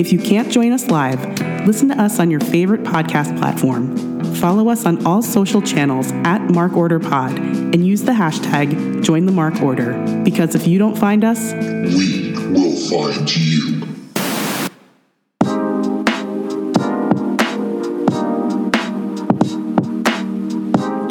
If 0.00 0.12
you 0.12 0.18
can't 0.18 0.50
join 0.50 0.72
us 0.72 0.86
live, 0.86 1.22
listen 1.66 1.88
to 1.90 2.00
us 2.00 2.18
on 2.18 2.30
your 2.30 2.40
favorite 2.40 2.84
podcast 2.84 3.38
platform. 3.38 3.96
Follow 4.36 4.70
us 4.70 4.86
on 4.86 5.04
all 5.04 5.20
social 5.20 5.60
channels 5.60 6.10
at 6.24 6.40
Mark 6.50 6.72
Order 6.72 7.00
Pod 7.00 7.36
and 7.38 7.86
use 7.86 8.02
the 8.02 8.12
hashtag 8.12 9.04
Join 9.04 9.26
the 9.26 9.32
Mark 9.32 9.60
Order 9.60 9.92
because 10.24 10.54
if 10.54 10.66
you 10.66 10.78
don't 10.78 10.96
find 10.96 11.22
us, 11.22 11.52
We 11.52 12.32
will 12.50 12.76
find 12.88 13.36
you. 13.36 13.77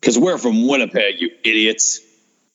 Because 0.00 0.18
we're 0.18 0.38
from 0.38 0.66
Winnipeg, 0.66 1.20
you 1.20 1.30
idiots. 1.44 2.00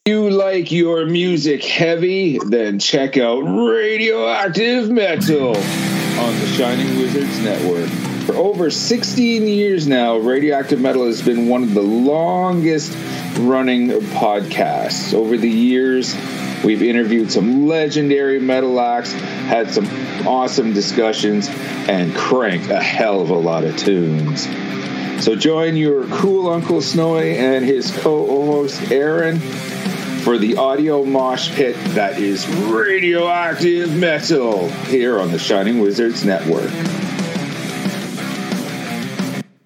you 0.06 0.32
like 0.32 0.72
your 0.72 1.06
music 1.06 1.64
heavy, 1.64 2.40
then 2.40 2.80
check 2.80 3.18
out 3.18 3.42
Radioactive 3.42 4.90
Metal 4.90 5.50
on 5.50 6.40
the 6.40 6.48
Shining 6.48 6.98
Wizards 6.98 7.40
Network. 7.42 7.90
For 8.26 8.34
over 8.36 8.72
16 8.72 9.44
years 9.44 9.88
now, 9.88 10.18
Radioactive 10.18 10.82
Metal 10.82 11.06
has 11.06 11.22
been 11.22 11.48
one 11.48 11.62
of 11.62 11.76
the 11.76 11.84
longest 11.84 12.92
running 13.38 13.90
podcasts. 13.90 15.14
Over 15.14 15.38
the 15.38 15.50
years, 15.50 16.16
we've 16.64 16.82
interviewed 16.82 17.32
some 17.32 17.68
legendary 17.68 18.40
metal 18.40 18.80
acts, 18.80 19.12
had 19.12 19.72
some 19.72 19.88
awesome 20.26 20.74
discussions, 20.74 21.48
and 21.88 22.16
cranked 22.16 22.72
a 22.72 22.82
hell 22.82 23.22
of 23.22 23.30
a 23.30 23.38
lot 23.38 23.64
of 23.64 23.78
tunes. 23.78 24.48
So 25.20 25.36
join 25.36 25.76
your 25.76 26.06
cool 26.08 26.50
Uncle 26.50 26.82
Snowy 26.82 27.38
and 27.38 27.66
his 27.66 27.92
co-host 27.92 28.92
Aaron 28.92 29.40
for 29.40 30.38
the 30.38 30.58
audio 30.58 31.04
mosh 31.04 31.54
pit 31.56 31.76
that 31.90 32.20
is 32.20 32.48
radioactive 32.48 33.96
metal 33.96 34.70
here 34.70 35.20
on 35.20 35.32
the 35.32 35.40
Shining 35.40 35.80
Wizards 35.80 36.26
Network. 36.26 36.72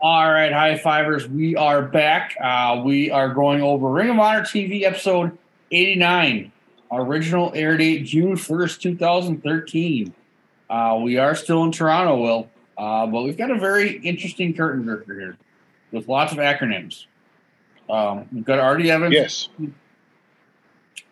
All 0.00 0.30
right, 0.30 0.52
high 0.52 0.78
fivers, 0.78 1.26
we 1.28 1.56
are 1.56 1.82
back. 1.82 2.36
Uh, 2.40 2.82
we 2.84 3.10
are 3.10 3.34
going 3.34 3.62
over 3.62 3.90
Ring 3.90 4.10
of 4.10 4.18
Honor 4.18 4.42
TV 4.42 4.84
episode 4.84 5.36
89, 5.72 6.52
original 6.92 7.50
air 7.54 7.76
date 7.76 8.04
June 8.04 8.36
1st, 8.36 8.80
2013. 8.80 10.14
Uh, 10.70 11.00
we 11.02 11.16
are 11.16 11.34
still 11.34 11.64
in 11.64 11.72
Toronto, 11.72 12.16
Will, 12.20 12.48
uh, 12.76 13.06
but 13.08 13.22
we've 13.22 13.36
got 13.36 13.50
a 13.50 13.58
very 13.58 13.96
interesting 13.98 14.54
curtain 14.54 14.84
jerker 14.84 15.18
here 15.18 15.36
with 15.90 16.06
lots 16.06 16.30
of 16.30 16.38
acronyms. 16.38 17.06
Um, 17.90 18.26
we've 18.32 18.44
got 18.44 18.64
RD 18.64 18.86
Evans, 18.86 19.12
Yes. 19.14 19.48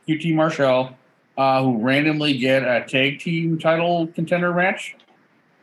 QT 0.06 0.32
Marshall, 0.32 0.96
uh, 1.36 1.60
who 1.60 1.78
randomly 1.78 2.38
get 2.38 2.62
a 2.62 2.86
tag 2.86 3.18
team 3.18 3.58
title 3.58 4.06
contender 4.06 4.54
match. 4.54 4.94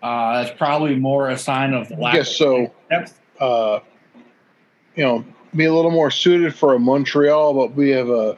Uh, 0.02 0.44
that's 0.44 0.58
probably 0.58 0.96
more 0.96 1.30
a 1.30 1.38
sign 1.38 1.74
of 1.74 1.90
lack 1.92 2.16
Yes, 2.16 2.36
so 2.36 2.70
uh, 3.40 3.80
you 4.96 5.04
know, 5.04 5.26
be 5.56 5.66
a 5.66 5.74
little 5.74 5.92
more 5.92 6.12
suited 6.12 6.56
for 6.56 6.74
a 6.74 6.80
Montreal, 6.80 7.54
but 7.54 7.76
we 7.76 7.90
have 7.90 8.10
a 8.10 8.38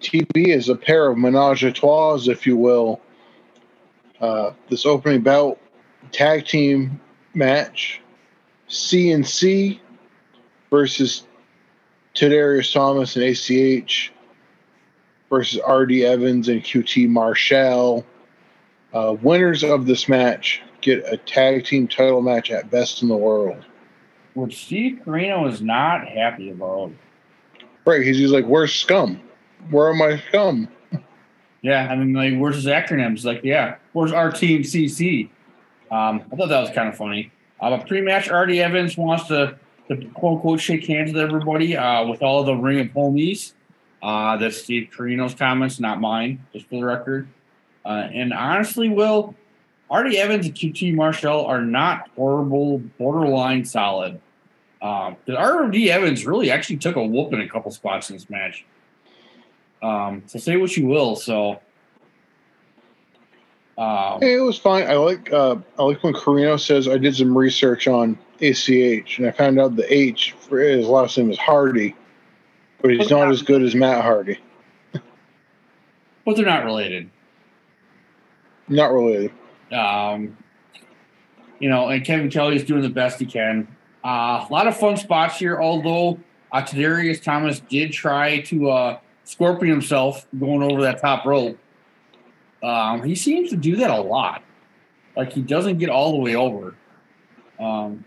TB 0.00 0.54
as 0.54 0.68
a 0.68 0.76
pair 0.76 1.10
of 1.10 1.18
menage 1.18 1.64
a 1.64 1.72
trois, 1.72 2.28
if 2.28 2.46
you 2.46 2.56
will. 2.56 3.00
Uh, 4.20 4.52
this 4.68 4.84
opening 4.84 5.22
bout 5.22 5.58
tag 6.12 6.44
team 6.44 7.00
match, 7.34 8.00
CNC 8.68 9.80
versus 10.70 11.26
Tadarius 12.14 12.72
Thomas 12.72 13.16
and 13.16 13.24
ACH 13.24 14.12
versus 15.30 15.60
RD 15.66 15.92
Evans 16.02 16.48
and 16.48 16.62
QT 16.62 17.08
Marshall. 17.08 18.04
Uh, 18.92 19.16
winners 19.22 19.62
of 19.62 19.86
this 19.86 20.08
match 20.08 20.60
get 20.80 21.04
a 21.06 21.16
tag 21.16 21.64
team 21.64 21.86
title 21.86 22.20
match 22.20 22.50
at 22.50 22.70
Best 22.70 23.02
in 23.02 23.08
the 23.08 23.16
World. 23.16 23.64
Which 24.34 24.64
Steve 24.64 25.00
Corino 25.04 25.50
is 25.50 25.60
not 25.60 26.06
happy 26.06 26.50
about. 26.50 26.92
Right. 27.84 28.02
He's, 28.02 28.18
he's 28.18 28.30
like, 28.30 28.46
where's 28.46 28.72
scum? 28.72 29.20
Where 29.70 29.86
are 29.88 29.94
my 29.94 30.22
scum? 30.28 30.68
Yeah, 31.62 31.88
I 31.90 31.96
mean, 31.96 32.14
like, 32.14 32.40
where's 32.40 32.56
his 32.56 32.66
acronyms? 32.66 33.24
Like, 33.24 33.42
yeah, 33.44 33.76
where's 33.92 34.12
our 34.12 34.30
team 34.30 34.62
CC? 34.62 35.28
Um, 35.90 36.22
I 36.32 36.36
thought 36.36 36.48
that 36.48 36.60
was 36.60 36.70
kind 36.70 36.88
of 36.88 36.96
funny. 36.96 37.32
Uh, 37.60 37.76
but 37.76 37.86
pre-match, 37.86 38.30
RD 38.30 38.52
Evans 38.52 38.96
wants 38.96 39.26
to, 39.28 39.58
to 39.88 39.96
quote 40.14 40.36
unquote 40.36 40.60
shake 40.60 40.86
hands 40.86 41.12
with 41.12 41.20
everybody 41.20 41.76
uh, 41.76 42.06
with 42.06 42.22
all 42.22 42.44
the 42.44 42.54
ring 42.54 42.80
of 42.80 42.86
homies. 42.88 43.52
Uh, 44.02 44.38
that's 44.38 44.62
Steve 44.62 44.88
Corino's 44.96 45.34
comments, 45.34 45.78
not 45.78 46.00
mine, 46.00 46.42
just 46.54 46.66
for 46.68 46.76
the 46.76 46.86
record. 46.86 47.28
Uh, 47.84 48.08
and 48.12 48.32
honestly, 48.32 48.88
Will, 48.88 49.34
RD 49.90 50.14
Evans 50.14 50.46
and 50.46 50.54
QT 50.54 50.94
Marshall 50.94 51.44
are 51.46 51.62
not 51.62 52.08
horrible, 52.16 52.78
borderline 52.98 53.64
solid. 53.64 54.20
Um, 54.80 55.16
RD 55.28 55.76
Evans 55.88 56.24
really 56.24 56.50
actually 56.50 56.76
took 56.76 56.96
a 56.96 57.04
whoop 57.04 57.32
in 57.32 57.40
a 57.40 57.48
couple 57.48 57.70
spots 57.70 58.08
in 58.08 58.16
this 58.16 58.30
match. 58.30 58.64
Um, 59.82 60.22
so 60.26 60.38
say 60.38 60.56
what 60.56 60.76
you 60.76 60.86
will. 60.86 61.16
So, 61.16 61.60
um, 63.76 64.22
it 64.22 64.40
was 64.42 64.58
fine. 64.58 64.86
I 64.86 64.94
like 64.94 65.32
uh, 65.32 65.56
I 65.78 65.82
like 65.82 66.02
when 66.02 66.12
Corino 66.12 66.60
says 66.60 66.86
I 66.86 66.98
did 66.98 67.16
some 67.16 67.36
research 67.36 67.88
on 67.88 68.18
ACH 68.40 69.18
and 69.18 69.26
I 69.26 69.30
found 69.30 69.58
out 69.58 69.76
the 69.76 69.92
H 69.92 70.32
for 70.32 70.60
his 70.60 70.86
last 70.86 71.16
name 71.18 71.30
is 71.30 71.38
Hardy, 71.38 71.96
but 72.80 72.90
he's 72.90 73.10
not 73.10 73.30
as 73.30 73.42
good 73.42 73.62
as 73.62 73.74
Matt 73.74 74.02
Hardy. 74.02 74.38
but 74.92 76.36
they're 76.36 76.44
not 76.44 76.64
related. 76.64 77.10
Not 78.68 78.92
related. 78.92 79.32
Um, 79.72 80.36
you 81.58 81.68
know, 81.68 81.88
and 81.88 82.04
Kevin 82.04 82.30
Kelly 82.30 82.56
is 82.56 82.64
doing 82.64 82.82
the 82.82 82.88
best 82.88 83.18
he 83.18 83.26
can. 83.26 83.68
Uh, 84.04 84.46
a 84.48 84.48
lot 84.50 84.66
of 84.66 84.76
fun 84.76 84.96
spots 84.96 85.38
here, 85.38 85.60
although 85.60 86.18
uh, 86.52 86.62
Tadarius 86.62 87.22
Thomas 87.22 87.60
did 87.60 87.92
try 87.92 88.40
to 88.42 88.70
uh, 88.70 88.98
scorpion 89.24 89.70
himself 89.70 90.26
going 90.38 90.62
over 90.62 90.82
that 90.82 91.00
top 91.00 91.26
rope. 91.26 91.58
Um, 92.62 93.02
he 93.02 93.14
seems 93.14 93.50
to 93.50 93.56
do 93.56 93.76
that 93.76 93.90
a 93.90 94.00
lot. 94.00 94.42
Like 95.16 95.32
he 95.32 95.42
doesn't 95.42 95.78
get 95.78 95.90
all 95.90 96.12
the 96.12 96.18
way 96.18 96.34
over. 96.34 96.74
Um, 97.58 98.04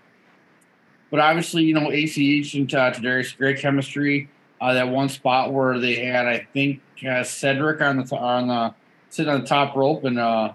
but 1.11 1.19
obviously, 1.19 1.63
you 1.63 1.75
know, 1.75 1.91
ACH 1.91 2.55
and 2.55 2.73
uh, 2.73 2.91
Tadarius, 2.91 3.37
great 3.37 3.59
chemistry. 3.59 4.29
Uh, 4.59 4.73
that 4.73 4.89
one 4.89 5.09
spot 5.09 5.53
where 5.53 5.77
they 5.77 5.95
had, 5.95 6.25
I 6.25 6.47
think, 6.53 6.81
uh, 7.07 7.23
Cedric 7.23 7.81
on 7.81 7.97
the 7.97 8.15
on 8.15 8.47
the 8.47 8.73
sitting 9.09 9.31
on 9.31 9.41
the 9.41 9.47
top 9.47 9.75
rope, 9.75 10.05
and 10.05 10.17
uh, 10.17 10.53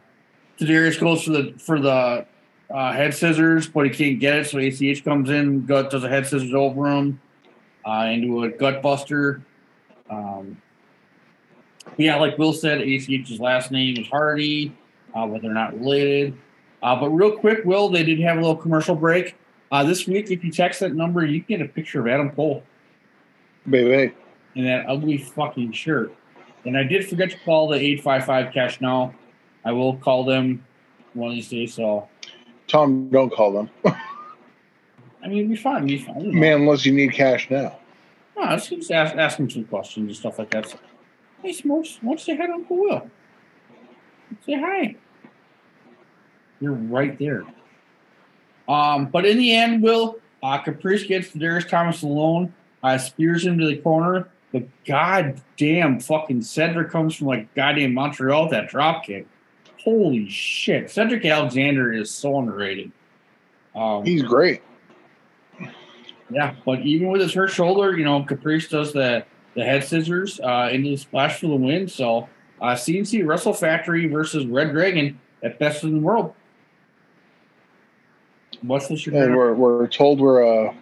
Tadarius 0.59 0.99
goes 0.99 1.23
for 1.25 1.31
the 1.31 1.55
for 1.59 1.81
the 1.81 2.27
uh, 2.71 2.93
head 2.93 3.15
scissors, 3.15 3.69
but 3.69 3.85
he 3.87 3.91
can't 3.91 4.21
get 4.21 4.37
it. 4.37 4.47
So 4.47 4.59
ACH 4.59 5.05
comes 5.05 5.31
in, 5.31 5.65
gut 5.67 5.91
does 5.91 6.05
a 6.05 6.09
head 6.09 6.27
scissors 6.27 6.55
over 6.55 6.87
him 6.87 7.21
uh, 7.87 8.09
into 8.11 8.45
a 8.45 8.51
gut 8.51 8.83
buster. 8.83 9.43
Um, 10.11 10.61
yeah, 11.97 12.17
like 12.17 12.39
Will 12.39 12.53
said, 12.53 12.81
ACH's 12.81 13.41
last 13.41 13.71
name 13.71 13.97
is 13.97 14.09
Hardy, 14.09 14.77
uh, 15.15 15.27
but 15.27 15.43
they're 15.43 15.53
not 15.53 15.79
related. 15.79 16.37
Uh, 16.83 16.99
but 16.99 17.09
real 17.09 17.37
quick, 17.37 17.65
Will, 17.65 17.89
they 17.89 18.05
did 18.05 18.21
have 18.21 18.37
a 18.37 18.41
little 18.41 18.57
commercial 18.57 18.95
break. 18.95 19.35
Uh, 19.71 19.85
this 19.85 20.07
week, 20.07 20.31
if 20.31 20.45
you 20.45 20.53
text 20.53 20.81
that 20.81 20.95
number, 20.95 21.25
you 21.25 21.43
can 21.43 21.59
get 21.59 21.67
a 21.67 21.69
picture 21.69 22.01
of 22.01 22.07
Adam 22.07 22.31
Cole 22.31 22.63
Baby. 23.69 24.15
in 24.55 24.65
that 24.65 24.87
ugly 24.89 25.19
fucking 25.19 25.73
shirt. 25.73 26.15
And 26.65 26.77
I 26.77 26.85
did 26.85 27.09
forget 27.09 27.31
to 27.31 27.39
call 27.45 27.69
the 27.69 27.77
855 27.77 28.53
cash 28.53 28.81
now. 28.81 29.15
I 29.69 29.73
will 29.73 29.99
call 29.99 30.25
them 30.25 30.65
one 31.13 31.29
of 31.29 31.35
these 31.35 31.51
days. 31.51 31.75
So, 31.75 32.09
Tom, 32.69 33.11
don't 33.11 33.31
call 33.31 33.53
them. 33.53 33.69
I 33.85 35.29
mean, 35.29 35.39
it'd 35.41 35.51
be 35.51 35.57
fine. 35.57 35.87
It'd 35.87 35.89
be 35.89 35.99
fine. 35.99 36.41
Man, 36.41 36.63
unless 36.63 36.87
you 36.87 36.93
need 36.93 37.13
cash 37.13 37.51
now. 37.51 37.79
No, 38.35 38.45
I 38.45 38.55
was 38.55 38.67
just 38.67 38.91
ask, 38.91 39.15
ask 39.15 39.39
him 39.39 39.51
some 39.51 39.65
questions 39.65 40.07
and 40.07 40.17
stuff 40.17 40.39
like 40.39 40.51
that. 40.53 40.71
So, 40.71 40.79
hey, 41.43 41.53
Smokes, 41.53 41.99
why 42.01 42.13
don't 42.13 42.27
you 42.27 42.35
say 42.35 42.41
hi 42.41 42.47
to 42.47 42.53
Uncle 42.55 42.79
Will? 42.79 43.11
Say 44.47 44.59
hi. 44.59 44.97
You're 46.61 46.73
right 46.73 47.19
there. 47.19 47.45
Um, 48.71 49.07
but 49.07 49.27
in 49.27 49.37
the 49.37 49.55
end, 49.55 49.83
Will, 49.83 50.17
uh, 50.43 50.63
Caprice 50.63 51.05
gets 51.05 51.31
Darius 51.35 51.67
Thomas 51.67 52.01
alone, 52.01 52.55
uh, 52.83 52.97
spears 52.97 53.45
him 53.45 53.59
to 53.59 53.67
the 53.67 53.77
corner. 53.77 54.29
But 54.51 54.63
goddamn 54.87 56.01
fucking 56.01 56.41
Cedric 56.41 56.89
comes 56.89 57.17
from 57.17 57.27
like 57.27 57.53
goddamn 57.55 57.93
Montreal 57.93 58.45
with 58.45 58.53
that 58.53 58.71
drop 58.71 59.05
kick. 59.05 59.27
Holy 59.89 60.29
shit. 60.29 60.91
Cedric 60.91 61.25
Alexander 61.25 61.95
is 61.95 62.11
so 62.11 62.39
underrated. 62.39 62.93
Um, 63.75 64.05
He's 64.05 64.23
great. 64.23 64.61
yeah, 66.29 66.55
but 66.67 66.81
even 66.81 67.09
with 67.09 67.23
his 67.23 67.33
hurt 67.33 67.49
shoulder, 67.49 67.97
you 67.97 68.05
know, 68.05 68.23
Caprice 68.23 68.69
does 68.69 68.93
the 68.93 69.25
the 69.55 69.65
head 69.65 69.83
scissors 69.83 70.41
uh, 70.41 70.69
into 70.71 70.91
the 70.91 70.97
splash 70.97 71.41
for 71.41 71.47
the 71.47 71.57
win. 71.57 71.89
So 71.89 72.29
uh, 72.61 72.75
CNC 72.75 73.27
Wrestle 73.27 73.55
Factory 73.55 74.07
versus 74.09 74.45
reDRagon 74.45 75.17
at 75.43 75.59
best 75.59 75.85
in 75.85 75.95
the 75.95 76.01
world. 76.01 76.35
What's 78.61 78.89
this? 78.89 79.07
And 79.07 79.35
we're, 79.35 79.55
we're 79.55 79.87
told 79.87 80.21
we're 80.21 80.69
uh, 80.69 80.75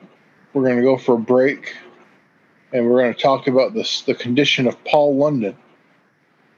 we're 0.53 0.65
going 0.65 0.79
to 0.79 0.83
go 0.83 0.99
for 0.99 1.15
a 1.15 1.19
break, 1.19 1.77
and 2.73 2.91
we're 2.91 3.03
going 3.03 3.15
to 3.15 3.21
talk 3.21 3.47
about 3.47 3.73
this 3.73 4.03
the 4.03 4.17
condition 4.17 4.67
of 4.67 4.83
Paul 4.83 5.17
London. 5.17 5.57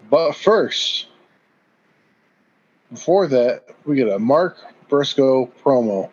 But 0.09 0.33
first, 0.33 1.08
before 2.93 3.27
that, 3.29 3.65
we 3.85 3.97
get 3.97 4.09
a 4.09 4.19
Mark 4.19 4.59
Briscoe 4.89 5.51
promo. 5.65 6.11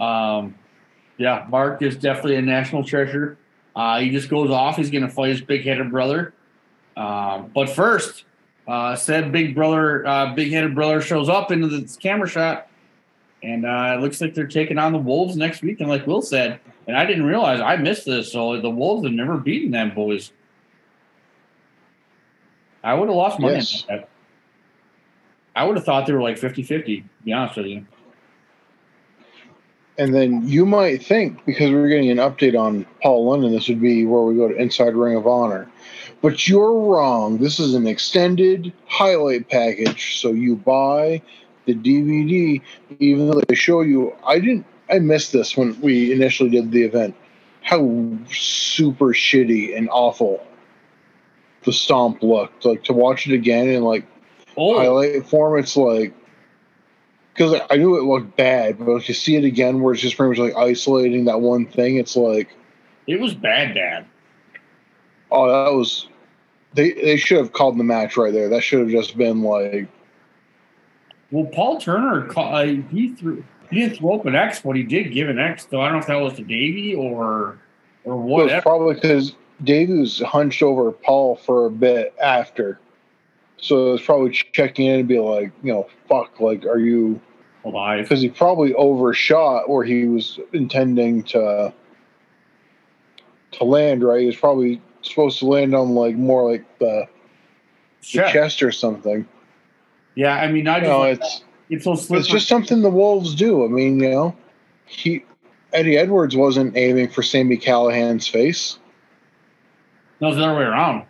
Um, 0.00 0.54
yeah, 1.16 1.46
Mark 1.48 1.80
is 1.82 1.96
definitely 1.96 2.36
a 2.36 2.42
national 2.42 2.84
treasure. 2.84 3.38
Uh, 3.74 4.00
he 4.00 4.10
just 4.10 4.28
goes 4.28 4.50
off. 4.50 4.76
He's 4.76 4.90
going 4.90 5.02
to 5.02 5.08
fight 5.08 5.30
his 5.30 5.40
big-headed 5.40 5.90
brother. 5.90 6.34
Um, 6.96 7.50
but 7.54 7.70
first, 7.70 8.24
uh, 8.68 8.96
said 8.96 9.32
big 9.32 9.54
brother, 9.54 10.06
uh, 10.06 10.34
big-headed 10.34 10.74
brother 10.74 11.00
shows 11.00 11.28
up 11.28 11.50
into 11.50 11.68
the 11.68 11.96
camera 12.00 12.28
shot, 12.28 12.68
and 13.42 13.66
uh, 13.66 13.96
it 13.96 14.00
looks 14.00 14.20
like 14.20 14.34
they're 14.34 14.46
taking 14.46 14.78
on 14.78 14.92
the 14.92 14.98
Wolves 14.98 15.36
next 15.36 15.62
week. 15.62 15.80
And 15.80 15.88
like 15.88 16.06
Will 16.06 16.22
said, 16.22 16.60
and 16.86 16.96
I 16.96 17.04
didn't 17.04 17.24
realize 17.24 17.60
I 17.60 17.76
missed 17.76 18.06
this, 18.06 18.30
so 18.30 18.60
the 18.60 18.70
Wolves 18.70 19.04
have 19.04 19.12
never 19.12 19.38
beaten 19.38 19.70
them 19.70 19.94
boys. 19.94 20.32
I 22.84 22.94
would 22.94 23.08
have 23.08 23.16
lost 23.16 23.40
money 23.40 23.54
Yes. 23.54 23.84
I 25.56 25.64
would 25.64 25.76
have 25.76 25.84
thought 25.84 26.06
they 26.06 26.12
were 26.12 26.20
like 26.20 26.36
50-50, 26.36 26.66
to 26.68 27.02
be 27.24 27.32
honest 27.32 27.56
with 27.56 27.66
you. 27.66 27.86
And 29.96 30.12
then 30.12 30.46
you 30.46 30.66
might 30.66 31.04
think, 31.04 31.44
because 31.46 31.70
we're 31.70 31.88
getting 31.88 32.10
an 32.10 32.18
update 32.18 32.58
on 32.58 32.84
Paul 33.00 33.30
London, 33.30 33.52
this 33.52 33.68
would 33.68 33.80
be 33.80 34.04
where 34.04 34.22
we 34.22 34.34
go 34.34 34.48
to 34.48 34.56
Inside 34.56 34.94
Ring 34.94 35.16
of 35.16 35.26
Honor. 35.26 35.70
But 36.20 36.48
you're 36.48 36.74
wrong. 36.74 37.38
This 37.38 37.60
is 37.60 37.74
an 37.74 37.86
extended 37.86 38.72
highlight 38.88 39.48
package. 39.48 40.20
So 40.20 40.32
you 40.32 40.56
buy 40.56 41.22
the 41.66 41.74
DVD, 41.74 42.60
even 42.98 43.30
though 43.30 43.40
they 43.46 43.54
show 43.54 43.82
you. 43.82 44.12
I 44.26 44.40
didn't, 44.40 44.66
I 44.90 44.98
missed 44.98 45.32
this 45.32 45.56
when 45.56 45.80
we 45.80 46.12
initially 46.12 46.50
did 46.50 46.72
the 46.72 46.82
event. 46.82 47.14
How 47.62 47.78
super 48.28 49.14
shitty 49.14 49.76
and 49.76 49.88
awful 49.90 50.44
the 51.64 51.72
stomp 51.72 52.22
looked. 52.22 52.64
Like 52.64 52.84
to 52.84 52.92
watch 52.92 53.26
it 53.26 53.34
again 53.34 53.68
in 53.68 53.82
like 53.82 54.06
highlight 54.56 55.26
form, 55.26 55.58
it's 55.58 55.76
like 55.76 56.14
because 57.32 57.60
I 57.70 57.76
knew 57.76 57.98
it 57.98 58.04
looked 58.04 58.36
bad, 58.36 58.78
but 58.78 58.92
if 58.92 59.08
you 59.08 59.14
see 59.14 59.34
it 59.36 59.44
again, 59.44 59.80
where 59.80 59.92
it's 59.92 60.02
just 60.02 60.16
pretty 60.16 60.30
much 60.30 60.38
like 60.38 60.56
isolating 60.56 61.24
that 61.24 61.40
one 61.40 61.66
thing, 61.66 61.96
it's 61.96 62.16
like 62.16 62.48
It 63.06 63.20
was 63.20 63.34
bad, 63.34 63.74
bad. 63.74 64.06
oh, 65.32 65.48
that 65.66 65.76
was 65.76 66.06
they 66.74 66.92
they 66.92 67.16
should 67.16 67.38
have 67.38 67.52
called 67.52 67.78
the 67.78 67.84
match 67.84 68.16
right 68.16 68.32
there. 68.32 68.48
That 68.48 68.62
should 68.62 68.80
have 68.80 68.90
just 68.90 69.16
been 69.16 69.42
like 69.42 69.88
Well, 71.30 71.46
Paul 71.46 71.80
Turner, 71.80 72.30
uh, 72.36 72.64
he 72.90 73.14
threw 73.14 73.44
he 73.70 73.80
didn't 73.80 73.96
throw 73.98 74.14
up 74.20 74.26
an 74.26 74.36
X, 74.36 74.60
but 74.60 74.76
he 74.76 74.82
did 74.84 75.12
give 75.12 75.28
an 75.28 75.38
X. 75.38 75.66
So 75.68 75.80
I 75.80 75.86
don't 75.86 75.94
know 75.94 76.00
if 76.00 76.06
that 76.06 76.16
was 76.20 76.34
to 76.34 76.42
Davey 76.44 76.94
or 76.94 77.58
or 78.04 78.14
it 78.14 78.16
was 78.18 78.42
whatever. 78.44 78.62
probably 78.62 78.94
because 78.94 79.34
Was 79.60 80.20
hunched 80.20 80.62
over 80.62 80.92
Paul 80.92 81.36
for 81.36 81.66
a 81.66 81.70
bit 81.70 82.14
after, 82.22 82.78
so 83.56 83.88
it 83.88 83.92
was 83.92 84.02
probably 84.02 84.30
checking 84.30 84.86
in 84.86 85.00
and 85.00 85.08
be 85.08 85.18
like, 85.18 85.52
you 85.62 85.72
know, 85.72 85.86
fuck, 86.08 86.40
like, 86.40 86.66
are 86.66 86.78
you 86.78 87.20
alive? 87.64 88.04
Because 88.04 88.20
he 88.20 88.28
probably 88.28 88.74
overshot 88.74 89.70
where 89.70 89.84
he 89.84 90.06
was 90.06 90.38
intending 90.52 91.22
to 91.24 91.72
to 93.52 93.64
land. 93.64 94.02
Right, 94.04 94.20
he 94.20 94.26
was 94.26 94.36
probably 94.36 94.82
supposed 95.02 95.38
to 95.38 95.46
land 95.46 95.74
on 95.74 95.94
like 95.94 96.16
more 96.16 96.50
like 96.50 96.64
the, 96.78 97.06
the 98.12 98.28
Chest. 98.32 98.62
or 98.62 98.72
something. 98.72 99.26
Yeah, 100.14 100.34
I 100.36 100.50
mean, 100.50 100.68
I 100.68 100.80
just 100.80 100.88
No, 100.90 100.98
like 101.00 101.18
it's 101.20 101.38
that. 101.40 101.44
it's 101.70 101.84
so 101.84 101.94
slippery. 101.94 102.20
it's 102.20 102.28
just 102.28 102.48
something 102.48 102.82
the 102.82 102.90
Wolves 102.90 103.34
do. 103.34 103.64
I 103.64 103.68
mean, 103.68 104.00
you 104.00 104.10
know, 104.10 104.36
he 104.86 105.24
Eddie 105.72 105.96
Edwards 105.96 106.36
wasn't 106.36 106.76
aiming 106.76 107.08
for 107.08 107.22
Sami 107.22 107.56
Callihan's 107.56 108.26
face. 108.28 108.78
No, 110.24 110.30
it's 110.30 110.38
the 110.38 110.44
other 110.44 110.54
way 110.58 110.64
around. 110.64 111.04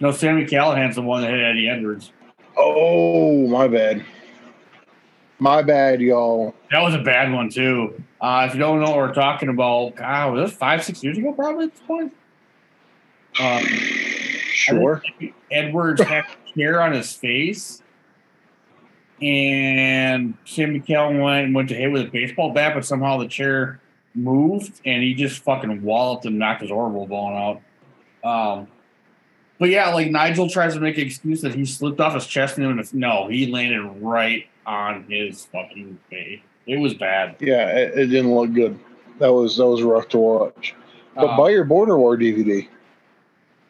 No, 0.00 0.10
Sami 0.10 0.46
Callihan's 0.46 0.94
the 0.94 1.02
one 1.02 1.20
that 1.20 1.30
hit 1.30 1.38
Eddie 1.38 1.68
Edwards. 1.68 2.12
Oh, 2.56 3.46
my 3.46 3.68
bad. 3.68 4.02
My 5.38 5.60
bad, 5.60 6.00
y'all. 6.00 6.54
That 6.70 6.80
was 6.80 6.94
a 6.94 7.02
bad 7.02 7.30
one 7.30 7.50
too. 7.50 8.02
Uh, 8.22 8.46
if 8.48 8.54
you 8.54 8.60
don't 8.60 8.80
know 8.80 8.86
what 8.86 8.96
we're 8.96 9.12
talking 9.12 9.50
about, 9.50 9.96
God, 9.96 10.32
was 10.32 10.48
this 10.48 10.58
five, 10.58 10.82
six 10.82 11.04
years 11.04 11.18
ago? 11.18 11.34
Probably 11.34 11.66
at 11.66 11.72
this 11.72 11.82
point. 11.86 12.14
Um, 13.38 13.62
Sure. 14.54 15.02
Edwards 15.50 16.00
had 16.00 16.24
a 16.54 16.58
chair 16.58 16.80
on 16.80 16.92
his 16.92 17.12
face, 17.12 17.82
and 19.20 20.38
Sami 20.46 20.80
Callihan 20.80 21.22
went, 21.22 21.44
and 21.44 21.54
went 21.54 21.68
to 21.68 21.74
hit 21.74 21.92
with 21.92 22.08
a 22.08 22.10
baseball 22.10 22.54
bat, 22.54 22.72
but 22.74 22.86
somehow 22.86 23.18
the 23.18 23.28
chair 23.28 23.78
moved, 24.16 24.80
and 24.84 25.02
he 25.02 25.14
just 25.14 25.42
fucking 25.42 25.82
walloped 25.82 26.24
and 26.26 26.38
knocked 26.38 26.62
his 26.62 26.70
orbital 26.70 27.06
bone 27.06 27.60
out. 28.24 28.28
Um, 28.28 28.68
but 29.58 29.68
yeah, 29.70 29.88
like 29.94 30.10
Nigel 30.10 30.48
tries 30.50 30.74
to 30.74 30.80
make 30.80 30.96
an 30.98 31.06
excuse 31.06 31.40
that 31.42 31.54
he 31.54 31.64
slipped 31.64 32.00
off 32.00 32.14
his 32.14 32.26
chest, 32.26 32.58
and 32.58 32.80
it- 32.80 32.94
no, 32.94 33.28
he 33.28 33.46
landed 33.50 33.82
right 34.02 34.46
on 34.66 35.04
his 35.08 35.44
fucking 35.46 35.98
face. 36.10 36.40
It 36.66 36.78
was 36.78 36.94
bad. 36.94 37.36
Yeah, 37.40 37.68
it, 37.68 37.96
it 37.98 38.06
didn't 38.06 38.34
look 38.34 38.52
good. 38.52 38.78
That 39.18 39.32
was 39.32 39.56
that 39.56 39.66
was 39.66 39.82
rough 39.82 40.08
to 40.08 40.18
watch. 40.18 40.74
But 41.14 41.24
Uh, 41.30 41.36
buy 41.36 41.50
your 41.50 41.64
Border 41.64 41.96
War 41.96 42.16
DVD. 42.16 42.68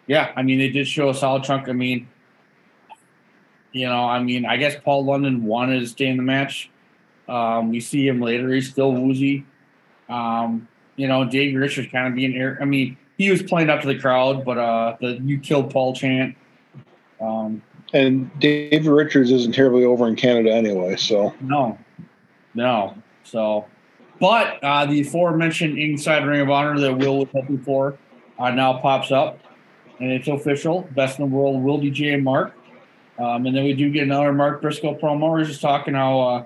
Yeah, 0.09 0.33
I 0.35 0.43
mean, 0.43 0.59
they 0.59 0.71
did 0.71 0.89
show 0.89 1.11
a 1.11 1.15
solid 1.15 1.45
chunk. 1.45 1.69
I 1.69 1.73
mean, 1.73 2.09
you 3.73 3.87
know, 3.87 4.05
I 4.05 4.23
mean, 4.23 4.47
I 4.47 4.57
guess 4.57 4.75
Paul 4.83 5.05
London 5.05 5.45
wanted 5.45 5.81
to 5.81 5.87
stay 5.87 6.07
in 6.07 6.17
the 6.17 6.23
match. 6.23 6.71
Um, 7.29 7.71
we 7.71 7.81
see 7.81 8.07
him 8.09 8.21
later; 8.21 8.53
he's 8.53 8.71
still 8.71 8.93
woozy. 8.93 9.45
Um, 10.09 10.69
you 10.97 11.09
know, 11.09 11.25
Davey 11.25 11.57
Richards 11.57 11.89
kind 11.91 12.09
of 12.09 12.15
being 12.15 12.37
air. 12.37 12.59
I 12.61 12.65
mean, 12.65 12.97
he 13.19 13.31
was 13.31 13.43
playing 13.43 13.71
up 13.71 13.81
to 13.83 13.87
the 13.87 13.99
crowd, 13.99 14.45
but 14.45 14.59
uh, 14.59 14.97
the 15.01 15.21
"You 15.23 15.39
killed 15.39 15.71
Paul" 15.71 15.95
chant. 15.95 16.37
Um, 17.21 17.63
And 17.93 18.31
David 18.41 18.87
Richards 18.87 19.31
isn't 19.31 19.55
terribly 19.55 19.85
over 19.85 20.07
in 20.09 20.17
Canada 20.17 20.53
anyway, 20.53 20.97
so 20.97 21.35
no, 21.41 21.79
no. 22.55 22.95
So, 23.25 23.67
but 24.21 24.63
uh, 24.63 24.87
the 24.87 25.01
aforementioned 25.03 25.79
inside 25.79 26.27
Ring 26.27 26.41
of 26.41 26.51
Honor 26.51 26.79
that 26.81 26.99
Will 26.99 27.21
was 27.21 27.29
hoping 27.33 27.59
for 27.59 27.97
uh, 28.39 28.51
now 28.51 28.79
pops 28.79 29.13
up, 29.13 29.39
and 30.01 30.11
it's 30.11 30.29
official. 30.29 30.89
Best 30.95 31.19
in 31.19 31.29
the 31.29 31.35
world 31.35 31.63
will 31.63 31.79
be 31.79 31.91
Jay 31.91 32.13
and 32.13 32.25
Mark. 32.25 32.55
Um, 33.19 33.47
and 33.47 33.57
then 33.57 33.65
we 33.65 33.73
do 33.73 33.91
get 33.91 34.03
another 34.03 34.33
Mark 34.33 34.61
Briscoe 34.61 34.95
promo. 34.95 35.31
We're 35.31 35.45
just 35.45 35.63
talking 35.63 35.95
how 35.95 36.21
uh, 36.21 36.45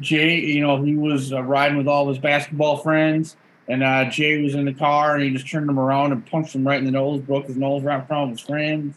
Jay, 0.00 0.38
you 0.40 0.60
know, 0.60 0.82
he 0.82 0.96
was 0.96 1.32
uh, 1.32 1.42
riding 1.42 1.78
with 1.78 1.88
all 1.88 2.08
his 2.08 2.18
basketball 2.18 2.78
friends, 2.78 3.36
and 3.68 3.82
uh, 3.82 4.10
Jay 4.10 4.42
was 4.42 4.54
in 4.54 4.64
the 4.64 4.74
car, 4.74 5.14
and 5.14 5.24
he 5.24 5.30
just 5.30 5.50
turned 5.50 5.68
him 5.68 5.78
around 5.78 6.12
and 6.12 6.24
punched 6.26 6.54
him 6.54 6.66
right 6.66 6.78
in 6.78 6.84
the 6.84 6.90
nose, 6.90 7.20
broke 7.20 7.46
his 7.46 7.56
nose 7.56 7.82
right 7.82 8.00
in 8.00 8.06
front 8.06 8.24
of 8.24 8.38
his 8.38 8.40
friends. 8.46 8.96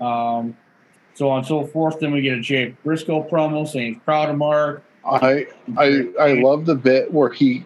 Um, 0.00 0.56
so 1.14 1.30
on 1.30 1.38
and 1.38 1.46
so 1.46 1.66
forth. 1.66 2.00
Then 2.00 2.12
we 2.12 2.20
get 2.20 2.36
a 2.36 2.40
Jay 2.40 2.74
Briscoe 2.84 3.26
promo 3.28 3.66
saying 3.66 3.94
he's 3.94 4.02
proud 4.02 4.28
of 4.28 4.36
Mark. 4.36 4.82
I 5.04 5.46
I 5.78 6.08
I 6.20 6.32
love 6.34 6.66
the 6.66 6.74
bit 6.74 7.12
where 7.12 7.30
he 7.30 7.64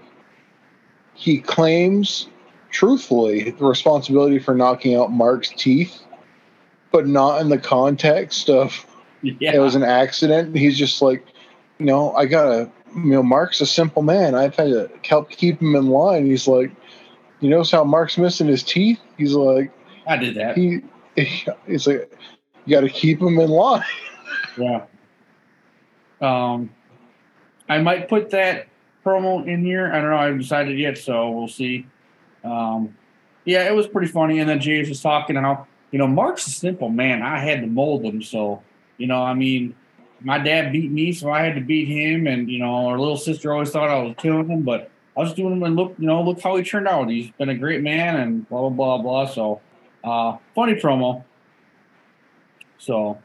he 1.15 1.41
claims 1.41 2.28
truthfully 2.70 3.51
the 3.51 3.65
responsibility 3.65 4.39
for 4.39 4.55
knocking 4.55 4.95
out 4.95 5.11
Mark's 5.11 5.51
teeth, 5.51 6.03
but 6.93 7.09
not 7.09 7.41
in 7.41 7.49
the 7.49 7.59
context 7.59 8.49
of 8.49 8.87
Yeah. 9.23 9.55
it 9.55 9.59
was 9.59 9.74
an 9.74 9.82
accident. 9.82 10.57
He's 10.57 10.78
just 10.78 11.03
like, 11.03 11.24
you 11.81 11.86
know, 11.86 12.12
I 12.12 12.27
gotta 12.27 12.70
you 12.94 13.12
know, 13.12 13.23
Mark's 13.23 13.61
a 13.61 13.66
simple 13.66 14.02
man. 14.02 14.35
I've 14.35 14.55
had 14.55 14.69
to 14.69 14.90
help 15.05 15.31
keep 15.31 15.61
him 15.61 15.74
in 15.74 15.89
line. 15.89 16.27
He's 16.27 16.47
like, 16.47 16.70
you 17.40 17.48
notice 17.48 17.70
how 17.70 17.85
Mark's 17.85 18.19
missing 18.19 18.47
his 18.47 18.62
teeth? 18.62 19.01
He's 19.16 19.35
like 19.35 19.73
I 20.07 20.16
did 20.16 20.35
that. 20.36 20.57
he 20.57 20.82
he's 21.66 21.86
like 21.86 22.12
you 22.66 22.77
gotta 22.77 22.90
keep 22.90 23.20
him 23.20 23.39
in 23.39 23.51
line. 23.51 23.85
Yeah. 24.59 24.85
Um, 26.20 26.70
I 27.69 27.78
might 27.78 28.09
put 28.09 28.31
that 28.31 28.69
promo 29.05 29.47
in 29.47 29.65
here. 29.65 29.90
I 29.90 30.01
don't 30.01 30.11
know. 30.11 30.16
I 30.16 30.24
haven't 30.24 30.40
decided 30.40 30.78
yet, 30.78 30.98
so 30.98 31.31
we'll 31.31 31.48
see. 31.48 31.86
Um, 32.44 32.94
yeah, 33.47 33.66
it 33.66 33.74
was 33.74 33.86
pretty 33.86 34.09
funny. 34.09 34.40
And 34.40 34.48
then 34.48 34.61
James 34.61 34.90
was 34.90 35.01
talking 35.01 35.36
how 35.36 35.66
you 35.93 35.98
know 35.98 36.07
Mark's 36.07 36.47
a 36.47 36.51
simple 36.51 36.90
man. 36.90 37.23
I 37.23 37.39
had 37.39 37.62
to 37.62 37.66
mold 37.66 38.05
him, 38.05 38.23
so 38.23 38.62
you 38.98 39.07
know, 39.07 39.23
I 39.23 39.32
mean, 39.32 39.74
my 40.23 40.39
dad 40.39 40.73
beat 40.73 40.91
me, 40.91 41.13
so 41.13 41.31
I 41.31 41.43
had 41.43 41.55
to 41.55 41.61
beat 41.61 41.89
him. 41.89 42.27
And 42.27 42.51
you 42.51 42.59
know, 42.59 42.89
our 42.89 42.99
little 42.99 43.17
sister 43.17 43.53
always 43.53 43.71
thought 43.71 43.89
I 43.89 44.03
was 44.03 44.15
killing 44.19 44.49
him, 44.49 44.63
but 44.63 44.91
I 45.17 45.21
was 45.21 45.33
doing 45.35 45.53
him. 45.53 45.63
And 45.63 45.77
look, 45.77 45.95
you 45.99 46.07
know, 46.07 46.23
look 46.23 46.41
how 46.41 46.57
he 46.57 46.63
turned 46.63 46.89
out. 46.89 47.09
He's 47.09 47.31
been 47.33 47.49
a 47.49 47.55
great 47.55 47.83
man, 47.83 48.17
and 48.17 48.49
blah 48.49 48.69
blah 48.69 48.99
blah 48.99 49.03
blah. 49.03 49.27
So, 49.27 49.61
uh, 50.05 50.37
funny 50.55 50.75
promo. 50.75 51.25
So, 52.79 53.19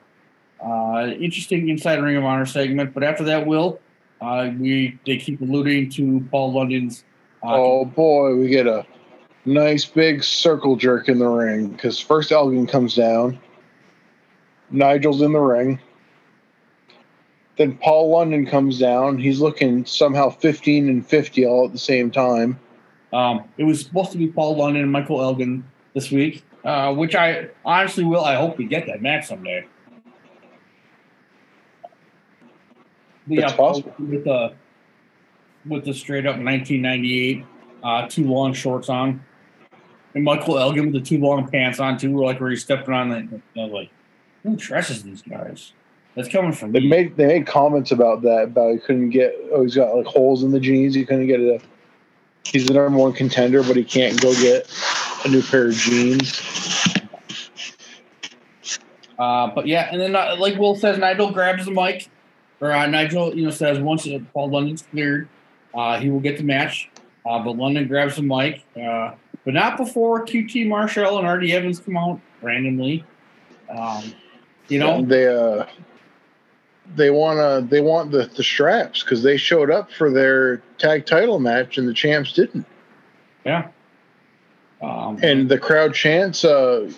uh, 0.66 1.08
interesting 1.20 1.70
inside 1.70 2.02
Ring 2.02 2.18
of 2.18 2.24
Honor 2.24 2.46
segment. 2.46 2.94
But 2.94 3.04
after 3.04 3.24
that, 3.26 3.46
Will, 3.46 3.80
uh, 4.22 4.50
we 4.58 5.00
they 5.06 5.18
keep 5.18 5.42
alluding 5.42 5.90
to 5.92 6.26
Paul 6.32 6.54
London's. 6.54 7.04
Uh, 7.44 7.56
Oh 7.56 7.86
boy, 7.86 8.36
we 8.36 8.48
get 8.48 8.68
a 8.68 8.86
nice 9.46 9.86
big 9.86 10.24
circle 10.24 10.76
jerk 10.76 11.08
in 11.08 11.20
the 11.20 11.28
ring 11.28 11.70
because 11.70 12.00
first 12.00 12.32
Elgin 12.32 12.66
comes 12.68 12.96
down, 12.96 13.40
Nigel's 14.72 15.22
in 15.22 15.32
the 15.32 15.40
ring. 15.40 15.80
Then 17.58 17.78
Paul 17.78 18.10
London 18.10 18.46
comes 18.46 18.80
down. 18.80 19.18
He's 19.18 19.40
looking 19.40 19.86
somehow 19.86 20.30
15 20.30 20.90
and 20.90 21.06
50 21.06 21.46
all 21.46 21.66
at 21.66 21.72
the 21.72 21.78
same 21.80 22.12
time. 22.12 22.60
Um, 23.14 23.46
it 23.58 23.64
was 23.64 23.80
supposed 23.82 24.12
to 24.12 24.18
be 24.18 24.28
Paul 24.28 24.58
London 24.58 24.84
and 24.84 24.92
Michael 24.92 25.22
Elgin 25.22 25.64
this 25.94 26.12
week, 26.12 26.44
uh, 26.66 26.94
which 26.94 27.16
I 27.16 27.48
honestly 27.64 28.04
will. 28.04 28.26
I 28.26 28.36
hope 28.36 28.58
we 28.58 28.66
get 28.66 28.88
that 28.88 29.02
match 29.02 29.28
someday. 29.28 29.66
But 33.28 33.40
It's 33.40 33.54
possible. 33.54 33.94
with 33.98 34.26
the 34.26 34.54
with 35.66 35.86
the 35.86 35.94
straight 35.94 36.28
up 36.28 36.36
1998 36.36 37.44
uh, 37.84 38.08
two 38.08 38.26
long 38.26 38.54
shorts 38.54 38.90
on, 38.90 39.24
and 40.14 40.24
Michael 40.24 40.60
Elgin 40.60 40.92
with 40.92 40.94
the 40.94 41.02
two 41.10 41.20
long 41.20 41.48
pants 41.50 41.80
on 41.80 41.98
too, 41.98 42.22
like 42.22 42.40
where 42.40 42.50
he's 42.50 42.64
stepping 42.64 42.94
on 42.94 43.10
the. 43.56 43.66
Like, 43.68 43.90
who 44.44 44.56
dresses 44.56 45.04
these 45.04 45.22
guys? 45.22 45.74
That's 46.16 46.30
coming 46.30 46.54
from 46.54 46.72
They 46.72 46.80
me. 46.80 46.88
made 46.88 47.18
they 47.18 47.28
made 47.28 47.48
comments 47.48 47.92
about 47.92 48.22
that 48.22 48.44
about 48.46 48.72
he 48.74 48.80
couldn't 48.80 49.10
get 49.10 49.36
oh 49.52 49.64
he's 49.64 49.76
got 49.76 49.96
like 49.96 50.06
holes 50.06 50.44
in 50.44 50.52
the 50.52 50.60
jeans 50.60 50.96
he 50.96 51.06
couldn't 51.06 51.28
get 51.28 51.40
a 51.42 51.60
he's 52.46 52.68
the 52.68 52.74
number 52.74 52.98
one 52.98 53.12
contender 53.12 53.64
but 53.64 53.76
he 53.76 53.84
can't 53.84 54.20
go 54.22 54.34
get 54.36 54.70
a 55.26 55.28
new 55.28 55.42
pair 55.42 55.68
of 55.68 55.74
jeans. 55.74 56.42
Uh, 59.18 59.48
but 59.56 59.66
yeah, 59.66 59.88
and 59.92 60.00
then 60.00 60.16
uh, 60.16 60.36
like 60.38 60.58
Will 60.58 60.76
says, 60.76 60.98
Nigel 60.98 61.32
grabs 61.32 61.66
the 61.66 61.72
mic, 61.72 62.10
or 62.60 62.72
uh, 62.72 62.86
Nigel, 62.86 63.36
you 63.36 63.46
know, 63.46 63.50
says 63.50 63.80
once 63.80 64.06
uh, 64.08 64.20
Paul 64.34 64.50
London's 64.50 64.82
cleared, 64.82 65.30
uh, 65.74 65.98
he 66.00 66.10
will 66.10 66.20
get 66.20 66.38
the 66.38 66.44
match. 66.44 66.90
Uh, 67.26 67.40
but 67.44 67.58
London 67.58 67.88
grabs 67.88 68.18
the 68.18 68.22
mic, 68.22 68.64
uh, 68.76 69.14
but 69.46 69.54
not 69.54 69.78
before 69.78 70.26
QT 70.26 70.68
Marshall 70.68 71.18
and 71.18 71.28
RD 71.28 71.50
Evans 71.52 71.80
come 71.80 71.98
out 71.98 72.20
randomly. 72.42 73.04
Um, 73.70 74.14
you 74.68 74.80
know, 74.80 75.02
they 75.02 75.28
uh 75.28 75.66
they 76.96 77.10
want 77.10 77.40
to 77.40 77.68
they 77.70 77.82
want 77.82 78.12
the 78.12 78.30
the 78.36 78.44
straps 78.44 79.04
because 79.04 79.24
they 79.24 79.38
showed 79.38 79.72
up 79.72 79.92
for 79.92 80.12
their 80.12 80.58
tag 80.78 81.06
title 81.06 81.40
match 81.40 81.78
and 81.78 81.88
the 81.88 81.94
champs 81.94 82.34
didn't. 82.34 82.66
Yeah. 83.46 83.70
Um, 84.82 85.20
and 85.24 85.50
the 85.50 85.58
crowd 85.58 85.94
chants, 85.94 86.46
uh, 86.46 86.92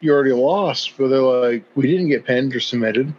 "You 0.00 0.12
already 0.12 0.32
lost," 0.32 0.94
but 0.98 1.08
they're 1.08 1.20
like, 1.20 1.64
"We 1.74 1.86
didn't 1.86 2.08
get 2.08 2.24
pinned 2.24 2.54
or 2.54 2.60
submitted." 2.60 3.14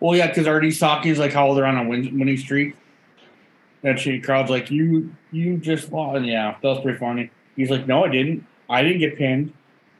Well, 0.00 0.16
yeah, 0.16 0.28
because 0.28 0.46
Artie's 0.46 0.78
talking 0.78 1.12
is 1.12 1.18
like 1.18 1.32
how 1.32 1.52
they're 1.54 1.66
on 1.66 1.76
a 1.76 1.88
win- 1.88 2.18
winning 2.18 2.38
streak. 2.38 2.74
That 3.82 3.98
shit 3.98 4.24
crowd's 4.24 4.50
like, 4.50 4.70
you 4.70 5.14
you 5.30 5.56
just 5.58 5.92
lost. 5.92 6.16
And 6.16 6.26
yeah, 6.26 6.56
that 6.60 6.68
was 6.68 6.80
pretty 6.80 6.98
funny. 6.98 7.30
He's 7.56 7.70
like, 7.70 7.86
no, 7.86 8.04
I 8.04 8.08
didn't. 8.08 8.46
I 8.68 8.82
didn't 8.82 8.98
get 8.98 9.16
pinned. 9.16 9.52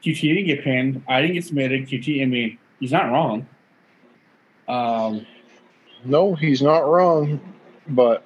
QT 0.02 0.20
didn't 0.20 0.46
get 0.46 0.64
pinned. 0.64 1.02
I 1.08 1.20
didn't 1.20 1.34
get 1.34 1.44
submitted. 1.44 1.86
QT, 1.86 2.22
I 2.22 2.24
mean, 2.24 2.58
he's 2.78 2.92
not 2.92 3.10
wrong. 3.10 3.46
Um, 4.70 5.26
No, 6.04 6.34
he's 6.34 6.62
not 6.62 6.88
wrong, 6.88 7.40
but 7.88 8.24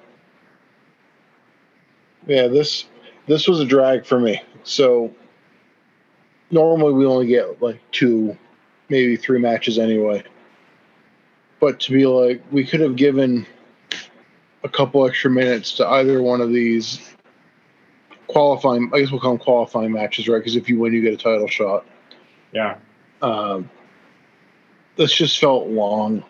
yeah, 2.27 2.47
this 2.47 2.85
this 3.27 3.47
was 3.47 3.59
a 3.59 3.65
drag 3.65 4.05
for 4.05 4.19
me. 4.19 4.41
So 4.63 5.13
normally 6.51 6.93
we 6.93 7.05
only 7.05 7.27
get 7.27 7.61
like 7.61 7.79
two, 7.91 8.37
maybe 8.89 9.17
three 9.17 9.39
matches 9.39 9.79
anyway. 9.79 10.23
But 11.59 11.79
to 11.81 11.91
be 11.91 12.05
like, 12.05 12.43
we 12.51 12.65
could 12.65 12.79
have 12.79 12.95
given 12.95 13.45
a 14.63 14.69
couple 14.69 15.05
extra 15.07 15.31
minutes 15.31 15.73
to 15.77 15.87
either 15.87 16.21
one 16.21 16.41
of 16.41 16.49
these 16.49 16.99
qualifying. 18.27 18.91
I 18.93 18.99
guess 18.99 19.11
we'll 19.11 19.19
call 19.19 19.31
them 19.31 19.39
qualifying 19.39 19.91
matches, 19.91 20.27
right? 20.27 20.37
Because 20.37 20.55
if 20.55 20.69
you 20.69 20.79
win, 20.79 20.93
you 20.93 21.01
get 21.01 21.13
a 21.13 21.17
title 21.17 21.47
shot. 21.47 21.85
yeah. 22.53 22.77
Um, 23.21 23.69
this 24.95 25.13
just 25.15 25.39
felt 25.39 25.67
long. 25.67 26.23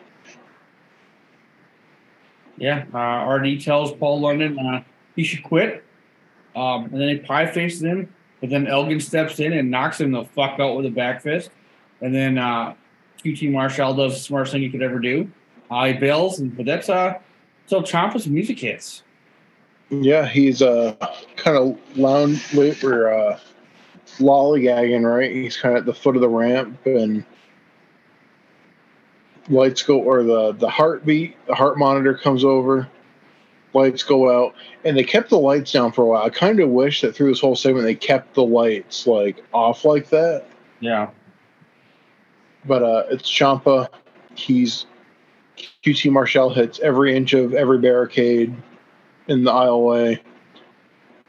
Yeah, 2.58 2.86
uh, 2.94 3.30
RD 3.30 3.62
tells 3.62 3.92
Paul 3.94 4.22
London 4.22 4.58
uh, 4.60 4.84
he 5.16 5.24
should 5.24 5.44
quit. 5.44 5.84
Um, 6.56 6.86
and 6.86 7.02
then 7.02 7.10
he 7.10 7.18
pie 7.18 7.46
faces 7.48 7.84
him, 7.84 8.14
but 8.40 8.50
then 8.50 8.66
Elgin 8.68 9.02
steps 9.02 9.40
in 9.40 9.52
and 9.54 9.70
knocks 9.70 10.00
him 10.00 10.12
the 10.12 10.24
fuck 10.24 10.60
out 10.60 10.78
with 10.78 10.86
a 10.86 10.90
back 10.90 11.22
fist. 11.22 11.50
And 12.02 12.16
then 12.16 12.38
uh, 12.38 12.76
QT 13.24 13.52
Marshall 13.52 13.94
does 13.96 14.14
the 14.14 14.20
smartest 14.20 14.54
thing 14.54 14.62
he 14.62 14.70
could 14.70 14.82
ever 14.82 15.00
do. 15.00 15.30
Uh, 15.70 15.86
he 15.86 15.94
bails, 15.94 16.40
and, 16.40 16.56
but 16.56 16.66
that's 16.66 16.90
uh, 16.90 17.16
so 17.66 17.82
Ciampa's 17.82 18.28
music 18.28 18.60
hits. 18.60 19.04
Yeah, 19.90 20.26
he's 20.26 20.62
uh 20.62 20.96
kind 21.36 21.58
of 21.58 21.98
lounge 21.98 22.56
or 22.84 23.14
uh 23.14 23.40
lollygagging, 24.18 25.04
right? 25.04 25.32
He's 25.32 25.58
kind 25.58 25.76
of 25.76 25.82
at 25.82 25.86
the 25.86 25.94
foot 25.94 26.16
of 26.16 26.22
the 26.22 26.30
ramp 26.30 26.86
and 26.86 27.24
lights 29.50 29.84
go 29.84 30.00
or 30.00 30.24
the 30.24 30.54
the 30.54 30.70
heartbeat, 30.70 31.36
the 31.48 31.56
heart 31.56 31.78
monitor 31.78 32.16
comes 32.16 32.44
over, 32.44 32.88
lights 33.74 34.04
go 34.04 34.32
out, 34.46 34.56
and 34.84 34.98
they 34.98 35.04
kept 35.04 35.30
the 35.30 35.38
lights 35.38 35.72
down 35.72 35.92
for 35.92 36.04
a 36.04 36.06
while. 36.06 36.24
I 36.24 36.30
kind 36.30 36.60
of 36.60 36.70
wish 36.70 37.02
that 37.02 37.16
through 37.16 37.30
this 37.30 37.40
whole 37.40 37.56
segment 37.56 37.86
they 37.86 37.96
kept 37.96 38.34
the 38.34 38.44
lights 38.44 39.08
like 39.08 39.44
off 39.54 39.86
like 39.86 40.10
that. 40.10 40.46
Yeah. 40.80 41.10
But 42.66 42.84
uh 42.84 43.04
it's 43.10 43.30
Ciampa. 43.30 43.90
He's 44.36 44.86
QT 45.86 46.12
Marshall 46.12 46.54
hits 46.54 46.80
every 46.80 47.16
inch 47.16 47.34
of 47.34 47.54
every 47.54 47.78
barricade 47.78 48.56
in 49.28 49.44
the 49.44 49.52
aisleway. 49.52 50.20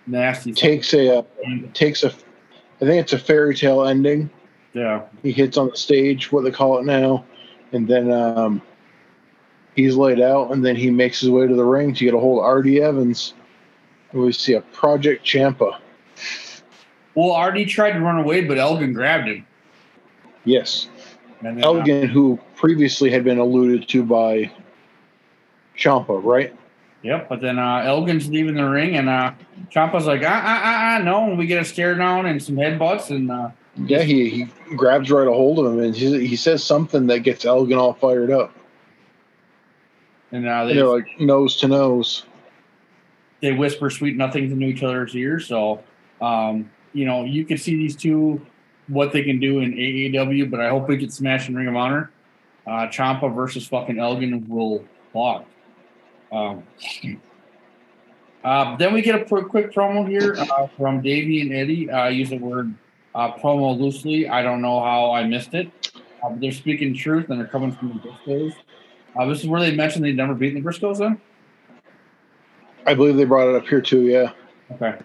Nasty. 0.07 0.53
Takes 0.53 0.95
a 0.95 1.19
uh, 1.19 1.23
takes 1.75 2.05
a 2.05 2.09
I 2.09 2.85
think 2.85 3.03
it's 3.03 3.13
a 3.13 3.19
fairy 3.19 3.55
tale 3.55 3.85
ending. 3.85 4.31
Yeah. 4.75 5.03
He 5.23 5.33
hits 5.33 5.57
on 5.57 5.71
the 5.71 5.77
stage, 5.77 6.31
what 6.31 6.45
they 6.45 6.51
call 6.51 6.79
it 6.79 6.85
now, 6.85 7.25
and 7.73 7.89
then 7.89 8.11
um, 8.13 8.63
he's 9.75 9.97
laid 9.97 10.21
out, 10.21 10.53
and 10.53 10.65
then 10.65 10.77
he 10.77 10.91
makes 10.91 11.21
his 11.21 11.31
way 11.31 11.47
to 11.47 11.55
the 11.55 11.65
ring 11.65 11.95
to 11.95 12.05
get 12.05 12.15
a 12.15 12.19
hold 12.19 12.39
of 12.39 12.45
R.D. 12.45 12.81
Evans. 12.81 13.35
And 14.13 14.23
we 14.23 14.33
see 14.33 14.55
a 14.55 14.61
Project 14.61 15.25
Ciampa. 15.25 15.79
Well, 17.15 17.33
Artie 17.33 17.65
tried 17.65 17.93
to 17.93 18.01
run 18.01 18.19
away, 18.19 18.43
but 18.43 18.59
Elgin 18.59 18.93
grabbed 18.93 19.29
him. 19.29 19.47
Yes. 20.45 20.89
And 21.41 21.59
then, 21.59 21.65
Elgin, 21.65 22.09
who 22.09 22.39
previously 22.55 23.11
had 23.11 23.25
been 23.25 23.39
alluded 23.39 23.89
to 23.89 24.03
by 24.03 24.51
Ciampa, 25.77 26.23
right? 26.23 26.55
Yep, 27.03 27.29
but 27.29 27.41
then 27.41 27.59
uh, 27.59 27.83
Elgin's 27.85 28.29
leaving 28.29 28.55
the 28.55 28.69
ring, 28.69 28.97
and 28.97 29.09
uh, 29.09 29.33
Ciampa's 29.71 30.07
like, 30.07 30.23
ah, 30.23 30.43
ah, 30.45 30.61
ah, 30.65 30.97
ah, 30.97 31.03
no, 31.03 31.29
and 31.29 31.39
we 31.39 31.47
get 31.47 31.61
a 31.61 31.65
stare 31.65 31.95
down 31.95 32.27
and 32.27 32.43
some 32.43 32.57
headbutts, 32.57 33.11
and 33.11 33.31
uh, 33.31 33.51
Yeah, 33.79 34.03
he, 34.03 34.29
he 34.31 34.45
grabs 34.75 35.11
right 35.11 35.27
a 35.27 35.33
hold 35.33 35.59
of 35.59 35.67
him 35.67 35.81
and 35.81 35.95
he, 35.95 36.27
he 36.27 36.37
says 36.37 36.65
something 36.65 37.07
that 37.09 37.21
gets 37.21 37.45
Elgin 37.45 37.77
all 37.77 37.93
fired 37.93 38.31
up. 38.31 38.53
and 40.33 40.47
And 40.47 40.71
they, 40.71 40.75
they're 40.75 40.87
like 40.87 41.07
nose 41.21 41.57
to 41.59 41.69
nose. 41.69 42.25
they 43.43 43.53
whisper 43.53 43.91
sweet 43.91 44.17
nothings 44.17 44.51
into 44.53 44.67
each 44.67 44.83
other's 44.83 45.15
ears. 45.15 45.47
So, 45.47 45.83
um, 46.21 46.71
you 46.95 47.05
know, 47.05 47.25
you 47.25 47.45
can 47.45 47.59
see 47.59 47.77
these 47.77 47.95
two 47.97 48.41
what 48.89 49.13
they 49.13 49.23
can 49.25 49.41
do 49.41 49.59
in 49.59 49.73
AAW, 49.75 50.51
but 50.51 50.61
I 50.61 50.69
hope 50.71 50.89
we 50.89 50.97
get 50.97 51.13
smashed 51.13 51.49
in 51.49 51.57
Ring 51.57 51.69
of 51.69 51.77
Honor. 51.77 52.11
Uh, 52.67 52.87
Ciampa 52.89 53.35
versus 53.35 53.67
fucking 53.67 53.99
Elgin 53.99 54.47
will 54.49 54.85
block. 55.13 55.45
Um, 56.33 56.63
uh, 58.45 58.77
then 58.77 58.95
we 58.95 59.03
get 59.03 59.21
a 59.21 59.25
quick 59.25 59.73
promo 59.73 60.09
here 60.09 60.37
uh, 60.39 60.67
from 60.77 61.01
Davey 61.03 61.41
and 61.43 61.53
Eddie. 61.53 61.91
Uh, 61.91 61.97
I 61.99 62.09
use 62.11 62.31
the 62.31 62.39
word 62.39 62.73
uh, 63.17 63.33
promo 63.39 63.77
loosely. 63.79 64.29
I 64.29 64.43
don't 64.43 64.61
know 64.61 64.81
how 64.81 65.11
I 65.11 65.25
missed 65.25 65.55
it. 65.55 65.69
Uh, 66.23 66.31
but 66.31 66.41
they're 66.41 66.53
speaking 66.53 66.95
truth 66.95 67.31
and 67.31 67.41
they're 67.41 67.49
coming 67.49 67.73
from 67.73 67.89
the 67.89 67.95
Briscoes. 67.95 68.55
Uh, 69.19 69.27
this 69.27 69.41
is 69.41 69.47
where 69.49 69.61
they 69.61 69.75
mentioned 69.75 70.05
they'd 70.05 70.17
never 70.17 70.35
beaten 70.35 70.63
the 70.63 70.69
Briscoes 70.69 70.99
then? 70.99 71.21
I 72.87 72.95
believe 72.95 73.17
they 73.17 73.25
brought 73.25 73.49
it 73.49 73.57
up 73.57 73.67
here 73.67 73.81
too, 73.81 74.03
yeah. 74.03 74.33
Okay. 74.71 74.99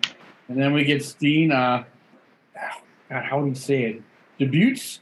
And 0.50 0.62
then 0.62 0.74
we 0.74 0.84
get 0.84 1.04
Steen. 1.04 1.52
Uh, 1.52 1.86
God, 3.10 3.24
how 3.24 3.42
would 3.42 3.50
he 3.50 3.56
say 3.56 3.84
it? 3.84 4.02
Debuts? 4.40 5.00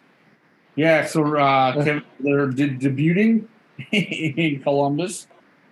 Yeah, 0.75 1.05
so 1.05 1.35
uh, 1.35 1.83
they're 2.19 2.47
de- 2.47 2.77
debuting 2.77 3.47
in 3.91 4.61
Columbus. 4.61 5.27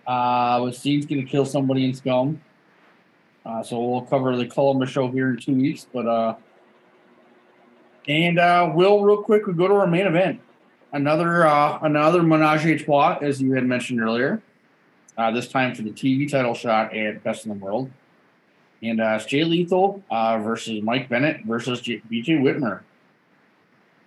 Uh, 0.06 0.60
but 0.60 0.74
Steen's 0.74 1.06
going 1.06 1.24
to 1.24 1.30
kill 1.30 1.46
somebody 1.46 1.84
in 1.84 1.94
Scum. 1.94 2.40
Uh, 3.46 3.62
so 3.62 3.82
we'll 3.82 4.02
cover 4.02 4.36
the 4.36 4.46
Columbus 4.46 4.90
show 4.90 5.08
here 5.10 5.30
in 5.30 5.36
two 5.36 5.54
weeks. 5.54 5.86
But 5.92 6.06
uh, 6.06 6.34
and 8.08 8.38
uh, 8.38 8.72
Will, 8.74 9.02
real 9.02 9.22
quick, 9.22 9.46
we 9.46 9.52
go 9.52 9.68
to 9.68 9.74
our 9.74 9.86
main 9.86 10.06
event. 10.06 10.40
Another 10.92 11.46
uh, 11.46 11.78
another 11.82 12.22
menage 12.22 12.64
a 12.64 12.78
trois, 12.78 13.18
as 13.20 13.40
you 13.42 13.52
had 13.52 13.64
mentioned 13.64 14.00
earlier. 14.00 14.42
Uh, 15.18 15.30
this 15.30 15.48
time 15.48 15.74
for 15.74 15.82
the 15.82 15.90
TV 15.90 16.30
title 16.30 16.54
shot 16.54 16.96
at 16.96 17.22
Best 17.24 17.44
in 17.44 17.50
the 17.50 17.64
World. 17.64 17.90
And 18.82 19.00
uh, 19.00 19.16
it's 19.16 19.26
Jay 19.26 19.42
Lethal 19.42 20.02
uh, 20.10 20.38
versus 20.38 20.80
Mike 20.82 21.08
Bennett 21.08 21.44
versus 21.44 21.80
J- 21.80 22.00
BJ 22.10 22.40
Whitmer. 22.40 22.80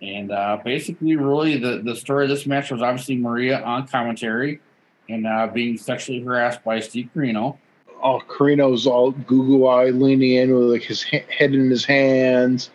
And 0.00 0.32
uh, 0.32 0.58
basically, 0.64 1.14
really, 1.16 1.58
the, 1.58 1.82
the 1.84 1.94
story 1.94 2.24
of 2.24 2.30
this 2.30 2.46
match 2.46 2.70
was 2.70 2.80
obviously 2.82 3.16
Maria 3.16 3.62
on 3.62 3.86
commentary 3.86 4.60
and 5.08 5.26
uh, 5.26 5.46
being 5.46 5.76
sexually 5.76 6.20
harassed 6.20 6.64
by 6.64 6.80
Steve 6.80 7.10
Corino. 7.14 7.58
Oh, 8.02 8.20
Corino's 8.26 8.86
all 8.86 9.12
goo 9.12 9.46
goo 9.46 9.66
eye, 9.66 9.90
leaning 9.90 10.32
in 10.32 10.54
with 10.54 10.70
like 10.70 10.82
his 10.82 11.02
he- 11.02 11.22
head 11.28 11.54
in 11.54 11.70
his 11.70 11.84
hands, 11.84 12.70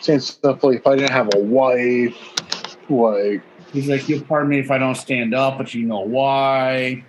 saying 0.00 0.20
stuff 0.20 0.64
like, 0.64 0.78
"If 0.78 0.86
I 0.86 0.96
didn't 0.96 1.12
have 1.12 1.30
a 1.34 1.38
wife, 1.38 2.16
like 2.88 3.42
He's 3.72 3.88
like, 3.88 4.08
"You'll 4.08 4.22
pardon 4.22 4.50
me 4.50 4.58
if 4.58 4.70
I 4.70 4.78
don't 4.78 4.96
stand 4.96 5.34
up, 5.34 5.58
but 5.58 5.74
you 5.74 5.86
know 5.86 6.00
why." 6.00 7.04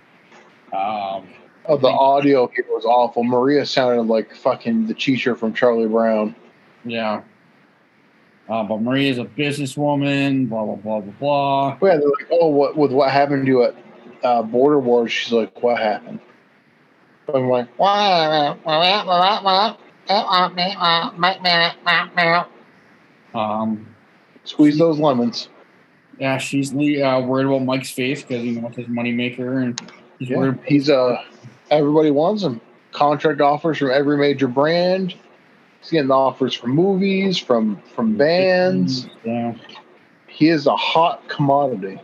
Um, 0.72 1.28
oh, 1.66 1.76
the 1.76 1.88
audio 1.88 2.48
here 2.54 2.64
was 2.68 2.84
awful." 2.84 3.24
Maria 3.24 3.66
sounded 3.66 4.02
like 4.02 4.34
fucking 4.34 4.86
the 4.86 4.94
teacher 4.94 5.34
from 5.34 5.52
Charlie 5.52 5.88
Brown. 5.88 6.34
yeah. 6.84 7.22
Uh, 8.48 8.62
but 8.64 8.82
Maria's 8.82 9.18
a 9.18 9.24
businesswoman, 9.24 10.48
blah, 10.48 10.64
blah, 10.64 10.74
blah, 10.74 11.00
blah, 11.00 11.12
blah. 11.20 11.68
Yeah, 11.80 11.96
they're 11.96 12.08
like, 12.08 12.28
"Oh, 12.30 12.48
what 12.48 12.76
with 12.76 12.92
what 12.92 13.10
happened 13.10 13.46
to 13.46 13.50
you 13.50 13.62
at 13.64 13.76
uh, 14.22 14.42
Border 14.42 14.78
Wars?" 14.78 15.10
She's 15.10 15.32
like, 15.32 15.62
"What 15.62 15.78
happened?" 15.78 16.20
I'm 17.32 17.48
like, 17.48 17.68
Um, 23.34 23.86
"Squeeze 24.44 24.78
those 24.78 24.98
lemons." 24.98 25.48
yeah, 26.18 26.38
she's 26.38 26.72
uh, 26.72 27.22
worried 27.24 27.46
about 27.46 27.64
Mike's 27.64 27.90
face 27.90 28.22
because 28.22 28.44
you 28.44 28.60
know 28.60 28.68
it's 28.68 28.76
his 28.76 28.86
moneymaker, 28.86 29.62
and 29.62 29.92
he's 30.18 30.28
Yeah, 30.30 30.36
worried. 30.36 30.58
he's 30.66 30.90
uh, 30.90 31.16
everybody 31.70 32.10
wants 32.10 32.42
him. 32.42 32.60
Contract 32.92 33.40
offers 33.40 33.78
from 33.78 33.90
every 33.90 34.18
major 34.18 34.46
brand. 34.46 35.14
He's 35.80 35.90
getting 35.90 36.10
offers 36.10 36.54
from 36.54 36.70
movies, 36.70 37.38
from 37.38 37.80
from 37.94 38.16
bands. 38.16 39.06
Yeah. 39.24 39.54
He 40.28 40.48
is 40.48 40.66
a 40.66 40.76
hot 40.76 41.26
commodity. 41.28 41.98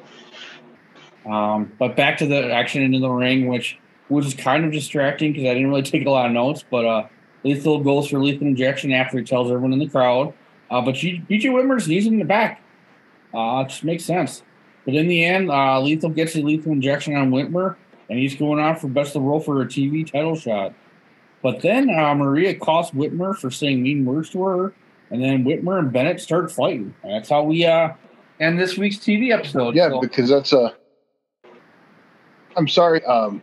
Um, 1.26 1.70
but 1.78 1.96
back 1.96 2.18
to 2.18 2.26
the 2.26 2.50
action 2.52 2.82
into 2.82 2.98
the 2.98 3.10
ring, 3.10 3.48
which 3.48 3.78
which 4.08 4.24
is 4.26 4.34
kind 4.34 4.64
of 4.64 4.72
distracting 4.72 5.32
because 5.32 5.48
I 5.48 5.54
didn't 5.54 5.68
really 5.68 5.82
take 5.82 6.06
a 6.06 6.10
lot 6.10 6.26
of 6.26 6.32
notes. 6.32 6.64
But 6.68 6.86
uh, 6.86 7.06
Lethal 7.44 7.80
goes 7.84 8.08
for 8.08 8.18
lethal 8.18 8.46
injection 8.46 8.92
after 8.92 9.18
he 9.18 9.24
tells 9.24 9.48
everyone 9.50 9.72
in 9.74 9.78
the 9.78 9.88
crowd. 9.88 10.32
Uh, 10.70 10.80
but 10.82 10.94
BJ 10.94 11.26
Whitmer's 11.46 11.88
knees 11.88 12.06
in 12.06 12.18
the 12.18 12.24
back. 12.24 12.62
Uh, 13.34 13.62
it 13.64 13.70
just 13.70 13.84
makes 13.84 14.04
sense. 14.04 14.42
But 14.84 14.94
in 14.94 15.06
the 15.08 15.24
end, 15.24 15.50
uh, 15.50 15.80
Lethal 15.80 16.10
gets 16.10 16.34
a 16.36 16.40
lethal 16.40 16.72
injection 16.72 17.14
on 17.14 17.30
Whitmer, 17.30 17.76
and 18.08 18.18
he's 18.18 18.34
going 18.34 18.58
on 18.58 18.76
for 18.76 18.88
best 18.88 19.08
of 19.08 19.14
the 19.14 19.20
world 19.20 19.44
for 19.44 19.60
a 19.60 19.66
TV 19.66 20.10
title 20.10 20.34
shot. 20.36 20.72
But 21.42 21.60
then 21.60 21.90
uh, 21.90 22.14
Maria 22.14 22.54
costs 22.54 22.94
Whitmer 22.94 23.36
for 23.36 23.50
saying 23.50 23.82
mean 23.82 24.04
words 24.04 24.30
to 24.30 24.42
her, 24.44 24.72
and 25.10 25.22
then 25.22 25.44
Whitmer 25.44 25.78
and 25.78 25.92
Bennett 25.92 26.20
start 26.20 26.50
fighting. 26.50 26.94
And 27.02 27.12
that's 27.12 27.28
how 27.28 27.42
we 27.42 27.64
uh, 27.66 27.90
end 28.40 28.58
this 28.58 28.76
week's 28.78 28.96
TV 28.96 29.30
episode. 29.32 29.74
Yeah, 29.74 29.90
So- 29.90 30.00
because 30.00 30.28
that's 30.30 30.52
a. 30.52 30.74
I'm 32.56 32.66
sorry. 32.68 33.04
Um, 33.04 33.42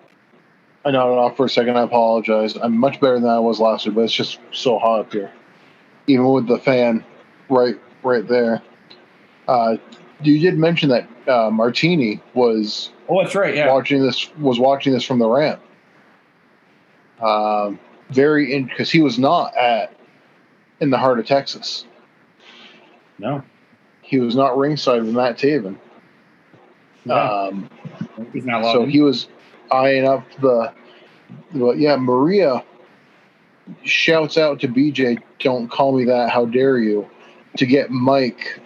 I 0.84 0.92
know 0.92 1.14
it 1.14 1.18
off 1.18 1.38
for 1.38 1.46
a 1.46 1.50
second. 1.50 1.78
I 1.78 1.84
apologize. 1.84 2.56
I'm 2.56 2.78
much 2.78 3.00
better 3.00 3.20
than 3.20 3.30
I 3.30 3.40
was 3.40 3.60
last 3.60 3.86
week, 3.86 3.96
but 3.96 4.02
it's 4.02 4.14
just 4.14 4.40
so 4.52 4.78
hot 4.78 5.00
up 5.00 5.14
here, 5.14 5.32
even 6.08 6.26
with 6.26 6.48
the 6.48 6.58
fan 6.60 7.04
right 7.50 7.80
right 8.04 8.28
there. 8.28 8.62
Uh, 9.48 9.78
you 10.22 10.40
did 10.40 10.58
mention 10.58 10.90
that 10.90 11.08
uh, 11.28 11.50
Martini 11.50 12.22
was. 12.34 12.92
Oh, 13.08 13.22
that's 13.22 13.36
right. 13.36 13.56
Yeah. 13.56 13.72
Watching 13.72 14.02
this 14.02 14.34
was 14.38 14.60
watching 14.60 14.94
this 14.94 15.04
from 15.04 15.20
the 15.20 15.28
ramp. 15.28 15.62
Um, 17.22 17.80
very 18.10 18.54
in 18.54 18.66
because 18.66 18.92
he 18.92 19.02
was 19.02 19.18
not 19.18 19.56
at 19.56 19.94
in 20.80 20.90
the 20.90 20.98
heart 20.98 21.20
of 21.20 21.26
Texas. 21.26 21.86
No. 23.18 23.44
He 24.02 24.20
was 24.20 24.36
not 24.36 24.58
ringside 24.58 25.04
with 25.04 25.16
Matt 25.16 25.38
Taven. 25.38 25.78
Um, 27.10 27.70
He's 28.34 28.46
not 28.46 28.64
so 28.72 28.86
he 28.86 29.02
was 29.02 29.28
eyeing 29.72 30.08
up 30.08 30.24
the. 30.42 30.74
But 31.54 31.78
yeah, 31.78 31.96
Maria 31.96 32.64
shouts 33.84 34.38
out 34.38 34.60
to 34.62 34.68
BJ, 34.68 35.22
"Don't 35.40 35.70
call 35.70 35.98
me 35.98 36.06
that! 36.06 36.30
How 36.30 36.46
dare 36.46 36.78
you!" 36.78 37.10
To 37.58 37.66
get 37.66 37.90
Mike, 37.90 38.60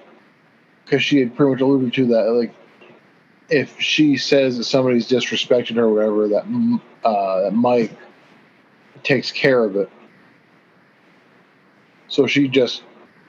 because 0.83 1.03
she 1.03 1.19
had 1.19 1.35
pretty 1.35 1.51
much 1.51 1.61
alluded 1.61 1.93
to 1.93 2.07
that. 2.07 2.31
Like, 2.31 2.53
if 3.49 3.79
she 3.79 4.17
says 4.17 4.57
that 4.57 4.63
somebody's 4.63 5.07
disrespected 5.07 5.75
her 5.75 5.83
or 5.83 5.93
whatever, 5.93 6.27
that 6.29 6.79
uh, 7.03 7.41
that 7.41 7.53
Mike 7.53 7.95
takes 9.03 9.31
care 9.31 9.63
of 9.63 9.75
it. 9.75 9.89
So 12.07 12.25
she 12.25 12.47
just 12.47 12.83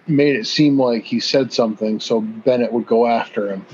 made 0.06 0.34
it 0.34 0.46
seem 0.46 0.80
like 0.80 1.04
he 1.04 1.20
said 1.20 1.52
something, 1.52 2.00
so 2.00 2.20
Bennett 2.20 2.72
would 2.72 2.86
go 2.86 3.06
after 3.06 3.52
him. 3.52 3.66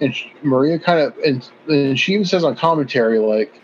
And 0.00 0.14
she, 0.14 0.32
Maria 0.42 0.78
kind 0.78 1.00
of, 1.00 1.16
and, 1.18 1.48
and 1.68 1.98
she 1.98 2.14
even 2.14 2.26
says 2.26 2.42
on 2.42 2.56
commentary, 2.56 3.20
like, 3.20 3.54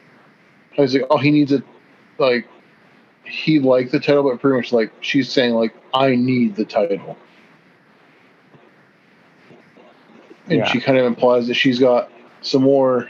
I 0.78 0.82
was 0.82 0.94
like, 0.94 1.02
oh, 1.10 1.18
he 1.18 1.32
needs 1.32 1.51
it, 1.51 1.64
like, 2.18 2.48
he 3.24 3.59
liked 3.59 3.90
the 3.90 3.98
title, 3.98 4.22
but 4.22 4.40
pretty 4.40 4.56
much 4.56 4.72
like 4.72 4.93
she's 5.01 5.30
saying, 5.30 5.55
like, 5.55 5.74
I 5.93 6.14
need 6.14 6.55
the 6.55 6.64
title. 6.64 7.16
And 10.49 10.59
Yeah. 10.59 10.65
she 10.66 10.81
kind 10.81 10.99
of 10.99 11.05
implies 11.07 11.47
that 11.49 11.55
she's 11.55 11.79
got 11.79 12.11
some 12.41 12.62
more, 12.62 13.09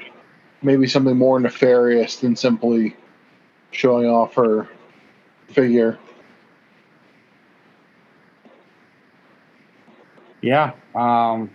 maybe 0.62 0.86
something 0.86 1.16
more 1.16 1.39
nefarious 1.39 2.16
than 2.16 2.35
simply 2.35 2.97
showing 3.70 4.06
off 4.06 4.35
her 4.35 4.69
figure. 5.48 5.98
Yeah. 10.43 10.73
Um, 10.94 11.51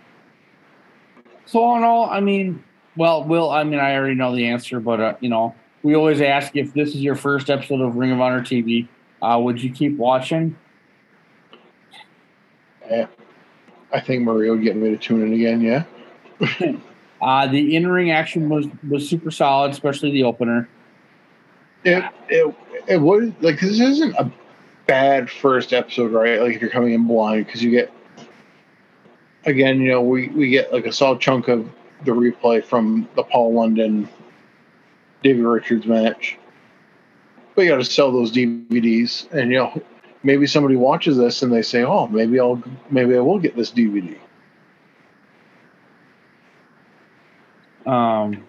so 1.46 1.62
all 1.62 1.76
in 1.76 1.84
all, 1.84 2.08
I 2.08 2.20
mean, 2.20 2.62
well, 2.96 3.24
Will, 3.24 3.50
I 3.50 3.64
mean, 3.64 3.80
I 3.80 3.94
already 3.96 4.14
know 4.14 4.34
the 4.34 4.46
answer, 4.46 4.80
but 4.80 5.00
uh, 5.00 5.14
you 5.20 5.28
know, 5.28 5.54
we 5.82 5.94
always 5.94 6.20
ask 6.20 6.54
if 6.56 6.72
this 6.72 6.90
is 6.90 6.96
your 6.96 7.14
first 7.16 7.50
episode 7.50 7.80
of 7.80 7.96
Ring 7.96 8.12
of 8.12 8.20
Honor 8.20 8.40
TV, 8.40 8.88
uh, 9.20 9.38
would 9.40 9.62
you 9.62 9.70
keep 9.70 9.96
watching? 9.96 10.56
Yeah. 12.88 13.06
I 13.94 14.00
think 14.00 14.22
Maria 14.22 14.50
would 14.50 14.62
get 14.62 14.76
me 14.76 14.90
to 14.90 14.96
tune 14.96 15.22
in 15.22 15.32
again, 15.32 15.60
yeah. 15.60 15.84
Uh, 17.22 17.46
the 17.46 17.74
in-ring 17.74 18.10
action 18.10 18.50
was 18.50 18.66
was 18.90 19.08
super 19.08 19.30
solid, 19.30 19.70
especially 19.70 20.10
the 20.10 20.24
opener. 20.24 20.68
It 21.82 22.04
it 22.28 22.54
it 22.86 22.98
was 22.98 23.30
like 23.40 23.58
this 23.60 23.80
isn't 23.80 24.14
a 24.16 24.30
bad 24.86 25.30
first 25.30 25.72
episode, 25.72 26.12
right? 26.12 26.38
Like 26.38 26.54
if 26.54 26.60
you're 26.60 26.68
coming 26.68 26.92
in 26.92 27.06
blind, 27.06 27.46
because 27.46 27.62
you 27.62 27.70
get 27.70 27.90
again, 29.46 29.80
you 29.80 29.88
know, 29.88 30.02
we 30.02 30.28
we 30.28 30.50
get 30.50 30.70
like 30.70 30.84
a 30.84 30.92
solid 30.92 31.18
chunk 31.20 31.48
of 31.48 31.66
the 32.04 32.10
replay 32.10 32.62
from 32.62 33.08
the 33.16 33.22
Paul 33.22 33.54
London 33.54 34.06
Davey 35.22 35.40
Richards 35.40 35.86
match. 35.86 36.36
but 37.54 37.62
you 37.62 37.70
got 37.70 37.76
to 37.76 37.84
sell 37.84 38.12
those 38.12 38.32
DVDs, 38.32 39.32
and 39.32 39.50
you 39.50 39.58
know, 39.58 39.82
maybe 40.24 40.46
somebody 40.46 40.74
watches 40.76 41.16
this 41.16 41.42
and 41.42 41.52
they 41.52 41.62
say, 41.62 41.84
"Oh, 41.84 42.08
maybe 42.08 42.40
I'll, 42.40 42.60
maybe 42.90 43.16
I 43.16 43.20
will 43.20 43.38
get 43.38 43.54
this 43.56 43.70
DVD." 43.70 44.16
Um, 47.86 48.42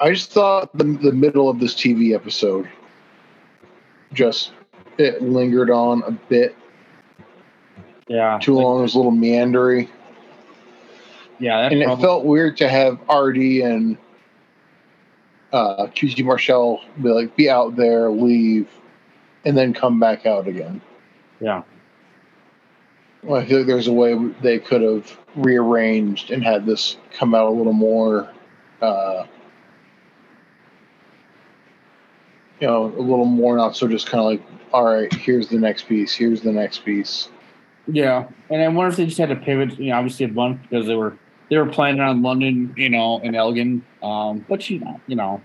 I 0.00 0.10
just 0.12 0.32
thought 0.32 0.76
the 0.76 0.84
the 0.84 1.12
middle 1.12 1.48
of 1.48 1.60
this 1.60 1.74
TV 1.74 2.14
episode 2.14 2.68
just 4.12 4.52
it 4.98 5.22
lingered 5.22 5.70
on 5.70 6.02
a 6.02 6.10
bit 6.10 6.56
Yeah. 8.08 8.38
too 8.42 8.54
long. 8.54 8.80
It 8.80 8.82
was 8.82 8.94
a 8.94 8.98
little 8.98 9.12
meandery, 9.12 9.88
Yeah, 11.38 11.68
and 11.68 11.80
it 11.80 11.96
felt 12.00 12.24
weird 12.24 12.56
to 12.56 12.68
have 12.68 12.98
RD 13.08 13.36
and 13.62 13.96
uh, 15.52 15.86
QT 15.94 16.24
Marshall 16.24 16.80
be 17.00 17.08
like 17.10 17.36
be 17.36 17.48
out 17.48 17.76
there, 17.76 18.10
leave, 18.10 18.66
and 19.48 19.56
then 19.56 19.72
come 19.72 19.98
back 19.98 20.26
out 20.26 20.46
again. 20.46 20.78
Yeah. 21.40 21.62
Well, 23.22 23.40
I 23.40 23.46
feel 23.46 23.58
like 23.58 23.66
there's 23.66 23.88
a 23.88 23.92
way 23.92 24.14
they 24.42 24.58
could 24.58 24.82
have 24.82 25.18
rearranged 25.36 26.30
and 26.30 26.44
had 26.44 26.66
this 26.66 26.98
come 27.12 27.34
out 27.34 27.46
a 27.46 27.50
little 27.50 27.72
more, 27.72 28.30
uh, 28.82 29.24
you 32.60 32.66
know, 32.66 32.84
a 32.84 33.00
little 33.00 33.24
more 33.24 33.56
not 33.56 33.74
so 33.74 33.88
just 33.88 34.06
kind 34.06 34.20
of 34.20 34.26
like, 34.26 34.42
all 34.70 34.84
right, 34.84 35.12
here's 35.14 35.48
the 35.48 35.58
next 35.58 35.88
piece, 35.88 36.14
here's 36.14 36.42
the 36.42 36.52
next 36.52 36.84
piece. 36.84 37.30
Yeah, 37.86 38.28
and 38.50 38.62
I 38.62 38.68
wonder 38.68 38.90
if 38.90 38.96
they 38.96 39.06
just 39.06 39.16
had 39.16 39.30
to 39.30 39.36
pivot, 39.36 39.78
you 39.78 39.90
know, 39.90 39.96
obviously 39.96 40.26
a 40.26 40.28
month 40.28 40.60
because 40.68 40.86
they 40.86 40.94
were 40.94 41.16
they 41.48 41.56
were 41.56 41.70
planning 41.70 42.02
on 42.02 42.20
London, 42.20 42.74
you 42.76 42.90
know, 42.90 43.18
and 43.24 43.34
Elgin. 43.34 43.82
Um, 44.02 44.44
but 44.46 44.68
you 44.68 44.80
know, 44.80 45.00
you 45.06 45.16
know. 45.16 45.40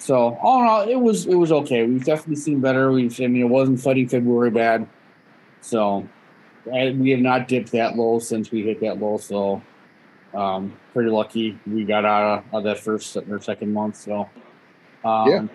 So 0.00 0.38
all 0.42 0.62
in 0.62 0.66
all, 0.66 0.88
it 0.88 0.96
was 0.96 1.26
it 1.26 1.34
was 1.34 1.52
okay. 1.52 1.86
We've 1.86 2.04
definitely 2.04 2.36
seen 2.36 2.60
better. 2.60 2.90
We've 2.90 3.18
I 3.20 3.26
mean 3.26 3.42
it 3.42 3.48
wasn't 3.48 3.80
fighting 3.80 4.08
February 4.08 4.50
bad. 4.50 4.88
So 5.60 6.08
we 6.64 7.10
have 7.10 7.20
not 7.20 7.48
dipped 7.48 7.70
that 7.72 7.96
low 7.96 8.18
since 8.18 8.50
we 8.50 8.62
hit 8.62 8.80
that 8.80 8.98
low. 8.98 9.18
So 9.18 9.62
um 10.32 10.72
pretty 10.94 11.10
lucky 11.10 11.58
we 11.66 11.84
got 11.84 12.06
out 12.06 12.38
of, 12.38 12.54
of 12.54 12.64
that 12.64 12.78
first 12.80 13.14
or 13.16 13.40
second 13.42 13.74
month. 13.74 13.96
So 13.96 14.28
um, 15.04 15.28
Yeah. 15.28 15.46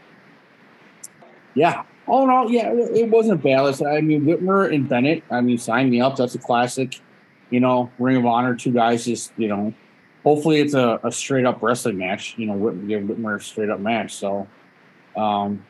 yeah. 1.56 1.84
All 2.08 2.24
in 2.24 2.30
all, 2.30 2.52
yeah, 2.52 2.72
it 2.72 2.98
it 2.98 3.10
wasn't 3.10 3.42
bad. 3.42 3.82
I 3.82 4.00
mean, 4.02 4.26
Whitmer 4.26 4.72
and 4.72 4.88
Bennett. 4.88 5.24
I 5.32 5.42
mean, 5.42 5.58
sign 5.58 5.90
me 5.90 6.02
up. 6.02 6.16
That's 6.18 6.36
a 6.36 6.40
classic. 6.40 7.02
You 7.50 7.60
know, 7.60 7.90
Ring 7.98 8.18
of 8.18 8.28
Honor. 8.28 8.54
Two 8.56 8.72
guys 8.72 9.06
just 9.06 9.32
you 9.38 9.48
know. 9.48 9.74
Hopefully, 10.26 10.60
it's 10.60 10.74
a, 10.74 11.00
a 11.04 11.12
straight 11.12 11.46
up 11.46 11.62
wrestling 11.62 12.00
match. 12.00 12.34
You 12.38 12.48
know, 12.48 12.54
Whitmer, 12.54 12.88
give 12.88 13.04
Whitmer 13.04 13.16
a 13.16 13.20
more 13.20 13.40
straight 13.40 13.70
up 13.70 13.80
match. 13.80 14.16
So, 14.16 14.48
um, 15.16 15.64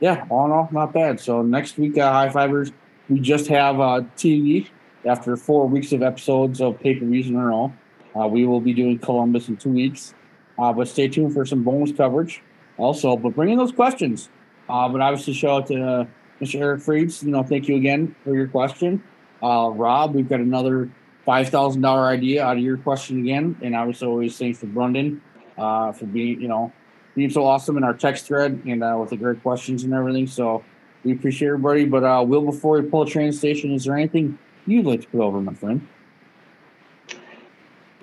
yeah, 0.00 0.24
all 0.30 0.46
in 0.46 0.52
all, 0.52 0.70
not 0.72 0.94
bad. 0.94 1.20
So 1.20 1.42
next 1.42 1.76
week, 1.76 1.98
uh, 1.98 2.10
High 2.10 2.30
Fivers, 2.30 2.72
we 3.10 3.20
just 3.20 3.46
have 3.48 3.78
uh, 3.78 4.00
TV 4.16 4.68
after 5.04 5.36
four 5.36 5.68
weeks 5.68 5.92
of 5.92 6.02
episodes 6.02 6.62
of 6.62 6.80
pay 6.80 6.94
per 6.94 7.04
views 7.04 7.28
in 7.28 7.36
a 7.36 7.44
row. 7.44 7.74
Uh, 8.18 8.26
we 8.26 8.46
will 8.46 8.60
be 8.60 8.72
doing 8.72 8.98
Columbus 8.98 9.48
in 9.48 9.58
two 9.58 9.70
weeks, 9.70 10.14
uh, 10.58 10.72
but 10.72 10.88
stay 10.88 11.08
tuned 11.08 11.34
for 11.34 11.44
some 11.44 11.62
bonus 11.62 11.92
coverage 11.92 12.42
also. 12.78 13.18
But 13.18 13.34
bring 13.34 13.50
in 13.50 13.58
those 13.58 13.72
questions. 13.72 14.30
Uh, 14.66 14.88
but 14.88 15.02
obviously, 15.02 15.34
shout 15.34 15.62
out 15.62 15.66
to 15.66 15.82
uh, 15.82 16.04
Mr. 16.40 16.58
Eric 16.58 16.80
Freeds. 16.80 17.22
You 17.22 17.32
know, 17.32 17.42
thank 17.42 17.68
you 17.68 17.76
again 17.76 18.14
for 18.24 18.34
your 18.34 18.48
question. 18.48 19.02
Uh, 19.42 19.70
Rob, 19.74 20.14
we've 20.14 20.28
got 20.28 20.40
another 20.40 20.90
five 21.28 21.50
thousand 21.50 21.82
dollar 21.82 22.06
idea 22.06 22.42
out 22.42 22.56
of 22.56 22.62
your 22.62 22.78
question 22.78 23.20
again, 23.20 23.54
and 23.60 23.76
obviously, 23.76 24.08
always 24.08 24.38
thanks 24.38 24.60
to 24.60 24.66
Brundan 24.66 25.20
uh, 25.58 25.92
for 25.92 26.06
being, 26.06 26.40
you 26.40 26.48
know, 26.48 26.72
being 27.14 27.28
so 27.28 27.44
awesome 27.44 27.76
in 27.76 27.84
our 27.84 27.92
text 27.92 28.24
thread 28.24 28.62
and 28.64 28.82
uh, 28.82 28.96
with 28.98 29.10
the 29.10 29.16
great 29.18 29.42
questions 29.42 29.84
and 29.84 29.92
everything. 29.92 30.26
So 30.26 30.64
we 31.04 31.12
appreciate 31.12 31.48
everybody. 31.48 31.84
But 31.84 32.02
uh, 32.02 32.24
Will, 32.26 32.40
before 32.40 32.80
we 32.80 32.88
pull 32.88 33.02
a 33.02 33.06
train 33.06 33.30
station, 33.32 33.72
is 33.72 33.84
there 33.84 33.94
anything 33.94 34.38
you'd 34.66 34.86
like 34.86 35.02
to 35.02 35.06
put 35.08 35.20
over, 35.20 35.38
my 35.42 35.52
friend? 35.52 35.86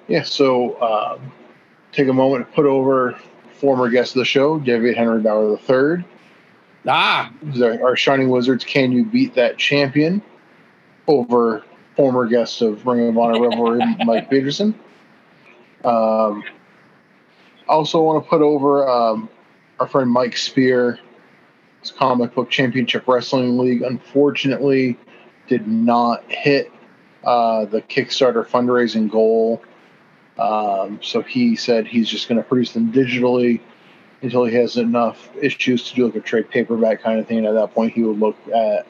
Yeah, 0.07 0.21
so 0.21 0.79
um, 0.79 1.31
take 1.93 2.07
a 2.07 2.13
moment 2.13 2.47
to 2.47 2.53
put 2.53 2.67
over 2.67 3.17
former 3.53 3.89
guest 3.89 4.15
of 4.15 4.19
the 4.19 4.25
show, 4.25 4.59
David 4.59 4.95
Henry 4.95 5.19
Bauer 5.19 5.57
III. 5.67 6.05
Ah, 6.87 7.33
our 7.81 7.95
Shining 7.95 8.29
Wizards. 8.29 8.63
Can 8.63 8.91
you 8.91 9.03
beat 9.03 9.33
that 9.33 9.57
champion? 9.57 10.21
Over 11.07 11.63
former 11.95 12.27
guest 12.27 12.61
of 12.61 12.85
Ring 12.85 13.09
of 13.09 13.17
Honor 13.17 13.49
Revelry, 13.49 13.81
Mike 14.05 14.29
Peterson. 14.29 14.77
Um, 15.83 16.43
I 17.67 17.73
also 17.73 18.01
want 18.01 18.23
to 18.23 18.29
put 18.29 18.41
over 18.41 18.87
um, 18.87 19.29
our 19.79 19.87
friend 19.87 20.09
Mike 20.11 20.37
Spear. 20.37 20.99
His 21.81 21.91
comic 21.91 22.33
book 22.33 22.49
Championship 22.49 23.07
Wrestling 23.07 23.57
League 23.57 23.83
unfortunately 23.83 24.97
did 25.47 25.67
not 25.67 26.23
hit 26.29 26.71
uh, 27.23 27.65
the 27.65 27.81
Kickstarter 27.81 28.45
fundraising 28.45 29.09
goal. 29.09 29.61
Um, 30.37 30.99
so 31.01 31.21
he 31.21 31.55
said 31.55 31.87
he's 31.87 32.09
just 32.09 32.27
going 32.27 32.37
to 32.41 32.47
produce 32.47 32.73
them 32.73 32.91
digitally 32.91 33.61
until 34.21 34.45
he 34.45 34.55
has 34.55 34.77
enough 34.77 35.29
issues 35.41 35.89
to 35.89 35.95
do 35.95 36.05
like 36.05 36.15
a 36.15 36.21
trade 36.21 36.49
paperback 36.49 37.01
kind 37.01 37.19
of 37.19 37.27
thing. 37.27 37.39
And 37.39 37.47
at 37.47 37.53
that 37.53 37.73
point, 37.73 37.93
he 37.93 38.03
would 38.03 38.19
look 38.19 38.35
at 38.53 38.87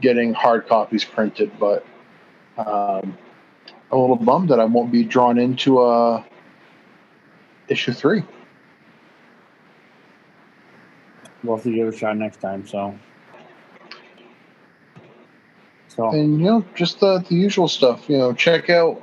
getting 0.00 0.32
hard 0.32 0.66
copies 0.66 1.04
printed. 1.04 1.50
But 1.58 1.84
um, 2.56 3.16
a 3.90 3.96
little 3.96 4.16
bummed 4.16 4.50
that 4.50 4.60
I 4.60 4.64
won't 4.64 4.92
be 4.92 5.04
drawn 5.04 5.38
into 5.38 5.78
uh, 5.78 6.22
issue 7.68 7.92
three. 7.92 8.22
We'll 11.42 11.56
have 11.56 11.64
to 11.64 11.74
give 11.74 11.88
it 11.88 11.94
a 11.94 11.96
shot 11.96 12.16
next 12.16 12.40
time. 12.40 12.66
So, 12.66 12.98
so 15.88 16.10
And 16.10 16.40
you 16.40 16.46
know, 16.46 16.64
just 16.74 17.00
the, 17.00 17.18
the 17.28 17.34
usual 17.34 17.68
stuff. 17.68 18.08
You 18.08 18.16
know, 18.16 18.32
check 18.32 18.70
out 18.70 19.02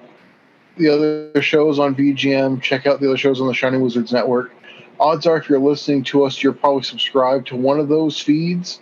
the 0.78 0.90
other 0.90 1.42
shows 1.42 1.78
on 1.78 1.96
VGM. 1.96 2.62
Check 2.62 2.88
out 2.88 3.00
the 3.00 3.08
other 3.08 3.18
shows 3.18 3.40
on 3.42 3.48
the 3.48 3.54
Shining 3.54 3.82
Wizards 3.82 4.12
Network. 4.12 4.52
Odds 5.00 5.26
are, 5.26 5.38
if 5.38 5.50
you're 5.50 5.60
listening 5.60 6.04
to 6.06 6.24
us, 6.24 6.42
you're 6.42 6.54
probably 6.54 6.84
subscribed 6.84 7.48
to 7.48 7.56
one 7.56 7.80
of 7.80 7.88
those 7.88 8.20
feeds. 8.20 8.80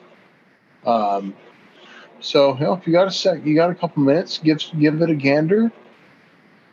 Um, 0.85 1.33
so, 2.21 2.53
you 2.55 2.61
know, 2.61 2.73
if 2.73 2.85
you 2.85 2.93
got 2.93 3.07
a 3.07 3.11
sec, 3.11 3.45
you 3.45 3.55
got 3.55 3.69
a 3.69 3.75
couple 3.75 4.03
minutes, 4.03 4.37
give 4.37 4.61
give 4.79 5.01
it 5.01 5.09
a 5.09 5.15
gander. 5.15 5.71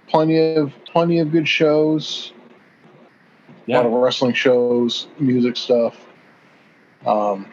Plenty 0.08 0.54
of 0.56 0.72
plenty 0.84 1.18
of 1.18 1.32
good 1.32 1.48
shows. 1.48 2.32
A 3.68 3.72
lot 3.72 3.86
of 3.86 3.92
wrestling 3.92 4.32
shows, 4.32 5.08
music 5.18 5.56
stuff. 5.56 5.96
Um, 7.04 7.46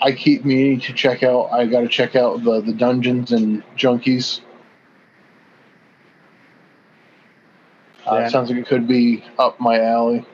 I 0.00 0.12
keep 0.12 0.44
meaning 0.44 0.80
to 0.80 0.92
check 0.92 1.22
out. 1.22 1.48
I 1.52 1.66
got 1.66 1.80
to 1.80 1.88
check 1.88 2.14
out 2.14 2.44
the 2.44 2.60
the 2.60 2.72
dungeons 2.72 3.32
and 3.32 3.62
junkies. 3.76 4.40
Uh, 8.06 8.16
Yeah. 8.18 8.28
sounds 8.28 8.50
like 8.50 8.58
it 8.58 8.66
could 8.66 8.86
be 8.86 9.24
up 9.38 9.58
my 9.58 9.80
alley. 9.80 10.24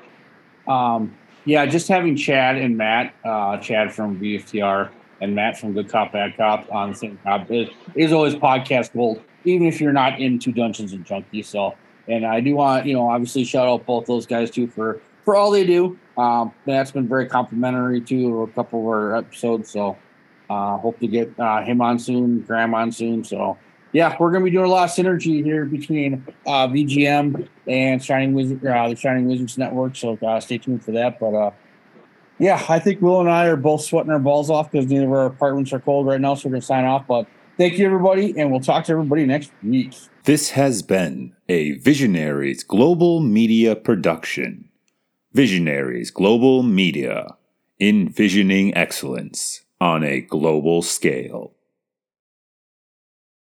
Um, 0.66 1.14
yeah, 1.44 1.64
just 1.66 1.88
having 1.88 2.16
Chad 2.16 2.56
and 2.56 2.76
Matt, 2.76 3.14
uh, 3.24 3.56
Chad 3.58 3.92
from 3.92 4.18
VFTR 4.18 4.90
and 5.20 5.34
Matt 5.34 5.58
from 5.58 5.72
Good 5.72 5.88
Cop 5.88 6.12
Bad 6.12 6.36
Cop 6.36 6.70
on 6.72 6.94
same 6.94 7.18
cop 7.22 7.50
is, 7.50 7.68
is 7.94 8.12
always 8.12 8.34
podcast 8.34 8.92
gold, 8.92 9.22
even 9.44 9.66
if 9.66 9.80
you're 9.80 9.92
not 9.92 10.20
into 10.20 10.52
Dungeons 10.52 10.92
and 10.92 11.04
Junkies. 11.04 11.46
So, 11.46 11.74
and 12.08 12.26
I 12.26 12.40
do 12.40 12.56
want 12.56 12.86
you 12.86 12.94
know 12.94 13.08
obviously 13.08 13.44
shout 13.44 13.68
out 13.68 13.86
both 13.86 14.06
those 14.06 14.26
guys 14.26 14.50
too 14.50 14.66
for 14.66 15.00
for 15.24 15.36
all 15.36 15.50
they 15.50 15.66
do. 15.66 15.98
Um, 16.16 16.52
Matt's 16.66 16.92
been 16.92 17.08
very 17.08 17.26
complimentary 17.26 18.00
to 18.02 18.42
a 18.42 18.48
couple 18.48 18.80
of 18.80 18.86
our 18.86 19.16
episodes. 19.16 19.70
So, 19.70 19.96
uh, 20.48 20.78
hope 20.78 20.98
to 21.00 21.06
get 21.06 21.38
uh, 21.38 21.62
him 21.62 21.80
on 21.80 21.98
soon, 21.98 22.40
Graham 22.40 22.74
on 22.74 22.92
soon. 22.92 23.24
So. 23.24 23.58
Yeah, 23.92 24.16
we're 24.20 24.30
gonna 24.30 24.44
be 24.44 24.52
doing 24.52 24.66
a 24.66 24.68
lot 24.68 24.84
of 24.84 24.90
synergy 24.94 25.42
here 25.42 25.64
between 25.64 26.24
uh, 26.46 26.68
VGM 26.68 27.48
and 27.66 28.00
Shining 28.00 28.34
Wizard, 28.34 28.64
uh, 28.64 28.88
the 28.88 28.94
Shining 28.94 29.26
Wizards 29.26 29.58
Network. 29.58 29.96
So 29.96 30.16
uh, 30.24 30.38
stay 30.38 30.58
tuned 30.58 30.84
for 30.84 30.92
that. 30.92 31.18
But 31.18 31.34
uh, 31.34 31.50
yeah, 32.40 32.64
I 32.68 32.78
think 32.78 33.02
Will 33.02 33.20
and 33.20 33.30
I 33.30 33.46
are 33.46 33.56
both 33.56 33.82
sweating 33.82 34.10
our 34.10 34.18
balls 34.18 34.48
off 34.50 34.70
because 34.70 34.86
neither 34.86 35.04
of 35.04 35.12
our 35.12 35.26
apartments 35.26 35.72
are 35.72 35.78
cold 35.78 36.06
right 36.06 36.20
now. 36.20 36.34
So 36.34 36.48
we're 36.48 36.54
gonna 36.54 36.62
sign 36.62 36.86
off. 36.86 37.06
But 37.06 37.26
thank 37.58 37.78
you, 37.78 37.84
everybody, 37.84 38.34
and 38.36 38.50
we'll 38.50 38.60
talk 38.60 38.84
to 38.86 38.92
everybody 38.92 39.26
next 39.26 39.52
week. 39.62 39.94
This 40.24 40.50
has 40.50 40.82
been 40.82 41.34
a 41.48 41.72
Visionaries 41.72 42.64
Global 42.64 43.20
Media 43.20 43.76
production. 43.76 44.70
Visionaries 45.34 46.10
Global 46.10 46.62
Media, 46.62 47.36
envisioning 47.78 48.74
excellence 48.74 49.62
on 49.80 50.02
a 50.02 50.22
global 50.22 50.82
scale. 50.82 51.52